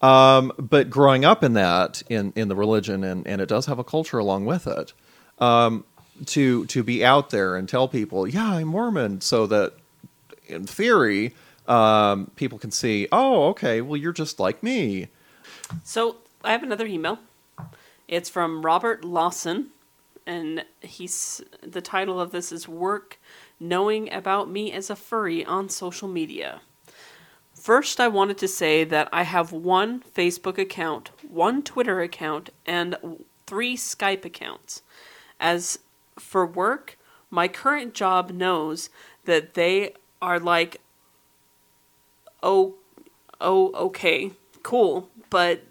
Um, 0.00 0.52
but 0.58 0.90
growing 0.90 1.24
up 1.24 1.44
in 1.44 1.52
that, 1.52 2.02
in, 2.08 2.32
in 2.34 2.48
the 2.48 2.56
religion, 2.56 3.04
and, 3.04 3.24
and 3.24 3.40
it 3.40 3.48
does 3.48 3.66
have 3.66 3.78
a 3.78 3.84
culture 3.84 4.18
along 4.18 4.46
with 4.46 4.66
it, 4.66 4.92
um, 5.38 5.84
to 6.26 6.66
to 6.66 6.82
be 6.82 7.04
out 7.04 7.30
there 7.30 7.56
and 7.56 7.68
tell 7.68 7.86
people, 7.86 8.26
yeah, 8.26 8.54
I'm 8.54 8.68
Mormon, 8.68 9.20
so 9.20 9.46
that 9.46 9.74
in 10.46 10.66
theory, 10.66 11.34
um, 11.68 12.30
people 12.34 12.58
can 12.58 12.70
see, 12.70 13.06
oh, 13.12 13.48
okay, 13.50 13.80
well, 13.80 13.96
you're 13.96 14.12
just 14.12 14.40
like 14.40 14.62
me. 14.62 15.08
So 15.84 16.16
I 16.42 16.52
have 16.52 16.62
another 16.62 16.86
email. 16.86 17.18
It's 18.12 18.28
from 18.28 18.60
Robert 18.60 19.06
Lawson, 19.06 19.68
and 20.26 20.66
he's 20.80 21.40
the 21.62 21.80
title 21.80 22.20
of 22.20 22.30
this 22.30 22.52
is 22.52 22.68
"Work 22.68 23.18
Knowing 23.58 24.12
About 24.12 24.50
Me 24.50 24.70
as 24.70 24.90
a 24.90 24.96
Furry 24.96 25.42
on 25.46 25.70
Social 25.70 26.08
Media." 26.08 26.60
First, 27.54 27.98
I 27.98 28.08
wanted 28.08 28.36
to 28.36 28.48
say 28.48 28.84
that 28.84 29.08
I 29.14 29.22
have 29.22 29.50
one 29.50 30.02
Facebook 30.14 30.58
account, 30.58 31.10
one 31.26 31.62
Twitter 31.62 32.02
account, 32.02 32.50
and 32.66 32.96
three 33.46 33.78
Skype 33.78 34.26
accounts. 34.26 34.82
As 35.40 35.78
for 36.18 36.44
work, 36.44 36.98
my 37.30 37.48
current 37.48 37.94
job 37.94 38.30
knows 38.30 38.90
that 39.24 39.54
they 39.54 39.94
are 40.20 40.38
like, 40.38 40.82
oh, 42.42 42.74
oh, 43.40 43.72
okay, 43.72 44.32
cool. 44.62 45.08
But 45.30 45.62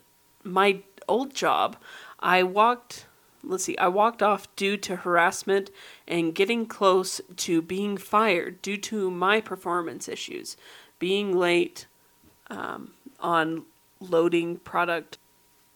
my 0.43 0.81
old 1.07 1.35
job, 1.35 1.77
I 2.21 2.43
walked, 2.43 3.05
let's 3.43 3.63
see, 3.63 3.77
I 3.77 3.87
walked 3.87 4.21
off 4.21 4.53
due 4.55 4.77
to 4.77 4.97
harassment 4.97 5.71
and 6.07 6.35
getting 6.35 6.65
close 6.65 7.19
to 7.37 7.61
being 7.61 7.97
fired 7.97 8.61
due 8.61 8.77
to 8.77 9.09
my 9.09 9.41
performance 9.41 10.07
issues, 10.07 10.55
being 10.99 11.35
late 11.35 11.87
um, 12.49 12.91
on 13.19 13.63
loading 13.99 14.57
product. 14.57 15.17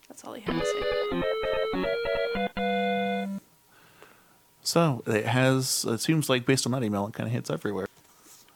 That's 0.08 0.24
all 0.24 0.34
he 0.34 0.42
had 0.42 0.60
to 0.60 0.66
say. 0.66 0.82
So 4.62 5.04
it 5.06 5.26
has. 5.26 5.86
It 5.88 6.00
seems 6.02 6.28
like 6.30 6.46
based 6.46 6.66
on 6.66 6.72
that 6.72 6.84
email, 6.84 7.06
it 7.08 7.14
kind 7.14 7.28
of 7.28 7.34
hits 7.34 7.50
everywhere. 7.50 7.88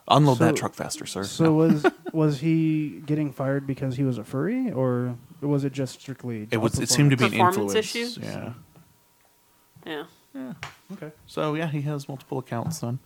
Unload 0.07 0.39
that 0.39 0.55
truck 0.55 0.73
faster, 0.73 1.05
sir. 1.05 1.23
So 1.23 1.43
No. 1.45 1.53
was 1.53 1.85
was 2.13 2.39
he 2.39 3.01
getting 3.05 3.31
fired 3.31 3.67
because 3.67 3.95
he 3.95 4.03
was 4.03 4.17
a 4.17 4.23
furry, 4.23 4.71
or 4.71 5.15
was 5.41 5.63
it 5.63 5.73
just 5.73 5.99
strictly? 6.01 6.43
it 6.43 6.49
job 6.51 6.63
was. 6.63 6.79
It 6.79 6.89
seemed 6.89 7.11
to 7.11 7.17
be 7.17 7.25
an 7.25 7.31
Performance 7.31 7.75
influence. 7.75 8.17
issue? 8.17 8.21
Yeah. 8.21 8.53
Yeah. 9.85 10.03
Yeah. 10.35 10.53
Okay. 10.93 11.11
So 11.25 11.53
yeah, 11.55 11.67
he 11.67 11.81
has 11.81 12.07
multiple 12.09 12.37
accounts 12.39 12.79
then. 12.79 12.99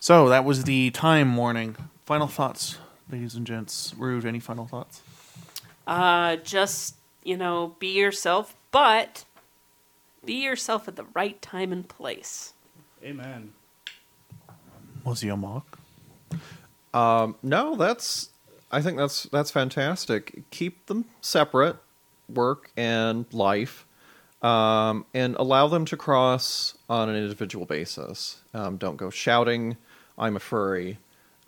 So 0.00 0.28
that 0.28 0.44
was 0.44 0.64
the 0.64 0.90
time 0.90 1.36
warning. 1.36 1.76
Final 2.04 2.26
thoughts, 2.28 2.78
ladies 3.10 3.34
and 3.34 3.46
gents. 3.46 3.94
Rue. 3.98 4.20
Any 4.24 4.38
final 4.40 4.66
thoughts? 4.66 5.02
Uh, 5.86 6.36
just, 6.36 6.94
you 7.24 7.36
know, 7.36 7.74
be 7.78 7.88
yourself, 7.88 8.54
but 8.70 9.24
be 10.24 10.34
yourself 10.34 10.86
at 10.86 10.96
the 10.96 11.04
right 11.14 11.40
time 11.42 11.72
and 11.72 11.88
place. 11.88 12.52
Amen. 13.02 13.52
Was 15.04 15.20
he 15.22 15.28
a 15.30 15.36
mock? 15.36 15.78
Um, 16.94 17.36
no, 17.42 17.74
that's. 17.76 18.30
I 18.70 18.82
think 18.82 18.96
that's 18.98 19.24
that's 19.24 19.50
fantastic. 19.50 20.42
Keep 20.50 20.86
them 20.86 21.06
separate, 21.20 21.76
work 22.28 22.70
and 22.76 23.24
life, 23.32 23.86
um, 24.42 25.06
and 25.14 25.34
allow 25.36 25.68
them 25.68 25.84
to 25.86 25.96
cross 25.96 26.76
on 26.88 27.08
an 27.08 27.16
individual 27.16 27.64
basis. 27.66 28.42
Um, 28.52 28.76
don't 28.76 28.96
go 28.96 29.10
shouting, 29.10 29.76
"I'm 30.18 30.36
a 30.36 30.40
furry." 30.40 30.98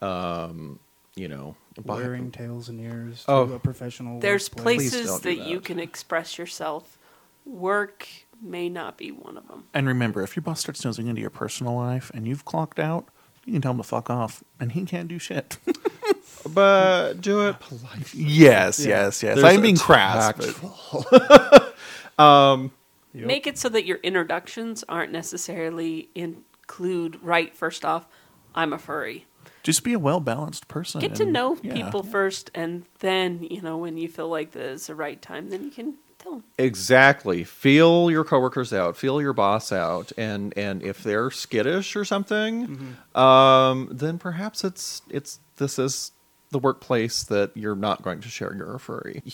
Um, 0.01 0.79
you 1.14 1.29
know, 1.29 1.57
by- 1.85 1.97
Wearing 1.97 2.31
tails 2.31 2.68
and 2.71 2.81
ears 2.81 3.25
to 3.25 3.31
Oh. 3.33 3.43
a 3.53 3.59
professional. 3.59 4.21
There's 4.21 4.51
workplace. 4.51 4.91
places 4.91 5.07
don't 5.09 5.23
that, 5.25 5.47
you 5.47 5.61
can 5.61 5.79
express 5.79 6.39
yourself. 6.39 6.97
Work 7.45 8.09
may 8.41 8.71
not 8.71 8.97
be 8.97 9.11
one 9.11 9.37
of 9.37 9.47
them. 9.49 9.64
And 9.75 9.87
remember, 9.87 10.23
if 10.23 10.35
your 10.37 10.43
boss 10.43 10.61
starts 10.61 10.83
nosing 10.85 11.09
into 11.09 11.21
your 11.21 11.29
personal 11.31 11.75
life 11.75 12.11
and 12.14 12.27
you've 12.27 12.47
clocked 12.47 12.79
out, 12.79 13.09
you 13.45 13.53
can 13.53 13.61
tell 13.61 13.73
him 13.73 13.77
to 13.79 13.83
fuck 13.83 14.09
off, 14.09 14.43
and 14.59 14.73
he 14.73 14.85
can't 14.85 15.09
do 15.09 15.18
shit. 15.18 15.59
but 16.49 17.14
do 17.20 17.49
it 17.49 17.59
politely. 17.61 18.20
yes, 18.22 18.84
yes, 18.84 19.22
yes. 19.22 19.34
There's 19.36 19.45
I'm 19.45 19.59
a 19.59 19.62
being 19.62 19.76
crass. 19.76 20.32
but- 20.32 21.74
um, 22.18 22.72
Yep. 23.12 23.26
Make 23.26 23.47
it 23.49 23.59
so 23.59 23.68
that 23.70 23.86
your 23.86 23.99
introductions 24.05 24.84
aren't 24.88 25.11
necessarily 25.11 26.11
include 26.14 27.20
right 27.24 27.53
first 27.57 27.84
off, 27.84 28.07
I'm 28.55 28.72
a 28.72 28.78
furry. 28.78 29.26
Just 29.64 29.82
be 29.82 29.93
a 29.95 29.99
well 29.99 30.20
balanced 30.20 30.68
person. 30.68 31.01
Get 31.01 31.16
to 31.16 31.24
and- 31.24 31.32
know 31.32 31.59
yeah. 31.61 31.74
people 31.74 32.05
first, 32.05 32.53
and 32.55 32.84
then 33.01 33.43
you 33.51 33.61
know 33.62 33.76
when 33.78 33.99
you 33.99 34.09
feel 34.09 34.28
like 34.28 34.53
there's 34.53 34.86
the 34.86 34.95
right 34.95 35.20
time, 35.20 35.51
then 35.51 35.64
you 35.64 35.70
can 35.72 35.95
tell 36.18 36.34
them. 36.34 36.45
Exactly. 36.57 37.43
Feel 37.43 38.12
your 38.12 38.22
coworkers 38.22 38.72
out. 38.72 38.97
Feel 38.97 39.20
your 39.20 39.32
boss 39.32 39.72
out, 39.72 40.12
and 40.16 40.57
and 40.57 40.80
if 40.82 41.03
they're 41.03 41.32
skittish 41.32 41.97
or 41.97 42.05
something, 42.05 42.97
um, 43.16 43.88
then 43.91 44.18
perhaps 44.18 44.62
it's 44.62 45.03
it's 45.11 45.41
this 45.57 45.80
is 45.80 46.12
the 46.51 46.59
workplace 46.59 47.22
that 47.24 47.53
you're 47.55 47.76
not 47.76 48.03
going 48.03 48.20
to 48.20 48.28
share 48.28 48.55
your 48.55 48.78
furry. 48.78 49.22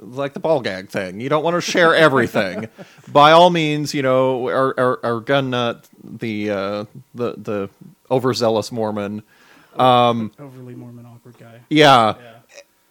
Like 0.00 0.34
the 0.34 0.40
ball 0.40 0.60
gag 0.60 0.88
thing, 0.88 1.20
you 1.20 1.28
don't 1.28 1.44
want 1.44 1.54
to 1.54 1.60
share 1.60 1.94
everything. 2.06 2.68
By 3.08 3.30
all 3.30 3.48
means, 3.48 3.94
you 3.94 4.02
know, 4.02 4.48
our 4.48 4.74
our, 4.78 5.00
our 5.04 5.20
gun 5.20 5.50
nut, 5.50 5.88
the 6.02 6.50
uh, 6.50 6.84
the 7.14 7.34
the 7.38 7.70
overzealous 8.10 8.72
Mormon. 8.72 9.22
Um, 9.76 10.32
Overly 10.38 10.74
Mormon 10.74 11.06
awkward 11.06 11.38
guy. 11.38 11.60
yeah. 11.70 12.16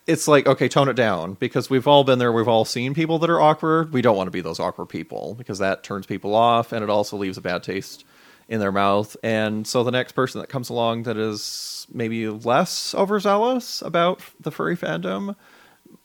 It's 0.07 0.30
like, 0.30 0.47
okay, 0.47 0.69
tone 0.69 0.88
it 0.88 0.95
down 0.95 1.34
because 1.34 1.69
we've 1.69 1.88
all 1.88 2.05
been 2.05 2.19
there. 2.19 2.32
We've 2.32 2.47
all 2.47 2.65
seen 2.65 2.93
people 2.93 3.19
that 3.19 3.30
are 3.30 3.39
awkward. 3.39 3.93
We 3.93 4.01
don't 4.01 4.15
want 4.17 4.28
to 4.28 4.32
be 4.32 4.41
those 4.41 4.59
awkward 4.59 4.88
people 4.88 5.36
because 5.36 5.59
that 5.59 5.84
turns 5.84 6.05
people 6.05 6.34
off 6.36 6.71
and 6.71 6.84
it 6.84 6.89
also 6.89 7.17
leaves 7.17 7.38
a 7.38 7.41
bad 7.41 7.63
taste 7.63 8.05
in 8.48 8.60
their 8.60 8.72
mouth. 8.72 9.16
And 9.24 9.66
so 9.66 9.84
the 9.84 9.91
next 9.91 10.14
person 10.14 10.41
that 10.41 10.48
comes 10.48 10.70
along 10.70 11.04
that 11.04 11.18
is 11.18 11.88
maybe 11.91 12.28
less 12.28 12.94
overzealous 12.96 13.82
about 13.82 14.22
the 14.39 14.52
furry 14.52 14.78
fandom 14.78 15.36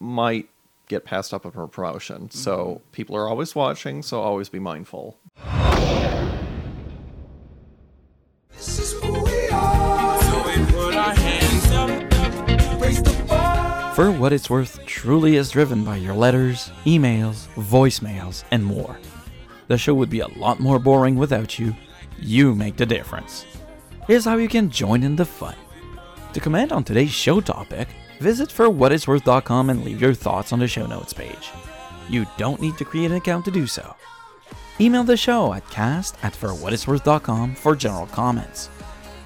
might 0.00 0.48
get 0.88 1.04
passed 1.04 1.34
up 1.34 1.42
for 1.42 1.66
promotion. 1.68 2.28
Mm-hmm. 2.28 2.38
So 2.38 2.80
people 2.92 3.16
are 3.16 3.28
always 3.28 3.54
watching, 3.54 4.02
so 4.02 4.20
always 4.20 4.48
be 4.48 4.58
mindful. 4.58 5.18
This 8.56 8.78
is 8.78 8.92
who 9.00 9.22
we 9.22 9.48
are. 9.50 10.22
So 10.22 10.36
we 10.46 10.72
put 10.72 10.94
our 10.94 11.14
hands 11.14 11.70
up, 11.72 12.80
raise 12.80 13.02
the 13.02 13.24
bar. 13.28 13.94
For 13.94 14.10
What 14.10 14.32
It's 14.32 14.48
Worth 14.48 14.84
truly 14.86 15.36
is 15.36 15.50
driven 15.50 15.84
by 15.84 15.96
your 15.96 16.14
letters, 16.14 16.70
emails, 16.84 17.46
voicemails, 17.54 18.44
and 18.50 18.64
more. 18.64 18.98
The 19.68 19.78
show 19.78 19.94
would 19.94 20.10
be 20.10 20.20
a 20.20 20.28
lot 20.28 20.60
more 20.60 20.78
boring 20.78 21.16
without 21.16 21.58
you. 21.58 21.74
You 22.20 22.54
make 22.54 22.76
the 22.76 22.86
difference. 22.86 23.46
Here's 24.06 24.24
how 24.24 24.36
you 24.36 24.48
can 24.48 24.70
join 24.70 25.02
in 25.02 25.16
the 25.16 25.24
fun. 25.24 25.54
To 26.32 26.40
comment 26.40 26.72
on 26.72 26.84
today's 26.84 27.10
show 27.10 27.40
topic, 27.40 27.88
visit 28.20 28.48
forwhatitsworth.com 28.48 29.70
and 29.70 29.84
leave 29.84 30.00
your 30.00 30.14
thoughts 30.14 30.52
on 30.52 30.58
the 30.58 30.68
show 30.68 30.86
notes 30.86 31.12
page. 31.12 31.50
You 32.08 32.26
don't 32.36 32.60
need 32.60 32.76
to 32.78 32.84
create 32.84 33.10
an 33.10 33.16
account 33.16 33.44
to 33.44 33.50
do 33.50 33.66
so. 33.66 33.94
Email 34.80 35.04
the 35.04 35.16
show 35.16 35.52
at 35.52 35.68
cast 35.70 36.16
at 36.22 36.32
forwhatitsworth.com 36.32 37.54
for 37.54 37.76
general 37.76 38.06
comments. 38.06 38.70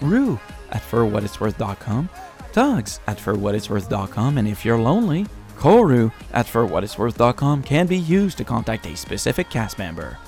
Rue 0.01 0.39
at 0.71 0.83
forwhatitsworth.com, 0.83 2.09
Tugs 2.53 3.01
at 3.07 3.19
forwhatitsworth.com, 3.19 4.39
and 4.39 4.49
if 4.49 4.65
you're 4.65 4.79
lonely, 4.79 5.27
Koru 5.57 6.13
at 6.33 6.47
forwhatisworth.com 6.47 7.63
can 7.63 7.87
be 7.87 7.99
used 7.99 8.39
to 8.39 8.45
contact 8.45 8.87
a 8.87 8.97
specific 8.97 9.49
cast 9.49 9.79
member. 9.79 10.19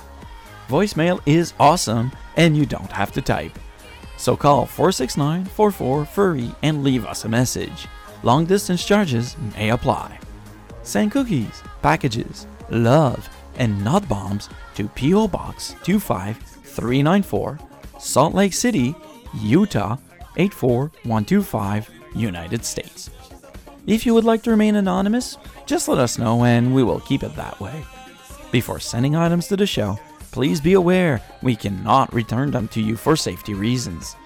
Voicemail 0.67 1.21
is 1.25 1.53
awesome 1.59 2.11
and 2.37 2.57
you 2.57 2.65
don't 2.65 2.91
have 2.91 3.11
to 3.13 3.21
type. 3.21 3.57
So 4.17 4.35
call 4.35 4.65
469 4.65 5.45
44 5.45 6.05
Furry 6.05 6.51
and 6.63 6.83
leave 6.83 7.05
us 7.05 7.25
a 7.25 7.29
message. 7.29 7.87
Long 8.23 8.45
distance 8.45 8.83
charges 8.85 9.35
may 9.55 9.69
apply. 9.69 10.19
Send 10.83 11.11
cookies, 11.11 11.61
packages, 11.81 12.47
love, 12.69 13.29
and 13.57 13.83
not 13.83 14.07
bombs 14.07 14.49
to 14.75 14.87
P.O. 14.89 15.27
Box 15.27 15.75
25394, 15.83 17.59
Salt 17.99 18.33
Lake 18.33 18.53
City, 18.53 18.95
Utah 19.35 19.97
84125, 20.37 21.89
United 22.15 22.65
States. 22.65 23.09
If 23.87 24.05
you 24.05 24.13
would 24.13 24.23
like 24.23 24.41
to 24.43 24.51
remain 24.51 24.75
anonymous, 24.75 25.37
just 25.65 25.87
let 25.87 25.99
us 25.99 26.17
know 26.17 26.43
and 26.43 26.73
we 26.73 26.83
will 26.83 26.99
keep 27.01 27.23
it 27.23 27.35
that 27.35 27.59
way. 27.59 27.83
Before 28.51 28.79
sending 28.79 29.15
items 29.15 29.47
to 29.47 29.57
the 29.57 29.67
show, 29.67 29.99
please 30.35 30.59
be 30.59 30.73
aware 30.73 31.21
we 31.41 31.55
cannot 31.55 32.13
return 32.13 32.51
them 32.51 32.67
to 32.67 32.81
you 32.81 32.97
for 32.97 33.15
safety 33.15 33.53
reasons. 33.53 34.17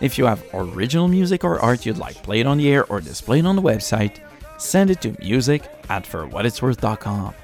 If 0.00 0.16
you 0.16 0.24
have 0.24 0.44
original 0.54 1.08
music 1.08 1.42
or 1.42 1.58
art 1.58 1.84
you'd 1.84 1.98
like 1.98 2.22
played 2.22 2.46
on 2.46 2.58
the 2.58 2.70
air 2.70 2.84
or 2.84 3.00
displayed 3.00 3.44
on 3.44 3.56
the 3.56 3.62
website, 3.62 4.20
send 4.60 4.90
it 4.90 5.00
to 5.00 5.16
music 5.18 5.68
at 5.88 6.04
forwhatitsworth.com. 6.04 7.34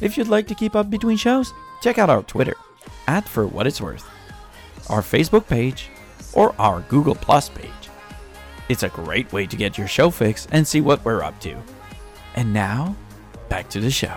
If 0.00 0.16
you'd 0.16 0.28
like 0.28 0.46
to 0.46 0.54
keep 0.54 0.74
up 0.74 0.88
between 0.88 1.18
shows, 1.18 1.52
check 1.82 1.98
out 1.98 2.08
our 2.08 2.22
Twitter 2.22 2.54
at 3.06 3.28
For 3.28 3.46
What 3.46 3.66
It's 3.66 3.82
Worth, 3.82 4.08
our 4.88 5.02
Facebook 5.02 5.46
page, 5.46 5.90
or 6.32 6.54
our 6.58 6.80
Google 6.88 7.14
Plus 7.14 7.50
page. 7.50 7.90
It's 8.70 8.84
a 8.84 8.88
great 8.88 9.30
way 9.34 9.46
to 9.46 9.54
get 9.54 9.76
your 9.76 9.86
show 9.86 10.08
fix 10.08 10.48
and 10.50 10.66
see 10.66 10.80
what 10.80 11.04
we're 11.04 11.22
up 11.22 11.38
to. 11.40 11.54
And 12.36 12.54
now, 12.54 12.96
back 13.50 13.68
to 13.68 13.80
the 13.80 13.90
show. 13.90 14.16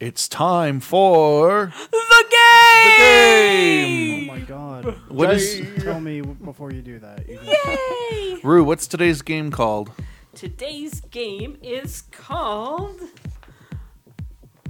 It's 0.00 0.28
time 0.28 0.80
for 0.80 1.72
The 1.90 2.24
game. 2.30 2.38
the 2.88 2.96
game! 2.98 4.18
game. 4.18 4.30
Oh 4.30 4.34
my 4.34 4.40
god. 4.40 4.94
What 5.10 5.34
is 5.34 5.60
Tell 5.82 6.00
me 6.00 6.22
before 6.22 6.72
you 6.72 6.80
do 6.80 6.98
that. 7.00 7.28
You 7.28 7.38
can- 7.38 7.78
Yay! 8.12 8.40
Rue? 8.42 8.64
What's 8.64 8.86
today's 8.86 9.20
game 9.20 9.50
called? 9.50 9.90
Today's 10.34 11.00
game 11.02 11.58
is 11.62 12.04
called 12.12 12.98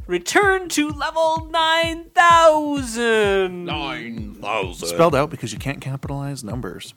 Return 0.09 0.69
to 0.71 0.89
Level 0.89 1.47
9000. 1.51 3.65
Nine 3.67 4.35
thousand. 4.35 4.89
Spelled 4.89 5.15
out 5.15 5.31
because 5.31 5.53
you 5.53 5.61
can't 5.61 5.81
capitalize 5.81 6.43
numbers. 6.43 6.93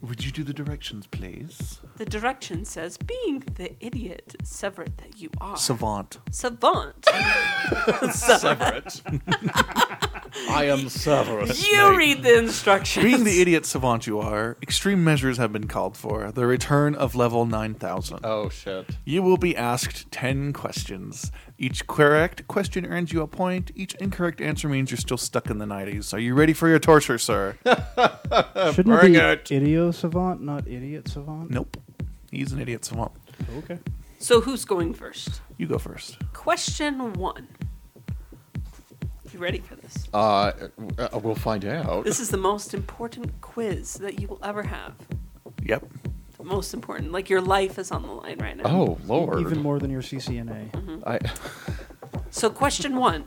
Would 0.00 0.24
you 0.24 0.32
do 0.32 0.42
the 0.44 0.54
directions, 0.54 1.06
please? 1.06 1.78
The 2.02 2.10
direction 2.10 2.64
says, 2.64 2.96
being 2.96 3.44
the 3.54 3.76
idiot 3.78 4.34
Severett 4.42 4.96
that 4.96 5.20
you 5.20 5.30
are. 5.40 5.56
Savant. 5.56 6.18
Savant. 6.32 7.00
Severett. 8.10 9.02
I 10.50 10.64
am 10.64 10.88
Severus. 10.88 11.62
you 11.70 11.76
Snape. 11.76 11.96
read 11.96 12.22
the 12.24 12.38
instructions. 12.38 13.04
Being 13.04 13.22
the 13.22 13.40
idiot 13.40 13.66
savant 13.66 14.08
you 14.08 14.18
are, 14.18 14.56
extreme 14.62 15.04
measures 15.04 15.36
have 15.38 15.52
been 15.52 15.68
called 15.68 15.96
for. 15.96 16.32
The 16.32 16.44
return 16.44 16.96
of 16.96 17.14
level 17.14 17.46
9000. 17.46 18.20
Oh 18.24 18.48
shit. 18.48 18.96
You 19.04 19.22
will 19.22 19.36
be 19.36 19.56
asked 19.56 20.10
10 20.10 20.52
questions. 20.54 21.30
Each 21.56 21.86
correct 21.86 22.48
question 22.48 22.84
earns 22.86 23.12
you 23.12 23.22
a 23.22 23.28
point. 23.28 23.70
Each 23.76 23.94
incorrect 23.96 24.40
answer 24.40 24.68
means 24.68 24.90
you're 24.90 24.98
still 24.98 25.18
stuck 25.18 25.48
in 25.50 25.58
the 25.58 25.66
90s. 25.66 26.12
Are 26.12 26.18
you 26.18 26.34
ready 26.34 26.52
for 26.54 26.68
your 26.68 26.80
torture, 26.80 27.18
sir? 27.18 27.58
Shouldn't 27.64 28.86
Bring 28.86 29.14
it 29.14 29.48
be 29.48 29.54
it. 29.54 29.62
idiot 29.62 29.94
savant, 29.94 30.40
not 30.42 30.66
idiot 30.66 31.06
savant? 31.06 31.50
nope. 31.52 31.76
He's 32.32 32.50
an 32.50 32.60
idiot 32.60 32.84
savant. 32.84 33.12
Okay. 33.58 33.78
So 34.18 34.40
who's 34.40 34.64
going 34.64 34.94
first? 34.94 35.40
You 35.58 35.66
go 35.66 35.78
first. 35.78 36.18
Question 36.32 37.12
one. 37.12 37.46
You 39.32 39.38
ready 39.38 39.58
for 39.58 39.76
this? 39.76 40.08
Uh, 40.12 40.52
uh, 40.98 41.20
we'll 41.22 41.34
find 41.34 41.64
out. 41.64 42.04
This 42.04 42.20
is 42.20 42.30
the 42.30 42.36
most 42.36 42.74
important 42.74 43.40
quiz 43.40 43.94
that 43.94 44.18
you 44.18 44.26
will 44.28 44.40
ever 44.42 44.62
have. 44.62 44.94
Yep. 45.62 45.84
The 46.38 46.44
most 46.44 46.74
important. 46.74 47.12
Like 47.12 47.30
your 47.30 47.40
life 47.40 47.78
is 47.78 47.90
on 47.92 48.02
the 48.02 48.12
line 48.12 48.38
right 48.38 48.56
now. 48.56 48.64
Oh 48.64 48.98
lord. 49.06 49.40
Even 49.40 49.60
more 49.62 49.78
than 49.78 49.90
your 49.90 50.02
CCNA. 50.02 51.06
I. 51.06 51.20
So, 52.34 52.48
question 52.48 52.96
one 52.96 53.24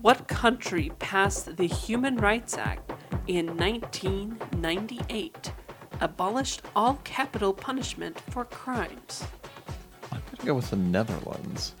What 0.00 0.28
country 0.28 0.92
passed 1.00 1.56
the 1.56 1.66
Human 1.66 2.16
Rights 2.16 2.56
Act 2.56 2.92
in 3.26 3.56
1998, 3.56 5.52
abolished 6.04 6.60
all 6.76 7.00
capital 7.02 7.52
punishment 7.54 8.20
for 8.30 8.44
crimes? 8.44 9.24
I'm 10.12 10.20
gonna 10.30 10.46
go 10.46 10.54
with 10.54 10.70
the 10.70 10.76
Netherlands. 10.76 11.74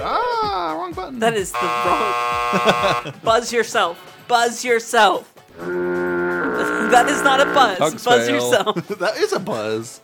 Ah, 0.00 0.74
wrong 0.76 0.92
button. 0.92 1.20
That 1.20 1.34
is 1.34 1.52
the 1.52 1.58
wrong. 1.58 3.14
buzz 3.24 3.52
yourself. 3.52 3.96
Buzz 4.26 4.64
yourself. 4.64 5.32
that 5.56 7.06
is 7.08 7.22
not 7.22 7.40
a 7.40 7.44
buzz. 7.46 7.78
Hugs 7.78 8.04
buzz 8.04 8.26
fail. 8.26 8.34
yourself. 8.34 8.88
that 8.98 9.16
is 9.16 9.32
a 9.32 9.38
buzz. 9.40 10.00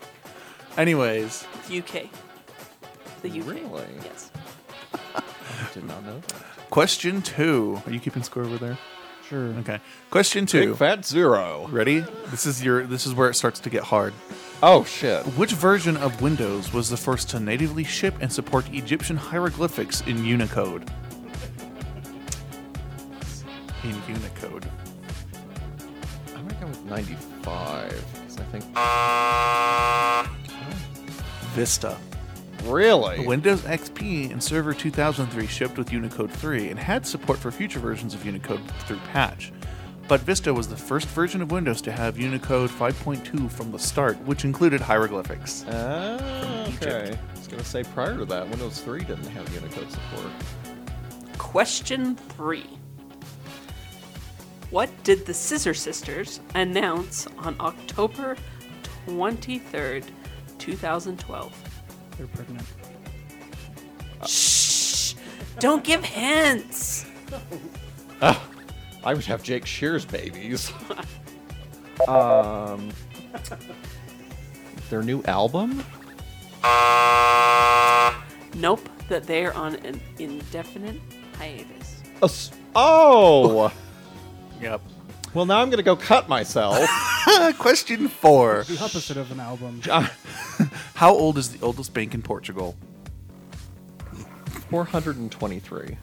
Anyways, 0.76 1.44
UK. 1.66 2.08
The 3.22 3.40
UK. 3.40 3.46
Really? 3.46 3.84
Yes. 4.04 4.30
I 5.14 5.22
did 5.74 5.84
not 5.84 6.04
know 6.04 6.20
that. 6.20 6.70
question 6.70 7.20
two. 7.20 7.82
Are 7.86 7.92
you 7.92 8.00
keeping 8.00 8.22
score 8.22 8.44
over 8.44 8.58
there? 8.58 8.78
Sure. 9.28 9.48
Okay. 9.60 9.80
Question 10.10 10.44
two. 10.46 10.68
Big 10.68 10.76
fat 10.76 11.04
zero. 11.04 11.66
Ready? 11.70 12.00
This 12.30 12.44
is 12.46 12.62
your. 12.62 12.84
This 12.86 13.06
is 13.06 13.14
where 13.14 13.30
it 13.30 13.34
starts 13.34 13.58
to 13.60 13.70
get 13.70 13.82
hard. 13.82 14.12
Oh 14.62 14.84
shit. 14.84 15.24
Which 15.38 15.52
version 15.52 15.96
of 15.96 16.20
Windows 16.20 16.72
was 16.72 16.90
the 16.90 16.96
first 16.96 17.30
to 17.30 17.40
natively 17.40 17.84
ship 17.84 18.14
and 18.20 18.32
support 18.32 18.68
Egyptian 18.72 19.16
hieroglyphics 19.16 20.02
in 20.02 20.24
Unicode? 20.24 20.90
In 23.82 24.02
Unicode. 24.08 24.66
I'm 26.34 26.46
gonna 26.48 26.60
go 26.60 26.66
with 26.66 26.84
95 26.84 27.90
because 28.14 28.38
I 28.38 28.44
think. 28.44 28.64
Vista. 31.54 31.96
Really? 32.64 33.26
Windows 33.26 33.60
XP 33.62 34.30
and 34.30 34.42
Server 34.42 34.72
2003 34.72 35.46
shipped 35.46 35.76
with 35.76 35.92
Unicode 35.92 36.30
3 36.30 36.70
and 36.70 36.78
had 36.78 37.06
support 37.06 37.38
for 37.38 37.50
future 37.50 37.78
versions 37.78 38.14
of 38.14 38.24
Unicode 38.24 38.60
through 38.80 38.98
patch. 39.12 39.52
But 40.08 40.20
Vista 40.20 40.52
was 40.52 40.68
the 40.68 40.76
first 40.76 41.08
version 41.08 41.40
of 41.40 41.50
Windows 41.50 41.80
to 41.82 41.92
have 41.92 42.18
Unicode 42.18 42.70
5.2 42.70 43.50
from 43.50 43.72
the 43.72 43.78
start, 43.78 44.18
which 44.26 44.44
included 44.44 44.80
hieroglyphics. 44.80 45.64
Ah, 45.68 46.66
Egypt. 46.66 46.82
okay. 46.84 47.18
I 47.34 47.38
was 47.38 47.48
gonna 47.48 47.64
say 47.64 47.84
prior 47.84 48.16
to 48.16 48.24
that, 48.26 48.48
Windows 48.48 48.80
3 48.80 49.00
didn't 49.00 49.28
have 49.28 49.52
Unicode 49.54 49.90
support. 49.90 50.30
Question 51.38 52.16
three. 52.16 52.66
What 54.70 54.90
did 55.04 55.24
the 55.24 55.34
Scissor 55.34 55.74
Sisters 55.74 56.40
announce 56.54 57.26
on 57.38 57.56
October 57.60 58.36
23rd, 59.06 60.04
2012? 60.58 61.73
They're 62.16 62.26
pregnant. 62.28 62.66
Shh! 64.26 65.14
Don't 65.58 65.84
give 65.84 66.04
hints! 66.04 67.06
I 68.22 69.12
would 69.12 69.24
have 69.26 69.42
Jake 69.42 69.66
Shears 69.66 70.04
babies. 70.04 70.72
um, 72.08 72.90
their 74.90 75.02
new 75.02 75.22
album? 75.24 75.84
Nope, 78.54 78.88
that 79.08 79.24
they're 79.26 79.54
on 79.54 79.74
an 79.76 80.00
indefinite 80.18 81.00
hiatus. 81.38 82.02
A 82.22 82.24
s- 82.24 82.50
oh! 82.74 83.72
Yep. 84.60 84.80
Well, 85.34 85.46
now 85.46 85.60
I'm 85.60 85.70
gonna 85.70 85.82
go 85.82 85.96
cut 85.96 86.28
myself. 86.28 86.88
Question 87.58 88.08
four. 88.08 88.64
The 88.64 88.78
opposite 88.82 89.16
of 89.16 89.30
an 89.30 89.40
album. 89.40 89.80
How 90.94 91.12
old 91.12 91.36
is 91.38 91.50
the 91.50 91.64
oldest 91.64 91.92
bank 91.92 92.14
in 92.14 92.22
Portugal? 92.22 92.76
423. 94.70 95.96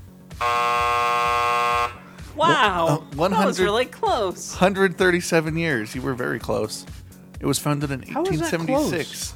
Wow! 2.35 2.87
uh, 2.87 2.97
that 2.97 2.99
was 3.17 3.59
100 3.59 3.59
really 3.59 3.85
close. 3.85 4.51
137 4.51 5.57
years. 5.57 5.93
You 5.95 6.01
were 6.01 6.13
very 6.13 6.39
close. 6.39 6.85
It 7.39 7.45
was 7.45 7.59
founded 7.59 7.91
in 7.91 8.01
How 8.03 8.23
is 8.23 8.39
that 8.39 8.53
1876. 8.53 9.35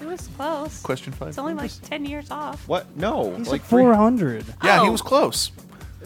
It 0.00 0.06
was 0.06 0.28
close. 0.36 0.82
Question 0.82 1.12
five. 1.12 1.28
It's 1.28 1.38
only 1.38 1.54
like 1.54 1.70
10 1.82 2.04
years 2.04 2.30
off. 2.30 2.66
What? 2.68 2.96
No. 2.96 3.34
He's 3.36 3.48
like 3.48 3.62
like 3.62 3.70
400. 3.70 4.44
Yeah, 4.62 4.80
he 4.82 4.88
Oh. 4.88 4.92
was 4.92 5.00
close. 5.02 5.52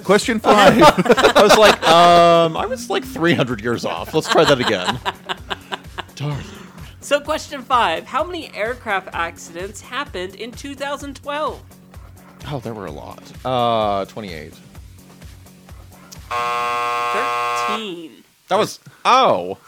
Question 0.04 0.38
five. 0.40 0.80
I 0.82 1.42
was 1.42 1.56
like, 1.56 1.82
um, 1.88 2.56
I 2.56 2.66
was 2.66 2.88
like 2.90 3.04
300 3.04 3.60
years 3.60 3.84
off. 3.84 4.14
Let's 4.14 4.28
try 4.28 4.44
that 4.44 4.60
again. 4.60 4.98
Darn. 6.14 6.42
So, 7.00 7.20
question 7.20 7.62
five 7.62 8.06
How 8.06 8.24
many 8.24 8.54
aircraft 8.54 9.08
accidents 9.12 9.80
happened 9.80 10.34
in 10.34 10.50
2012? 10.52 11.62
Oh, 12.50 12.60
there 12.60 12.74
were 12.74 12.86
a 12.86 12.90
lot. 12.90 13.22
Uh, 13.44 14.04
28. 14.06 14.52
13. 16.30 18.24
That 18.48 18.58
was. 18.58 18.80
Oh. 19.04 19.58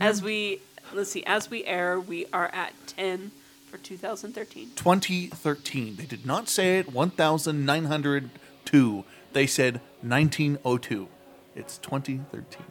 As 0.00 0.22
we, 0.22 0.60
let's 0.92 1.10
see, 1.10 1.24
as 1.24 1.50
we 1.50 1.64
air, 1.64 2.00
we 2.00 2.26
are 2.32 2.46
at 2.52 2.72
10 2.88 3.30
for 3.70 3.78
2013. 3.78 4.70
2013. 4.74 5.96
They 5.96 6.06
did 6.06 6.26
not 6.26 6.48
say 6.48 6.78
it 6.78 6.92
1902. 8.72 9.04
They 9.32 9.46
said 9.46 9.80
1902. 10.02 11.08
It's 11.56 11.78
2013. 11.78 12.62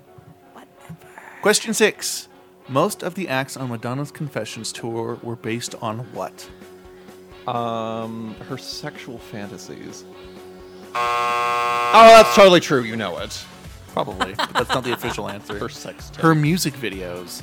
Whatever. 0.54 0.98
Question 1.42 1.74
six. 1.74 2.28
Most 2.70 3.04
of 3.04 3.16
the 3.16 3.28
acts 3.28 3.58
on 3.58 3.70
Madonna's 3.70 4.12
Confessions 4.12 4.72
tour 4.72 5.20
were 5.22 5.36
based 5.36 5.76
on 5.82 6.00
what? 6.14 6.50
Um, 7.48 8.36
her 8.48 8.58
sexual 8.58 9.18
fantasies. 9.18 10.06
Oh, 10.96 12.08
that's 12.16 12.34
totally 12.36 12.62
true. 12.62 12.84
You 12.84 12.96
know 12.96 13.18
it. 13.18 13.46
Probably, 13.90 14.34
but 14.36 14.54
that's 14.54 14.70
not 14.70 14.84
the 14.86 14.94
official 14.94 15.30
answer. 15.30 15.58
Her 15.58 15.70
sex. 15.70 16.10
tape. 16.10 16.22
Her 16.22 16.34
music 16.34 16.74
videos. 16.76 17.42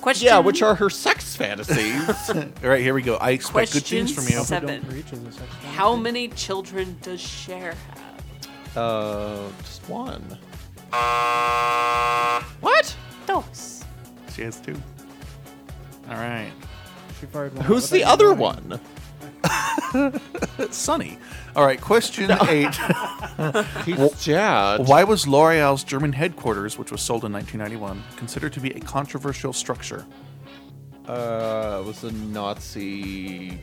Question 0.00 0.26
Yeah, 0.26 0.38
which 0.38 0.62
are 0.62 0.74
her 0.74 0.88
sex 0.90 1.34
fantasies. 1.36 2.08
All 2.30 2.44
right, 2.62 2.80
here 2.80 2.94
we 2.94 3.02
go. 3.02 3.16
I 3.16 3.30
expect 3.30 3.72
good 3.72 3.80
Question 3.82 4.06
things 4.06 4.14
from 4.14 4.24
you. 4.38 4.44
seven. 4.44 4.82
Preach 4.84 5.12
is 5.12 5.22
a 5.22 5.32
sex 5.32 5.52
How 5.74 5.96
many 5.96 6.28
children 6.28 6.96
does 7.02 7.20
Cher 7.20 7.74
have? 7.74 8.76
uh, 8.76 9.48
just 9.62 9.88
one. 9.88 10.22
What? 12.60 12.96
Dos. 13.26 13.84
She 14.34 14.42
has 14.42 14.60
two. 14.60 14.80
All 16.08 16.14
right. 16.16 16.50
She 17.20 17.26
fired 17.26 17.54
one 17.54 17.64
Who's 17.66 17.84
out 17.86 17.90
the 17.96 18.04
other 18.04 18.26
knowing. 18.26 18.38
one? 18.38 18.80
Sunny. 20.70 21.18
All 21.56 21.64
right, 21.64 21.80
question 21.80 22.30
eight. 22.48 22.74
He's 23.84 24.22
Jad. 24.22 24.86
Why 24.86 25.04
was 25.04 25.26
L'Oreal's 25.26 25.84
German 25.84 26.12
headquarters, 26.12 26.78
which 26.78 26.92
was 26.92 27.00
sold 27.00 27.24
in 27.24 27.32
1991, 27.32 28.02
considered 28.16 28.52
to 28.52 28.60
be 28.60 28.70
a 28.70 28.80
controversial 28.80 29.52
structure? 29.52 30.06
Uh, 31.06 31.80
it 31.80 31.86
was 31.86 32.04
a 32.04 32.12
Nazi 32.12 33.58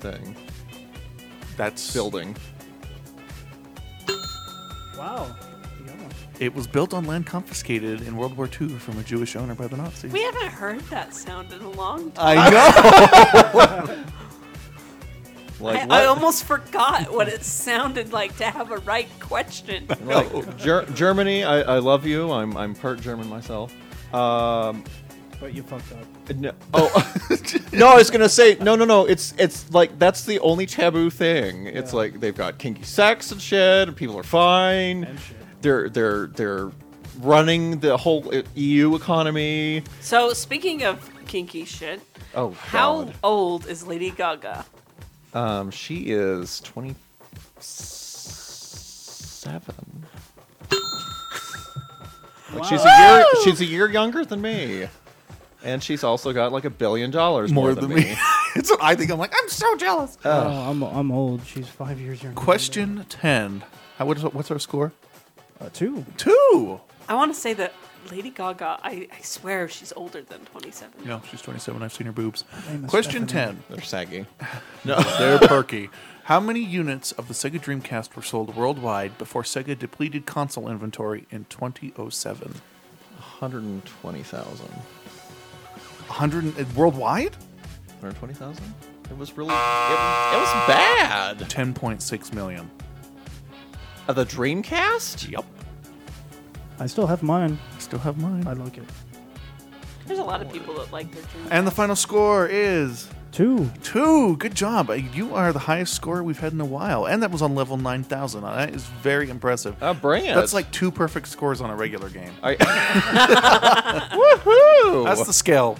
thing. 0.00 0.36
That's 1.56 1.92
Building. 1.92 2.36
Wow. 4.98 5.34
You 6.42 6.50
got 6.50 6.54
one. 6.54 6.54
It 6.54 6.54
was 6.54 6.66
built 6.66 6.94
on 6.94 7.04
land 7.04 7.26
confiscated 7.26 8.02
in 8.02 8.16
World 8.16 8.36
War 8.36 8.48
II 8.60 8.68
from 8.68 8.98
a 8.98 9.02
Jewish 9.02 9.36
owner 9.36 9.54
by 9.54 9.66
the 9.66 9.76
Nazis. 9.76 10.12
We 10.12 10.22
haven't 10.22 10.48
heard 10.48 10.80
that 10.90 11.14
sound 11.14 11.52
in 11.52 11.60
a 11.62 11.70
long 11.70 12.10
time. 12.12 12.38
I 12.38 12.50
know. 12.50 14.04
Like, 15.60 15.78
I, 15.82 15.86
what? 15.86 15.90
I 15.92 16.04
almost 16.06 16.42
forgot 16.42 17.12
what 17.12 17.28
it 17.28 17.44
sounded 17.44 18.12
like 18.12 18.36
to 18.38 18.44
have 18.46 18.72
a 18.72 18.78
right 18.78 19.06
question. 19.20 19.86
like 20.04 20.56
Ger- 20.56 20.84
Germany, 20.86 21.44
I, 21.44 21.60
I 21.60 21.78
love 21.78 22.04
you. 22.04 22.32
I'm 22.32 22.56
I'm 22.56 22.74
part 22.74 23.00
German 23.00 23.28
myself. 23.28 23.72
Um, 24.12 24.82
But 25.38 25.54
you 25.54 25.62
fucked 25.62 25.92
up. 25.92 26.36
no, 26.36 26.50
oh, 26.74 27.12
no, 27.72 27.86
I 27.90 27.94
was 27.94 28.10
gonna 28.10 28.28
say 28.28 28.56
no, 28.60 28.74
no, 28.74 28.84
no. 28.84 29.06
It's 29.06 29.34
it's 29.38 29.72
like 29.72 29.96
that's 30.00 30.24
the 30.24 30.40
only 30.40 30.66
taboo 30.66 31.10
thing. 31.10 31.66
It's 31.66 31.92
Yeah. 31.92 31.96
like 31.96 32.18
they've 32.18 32.34
got 32.34 32.58
kinky 32.58 32.82
sex 32.82 33.30
and 33.30 33.40
shit, 33.40 33.86
and 33.86 33.96
people 33.96 34.18
are 34.18 34.24
fine. 34.24 35.04
And 35.04 35.20
shit. 35.20 35.36
They're 35.62 35.88
they're 35.88 36.26
they're 36.26 36.70
running 37.20 37.80
the 37.80 37.96
whole 37.96 38.34
uh, 38.34 38.42
EU 38.54 38.94
economy. 38.96 39.82
So, 40.00 40.32
speaking 40.32 40.84
of 40.84 41.08
kinky 41.26 41.64
shit, 41.64 42.00
Oh, 42.34 42.52
how 42.52 43.04
God. 43.04 43.14
old 43.22 43.66
is 43.66 43.86
Lady 43.86 44.10
Gaga? 44.10 44.64
Um, 45.34 45.70
she 45.70 46.10
is 46.10 46.60
twenty 46.60 46.94
seven. 47.58 49.74
Like 52.54 52.64
she's 52.64 52.84
a 52.84 52.98
year 52.98 53.24
she's 53.44 53.60
a 53.62 53.64
year 53.64 53.88
younger 53.90 54.26
than 54.26 54.42
me. 54.42 54.86
And 55.64 55.82
she's 55.82 56.04
also 56.04 56.34
got 56.34 56.52
like 56.52 56.66
a 56.66 56.70
billion 56.70 57.10
dollars 57.10 57.50
more, 57.50 57.68
More 57.68 57.74
than, 57.74 57.88
than 57.88 57.98
me. 57.98 58.04
me. 58.10 58.16
it's 58.56 58.68
what 58.68 58.82
I 58.82 58.94
think. 58.94 59.10
I'm 59.10 59.18
like, 59.18 59.32
I'm 59.34 59.48
so 59.48 59.74
jealous. 59.76 60.18
Oh, 60.22 60.70
I'm, 60.70 60.82
I'm 60.82 61.10
old. 61.10 61.46
She's 61.46 61.66
five 61.68 61.98
years 61.98 62.22
younger. 62.22 62.34
than 62.34 62.42
me. 62.42 62.44
Question 62.44 63.06
10. 63.08 63.64
How, 63.96 64.04
what 64.04 64.18
is, 64.18 64.24
what's 64.24 64.50
our 64.50 64.58
score? 64.58 64.92
Uh, 65.62 65.68
two. 65.72 66.04
Two. 66.16 66.80
I 67.08 67.14
want 67.14 67.32
to 67.34 67.38
say 67.40 67.52
that 67.54 67.72
Lady 68.10 68.30
Gaga, 68.30 68.80
I, 68.82 69.08
I 69.16 69.20
swear 69.22 69.68
she's 69.68 69.92
older 69.94 70.22
than 70.22 70.40
27. 70.46 71.06
No, 71.06 71.22
she's 71.30 71.40
27. 71.42 71.80
I've 71.82 71.92
seen 71.92 72.06
her 72.08 72.12
boobs. 72.12 72.44
name 72.68 72.84
is 72.84 72.90
Question 72.90 73.28
Stephanie. 73.28 73.58
10. 73.68 73.76
They're 73.76 73.84
saggy. 73.84 74.26
No, 74.84 75.00
they're 75.18 75.38
perky. 75.38 75.88
How 76.24 76.40
many 76.40 76.58
units 76.60 77.12
of 77.12 77.28
the 77.28 77.34
Sega 77.34 77.60
Dreamcast 77.60 78.16
were 78.16 78.22
sold 78.22 78.56
worldwide 78.56 79.16
before 79.18 79.42
Sega 79.44 79.78
depleted 79.78 80.26
console 80.26 80.68
inventory 80.68 81.26
in 81.30 81.46
2007? 81.48 82.54
120,000. 83.38 84.66
100 84.66 86.44
and- 86.44 86.58
uh, 86.58 86.64
worldwide? 86.76 87.36
120,000? 88.00 88.62
It 89.10 89.16
was 89.18 89.36
really. 89.36 89.50
It, 89.50 89.56
was- 89.56 90.34
it 90.34 90.38
was 90.38 90.52
bad. 90.66 91.38
10.6 91.38 92.32
million. 92.34 92.68
Uh, 94.08 94.12
the 94.12 94.24
Dreamcast? 94.26 95.30
Yep. 95.30 95.44
I 96.82 96.86
still 96.86 97.06
have 97.06 97.22
mine. 97.22 97.58
Still 97.78 98.00
have 98.00 98.18
mine. 98.18 98.44
I 98.48 98.54
like 98.54 98.76
it. 98.76 98.84
There's 100.06 100.18
a 100.18 100.24
lot 100.24 100.42
of 100.42 100.52
people 100.52 100.74
that 100.74 100.90
like 100.92 101.12
their 101.12 101.22
dream. 101.22 101.46
And 101.52 101.64
the 101.64 101.70
final 101.70 101.94
score 101.94 102.48
is 102.48 103.08
Two. 103.30 103.70
two. 103.84 104.36
Good 104.38 104.54
job. 104.56 104.90
Uh, 104.90 104.94
You 104.94 105.34
are 105.34 105.52
the 105.52 105.60
highest 105.60 105.94
score 105.94 106.22
we've 106.24 106.40
had 106.40 106.52
in 106.52 106.60
a 106.60 106.64
while. 106.66 107.06
And 107.06 107.22
that 107.22 107.30
was 107.30 107.40
on 107.40 107.54
level 107.54 107.76
9,000. 107.76 108.42
Uh, 108.44 108.56
That 108.56 108.74
is 108.74 108.82
very 108.84 109.30
impressive. 109.30 109.80
Uh, 109.80 109.94
bring 109.94 110.26
it. 110.26 110.34
That's 110.34 110.52
like 110.52 110.70
two 110.72 110.90
perfect 110.90 111.28
scores 111.28 111.60
on 111.60 111.70
a 111.70 111.76
regular 111.76 112.10
game. 112.10 112.32
I, 112.42 112.56
Woohoo! 114.12 115.04
That's 115.04 115.24
the 115.26 115.32
scale. 115.32 115.78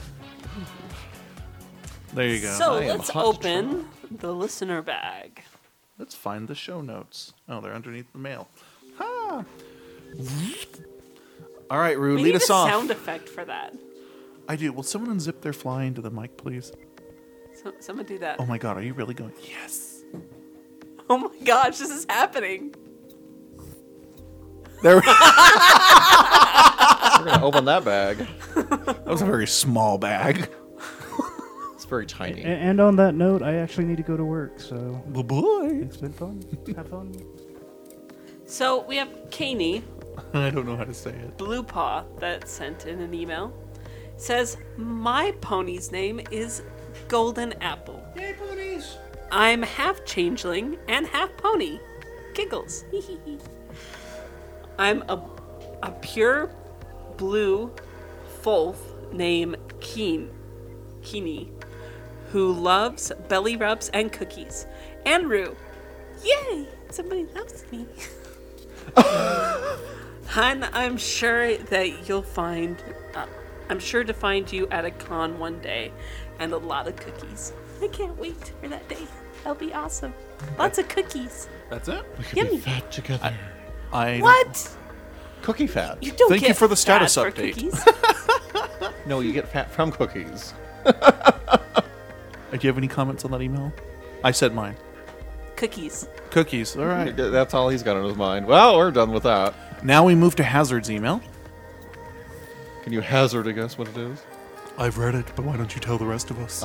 There 2.14 2.28
you 2.28 2.40
go. 2.40 2.52
So 2.52 2.74
I 2.74 2.82
am 2.84 2.98
let's 2.98 3.10
hot 3.10 3.22
to 3.22 3.26
open 3.26 3.88
the 4.10 4.32
listener 4.32 4.82
bag. 4.82 5.42
Let's 5.98 6.14
find 6.14 6.46
the 6.46 6.54
show 6.54 6.80
notes. 6.80 7.32
Oh, 7.48 7.60
they're 7.60 7.74
underneath 7.74 8.10
the 8.12 8.18
mail. 8.18 8.48
Ha! 8.98 9.44
All 11.72 11.78
right, 11.78 11.98
Rue, 11.98 12.16
We 12.16 12.22
lead 12.24 12.32
need 12.32 12.36
us 12.36 12.50
a 12.50 12.52
off. 12.52 12.68
sound 12.68 12.90
effect 12.90 13.30
for 13.30 13.46
that. 13.46 13.74
I 14.46 14.56
do. 14.56 14.70
Will 14.74 14.82
someone 14.82 15.16
unzip 15.18 15.40
their 15.40 15.54
fly 15.54 15.84
into 15.84 16.02
the 16.02 16.10
mic, 16.10 16.36
please? 16.36 16.70
So, 17.62 17.72
someone 17.80 18.04
do 18.04 18.18
that. 18.18 18.36
Oh 18.40 18.44
my 18.44 18.58
god, 18.58 18.76
are 18.76 18.82
you 18.82 18.92
really 18.92 19.14
going? 19.14 19.32
Yes. 19.48 20.02
Oh 21.08 21.16
my 21.16 21.30
gosh, 21.44 21.78
this 21.78 21.88
is 21.90 22.04
happening. 22.10 22.74
There. 24.82 24.96
we- 24.96 25.02
We're 27.18 27.24
gonna 27.30 27.42
open 27.44 27.64
that 27.64 27.84
bag. 27.86 28.18
that 28.54 29.06
was 29.06 29.22
a 29.22 29.26
very 29.26 29.46
small 29.46 29.96
bag. 29.96 30.50
It's 31.74 31.84
very 31.86 32.04
tiny. 32.06 32.42
A- 32.42 32.46
and 32.46 32.80
on 32.82 32.96
that 32.96 33.14
note, 33.14 33.42
I 33.42 33.54
actually 33.56 33.84
need 33.86 33.96
to 33.96 34.02
go 34.02 34.16
to 34.18 34.24
work, 34.24 34.60
so 34.60 35.02
Well, 35.08 35.22
boy. 35.22 35.68
it's 35.84 35.96
been 35.96 36.12
fun. 36.12 36.42
have 36.76 36.88
fun. 36.88 37.14
So 38.44 38.82
we 38.84 38.96
have 38.96 39.08
Caney, 39.30 39.82
I 40.34 40.50
don't 40.50 40.66
know 40.66 40.76
how 40.76 40.84
to 40.84 40.94
say 40.94 41.10
it. 41.10 41.36
Blue 41.36 41.62
Paw, 41.62 42.04
that 42.18 42.48
sent 42.48 42.86
in 42.86 43.00
an 43.00 43.14
email. 43.14 43.52
Says, 44.16 44.56
My 44.76 45.32
pony's 45.40 45.90
name 45.90 46.20
is 46.30 46.62
Golden 47.08 47.52
Apple. 47.62 48.02
Yay, 48.16 48.34
ponies! 48.34 48.96
I'm 49.30 49.62
half 49.62 50.04
changeling 50.04 50.78
and 50.88 51.06
half 51.06 51.36
pony. 51.36 51.78
Giggles. 52.34 52.84
I'm 54.78 55.02
a, 55.08 55.22
a 55.82 55.90
pure 55.92 56.50
blue 57.16 57.72
Fulf 58.42 58.76
named 59.12 59.56
Keen, 59.80 60.30
Keeny, 61.02 61.48
who 62.30 62.52
loves 62.52 63.12
belly 63.28 63.56
rubs 63.56 63.88
and 63.90 64.12
cookies. 64.12 64.66
And 65.04 65.28
Rue. 65.28 65.56
Yay! 66.24 66.68
Somebody 66.90 67.26
loves 67.34 67.64
me. 67.70 67.86
and 70.36 70.64
I'm 70.72 70.96
sure 70.96 71.56
that 71.56 72.08
you'll 72.08 72.22
find, 72.22 72.82
uh, 73.14 73.26
I'm 73.68 73.78
sure 73.78 74.04
to 74.04 74.12
find 74.14 74.50
you 74.50 74.68
at 74.70 74.84
a 74.84 74.90
con 74.90 75.38
one 75.38 75.60
day 75.60 75.92
and 76.38 76.52
a 76.52 76.58
lot 76.58 76.88
of 76.88 76.96
cookies. 76.96 77.52
I 77.82 77.88
can't 77.88 78.16
wait 78.18 78.52
for 78.60 78.68
that 78.68 78.88
day. 78.88 79.06
That'll 79.38 79.54
be 79.54 79.72
awesome. 79.74 80.14
Lots 80.58 80.78
of 80.78 80.88
cookies. 80.88 81.48
That's 81.70 81.88
it. 81.88 82.04
Yummy. 82.34 82.58
Fat 82.58 82.90
together. 82.92 83.34
I 83.92 84.18
What? 84.20 84.76
Cookie 85.42 85.66
fat. 85.66 86.02
You 86.02 86.12
don't 86.12 86.28
Thank 86.28 86.46
you 86.46 86.54
for 86.54 86.68
the 86.68 86.76
status 86.76 87.14
fat 87.14 87.22
for 87.24 87.30
update. 87.32 87.54
cookies. 87.54 87.84
No, 89.06 89.18
you 89.18 89.32
get 89.32 89.48
fat 89.48 89.68
from 89.68 89.90
cookies. 89.90 90.54
Uh, 90.86 91.58
Do 92.52 92.58
you 92.60 92.68
have 92.68 92.78
any 92.78 92.86
comments 92.86 93.24
on 93.24 93.32
that 93.32 93.42
email? 93.42 93.72
I 94.22 94.30
said 94.30 94.54
mine. 94.54 94.76
cookies. 95.56 96.06
Cookies. 96.30 96.76
All 96.76 96.84
right. 96.86 97.10
That's 97.16 97.52
all 97.52 97.68
he's 97.68 97.82
got 97.82 97.96
on 97.96 98.04
his 98.04 98.16
mind. 98.16 98.46
Well, 98.46 98.76
we're 98.76 98.92
done 98.92 99.10
with 99.10 99.24
that. 99.24 99.54
Now 99.84 100.04
we 100.04 100.14
move 100.14 100.36
to 100.36 100.44
Hazard's 100.44 100.90
email. 100.90 101.20
Can 102.84 102.92
you 102.92 103.00
hazard 103.00 103.46
a 103.46 103.52
guess 103.52 103.76
what 103.76 103.88
it 103.88 103.96
is? 103.96 104.24
I've 104.78 104.98
read 104.98 105.14
it, 105.14 105.26
but 105.36 105.44
why 105.44 105.56
don't 105.56 105.74
you 105.74 105.80
tell 105.80 105.98
the 105.98 106.06
rest 106.06 106.30
of 106.30 106.38
us? 106.38 106.64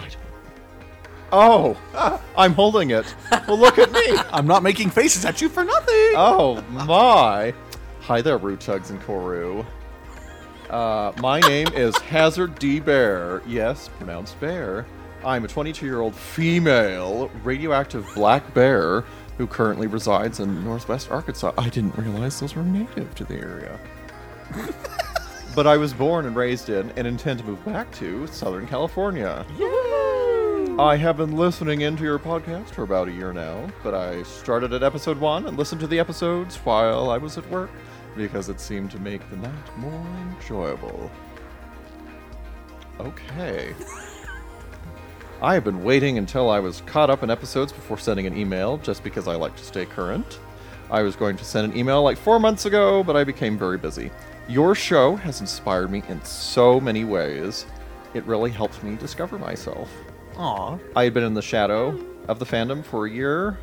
Oh, 1.31 1.77
I'm 2.38 2.53
holding 2.53 2.91
it. 2.91 3.14
Well, 3.48 3.57
look 3.57 3.77
at 3.80 3.91
me. 3.91 4.18
I'm 4.31 4.48
not 4.48 4.64
making 4.64 4.91
faces 4.91 5.26
at 5.26 5.41
you 5.41 5.49
for 5.49 5.64
nothing. 5.64 6.14
Oh 6.15 6.64
my! 6.69 7.53
Hi 8.02 8.22
there, 8.22 8.38
Root 8.38 8.61
Tugs 8.61 8.89
and 8.91 9.02
Koru. 9.02 9.65
Uh, 10.69 11.11
my 11.18 11.39
name 11.41 11.68
is 11.69 11.95
Hazard 11.98 12.57
D. 12.60 12.80
Bear. 12.80 13.41
Yes, 13.48 13.89
pronounced 13.98 14.39
bear. 14.39 14.85
I'm 15.26 15.44
a 15.44 15.48
22 15.48 15.85
year 15.85 16.02
old 16.02 16.15
female 16.15 17.30
radioactive 17.44 18.07
black 18.15 18.53
bear 18.53 19.03
who 19.38 19.48
currently 19.48 19.88
resides 19.88 20.40
in 20.40 20.64
northwest 20.64 21.12
Arkansas. 21.12 21.54
I 21.58 21.70
didn't 21.70 21.98
realize 21.98 22.40
those 22.40 22.56
were 22.56 22.64
native 22.64 23.14
to 23.16 23.24
the 23.24 23.36
area. 23.36 23.80
but 25.56 25.68
I 25.68 25.78
was 25.78 25.94
born 25.94 26.26
and 26.26 26.36
raised 26.36 26.70
in 26.70 26.92
and 26.92 27.08
intend 27.08 27.40
to 27.40 27.46
move 27.46 27.64
back 27.66 27.92
to 27.94 28.28
Southern 28.28 28.68
California. 28.68 29.46
I 30.80 30.96
have 31.00 31.18
been 31.18 31.36
listening 31.36 31.82
into 31.82 32.04
your 32.04 32.20
podcast 32.20 32.70
for 32.70 32.84
about 32.84 33.08
a 33.08 33.12
year 33.12 33.34
now, 33.34 33.68
but 33.84 33.96
I 33.96 34.22
started 34.24 34.74
at 34.74 34.84
episode 34.84 35.20
one 35.20 35.48
and 35.48 35.58
listened 35.58 35.82
to 35.82 35.88
the 35.88 36.00
episodes 36.00 36.58
while 36.58 37.10
I 37.10 37.18
was 37.18 37.38
at 37.38 37.50
work 37.50 37.72
because 38.16 38.50
it 38.50 38.60
seemed 38.60 38.92
to 38.92 39.00
make 39.00 39.28
the 39.30 39.38
night 39.38 39.78
more 39.78 40.06
enjoyable. 40.32 41.12
Okay. 43.00 43.74
I 45.40 45.54
have 45.54 45.64
been 45.64 45.84
waiting 45.84 46.18
until 46.18 46.50
I 46.50 46.60
was 46.60 46.82
caught 46.88 47.12
up 47.12 47.22
in 47.22 47.30
episodes 47.30 47.72
before 47.72 48.00
sending 48.00 48.26
an 48.26 48.36
email 48.36 48.78
just 48.78 49.04
because 49.04 49.28
I 49.28 49.36
like 49.36 49.56
to 49.56 49.64
stay 49.64 49.86
current. 49.86 50.40
I 50.90 51.04
was 51.04 51.16
going 51.16 51.38
to 51.38 51.46
send 51.46 51.72
an 51.72 51.78
email 51.78 52.02
like 52.02 52.18
four 52.18 52.40
months 52.40 52.66
ago, 52.66 53.04
but 53.04 53.16
I 53.16 53.24
became 53.24 53.56
very 53.56 53.78
busy. 53.78 54.10
Your 54.48 54.74
show 54.74 55.16
has 55.18 55.40
inspired 55.40 55.92
me 55.92 56.02
in 56.10 56.24
so 56.24 56.80
many 56.80 57.04
ways. 57.04 57.68
It 58.16 58.26
really 58.26 58.50
helped 58.50 58.82
me 58.84 58.96
discover 58.96 59.38
myself. 59.38 59.92
Aw. 60.38 60.80
I 60.96 61.04
had 61.04 61.14
been 61.14 61.24
in 61.24 61.36
the 61.36 61.42
shadow 61.42 62.00
of 62.28 62.40
the 62.40 62.46
fandom 62.46 62.84
for 62.84 63.06
a 63.06 63.12
year, 63.12 63.60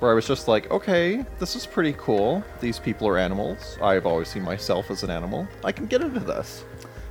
where 0.00 0.10
I 0.10 0.14
was 0.14 0.26
just 0.26 0.48
like, 0.48 0.72
okay, 0.72 1.24
this 1.38 1.54
is 1.54 1.66
pretty 1.66 1.92
cool. 1.98 2.42
These 2.60 2.80
people 2.80 3.06
are 3.06 3.16
animals. 3.16 3.78
I've 3.80 4.06
always 4.06 4.26
seen 4.26 4.42
myself 4.42 4.90
as 4.90 5.04
an 5.04 5.10
animal. 5.10 5.46
I 5.62 5.70
can 5.70 5.86
get 5.86 6.00
into 6.00 6.18
this. 6.18 6.64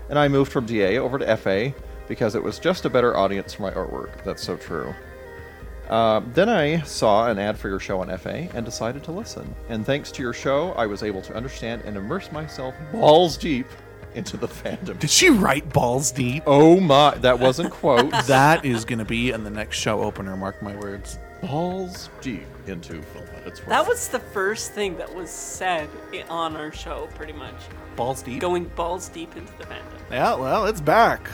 And 0.09 0.19
I 0.19 0.27
moved 0.27 0.51
from 0.51 0.65
DA 0.65 0.97
over 0.97 1.17
to 1.17 1.37
FA 1.37 1.73
because 2.11 2.35
it 2.35 2.43
was 2.43 2.59
just 2.59 2.83
a 2.83 2.89
better 2.89 3.15
audience 3.15 3.53
for 3.53 3.61
my 3.61 3.71
artwork. 3.71 4.21
That's 4.25 4.43
so 4.43 4.57
true. 4.57 4.93
Uh, 5.89 6.19
then 6.33 6.49
I 6.49 6.81
saw 6.81 7.29
an 7.29 7.39
ad 7.39 7.57
for 7.57 7.69
your 7.69 7.79
show 7.79 8.01
on 8.01 8.17
FA 8.17 8.49
and 8.53 8.65
decided 8.65 9.01
to 9.05 9.13
listen. 9.13 9.55
And 9.69 9.85
thanks 9.85 10.11
to 10.11 10.21
your 10.21 10.33
show, 10.33 10.73
I 10.73 10.87
was 10.87 11.03
able 11.03 11.21
to 11.21 11.33
understand 11.33 11.83
and 11.85 11.95
immerse 11.95 12.29
myself 12.33 12.75
balls 12.91 13.37
deep 13.37 13.65
into 14.13 14.35
the 14.35 14.47
fandom. 14.49 14.99
Did 14.99 15.09
she 15.09 15.29
write 15.29 15.71
balls 15.71 16.11
deep? 16.11 16.43
Oh 16.45 16.81
my, 16.81 17.15
that 17.19 17.39
wasn't 17.39 17.71
quote. 17.71 18.11
that 18.27 18.65
is 18.65 18.83
going 18.83 18.99
to 18.99 19.05
be 19.05 19.29
in 19.29 19.45
the 19.45 19.49
next 19.49 19.77
show 19.77 20.03
opener. 20.03 20.35
Mark 20.35 20.61
my 20.61 20.75
words. 20.75 21.17
balls 21.41 22.09
deep 22.19 22.43
into 22.67 23.01
film 23.01 23.25
at 23.45 23.55
That 23.69 23.87
was 23.87 24.09
the 24.09 24.19
first 24.19 24.73
thing 24.73 24.97
that 24.97 25.15
was 25.15 25.29
said 25.29 25.87
on 26.27 26.57
our 26.57 26.73
show, 26.73 27.07
pretty 27.15 27.31
much. 27.33 27.55
Balls 27.95 28.21
deep. 28.21 28.41
Going 28.41 28.65
balls 28.65 29.07
deep 29.07 29.37
into 29.37 29.57
the 29.57 29.63
fandom. 29.63 30.11
Yeah, 30.11 30.35
well, 30.35 30.65
it's 30.65 30.81
back. 30.81 31.29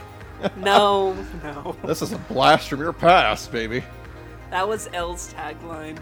No, 0.57 1.14
no. 1.43 1.76
This 1.84 2.01
is 2.01 2.11
a 2.14 2.18
blast 2.18 2.69
from 2.69 2.80
your 2.80 2.93
past, 2.93 3.51
baby. 3.51 3.84
That 4.51 4.68
was 4.68 4.89
L's 4.93 5.34
tagline. 5.34 5.97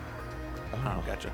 Oh, 0.74 1.03
gotcha. 1.06 1.32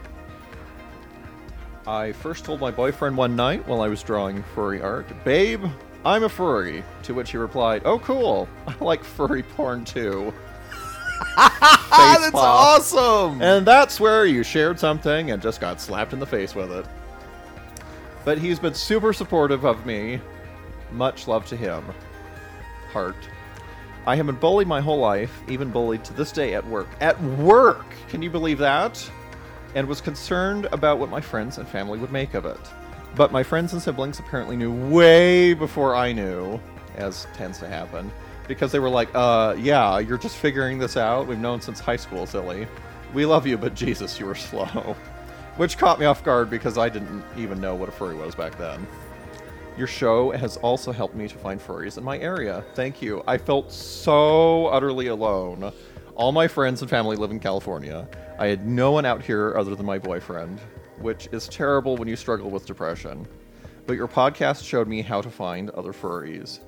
I 1.87 2.11
first 2.11 2.45
told 2.45 2.61
my 2.61 2.71
boyfriend 2.71 3.17
one 3.17 3.35
night 3.35 3.67
while 3.67 3.81
I 3.81 3.87
was 3.87 4.03
drawing 4.03 4.43
furry 4.55 4.81
art, 4.81 5.07
Babe, 5.25 5.65
I'm 6.05 6.23
a 6.23 6.29
furry. 6.29 6.83
To 7.03 7.13
which 7.13 7.31
he 7.31 7.37
replied, 7.37 7.83
Oh, 7.85 7.99
cool. 7.99 8.47
I 8.67 8.75
like 8.83 9.03
furry 9.03 9.43
porn 9.43 9.85
too. 9.85 10.33
That's 11.37 12.33
awesome. 12.33 13.41
And 13.41 13.65
that's 13.65 13.99
where 13.99 14.25
you 14.25 14.41
shared 14.43 14.79
something 14.79 15.29
and 15.31 15.41
just 15.41 15.61
got 15.61 15.79
slapped 15.79 16.13
in 16.13 16.19
the 16.19 16.25
face 16.25 16.55
with 16.55 16.71
it. 16.71 16.85
But 18.25 18.39
he's 18.39 18.59
been 18.59 18.73
super 18.73 19.13
supportive 19.13 19.63
of 19.63 19.85
me. 19.85 20.19
Much 20.91 21.27
love 21.27 21.45
to 21.47 21.55
him. 21.55 21.83
Heart. 22.91 23.15
I 24.05 24.15
have 24.15 24.25
been 24.25 24.35
bullied 24.35 24.67
my 24.67 24.81
whole 24.81 24.97
life, 24.97 25.41
even 25.47 25.69
bullied 25.69 26.03
to 26.05 26.13
this 26.13 26.31
day 26.31 26.55
at 26.55 26.65
work. 26.65 26.87
At 26.99 27.21
work! 27.21 27.85
Can 28.09 28.21
you 28.21 28.29
believe 28.29 28.57
that? 28.57 29.09
And 29.75 29.87
was 29.87 30.01
concerned 30.01 30.67
about 30.71 30.99
what 30.99 31.09
my 31.09 31.21
friends 31.21 31.57
and 31.57 31.67
family 31.67 31.99
would 31.99 32.11
make 32.11 32.33
of 32.33 32.45
it. 32.45 32.59
But 33.15 33.31
my 33.31 33.43
friends 33.43 33.73
and 33.73 33.81
siblings 33.81 34.19
apparently 34.19 34.55
knew 34.55 34.71
way 34.89 35.53
before 35.53 35.95
I 35.95 36.13
knew, 36.13 36.59
as 36.95 37.27
tends 37.35 37.59
to 37.59 37.67
happen, 37.67 38.11
because 38.47 38.71
they 38.71 38.79
were 38.79 38.89
like, 38.89 39.09
uh, 39.13 39.55
yeah, 39.57 39.99
you're 39.99 40.17
just 40.17 40.37
figuring 40.37 40.79
this 40.79 40.97
out. 40.97 41.27
We've 41.27 41.39
known 41.39 41.61
since 41.61 41.79
high 41.79 41.95
school, 41.95 42.25
silly. 42.25 42.67
We 43.13 43.25
love 43.25 43.45
you, 43.45 43.57
but 43.57 43.75
Jesus, 43.75 44.19
you 44.19 44.25
were 44.25 44.35
slow. 44.49 44.95
Which 45.57 45.77
caught 45.77 45.99
me 45.99 46.05
off 46.05 46.23
guard 46.23 46.49
because 46.49 46.77
I 46.77 46.89
didn't 46.89 47.23
even 47.37 47.61
know 47.61 47.75
what 47.75 47.89
a 47.89 47.91
furry 47.91 48.15
was 48.15 48.35
back 48.35 48.57
then. 48.57 48.87
Your 49.77 49.87
show 49.87 50.31
has 50.31 50.57
also 50.57 50.91
helped 50.91 51.15
me 51.15 51.27
to 51.29 51.35
find 51.35 51.59
furries 51.59 51.97
in 51.97 52.03
my 52.03 52.19
area. 52.19 52.63
Thank 52.75 53.01
you. 53.01 53.23
I 53.25 53.37
felt 53.37 53.71
so 53.71 54.67
utterly 54.67 55.07
alone. 55.07 55.71
All 56.15 56.33
my 56.33 56.47
friends 56.47 56.81
and 56.81 56.89
family 56.89 57.15
live 57.15 57.31
in 57.31 57.39
California. 57.39 58.07
I 58.37 58.47
had 58.47 58.67
no 58.67 58.91
one 58.91 59.05
out 59.05 59.23
here 59.23 59.55
other 59.57 59.73
than 59.75 59.85
my 59.85 59.97
boyfriend, 59.97 60.59
which 60.99 61.29
is 61.31 61.47
terrible 61.47 61.95
when 61.95 62.09
you 62.09 62.17
struggle 62.17 62.49
with 62.51 62.65
depression. 62.65 63.25
But 63.87 63.93
your 63.93 64.09
podcast 64.09 64.65
showed 64.65 64.89
me 64.89 65.01
how 65.01 65.21
to 65.21 65.29
find 65.29 65.69
other 65.71 65.93
furries. 65.93 66.59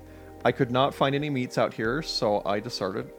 I 0.46 0.54
could 0.54 0.72
not 0.72 0.96
find 0.96 1.14
any 1.14 1.30
meets 1.30 1.58
out 1.58 1.74
here, 1.74 2.02
so 2.02 2.42
I 2.46 2.62
decided, 2.62 3.12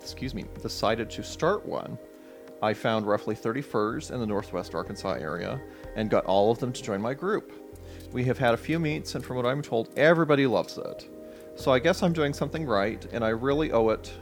excuse 0.00 0.32
me, 0.32 0.44
decided 0.62 1.10
to 1.10 1.24
start 1.24 1.66
one. 1.66 1.98
I 2.62 2.72
found 2.72 3.06
roughly 3.06 3.34
30 3.34 3.62
furs 3.62 4.10
in 4.10 4.20
the 4.20 4.26
northwest 4.26 4.74
Arkansas 4.74 5.14
area 5.14 5.60
and 5.96 6.08
got 6.08 6.24
all 6.24 6.52
of 6.52 6.60
them 6.60 6.72
to 6.72 6.82
join 6.82 7.00
my 7.00 7.14
group. 7.14 7.63
We 8.14 8.22
have 8.26 8.38
had 8.38 8.54
a 8.54 8.56
few 8.56 8.78
meets, 8.78 9.16
and 9.16 9.24
from 9.24 9.34
what 9.34 9.44
I'm 9.44 9.60
told, 9.60 9.88
everybody 9.96 10.46
loves 10.46 10.78
it. 10.78 11.08
So 11.56 11.72
I 11.72 11.80
guess 11.80 12.00
I'm 12.00 12.12
doing 12.12 12.32
something 12.32 12.64
right, 12.64 13.04
and 13.12 13.24
I 13.24 13.30
really 13.30 13.72
owe 13.72 13.88
it 13.88 14.12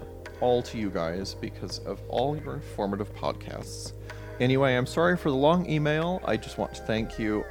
all 0.41 0.63
to 0.63 0.79
you 0.79 0.89
guys 0.89 1.35
because 1.35 1.81
of 1.81 2.01
all 2.09 2.35
your 2.35 2.55
informative 2.55 3.15
podcasts. 3.15 3.93
Anyway, 4.41 4.77
I'm 4.77 4.87
sorry 4.87 5.19
for 5.19 5.29
the 5.29 5.37
long 5.37 5.69
email. 5.69 6.23
I 6.25 6.39
just 6.39 6.57
want 6.57 6.75
to 6.77 6.83
thank 6.85 7.19
you 7.19 7.45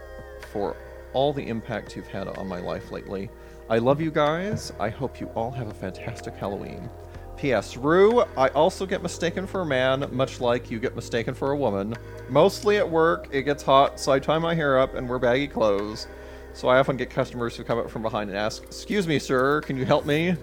for 0.51 0.76
all 1.13 1.31
the 1.31 1.47
impact 1.47 1.95
you've 1.95 2.07
had 2.07 2.27
on 2.27 2.47
my 2.47 2.59
life 2.59 2.91
lately. 2.91 3.30
I 3.69 3.77
love 3.77 4.01
you 4.01 4.09
guys. 4.09 4.73
I 4.80 4.89
hope 4.89 5.19
you 5.19 5.27
all 5.35 5.51
have 5.51 5.68
a 5.68 5.76
fantastic 5.76 6.34
Halloween. 6.34 6.89
P.S. 7.38 7.77
Rue, 7.77 8.23
I 8.35 8.47
also 8.49 8.88
get 8.88 9.03
mistaken 9.03 9.45
for 9.45 9.61
a 9.61 9.65
man, 9.65 10.07
much 10.11 10.41
like 10.41 10.72
you 10.72 10.80
get 10.80 10.95
mistaken 10.95 11.35
for 11.35 11.51
a 11.51 11.55
woman. 11.55 11.95
Mostly 12.30 12.77
at 12.77 12.89
work, 12.89 13.27
it 13.31 13.43
gets 13.43 13.61
hot, 13.61 13.99
so 13.99 14.11
I 14.11 14.18
tie 14.18 14.39
my 14.39 14.55
hair 14.55 14.80
up 14.80 14.95
and 14.95 15.07
wear 15.07 15.19
baggy 15.19 15.47
clothes. 15.47 16.07
So 16.53 16.68
I 16.68 16.80
often 16.80 16.98
get 16.98 17.10
customers 17.10 17.56
who 17.56 17.64
come 17.64 17.80
up 17.80 17.90
from 17.90 18.02
behind 18.02 18.30
and 18.30 18.38
ask, 18.38 18.64
Excuse 18.64 19.07
me, 19.07 19.19
sir, 19.19 19.61
can 19.61 19.78
you 19.78 19.86
help 19.86 20.06
me? 20.06 20.36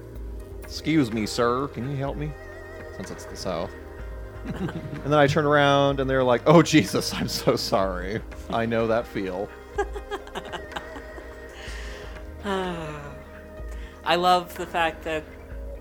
Excuse 0.62 1.12
me, 1.12 1.26
sir, 1.26 1.68
can 1.68 1.90
you 1.90 1.96
help 1.96 2.16
me? 2.16 2.30
Since 2.96 3.10
it's 3.10 3.24
the 3.26 3.36
South. 3.36 3.70
and 4.44 5.04
then 5.04 5.14
I 5.14 5.26
turn 5.26 5.44
around 5.44 6.00
and 6.00 6.08
they're 6.08 6.24
like, 6.24 6.42
Oh, 6.46 6.62
Jesus, 6.62 7.12
I'm 7.14 7.28
so 7.28 7.56
sorry. 7.56 8.20
I 8.50 8.66
know 8.66 8.86
that 8.86 9.06
feel. 9.06 9.48
I 14.04 14.16
love 14.16 14.54
the 14.56 14.66
fact 14.66 15.02
that 15.04 15.24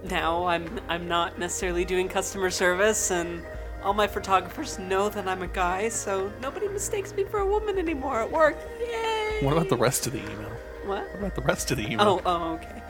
now 0.04 0.45
I'm 0.45 0.80
I'm 0.90 1.08
not 1.08 1.40
necessarily 1.40 1.86
doing 1.86 2.08
customer 2.10 2.49
service 2.49 3.10
and 3.12 3.44
all 3.84 3.94
my 3.94 4.08
photographers 4.08 4.80
know 4.80 5.08
that 5.10 5.28
I'm 5.28 5.44
a 5.44 5.48
guy, 5.48 5.88
so 5.88 6.32
nobody 6.41 6.68
mistakes 6.68 7.14
me 7.14 7.24
for 7.24 7.40
a 7.40 7.45
woman 7.45 7.78
anymore 7.78 8.22
at 8.22 8.30
work. 8.30 8.58
Yay! 8.80 9.16
What 9.41 9.53
about 9.53 9.69
the 9.69 9.77
rest 9.77 10.07
of 10.07 10.14
the 10.14 10.19
email? 10.19 10.49
What? 10.85 11.03
What 11.09 11.15
about 11.19 11.35
the 11.35 11.41
rest 11.41 11.72
of 11.72 11.77
the 11.77 11.85
email? 11.85 12.01
Oh, 12.01 12.22
oh, 12.26 12.53
okay. 12.53 12.81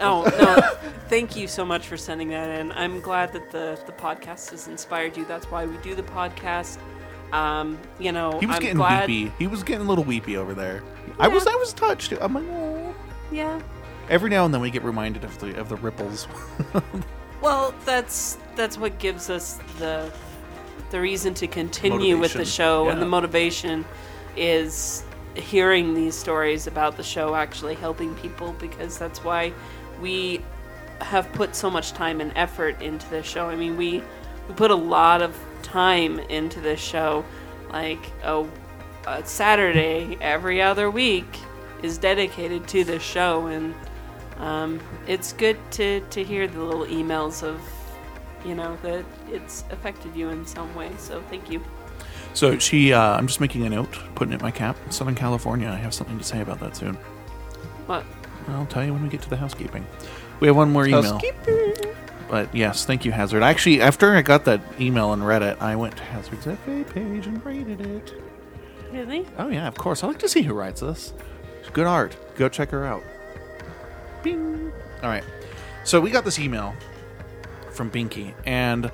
Oh 0.00 0.22
no! 0.24 0.90
Thank 1.08 1.36
you 1.36 1.46
so 1.46 1.64
much 1.64 1.86
for 1.86 1.96
sending 1.96 2.28
that 2.30 2.48
in. 2.60 2.72
I'm 2.72 3.00
glad 3.00 3.32
that 3.32 3.50
the 3.50 3.78
the 3.86 3.92
podcast 3.92 4.50
has 4.50 4.68
inspired 4.68 5.16
you. 5.16 5.24
That's 5.24 5.50
why 5.50 5.66
we 5.66 5.76
do 5.78 5.94
the 5.94 6.02
podcast. 6.02 6.78
Um, 7.32 7.78
you 7.98 8.12
know, 8.12 8.38
he 8.40 8.46
was 8.46 8.56
I'm 8.56 8.62
getting 8.62 8.76
glad. 8.76 9.08
weepy. 9.08 9.32
He 9.38 9.46
was 9.46 9.62
getting 9.62 9.86
a 9.86 9.88
little 9.88 10.04
weepy 10.04 10.36
over 10.36 10.54
there. 10.54 10.82
I 11.18 11.28
was 11.28 11.46
I 11.46 11.54
was 11.54 11.72
touched. 11.72 12.12
I'm 12.20 12.34
like, 12.34 12.44
oh. 12.48 12.94
Yeah. 13.30 13.60
Every 14.08 14.30
now 14.30 14.44
and 14.44 14.52
then 14.52 14.60
we 14.60 14.70
get 14.70 14.82
reminded 14.82 15.22
of 15.24 15.38
the 15.38 15.58
of 15.58 15.68
the 15.68 15.76
ripples. 15.76 16.26
Well, 17.40 17.74
that's 17.86 18.36
that's 18.54 18.76
what 18.76 18.98
gives 18.98 19.30
us 19.30 19.58
the 19.78 20.12
the 20.90 21.00
reason 21.00 21.32
to 21.34 21.46
continue 21.46 22.18
with 22.18 22.32
the 22.32 22.38
Motivation, 22.40 22.44
show 22.44 22.88
and 22.90 23.00
the 23.00 23.06
motivation 23.06 23.84
is 24.36 25.04
hearing 25.40 25.94
these 25.94 26.14
stories 26.14 26.66
about 26.66 26.96
the 26.96 27.02
show 27.02 27.34
actually 27.34 27.74
helping 27.74 28.14
people 28.16 28.54
because 28.58 28.98
that's 28.98 29.24
why 29.24 29.52
we 30.00 30.42
have 31.00 31.30
put 31.32 31.56
so 31.56 31.70
much 31.70 31.92
time 31.92 32.20
and 32.20 32.32
effort 32.36 32.80
into 32.82 33.08
this 33.10 33.26
show. 33.26 33.48
I 33.48 33.56
mean, 33.56 33.76
we 33.76 34.02
we 34.48 34.54
put 34.54 34.70
a 34.70 34.76
lot 34.76 35.22
of 35.22 35.36
time 35.62 36.18
into 36.18 36.60
this 36.60 36.80
show 36.80 37.24
like 37.72 38.12
a, 38.22 38.44
a 39.06 39.24
Saturday 39.24 40.18
every 40.20 40.60
other 40.60 40.90
week 40.90 41.26
is 41.82 41.98
dedicated 41.98 42.66
to 42.68 42.84
this 42.84 43.02
show, 43.02 43.46
and 43.46 43.74
um, 44.38 44.80
it's 45.06 45.32
good 45.32 45.58
to 45.72 46.00
to 46.00 46.22
hear 46.24 46.46
the 46.46 46.62
little 46.62 46.86
emails 46.86 47.42
of 47.42 47.60
you 48.44 48.54
know 48.54 48.76
that 48.82 49.04
it's 49.30 49.64
affected 49.70 50.14
you 50.14 50.28
in 50.28 50.46
some 50.46 50.74
way. 50.74 50.90
So 50.98 51.22
thank 51.30 51.50
you. 51.50 51.62
So 52.34 52.58
she, 52.58 52.92
uh, 52.92 53.16
I'm 53.16 53.26
just 53.26 53.40
making 53.40 53.64
a 53.66 53.70
note, 53.70 53.98
putting 54.14 54.32
it 54.32 54.36
in 54.36 54.42
my 54.42 54.50
cap. 54.50 54.76
Southern 54.90 55.14
California. 55.14 55.68
I 55.68 55.76
have 55.76 55.92
something 55.94 56.18
to 56.18 56.24
say 56.24 56.40
about 56.40 56.60
that 56.60 56.76
soon. 56.76 56.94
What? 57.86 58.04
I'll 58.48 58.66
tell 58.66 58.84
you 58.84 58.92
when 58.92 59.02
we 59.02 59.08
get 59.08 59.22
to 59.22 59.30
the 59.30 59.36
housekeeping. 59.36 59.86
We 60.40 60.46
have 60.46 60.56
one 60.56 60.70
more 60.70 60.86
email. 60.86 61.02
Housekeeping. 61.02 61.94
But 62.28 62.54
yes, 62.54 62.84
thank 62.84 63.04
you, 63.04 63.10
Hazard. 63.10 63.42
Actually, 63.42 63.82
after 63.82 64.14
I 64.14 64.22
got 64.22 64.44
that 64.44 64.60
email 64.80 65.12
and 65.12 65.26
read 65.26 65.42
it, 65.42 65.60
I 65.60 65.74
went 65.74 65.96
to 65.96 66.04
Hazard's 66.04 66.44
FA 66.44 66.84
page 66.88 67.26
and 67.26 67.44
rated 67.44 67.80
it. 67.80 68.14
Really? 68.92 69.26
Oh 69.38 69.48
yeah, 69.48 69.66
of 69.66 69.74
course. 69.74 70.04
I 70.04 70.06
like 70.06 70.18
to 70.20 70.28
see 70.28 70.42
who 70.42 70.54
writes 70.54 70.80
this. 70.80 71.12
It's 71.60 71.70
good 71.70 71.86
art. 71.86 72.16
Go 72.36 72.48
check 72.48 72.70
her 72.70 72.84
out. 72.86 73.02
Bing. 74.22 74.72
All 75.02 75.08
right. 75.08 75.24
So 75.84 76.00
we 76.00 76.10
got 76.10 76.24
this 76.24 76.38
email 76.38 76.74
from 77.72 77.90
Binky, 77.90 78.34
and 78.46 78.90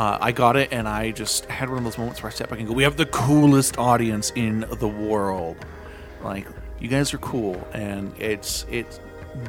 uh, 0.00 0.16
I 0.20 0.32
got 0.32 0.56
it, 0.56 0.68
and 0.72 0.88
I 0.88 1.10
just 1.10 1.44
had 1.46 1.68
one 1.68 1.78
of 1.78 1.84
those 1.84 1.98
moments 1.98 2.22
where 2.22 2.30
I 2.30 2.34
step 2.34 2.48
back 2.50 2.58
and 2.58 2.66
go, 2.68 2.72
"We 2.74 2.84
have 2.84 2.96
the 2.96 3.06
coolest 3.06 3.76
audience 3.78 4.32
in 4.34 4.64
the 4.78 4.88
world. 4.88 5.56
Like, 6.24 6.46
you 6.80 6.88
guys 6.88 7.12
are 7.12 7.18
cool, 7.18 7.56
and 7.74 8.12
it's 8.18 8.64
it's 8.70 8.98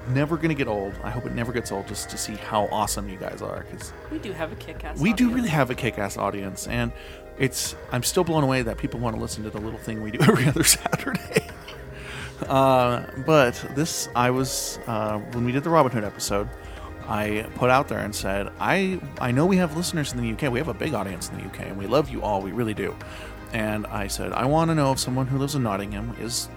never 0.10 0.36
gonna 0.38 0.54
get 0.54 0.68
old. 0.68 0.94
I 1.04 1.10
hope 1.10 1.26
it 1.26 1.34
never 1.34 1.52
gets 1.54 1.72
old, 1.72 1.88
just 1.88 2.10
to 2.10 2.18
see 2.18 2.36
how 2.36 2.68
awesome 2.72 3.08
you 3.08 3.18
guys 3.18 3.42
are, 3.42 3.66
because 3.70 3.94
We 4.12 4.20
do 4.20 4.32
have 4.34 4.52
a 4.52 4.56
kick-ass. 4.56 5.00
we 5.00 5.14
do 5.14 5.26
audience. 5.26 5.36
really 5.36 5.50
have 5.50 5.70
a 5.70 5.76
kick-ass 5.76 6.18
audience, 6.18 6.68
and 6.68 6.92
it's 7.40 7.76
I'm 7.94 8.04
still 8.04 8.24
blown 8.26 8.44
away 8.44 8.62
that 8.64 8.78
people 8.78 9.00
want 9.00 9.16
to 9.16 9.22
listen 9.22 9.44
to 9.46 9.50
the 9.50 9.60
little 9.62 9.80
thing 9.80 10.04
we 10.04 10.12
do 10.12 10.20
every 10.30 10.48
other 10.48 10.64
Saturday. 10.66 11.48
uh, 12.48 13.04
but 13.26 13.54
this, 13.76 14.10
I 14.16 14.32
was 14.32 14.80
uh, 14.88 15.18
when 15.34 15.46
we 15.46 15.52
did 15.54 15.64
the 15.64 15.70
Robin 15.70 15.92
Hood 15.92 16.04
episode, 16.04 16.50
I 17.12 17.46
put 17.56 17.70
out 17.70 17.88
there 17.88 18.00
and 18.00 18.16
said, 18.16 18.52
I 18.60 19.00
I 19.20 19.32
know 19.32 19.46
we 19.46 19.58
have 19.58 19.76
listeners 19.76 20.14
in 20.14 20.22
the 20.22 20.32
UK. 20.34 20.52
We 20.52 20.60
have 20.60 20.68
a 20.70 20.74
big 20.74 20.94
audience 20.94 21.30
in 21.30 21.38
the 21.38 21.46
UK, 21.46 21.60
and 21.68 21.78
we 21.78 21.86
love 21.88 22.10
you 22.10 22.22
all. 22.22 22.42
We 22.42 22.52
really 22.52 22.74
do. 22.74 22.96
And 23.54 23.86
I 23.88 24.08
said, 24.08 24.32
I 24.32 24.46
want 24.46 24.70
to 24.72 24.76
know 24.76 24.94
if 24.94 25.00
someone 25.00 25.28
who 25.28 25.38
lives 25.38 25.56
in 25.56 25.64
Nottingham 25.64 26.16
is 26.20 26.48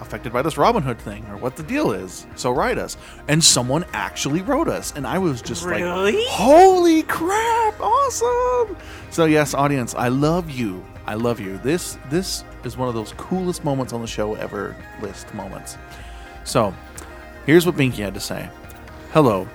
affected 0.00 0.32
by 0.32 0.42
this 0.42 0.58
Robin 0.58 0.82
Hood 0.82 0.98
thing 0.98 1.24
or 1.30 1.36
what 1.36 1.54
the 1.56 1.62
deal 1.62 1.92
is. 1.92 2.26
So 2.34 2.50
write 2.50 2.76
us. 2.76 2.96
And 3.28 3.42
someone 3.42 3.84
actually 3.92 4.42
wrote 4.42 4.66
us. 4.68 4.92
And 4.96 5.06
I 5.06 5.18
was 5.18 5.40
just 5.40 5.64
Really? 5.64 6.12
like, 6.12 6.26
holy 6.26 7.04
crap, 7.04 7.80
awesome. 7.80 8.76
So 9.10 9.26
yes, 9.26 9.54
audience, 9.54 9.94
I 9.94 10.08
love 10.08 10.50
you. 10.50 10.84
I 11.06 11.14
love 11.14 11.38
you. 11.38 11.58
This 11.58 11.98
this 12.10 12.44
is 12.64 12.76
one 12.76 12.88
of 12.88 12.94
those 12.94 13.12
coolest 13.16 13.62
moments 13.64 13.92
on 13.92 14.00
the 14.00 14.06
show 14.08 14.34
ever 14.34 14.74
list 15.00 15.32
moments. 15.34 15.78
So 16.44 16.74
here's 17.46 17.64
what 17.64 17.76
Binky 17.76 18.02
had 18.02 18.14
to 18.14 18.20
say. 18.20 18.48
Hello. 19.12 19.46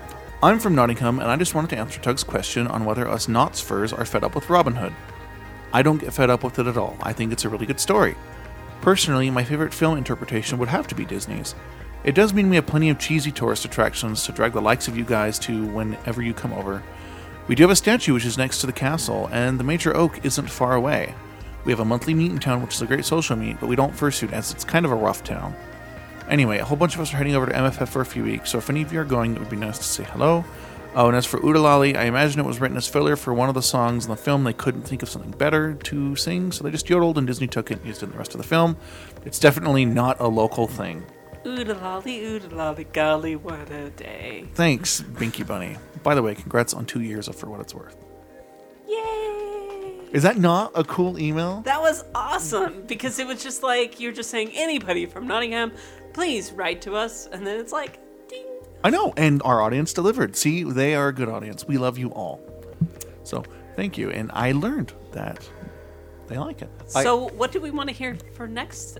I'm 0.41 0.57
from 0.57 0.73
Nottingham, 0.73 1.19
and 1.19 1.29
I 1.29 1.35
just 1.35 1.53
wanted 1.53 1.69
to 1.71 1.77
answer 1.77 1.99
Tug's 1.99 2.23
question 2.23 2.65
on 2.65 2.85
whether 2.85 3.05
us 3.05 3.27
Notts 3.27 3.59
furs 3.59 3.91
are 3.91 4.05
fed 4.05 4.23
up 4.23 4.35
with 4.35 4.49
Robin 4.49 4.73
Hood. 4.73 4.93
I 5.73 5.81
don't 5.81 5.97
get 5.97 6.13
fed 6.13 6.29
up 6.29 6.45
with 6.45 6.57
it 6.59 6.65
at 6.65 6.77
all. 6.77 6.95
I 7.01 7.11
think 7.11 7.33
it's 7.33 7.43
a 7.43 7.49
really 7.49 7.65
good 7.65 7.81
story. 7.81 8.15
Personally, 8.79 9.29
my 9.29 9.43
favorite 9.43 9.73
film 9.73 9.97
interpretation 9.97 10.57
would 10.57 10.69
have 10.69 10.87
to 10.87 10.95
be 10.95 11.03
Disney's. 11.03 11.55
It 12.05 12.15
does 12.15 12.33
mean 12.33 12.49
we 12.49 12.55
have 12.55 12.65
plenty 12.65 12.89
of 12.89 12.97
cheesy 12.97 13.33
tourist 13.33 13.65
attractions 13.65 14.23
to 14.23 14.31
drag 14.31 14.53
the 14.53 14.61
likes 14.61 14.87
of 14.87 14.97
you 14.97 15.03
guys 15.03 15.39
to 15.39 15.65
whenever 15.65 16.21
you 16.21 16.33
come 16.33 16.53
over. 16.53 16.81
We 17.49 17.55
do 17.55 17.63
have 17.63 17.71
a 17.71 17.75
statue 17.75 18.13
which 18.13 18.25
is 18.25 18.37
next 18.37 18.61
to 18.61 18.65
the 18.65 18.71
castle, 18.71 19.27
and 19.33 19.59
the 19.59 19.65
major 19.65 19.93
oak 19.93 20.23
isn't 20.23 20.49
far 20.49 20.73
away. 20.73 21.15
We 21.65 21.73
have 21.73 21.81
a 21.81 21.85
monthly 21.85 22.13
meet 22.13 22.31
in 22.31 22.39
town, 22.39 22.61
which 22.61 22.75
is 22.75 22.81
a 22.81 22.87
great 22.87 23.03
social 23.03 23.35
meet, 23.35 23.59
but 23.59 23.67
we 23.67 23.75
don't 23.75 23.93
fursuit 23.93 24.31
as 24.31 24.53
it's 24.53 24.63
kind 24.63 24.85
of 24.85 24.93
a 24.93 24.95
rough 24.95 25.21
town. 25.21 25.53
Anyway, 26.29 26.59
a 26.59 26.65
whole 26.65 26.77
bunch 26.77 26.95
of 26.95 27.01
us 27.01 27.13
are 27.13 27.17
heading 27.17 27.35
over 27.35 27.47
to 27.47 27.51
MFF 27.51 27.87
for 27.89 28.01
a 28.01 28.05
few 28.05 28.23
weeks, 28.23 28.51
so 28.51 28.57
if 28.59 28.69
any 28.69 28.81
of 28.81 28.93
you 28.93 28.99
are 28.99 29.05
going, 29.05 29.35
it 29.35 29.39
would 29.39 29.49
be 29.49 29.55
nice 29.55 29.77
to 29.79 29.83
say 29.83 30.03
hello. 30.03 30.45
Oh, 30.95 31.07
and 31.07 31.15
as 31.15 31.25
for 31.25 31.39
Udalali, 31.39 31.95
I 31.95 32.05
imagine 32.05 32.39
it 32.39 32.45
was 32.45 32.59
written 32.59 32.77
as 32.77 32.87
filler 32.87 33.15
for 33.15 33.33
one 33.33 33.47
of 33.47 33.55
the 33.55 33.61
songs 33.61 34.05
in 34.05 34.11
the 34.11 34.17
film. 34.17 34.43
They 34.43 34.53
couldn't 34.53 34.83
think 34.83 35.03
of 35.03 35.09
something 35.09 35.31
better 35.31 35.75
to 35.75 36.15
sing, 36.15 36.51
so 36.51 36.63
they 36.63 36.71
just 36.71 36.89
yodeled 36.89 37.17
and 37.17 37.27
Disney 37.27 37.47
took 37.47 37.69
it 37.71 37.77
and 37.79 37.87
used 37.87 38.01
it 38.01 38.07
in 38.07 38.11
the 38.11 38.17
rest 38.17 38.33
of 38.33 38.41
the 38.41 38.47
film. 38.47 38.75
It's 39.23 39.39
definitely 39.39 39.85
not 39.85 40.19
a 40.19 40.27
local 40.27 40.67
thing. 40.67 41.03
Oodalali, 41.45 42.21
oodalali, 42.23 42.91
golly, 42.91 43.35
what 43.35 43.69
a 43.71 43.89
day. 43.91 44.45
Thanks, 44.55 45.01
Binky 45.01 45.45
Bunny. 45.45 45.77
By 46.03 46.15
the 46.15 46.21
way, 46.21 46.35
congrats 46.35 46.73
on 46.73 46.85
two 46.85 47.01
years 47.01 47.27
of 47.27 47.35
For 47.35 47.49
What 47.49 47.61
It's 47.61 47.73
Worth. 47.73 47.95
Yay! 48.87 49.93
Is 50.11 50.23
that 50.23 50.37
not 50.37 50.71
a 50.75 50.83
cool 50.83 51.19
email? 51.19 51.61
That 51.61 51.81
was 51.81 52.03
awesome 52.15 52.83
because 52.87 53.19
it 53.19 53.27
was 53.27 53.41
just 53.41 53.63
like 53.63 53.99
you're 53.99 54.11
just 54.11 54.31
saying 54.31 54.51
anybody 54.53 55.05
from 55.05 55.27
Nottingham, 55.27 55.71
please 56.13 56.51
write 56.51 56.81
to 56.83 56.95
us, 56.95 57.27
and 57.27 57.45
then 57.45 57.59
it's 57.59 57.71
like, 57.71 57.99
ding. 58.27 58.45
I 58.83 58.89
know, 58.89 59.13
and 59.17 59.41
our 59.43 59.61
audience 59.61 59.93
delivered. 59.93 60.35
See, 60.35 60.63
they 60.63 60.95
are 60.95 61.09
a 61.09 61.13
good 61.13 61.29
audience. 61.29 61.67
We 61.67 61.77
love 61.77 61.97
you 61.97 62.09
all. 62.09 62.41
So, 63.23 63.43
thank 63.75 63.97
you. 63.97 64.09
And 64.09 64.31
I 64.33 64.51
learned 64.51 64.93
that 65.11 65.47
they 66.27 66.37
like 66.37 66.61
it. 66.61 66.69
So, 66.87 67.29
what 67.29 67.51
do 67.51 67.59
we 67.59 67.71
want 67.71 67.89
to 67.89 67.95
hear 67.95 68.17
for 68.33 68.47
next? 68.47 68.99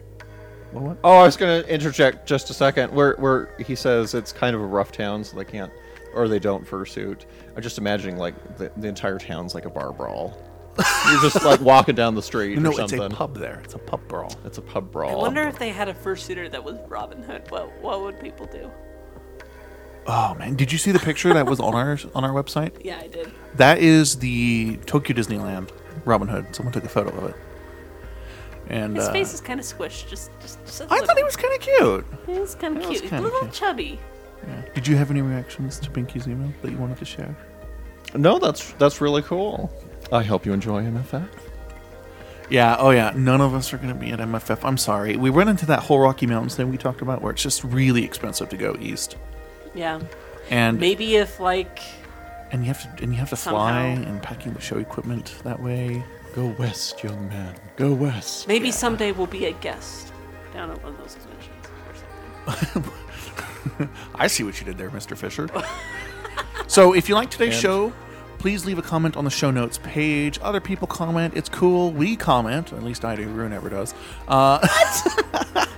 Well, 0.71 0.83
what? 0.83 0.97
Oh, 1.03 1.17
I 1.17 1.23
was 1.23 1.37
going 1.37 1.63
to 1.63 1.73
interject 1.73 2.27
just 2.27 2.49
a 2.49 2.53
second. 2.53 2.93
Where 2.93 3.15
where 3.15 3.55
he 3.59 3.75
says 3.75 4.13
it's 4.13 4.31
kind 4.31 4.55
of 4.55 4.61
a 4.61 4.65
rough 4.65 4.91
town, 4.91 5.23
so 5.23 5.37
they 5.37 5.45
can't 5.45 5.71
or 6.13 6.27
they 6.27 6.39
don't 6.39 6.65
fursuit. 6.65 7.25
I'm 7.55 7.61
just 7.61 7.77
imagining 7.77 8.17
like 8.17 8.57
the, 8.57 8.71
the 8.77 8.87
entire 8.87 9.17
town's 9.19 9.53
like 9.53 9.65
a 9.65 9.69
bar 9.69 9.93
brawl. 9.93 10.37
You're 11.11 11.21
just 11.21 11.43
like 11.43 11.59
walking 11.61 11.95
down 11.95 12.15
the 12.15 12.21
street 12.21 12.57
No, 12.57 12.69
or 12.69 12.71
it's 12.71 12.79
something. 12.91 13.01
a 13.01 13.09
pub 13.09 13.37
there. 13.37 13.61
It's 13.63 13.73
a 13.75 13.79
pub 13.79 14.07
brawl. 14.07 14.33
It's 14.45 14.57
a 14.57 14.61
pub 14.61 14.91
brawl. 14.91 15.11
I 15.19 15.21
wonder 15.21 15.43
if 15.47 15.57
they 15.59 15.69
had 15.69 15.87
a 15.89 15.93
fursuiter 15.93 16.49
that 16.51 16.63
was 16.63 16.77
Robin 16.87 17.21
Hood. 17.23 17.43
What 17.49 17.71
what 17.81 18.01
would 18.01 18.19
people 18.19 18.45
do? 18.45 18.71
Oh 20.07 20.33
man, 20.35 20.55
did 20.55 20.71
you 20.71 20.77
see 20.77 20.91
the 20.91 20.99
picture 20.99 21.33
that 21.33 21.45
was 21.45 21.59
on 21.59 21.75
our 21.75 21.97
on 22.15 22.23
our 22.23 22.31
website? 22.31 22.71
Yeah, 22.83 22.99
I 23.01 23.07
did. 23.07 23.31
That 23.55 23.79
is 23.79 24.17
the 24.17 24.77
Tokyo 24.85 25.15
Disneyland 25.15 25.69
Robin 26.05 26.27
Hood. 26.27 26.55
Someone 26.55 26.73
took 26.73 26.83
a 26.85 26.89
photo 26.89 27.09
of 27.17 27.29
it. 27.31 27.35
And 28.67 28.95
His 28.95 29.07
uh, 29.07 29.11
face 29.11 29.33
is 29.33 29.41
kind 29.41 29.59
of 29.59 29.65
squished. 29.65 30.07
Just 30.09 30.31
just. 30.39 30.63
just 30.65 30.81
a 30.81 30.87
I 30.89 30.99
thought 30.99 31.17
he 31.17 31.23
was 31.23 31.35
kind 31.35 31.53
of 31.53 31.59
cute. 31.61 32.05
He 32.27 32.39
was 32.39 32.55
kind 32.55 32.77
of 32.77 32.83
cute. 32.87 33.01
kinda 33.01 33.19
a 33.19 33.21
little 33.21 33.39
cute. 33.41 33.53
chubby. 33.53 33.99
Yeah. 34.47 34.61
Did 34.73 34.87
you 34.87 34.95
have 34.95 35.11
any 35.11 35.21
reactions 35.21 35.79
to 35.79 35.89
Binky's 35.89 36.27
email 36.27 36.51
that 36.61 36.71
you 36.71 36.77
wanted 36.77 36.97
to 36.99 37.05
share? 37.05 37.35
No, 38.15 38.39
that's 38.39 38.71
that's 38.73 39.01
really 39.01 39.21
cool. 39.23 39.71
I 40.11 40.23
hope 40.23 40.45
you 40.45 40.53
enjoy 40.53 40.83
MFF. 40.83 41.27
Yeah, 42.49 42.77
oh 42.79 42.89
yeah, 42.89 43.13
none 43.15 43.41
of 43.41 43.53
us 43.53 43.73
are 43.73 43.77
going 43.77 43.89
to 43.93 43.99
be 43.99 44.09
at 44.11 44.19
MFF. 44.19 44.61
I'm 44.63 44.77
sorry. 44.77 45.15
We 45.17 45.29
run 45.29 45.47
into 45.47 45.67
that 45.67 45.81
whole 45.81 45.99
Rocky 45.99 46.25
Mountains 46.25 46.55
thing 46.55 46.69
we 46.71 46.77
talked 46.77 47.01
about 47.01 47.21
where 47.21 47.31
it's 47.31 47.43
just 47.43 47.63
really 47.63 48.03
expensive 48.03 48.49
to 48.49 48.57
go 48.57 48.75
east. 48.79 49.17
Yeah. 49.75 49.99
And 50.49 50.79
Maybe 50.79 51.17
if 51.17 51.39
like 51.39 51.79
and 52.51 52.61
you 52.63 52.67
have 52.67 52.97
to 52.97 53.03
and 53.03 53.13
you 53.13 53.19
have 53.19 53.29
to 53.29 53.35
fly 53.35 53.81
and 53.81 54.19
packing 54.23 54.53
the 54.53 54.61
show 54.61 54.77
equipment 54.77 55.35
that 55.43 55.61
way. 55.61 56.03
Go 56.33 56.47
west, 56.57 57.03
young 57.03 57.27
man. 57.29 57.55
Go 57.75 57.93
west. 57.93 58.47
maybe 58.47 58.71
someday 58.71 59.11
we'll 59.11 59.27
be 59.27 59.45
a 59.45 59.51
guest 59.53 60.11
down 60.53 60.71
at 60.71 60.81
one 60.83 60.93
of 60.93 60.97
those 60.99 61.15
conventions 61.15 61.67
or 62.47 62.63
something. 62.73 63.89
I 64.15 64.27
see 64.27 64.43
what 64.43 64.59
you 64.59 64.65
did 64.65 64.77
there, 64.77 64.89
Mr. 64.89 65.15
Fisher. 65.17 65.47
so, 66.67 66.93
if 66.93 67.09
you 67.09 67.15
like 67.15 67.29
today's 67.29 67.53
And- 67.55 67.61
show, 67.61 67.93
please 68.39 68.65
leave 68.65 68.79
a 68.79 68.81
comment 68.81 69.15
on 69.15 69.25
the 69.25 69.29
show 69.29 69.51
notes 69.51 69.77
page. 69.83 70.39
Other 70.41 70.59
people 70.59 70.87
comment. 70.87 71.35
It's 71.35 71.49
cool. 71.49 71.91
We 71.91 72.15
comment. 72.15 72.73
At 72.73 72.83
least 72.83 73.05
I 73.05 73.15
do. 73.15 73.27
Rue 73.27 73.49
never 73.49 73.69
does. 73.69 73.93
Uh, 74.27 74.65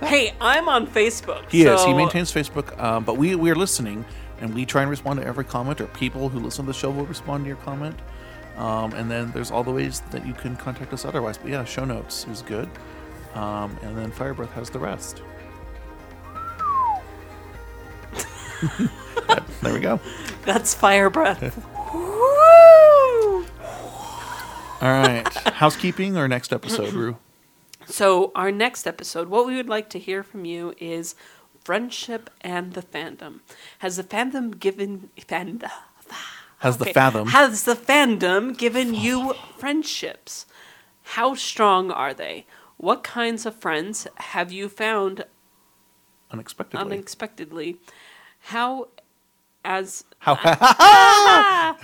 hey, 0.00 0.34
I'm 0.40 0.68
on 0.68 0.86
Facebook. 0.86 1.50
he 1.50 1.64
is. 1.64 1.84
He 1.84 1.92
maintains 1.92 2.32
Facebook. 2.32 2.80
Um, 2.80 3.04
but 3.04 3.18
we 3.18 3.34
we 3.34 3.50
are 3.50 3.56
listening, 3.56 4.04
and 4.40 4.54
we 4.54 4.64
try 4.64 4.80
and 4.82 4.90
respond 4.90 5.20
to 5.20 5.26
every 5.26 5.44
comment. 5.44 5.80
Or 5.80 5.86
people 5.88 6.28
who 6.28 6.38
listen 6.38 6.64
to 6.64 6.72
the 6.72 6.78
show 6.78 6.90
will 6.90 7.06
respond 7.06 7.44
to 7.44 7.48
your 7.48 7.58
comment. 7.58 7.98
Um, 8.56 8.92
and 8.94 9.10
then 9.10 9.32
there's 9.32 9.50
all 9.50 9.64
the 9.64 9.72
ways 9.72 10.00
that 10.10 10.26
you 10.26 10.34
can 10.34 10.56
contact 10.56 10.92
us 10.92 11.04
otherwise. 11.04 11.36
But 11.38 11.50
yeah, 11.50 11.64
show 11.64 11.84
notes 11.84 12.26
is 12.28 12.42
good. 12.42 12.68
Um, 13.34 13.76
and 13.82 13.96
then 13.96 14.10
Fire 14.12 14.34
Breath 14.34 14.52
has 14.52 14.70
the 14.70 14.78
rest. 14.78 15.22
there 19.62 19.72
we 19.72 19.80
go. 19.80 19.98
That's 20.44 20.74
fire 20.74 21.10
breath. 21.10 21.66
All 24.82 24.90
right. 24.90 25.32
Housekeeping 25.54 26.16
or 26.16 26.26
next 26.26 26.52
episode, 26.52 26.92
Rue? 26.92 27.16
So, 27.86 28.32
our 28.34 28.50
next 28.50 28.84
episode, 28.84 29.28
what 29.28 29.46
we 29.46 29.54
would 29.54 29.68
like 29.68 29.88
to 29.90 29.98
hear 29.98 30.24
from 30.24 30.44
you 30.44 30.74
is 30.78 31.14
friendship 31.62 32.28
and 32.40 32.72
the 32.72 32.82
fandom. 32.82 33.40
Has 33.78 33.96
the 33.96 34.02
fandom 34.02 34.58
given 34.58 35.10
fandom? 35.20 35.70
Has 36.58 36.78
the 36.78 36.86
fathom? 36.86 37.28
Has 37.28 37.62
the 37.62 37.76
fandom 37.76 38.58
given 38.58 38.92
you 38.92 39.34
friendships? 39.56 40.46
How 41.02 41.36
strong 41.36 41.92
are 41.92 42.12
they? 42.12 42.46
What 42.76 43.04
kinds 43.04 43.46
of 43.46 43.54
friends 43.54 44.08
have 44.16 44.50
you 44.50 44.68
found 44.68 45.24
unexpectedly. 46.32 46.80
unexpectedly? 46.84 47.76
How 48.46 48.88
as 49.64 50.04
How? 50.18 50.34
Uh, 50.34 50.38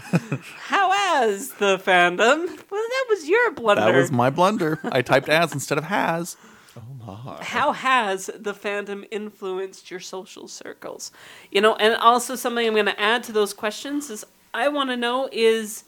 how 0.58 1.22
as 1.24 1.50
the 1.52 1.78
fandom? 1.78 2.46
Well, 2.70 2.82
that 2.88 3.06
was 3.08 3.28
your 3.28 3.52
blunder. 3.52 3.84
That 3.84 3.94
was 3.94 4.12
my 4.12 4.30
blunder. 4.30 4.80
I 4.84 5.02
typed 5.02 5.28
as 5.28 5.52
instead 5.52 5.78
of 5.78 5.84
has. 5.84 6.36
Oh 6.76 6.82
my. 7.06 7.42
How 7.42 7.72
has 7.72 8.30
the 8.38 8.54
fandom 8.54 9.06
influenced 9.10 9.90
your 9.90 10.00
social 10.00 10.48
circles? 10.48 11.10
You 11.50 11.60
know, 11.60 11.74
and 11.76 11.94
also 11.96 12.36
something 12.36 12.66
I'm 12.66 12.74
going 12.74 12.86
to 12.86 13.00
add 13.00 13.22
to 13.24 13.32
those 13.32 13.52
questions 13.52 14.10
is 14.10 14.24
I 14.54 14.68
want 14.68 14.90
to 14.90 14.96
know 14.96 15.28
is 15.32 15.84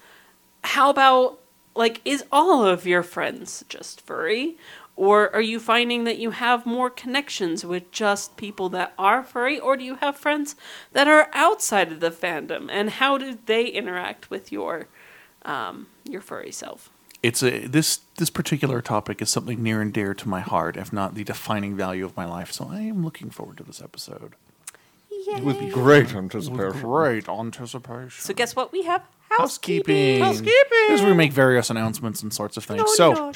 how 0.62 0.90
about 0.90 1.38
like 1.74 2.00
is 2.04 2.24
all 2.32 2.66
of 2.66 2.86
your 2.86 3.02
friends 3.02 3.64
just 3.68 4.00
furry 4.00 4.56
or 5.00 5.34
are 5.34 5.40
you 5.40 5.58
finding 5.58 6.04
that 6.04 6.18
you 6.18 6.30
have 6.32 6.66
more 6.66 6.90
connections 6.90 7.64
with 7.64 7.90
just 7.90 8.36
people 8.36 8.68
that 8.68 8.92
are 8.98 9.22
furry 9.22 9.58
or 9.58 9.74
do 9.74 9.82
you 9.82 9.94
have 9.96 10.14
friends 10.14 10.54
that 10.92 11.08
are 11.08 11.30
outside 11.32 11.90
of 11.90 12.00
the 12.00 12.10
fandom 12.10 12.68
and 12.70 12.90
how 12.90 13.16
do 13.16 13.38
they 13.46 13.64
interact 13.66 14.28
with 14.28 14.52
your 14.52 14.88
um, 15.46 15.86
your 16.04 16.20
furry 16.20 16.52
self? 16.52 16.90
It's 17.22 17.42
a 17.42 17.66
this 17.66 18.00
this 18.16 18.28
particular 18.28 18.82
topic 18.82 19.22
is 19.22 19.30
something 19.30 19.62
near 19.62 19.80
and 19.80 19.90
dear 19.90 20.12
to 20.12 20.28
my 20.28 20.40
heart, 20.40 20.76
if 20.76 20.92
not 20.92 21.14
the 21.14 21.24
defining 21.24 21.74
value 21.74 22.04
of 22.04 22.14
my 22.14 22.26
life. 22.26 22.52
So 22.52 22.68
I 22.70 22.80
am 22.80 23.02
looking 23.02 23.30
forward 23.30 23.56
to 23.56 23.64
this 23.64 23.80
episode. 23.80 24.34
With 25.42 25.72
great 25.72 26.12
With 26.12 26.14
anticipation. 26.14 26.82
great 26.82 27.28
anticipation. 27.28 28.10
So 28.10 28.34
guess 28.34 28.54
what 28.56 28.70
we 28.72 28.82
have? 28.82 29.02
Housekeeping. 29.30 30.20
Housekeeping. 30.20 30.86
Here's 30.88 31.02
where 31.02 31.10
we 31.10 31.16
make 31.16 31.32
various 31.32 31.70
announcements 31.70 32.22
and 32.22 32.32
sorts 32.32 32.56
of 32.56 32.64
things. 32.64 32.82
so 32.96 33.32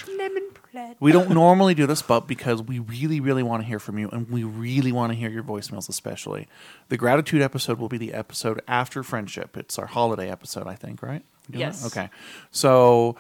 we 1.01 1.13
don't 1.13 1.31
normally 1.35 1.75
do 1.75 1.87
this, 1.87 2.03
but 2.03 2.27
because 2.27 2.63
we 2.63 2.79
really, 2.79 3.21
really 3.21 3.43
want 3.43 3.63
to 3.63 3.67
hear 3.67 3.79
from 3.79 3.99
you, 3.99 4.09
and 4.11 4.29
we 4.31 4.45
really 4.45 4.93
want 4.93 5.13
to 5.13 5.19
hear 5.19 5.31
your 5.31 5.43
voicemails, 5.43 5.89
especially 5.89 6.49
the 6.89 6.97
gratitude 6.97 7.43
episode 7.43 7.79
will 7.79 7.89
be 7.89 7.99
the 7.99 8.13
episode 8.13 8.63
after 8.69 9.03
friendship. 9.03 9.57
It's 9.57 9.79
our 9.79 9.87
holiday 9.87 10.31
episode, 10.31 10.67
I 10.67 10.75
think, 10.75 11.03
right? 11.03 11.25
Doing 11.51 11.61
that? 11.61 11.75
Yes. 11.75 11.87
Okay. 11.87 12.11
So 12.51 13.17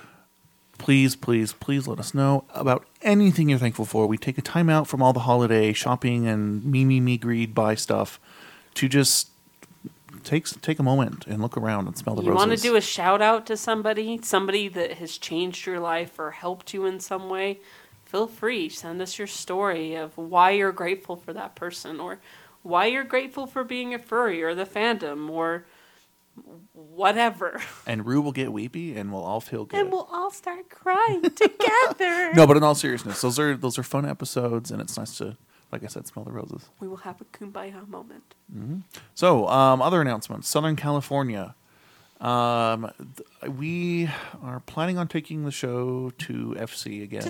please, 0.78 1.16
please, 1.16 1.52
please 1.52 1.86
let 1.86 1.98
us 1.98 2.14
know 2.14 2.44
about 2.54 2.86
anything 3.02 3.48
you're 3.48 3.58
thankful 3.58 3.84
for. 3.84 4.06
We 4.06 4.18
take 4.18 4.38
a 4.38 4.42
time 4.42 4.68
out 4.68 4.86
from 4.86 5.02
all 5.02 5.12
the 5.12 5.20
holiday 5.20 5.72
shopping 5.72 6.26
and 6.26 6.64
me, 6.64 6.84
me, 6.84 7.00
me, 7.00 7.16
greed, 7.16 7.54
buy 7.54 7.74
stuff 7.74 8.20
to 8.74 8.88
just 8.88 9.28
take 10.24 10.46
take 10.62 10.78
a 10.78 10.82
moment 10.82 11.26
and 11.26 11.40
look 11.40 11.56
around 11.56 11.86
and 11.86 11.96
smell 11.96 12.14
the 12.14 12.22
You 12.22 12.30
roses. 12.30 12.44
You 12.44 12.48
want 12.48 12.60
to 12.60 12.68
do 12.68 12.76
a 12.76 12.80
shout 12.80 13.22
out 13.22 13.46
to 13.46 13.56
somebody, 13.56 14.20
somebody 14.22 14.68
that 14.68 14.92
has 14.94 15.18
changed 15.18 15.66
your 15.66 15.80
life 15.80 16.18
or 16.18 16.32
helped 16.32 16.74
you 16.74 16.86
in 16.86 17.00
some 17.00 17.28
way? 17.28 17.60
Feel 18.04 18.26
free. 18.26 18.68
Send 18.68 19.02
us 19.02 19.18
your 19.18 19.26
story 19.26 19.94
of 19.94 20.16
why 20.16 20.50
you're 20.50 20.72
grateful 20.72 21.16
for 21.16 21.32
that 21.32 21.54
person 21.54 22.00
or 22.00 22.20
why 22.62 22.86
you're 22.86 23.04
grateful 23.04 23.46
for 23.46 23.64
being 23.64 23.92
a 23.94 23.98
furry 23.98 24.42
or 24.42 24.54
the 24.54 24.64
fandom 24.64 25.28
or 25.30 25.64
whatever. 26.72 27.60
and 27.86 28.06
Rue 28.06 28.20
will 28.20 28.32
get 28.32 28.52
weepy, 28.52 28.96
and 28.96 29.12
we'll 29.12 29.22
all 29.22 29.40
feel 29.40 29.64
good. 29.64 29.80
And 29.80 29.92
we'll 29.92 30.08
all 30.10 30.30
start 30.30 30.70
crying 30.70 31.22
together. 31.22 32.32
no, 32.34 32.46
but 32.46 32.56
in 32.56 32.62
all 32.62 32.74
seriousness, 32.74 33.20
those 33.20 33.38
are 33.38 33.56
those 33.56 33.78
are 33.78 33.82
fun 33.82 34.06
episodes, 34.06 34.70
and 34.70 34.80
it's 34.80 34.96
nice 34.96 35.16
to, 35.18 35.36
like 35.74 35.84
I 35.84 35.88
said, 35.88 36.06
smell 36.06 36.24
the 36.24 36.32
roses. 36.32 36.70
We 36.80 36.86
will 36.88 36.98
have 36.98 37.20
a 37.20 37.24
kumbaya 37.24 37.86
moment. 37.88 38.34
So, 39.14 39.48
um, 39.48 39.82
other 39.82 40.00
announcements: 40.00 40.48
Southern 40.48 40.76
California. 40.76 41.54
Um, 42.20 42.90
th- 43.16 43.52
we 43.52 44.08
are 44.40 44.60
planning 44.60 44.96
on 44.98 45.08
taking 45.08 45.44
the 45.44 45.50
show 45.50 46.10
to 46.18 46.54
FC 46.58 47.02
again. 47.02 47.22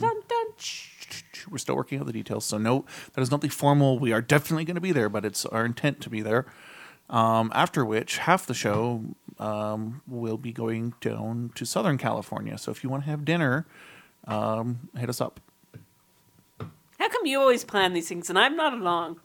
We're 1.51 1.59
still 1.59 1.75
working 1.75 1.99
out 1.99 2.07
the 2.07 2.13
details, 2.13 2.45
so 2.45 2.59
no, 2.59 2.85
that 3.15 3.23
is 3.23 3.31
not 3.31 3.41
the 3.41 3.49
formal. 3.49 3.99
We 3.99 4.13
are 4.13 4.21
definitely 4.21 4.65
going 4.67 4.77
to 4.77 4.81
be 4.81 4.93
there, 4.93 5.09
but 5.09 5.25
it's 5.25 5.47
our 5.47 5.65
intent 5.65 6.01
to 6.03 6.11
be 6.11 6.21
there. 6.21 6.47
Um, 7.11 7.51
after 7.55 7.85
which, 7.85 8.19
half 8.19 8.47
the 8.47 8.55
show 8.55 9.05
um, 9.39 10.03
will 10.07 10.37
be 10.39 10.53
going 10.53 10.95
down 11.01 11.51
to 11.55 11.65
Southern 11.65 11.99
California. 11.99 12.57
So 12.59 12.71
if 12.71 12.85
you 12.85 12.91
want 12.91 13.05
to 13.05 13.11
have 13.11 13.25
dinner, 13.25 13.67
um, 14.27 14.89
hit 14.97 15.09
us 15.09 15.21
up. 15.21 15.41
How 17.25 17.29
come 17.29 17.31
you 17.31 17.41
always 17.41 17.65
plan 17.65 17.95
these 17.95 18.07
things 18.07 18.29
and 18.29 18.39
I'm 18.39 18.55
not 18.55 18.75
along? 18.75 19.19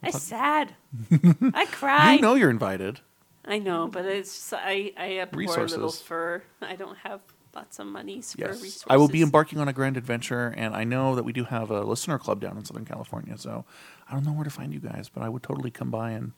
I'm 0.00 0.12
sad. 0.12 0.76
I 1.54 1.66
cry. 1.66 2.14
You 2.14 2.20
know 2.20 2.34
you're 2.34 2.50
invited. 2.50 3.00
I 3.44 3.58
know, 3.58 3.88
but 3.88 4.04
it's 4.04 4.32
just, 4.32 4.54
I 4.54 4.92
I 4.96 5.18
abhor 5.18 5.38
Resources. 5.40 5.76
little 5.76 5.90
fur. 5.90 6.44
I 6.60 6.76
don't 6.76 6.98
have 6.98 7.20
lots 7.52 7.80
of 7.80 7.88
monies 7.88 8.34
for 8.34 8.42
Yes, 8.42 8.62
resources. 8.62 8.84
I 8.88 8.96
will 8.96 9.08
be 9.08 9.22
embarking 9.22 9.58
on 9.58 9.66
a 9.66 9.72
grand 9.72 9.96
adventure, 9.96 10.54
and 10.56 10.72
I 10.76 10.84
know 10.84 11.16
that 11.16 11.24
we 11.24 11.32
do 11.32 11.42
have 11.42 11.72
a 11.72 11.80
listener 11.82 12.16
club 12.20 12.40
down 12.40 12.56
in 12.56 12.64
Southern 12.64 12.84
California. 12.84 13.36
So 13.36 13.64
I 14.08 14.12
don't 14.14 14.24
know 14.24 14.32
where 14.32 14.44
to 14.44 14.50
find 14.50 14.72
you 14.72 14.78
guys, 14.78 15.08
but 15.12 15.24
I 15.24 15.28
would 15.28 15.42
totally 15.42 15.72
come 15.72 15.90
by 15.90 16.12
and 16.12 16.30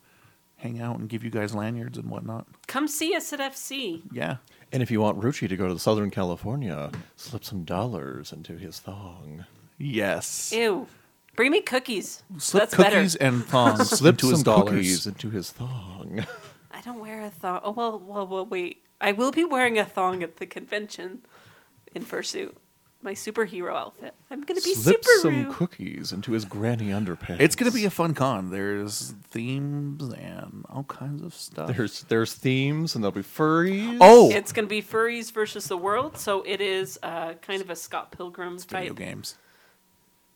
hang 0.56 0.80
out 0.80 0.98
and 0.98 1.06
give 1.06 1.22
you 1.22 1.28
guys 1.28 1.54
lanyards 1.54 1.98
and 1.98 2.08
whatnot. 2.08 2.46
Come 2.66 2.88
see 2.88 3.14
us 3.14 3.30
at 3.34 3.40
FC. 3.40 4.00
Yeah. 4.10 4.36
And 4.72 4.82
if 4.82 4.90
you 4.90 5.02
want 5.02 5.20
Ruchi 5.20 5.50
to 5.50 5.56
go 5.58 5.68
to 5.68 5.78
Southern 5.78 6.10
California, 6.10 6.90
slip 7.14 7.44
some 7.44 7.64
dollars 7.64 8.32
into 8.32 8.56
his 8.56 8.80
thong. 8.80 9.44
Yes. 9.78 10.52
Ew. 10.52 10.86
Bring 11.36 11.50
me 11.50 11.60
cookies. 11.60 12.22
Slip 12.38 12.62
That's 12.70 12.74
cookies 12.74 13.16
better. 13.16 13.26
and 13.34 13.44
thongs 13.44 13.90
Slip 13.98 14.14
into 14.14 14.28
his 14.30 14.38
some 14.40 14.44
dollars. 14.44 14.70
cookies 14.70 15.06
into 15.06 15.30
his 15.30 15.50
thong. 15.50 16.24
I 16.70 16.80
don't 16.80 17.00
wear 17.00 17.22
a 17.22 17.30
thong. 17.30 17.60
Oh 17.64 17.72
well, 17.72 17.98
well, 17.98 18.26
well, 18.26 18.46
wait. 18.46 18.82
I 19.00 19.12
will 19.12 19.32
be 19.32 19.44
wearing 19.44 19.78
a 19.78 19.84
thong 19.84 20.22
at 20.22 20.36
the 20.36 20.46
convention 20.46 21.22
in 21.94 22.04
fursuit. 22.04 22.52
My 23.02 23.12
superhero 23.12 23.74
outfit. 23.76 24.14
I'm 24.30 24.40
gonna 24.42 24.62
be 24.62 24.74
Slip 24.74 25.04
super 25.04 25.18
some 25.20 25.44
rude. 25.46 25.52
cookies 25.54 26.10
into 26.12 26.32
his 26.32 26.44
granny 26.46 26.86
underpants. 26.88 27.40
It's 27.40 27.54
going 27.54 27.70
to 27.70 27.76
be 27.76 27.84
a 27.84 27.90
fun 27.90 28.14
con. 28.14 28.48
There's 28.50 29.12
themes 29.30 30.02
and 30.14 30.64
all 30.70 30.84
kinds 30.84 31.20
of 31.20 31.34
stuff. 31.34 31.76
There's 31.76 32.04
there's 32.04 32.32
themes 32.32 32.94
and 32.94 33.04
there'll 33.04 33.12
be 33.12 33.20
furries. 33.22 33.98
oh, 34.00 34.30
It's 34.30 34.52
gonna 34.52 34.68
be 34.68 34.80
furries 34.80 35.32
versus 35.32 35.66
the 35.66 35.76
world. 35.76 36.16
So 36.16 36.42
it 36.46 36.60
is 36.62 36.98
uh, 37.02 37.34
kind 37.42 37.60
of 37.60 37.68
a 37.68 37.76
Scott 37.76 38.10
Pilgrim 38.12 38.56
video 38.58 38.94
type 38.94 38.96
games. 38.96 39.36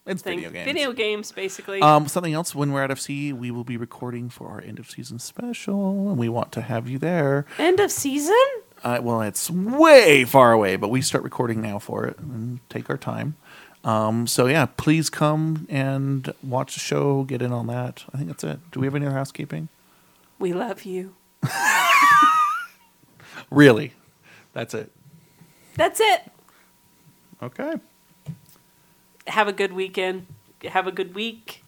It's 0.08 0.22
thing. 0.22 0.36
video 0.38 0.50
games. 0.50 0.64
Video 0.64 0.92
games, 0.92 1.32
basically. 1.32 1.80
Um, 1.82 2.08
something 2.08 2.32
else. 2.32 2.54
When 2.54 2.72
we're 2.72 2.82
at 2.82 2.90
FC, 2.90 3.32
we 3.32 3.50
will 3.50 3.64
be 3.64 3.76
recording 3.76 4.28
for 4.30 4.48
our 4.48 4.60
end 4.60 4.78
of 4.78 4.90
season 4.90 5.18
special, 5.18 6.08
and 6.08 6.18
we 6.18 6.28
want 6.28 6.50
to 6.52 6.62
have 6.62 6.88
you 6.88 6.98
there. 6.98 7.46
End 7.58 7.78
of 7.80 7.92
season. 7.92 8.34
Uh, 8.82 8.98
well, 9.02 9.20
it's 9.22 9.50
way 9.50 10.24
far 10.24 10.52
away, 10.52 10.76
but 10.76 10.88
we 10.88 11.02
start 11.02 11.24
recording 11.24 11.60
now 11.60 11.78
for 11.78 12.06
it 12.06 12.18
and 12.18 12.60
take 12.70 12.88
our 12.88 12.96
time. 12.96 13.36
Um, 13.84 14.26
so 14.26 14.46
yeah, 14.46 14.66
please 14.66 15.10
come 15.10 15.66
and 15.68 16.32
watch 16.42 16.74
the 16.74 16.80
show. 16.80 17.24
Get 17.24 17.42
in 17.42 17.52
on 17.52 17.66
that. 17.68 18.04
I 18.12 18.16
think 18.16 18.28
that's 18.28 18.44
it. 18.44 18.58
Do 18.72 18.80
we 18.80 18.86
have 18.86 18.94
any 18.94 19.06
other 19.06 19.16
housekeeping? 19.16 19.68
We 20.38 20.52
love 20.52 20.84
you. 20.84 21.14
Really, 23.50 23.92
that's 24.52 24.74
it. 24.74 24.92
That's 25.76 26.00
it. 26.00 26.22
Okay. 27.42 27.74
Have 29.28 29.48
a 29.48 29.52
good 29.52 29.72
weekend. 29.72 30.26
Have 30.64 30.86
a 30.86 30.92
good 30.92 31.14
week. 31.14 31.64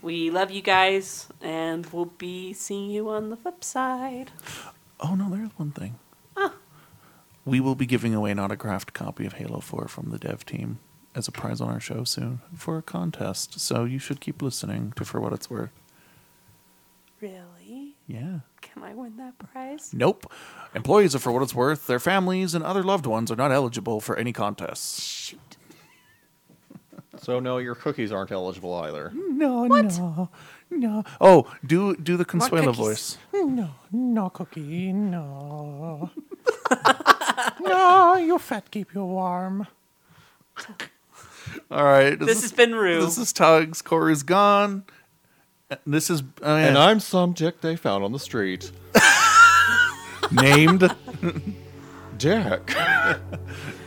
We 0.00 0.30
love 0.30 0.50
you 0.50 0.62
guys, 0.62 1.28
and 1.40 1.86
we'll 1.86 2.06
be 2.06 2.52
seeing 2.52 2.90
you 2.90 3.08
on 3.08 3.30
the 3.30 3.36
flip 3.36 3.62
side. 3.62 4.30
Oh 4.98 5.14
no, 5.14 5.30
there's 5.30 5.50
one 5.56 5.70
thing. 5.70 5.98
Ah. 6.36 6.54
We 7.44 7.60
will 7.60 7.74
be 7.74 7.86
giving 7.86 8.14
away 8.14 8.30
an 8.30 8.38
autographed 8.38 8.92
copy 8.94 9.26
of 9.26 9.34
Halo 9.34 9.60
4 9.60 9.88
from 9.88 10.10
the 10.10 10.18
dev 10.18 10.44
team 10.46 10.78
as 11.14 11.28
a 11.28 11.32
prize 11.32 11.60
on 11.60 11.68
our 11.68 11.80
show 11.80 12.04
soon 12.04 12.40
for 12.56 12.78
a 12.78 12.82
contest. 12.82 13.60
So 13.60 13.84
you 13.84 13.98
should 13.98 14.20
keep 14.20 14.40
listening 14.42 14.92
to 14.96 15.04
For 15.04 15.20
What 15.20 15.32
It's 15.32 15.50
Worth. 15.50 15.70
Really? 17.20 17.94
Yeah. 18.06 18.40
Can 18.60 18.82
I 18.82 18.94
win 18.94 19.16
that 19.18 19.38
prize? 19.38 19.92
Nope. 19.92 20.30
Employees 20.74 21.14
of 21.14 21.22
For 21.22 21.30
What 21.30 21.42
It's 21.42 21.54
Worth, 21.54 21.86
their 21.86 22.00
families, 22.00 22.54
and 22.54 22.64
other 22.64 22.82
loved 22.82 23.06
ones 23.06 23.30
are 23.30 23.36
not 23.36 23.52
eligible 23.52 24.00
for 24.00 24.16
any 24.16 24.32
contests. 24.32 25.02
Shoot. 25.02 25.51
So 27.22 27.38
no, 27.38 27.58
your 27.58 27.76
cookies 27.76 28.10
aren't 28.10 28.32
eligible 28.32 28.74
either. 28.74 29.12
No, 29.14 29.66
no, 29.66 30.28
no. 30.70 31.04
Oh, 31.20 31.46
do 31.64 31.94
do 31.94 32.16
the 32.16 32.24
Consuela 32.24 32.64
cookies. 32.64 32.76
voice. 32.76 33.18
No, 33.32 33.70
no 33.92 34.28
cookie, 34.30 34.92
no. 34.92 36.10
no, 37.60 38.16
you 38.16 38.38
fat 38.40 38.70
keep 38.72 38.92
you 38.92 39.04
warm. 39.04 39.68
All 41.70 41.84
right. 41.84 42.18
This 42.18 42.42
has 42.42 42.50
been 42.50 42.74
Rue. 42.74 43.04
This 43.04 43.18
is 43.18 43.32
Tugs. 43.32 43.82
Corey's 43.82 44.24
gone. 44.24 44.84
This 45.86 46.10
is 46.10 46.22
uh, 46.42 46.46
And 46.46 46.76
I'm 46.76 46.98
some 46.98 47.34
dick 47.34 47.60
they 47.60 47.76
found 47.76 48.02
on 48.02 48.10
the 48.10 48.18
street. 48.18 48.72
named. 50.32 50.92
Dick. 52.18 52.76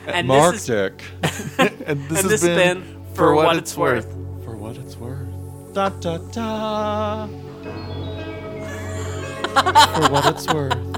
and 0.07 0.27
Mark 0.27 0.53
this 0.53 0.61
is, 0.61 0.67
Dick. 0.67 1.03
and 1.85 2.09
this, 2.09 2.21
and 2.21 2.29
this 2.29 2.41
has 2.41 2.43
been 2.43 2.94
for, 3.15 3.35
what, 3.35 3.57
it's 3.57 3.77
worth. 3.77 4.07
For 4.43 4.55
what 4.57 4.77
it's 4.77 4.97
worth. 4.97 5.29
Da 5.73 5.89
da 5.89 6.17
da. 6.17 7.27
For 9.93 10.09
what 10.11 10.25
it's 10.27 10.47
worth. 10.53 10.94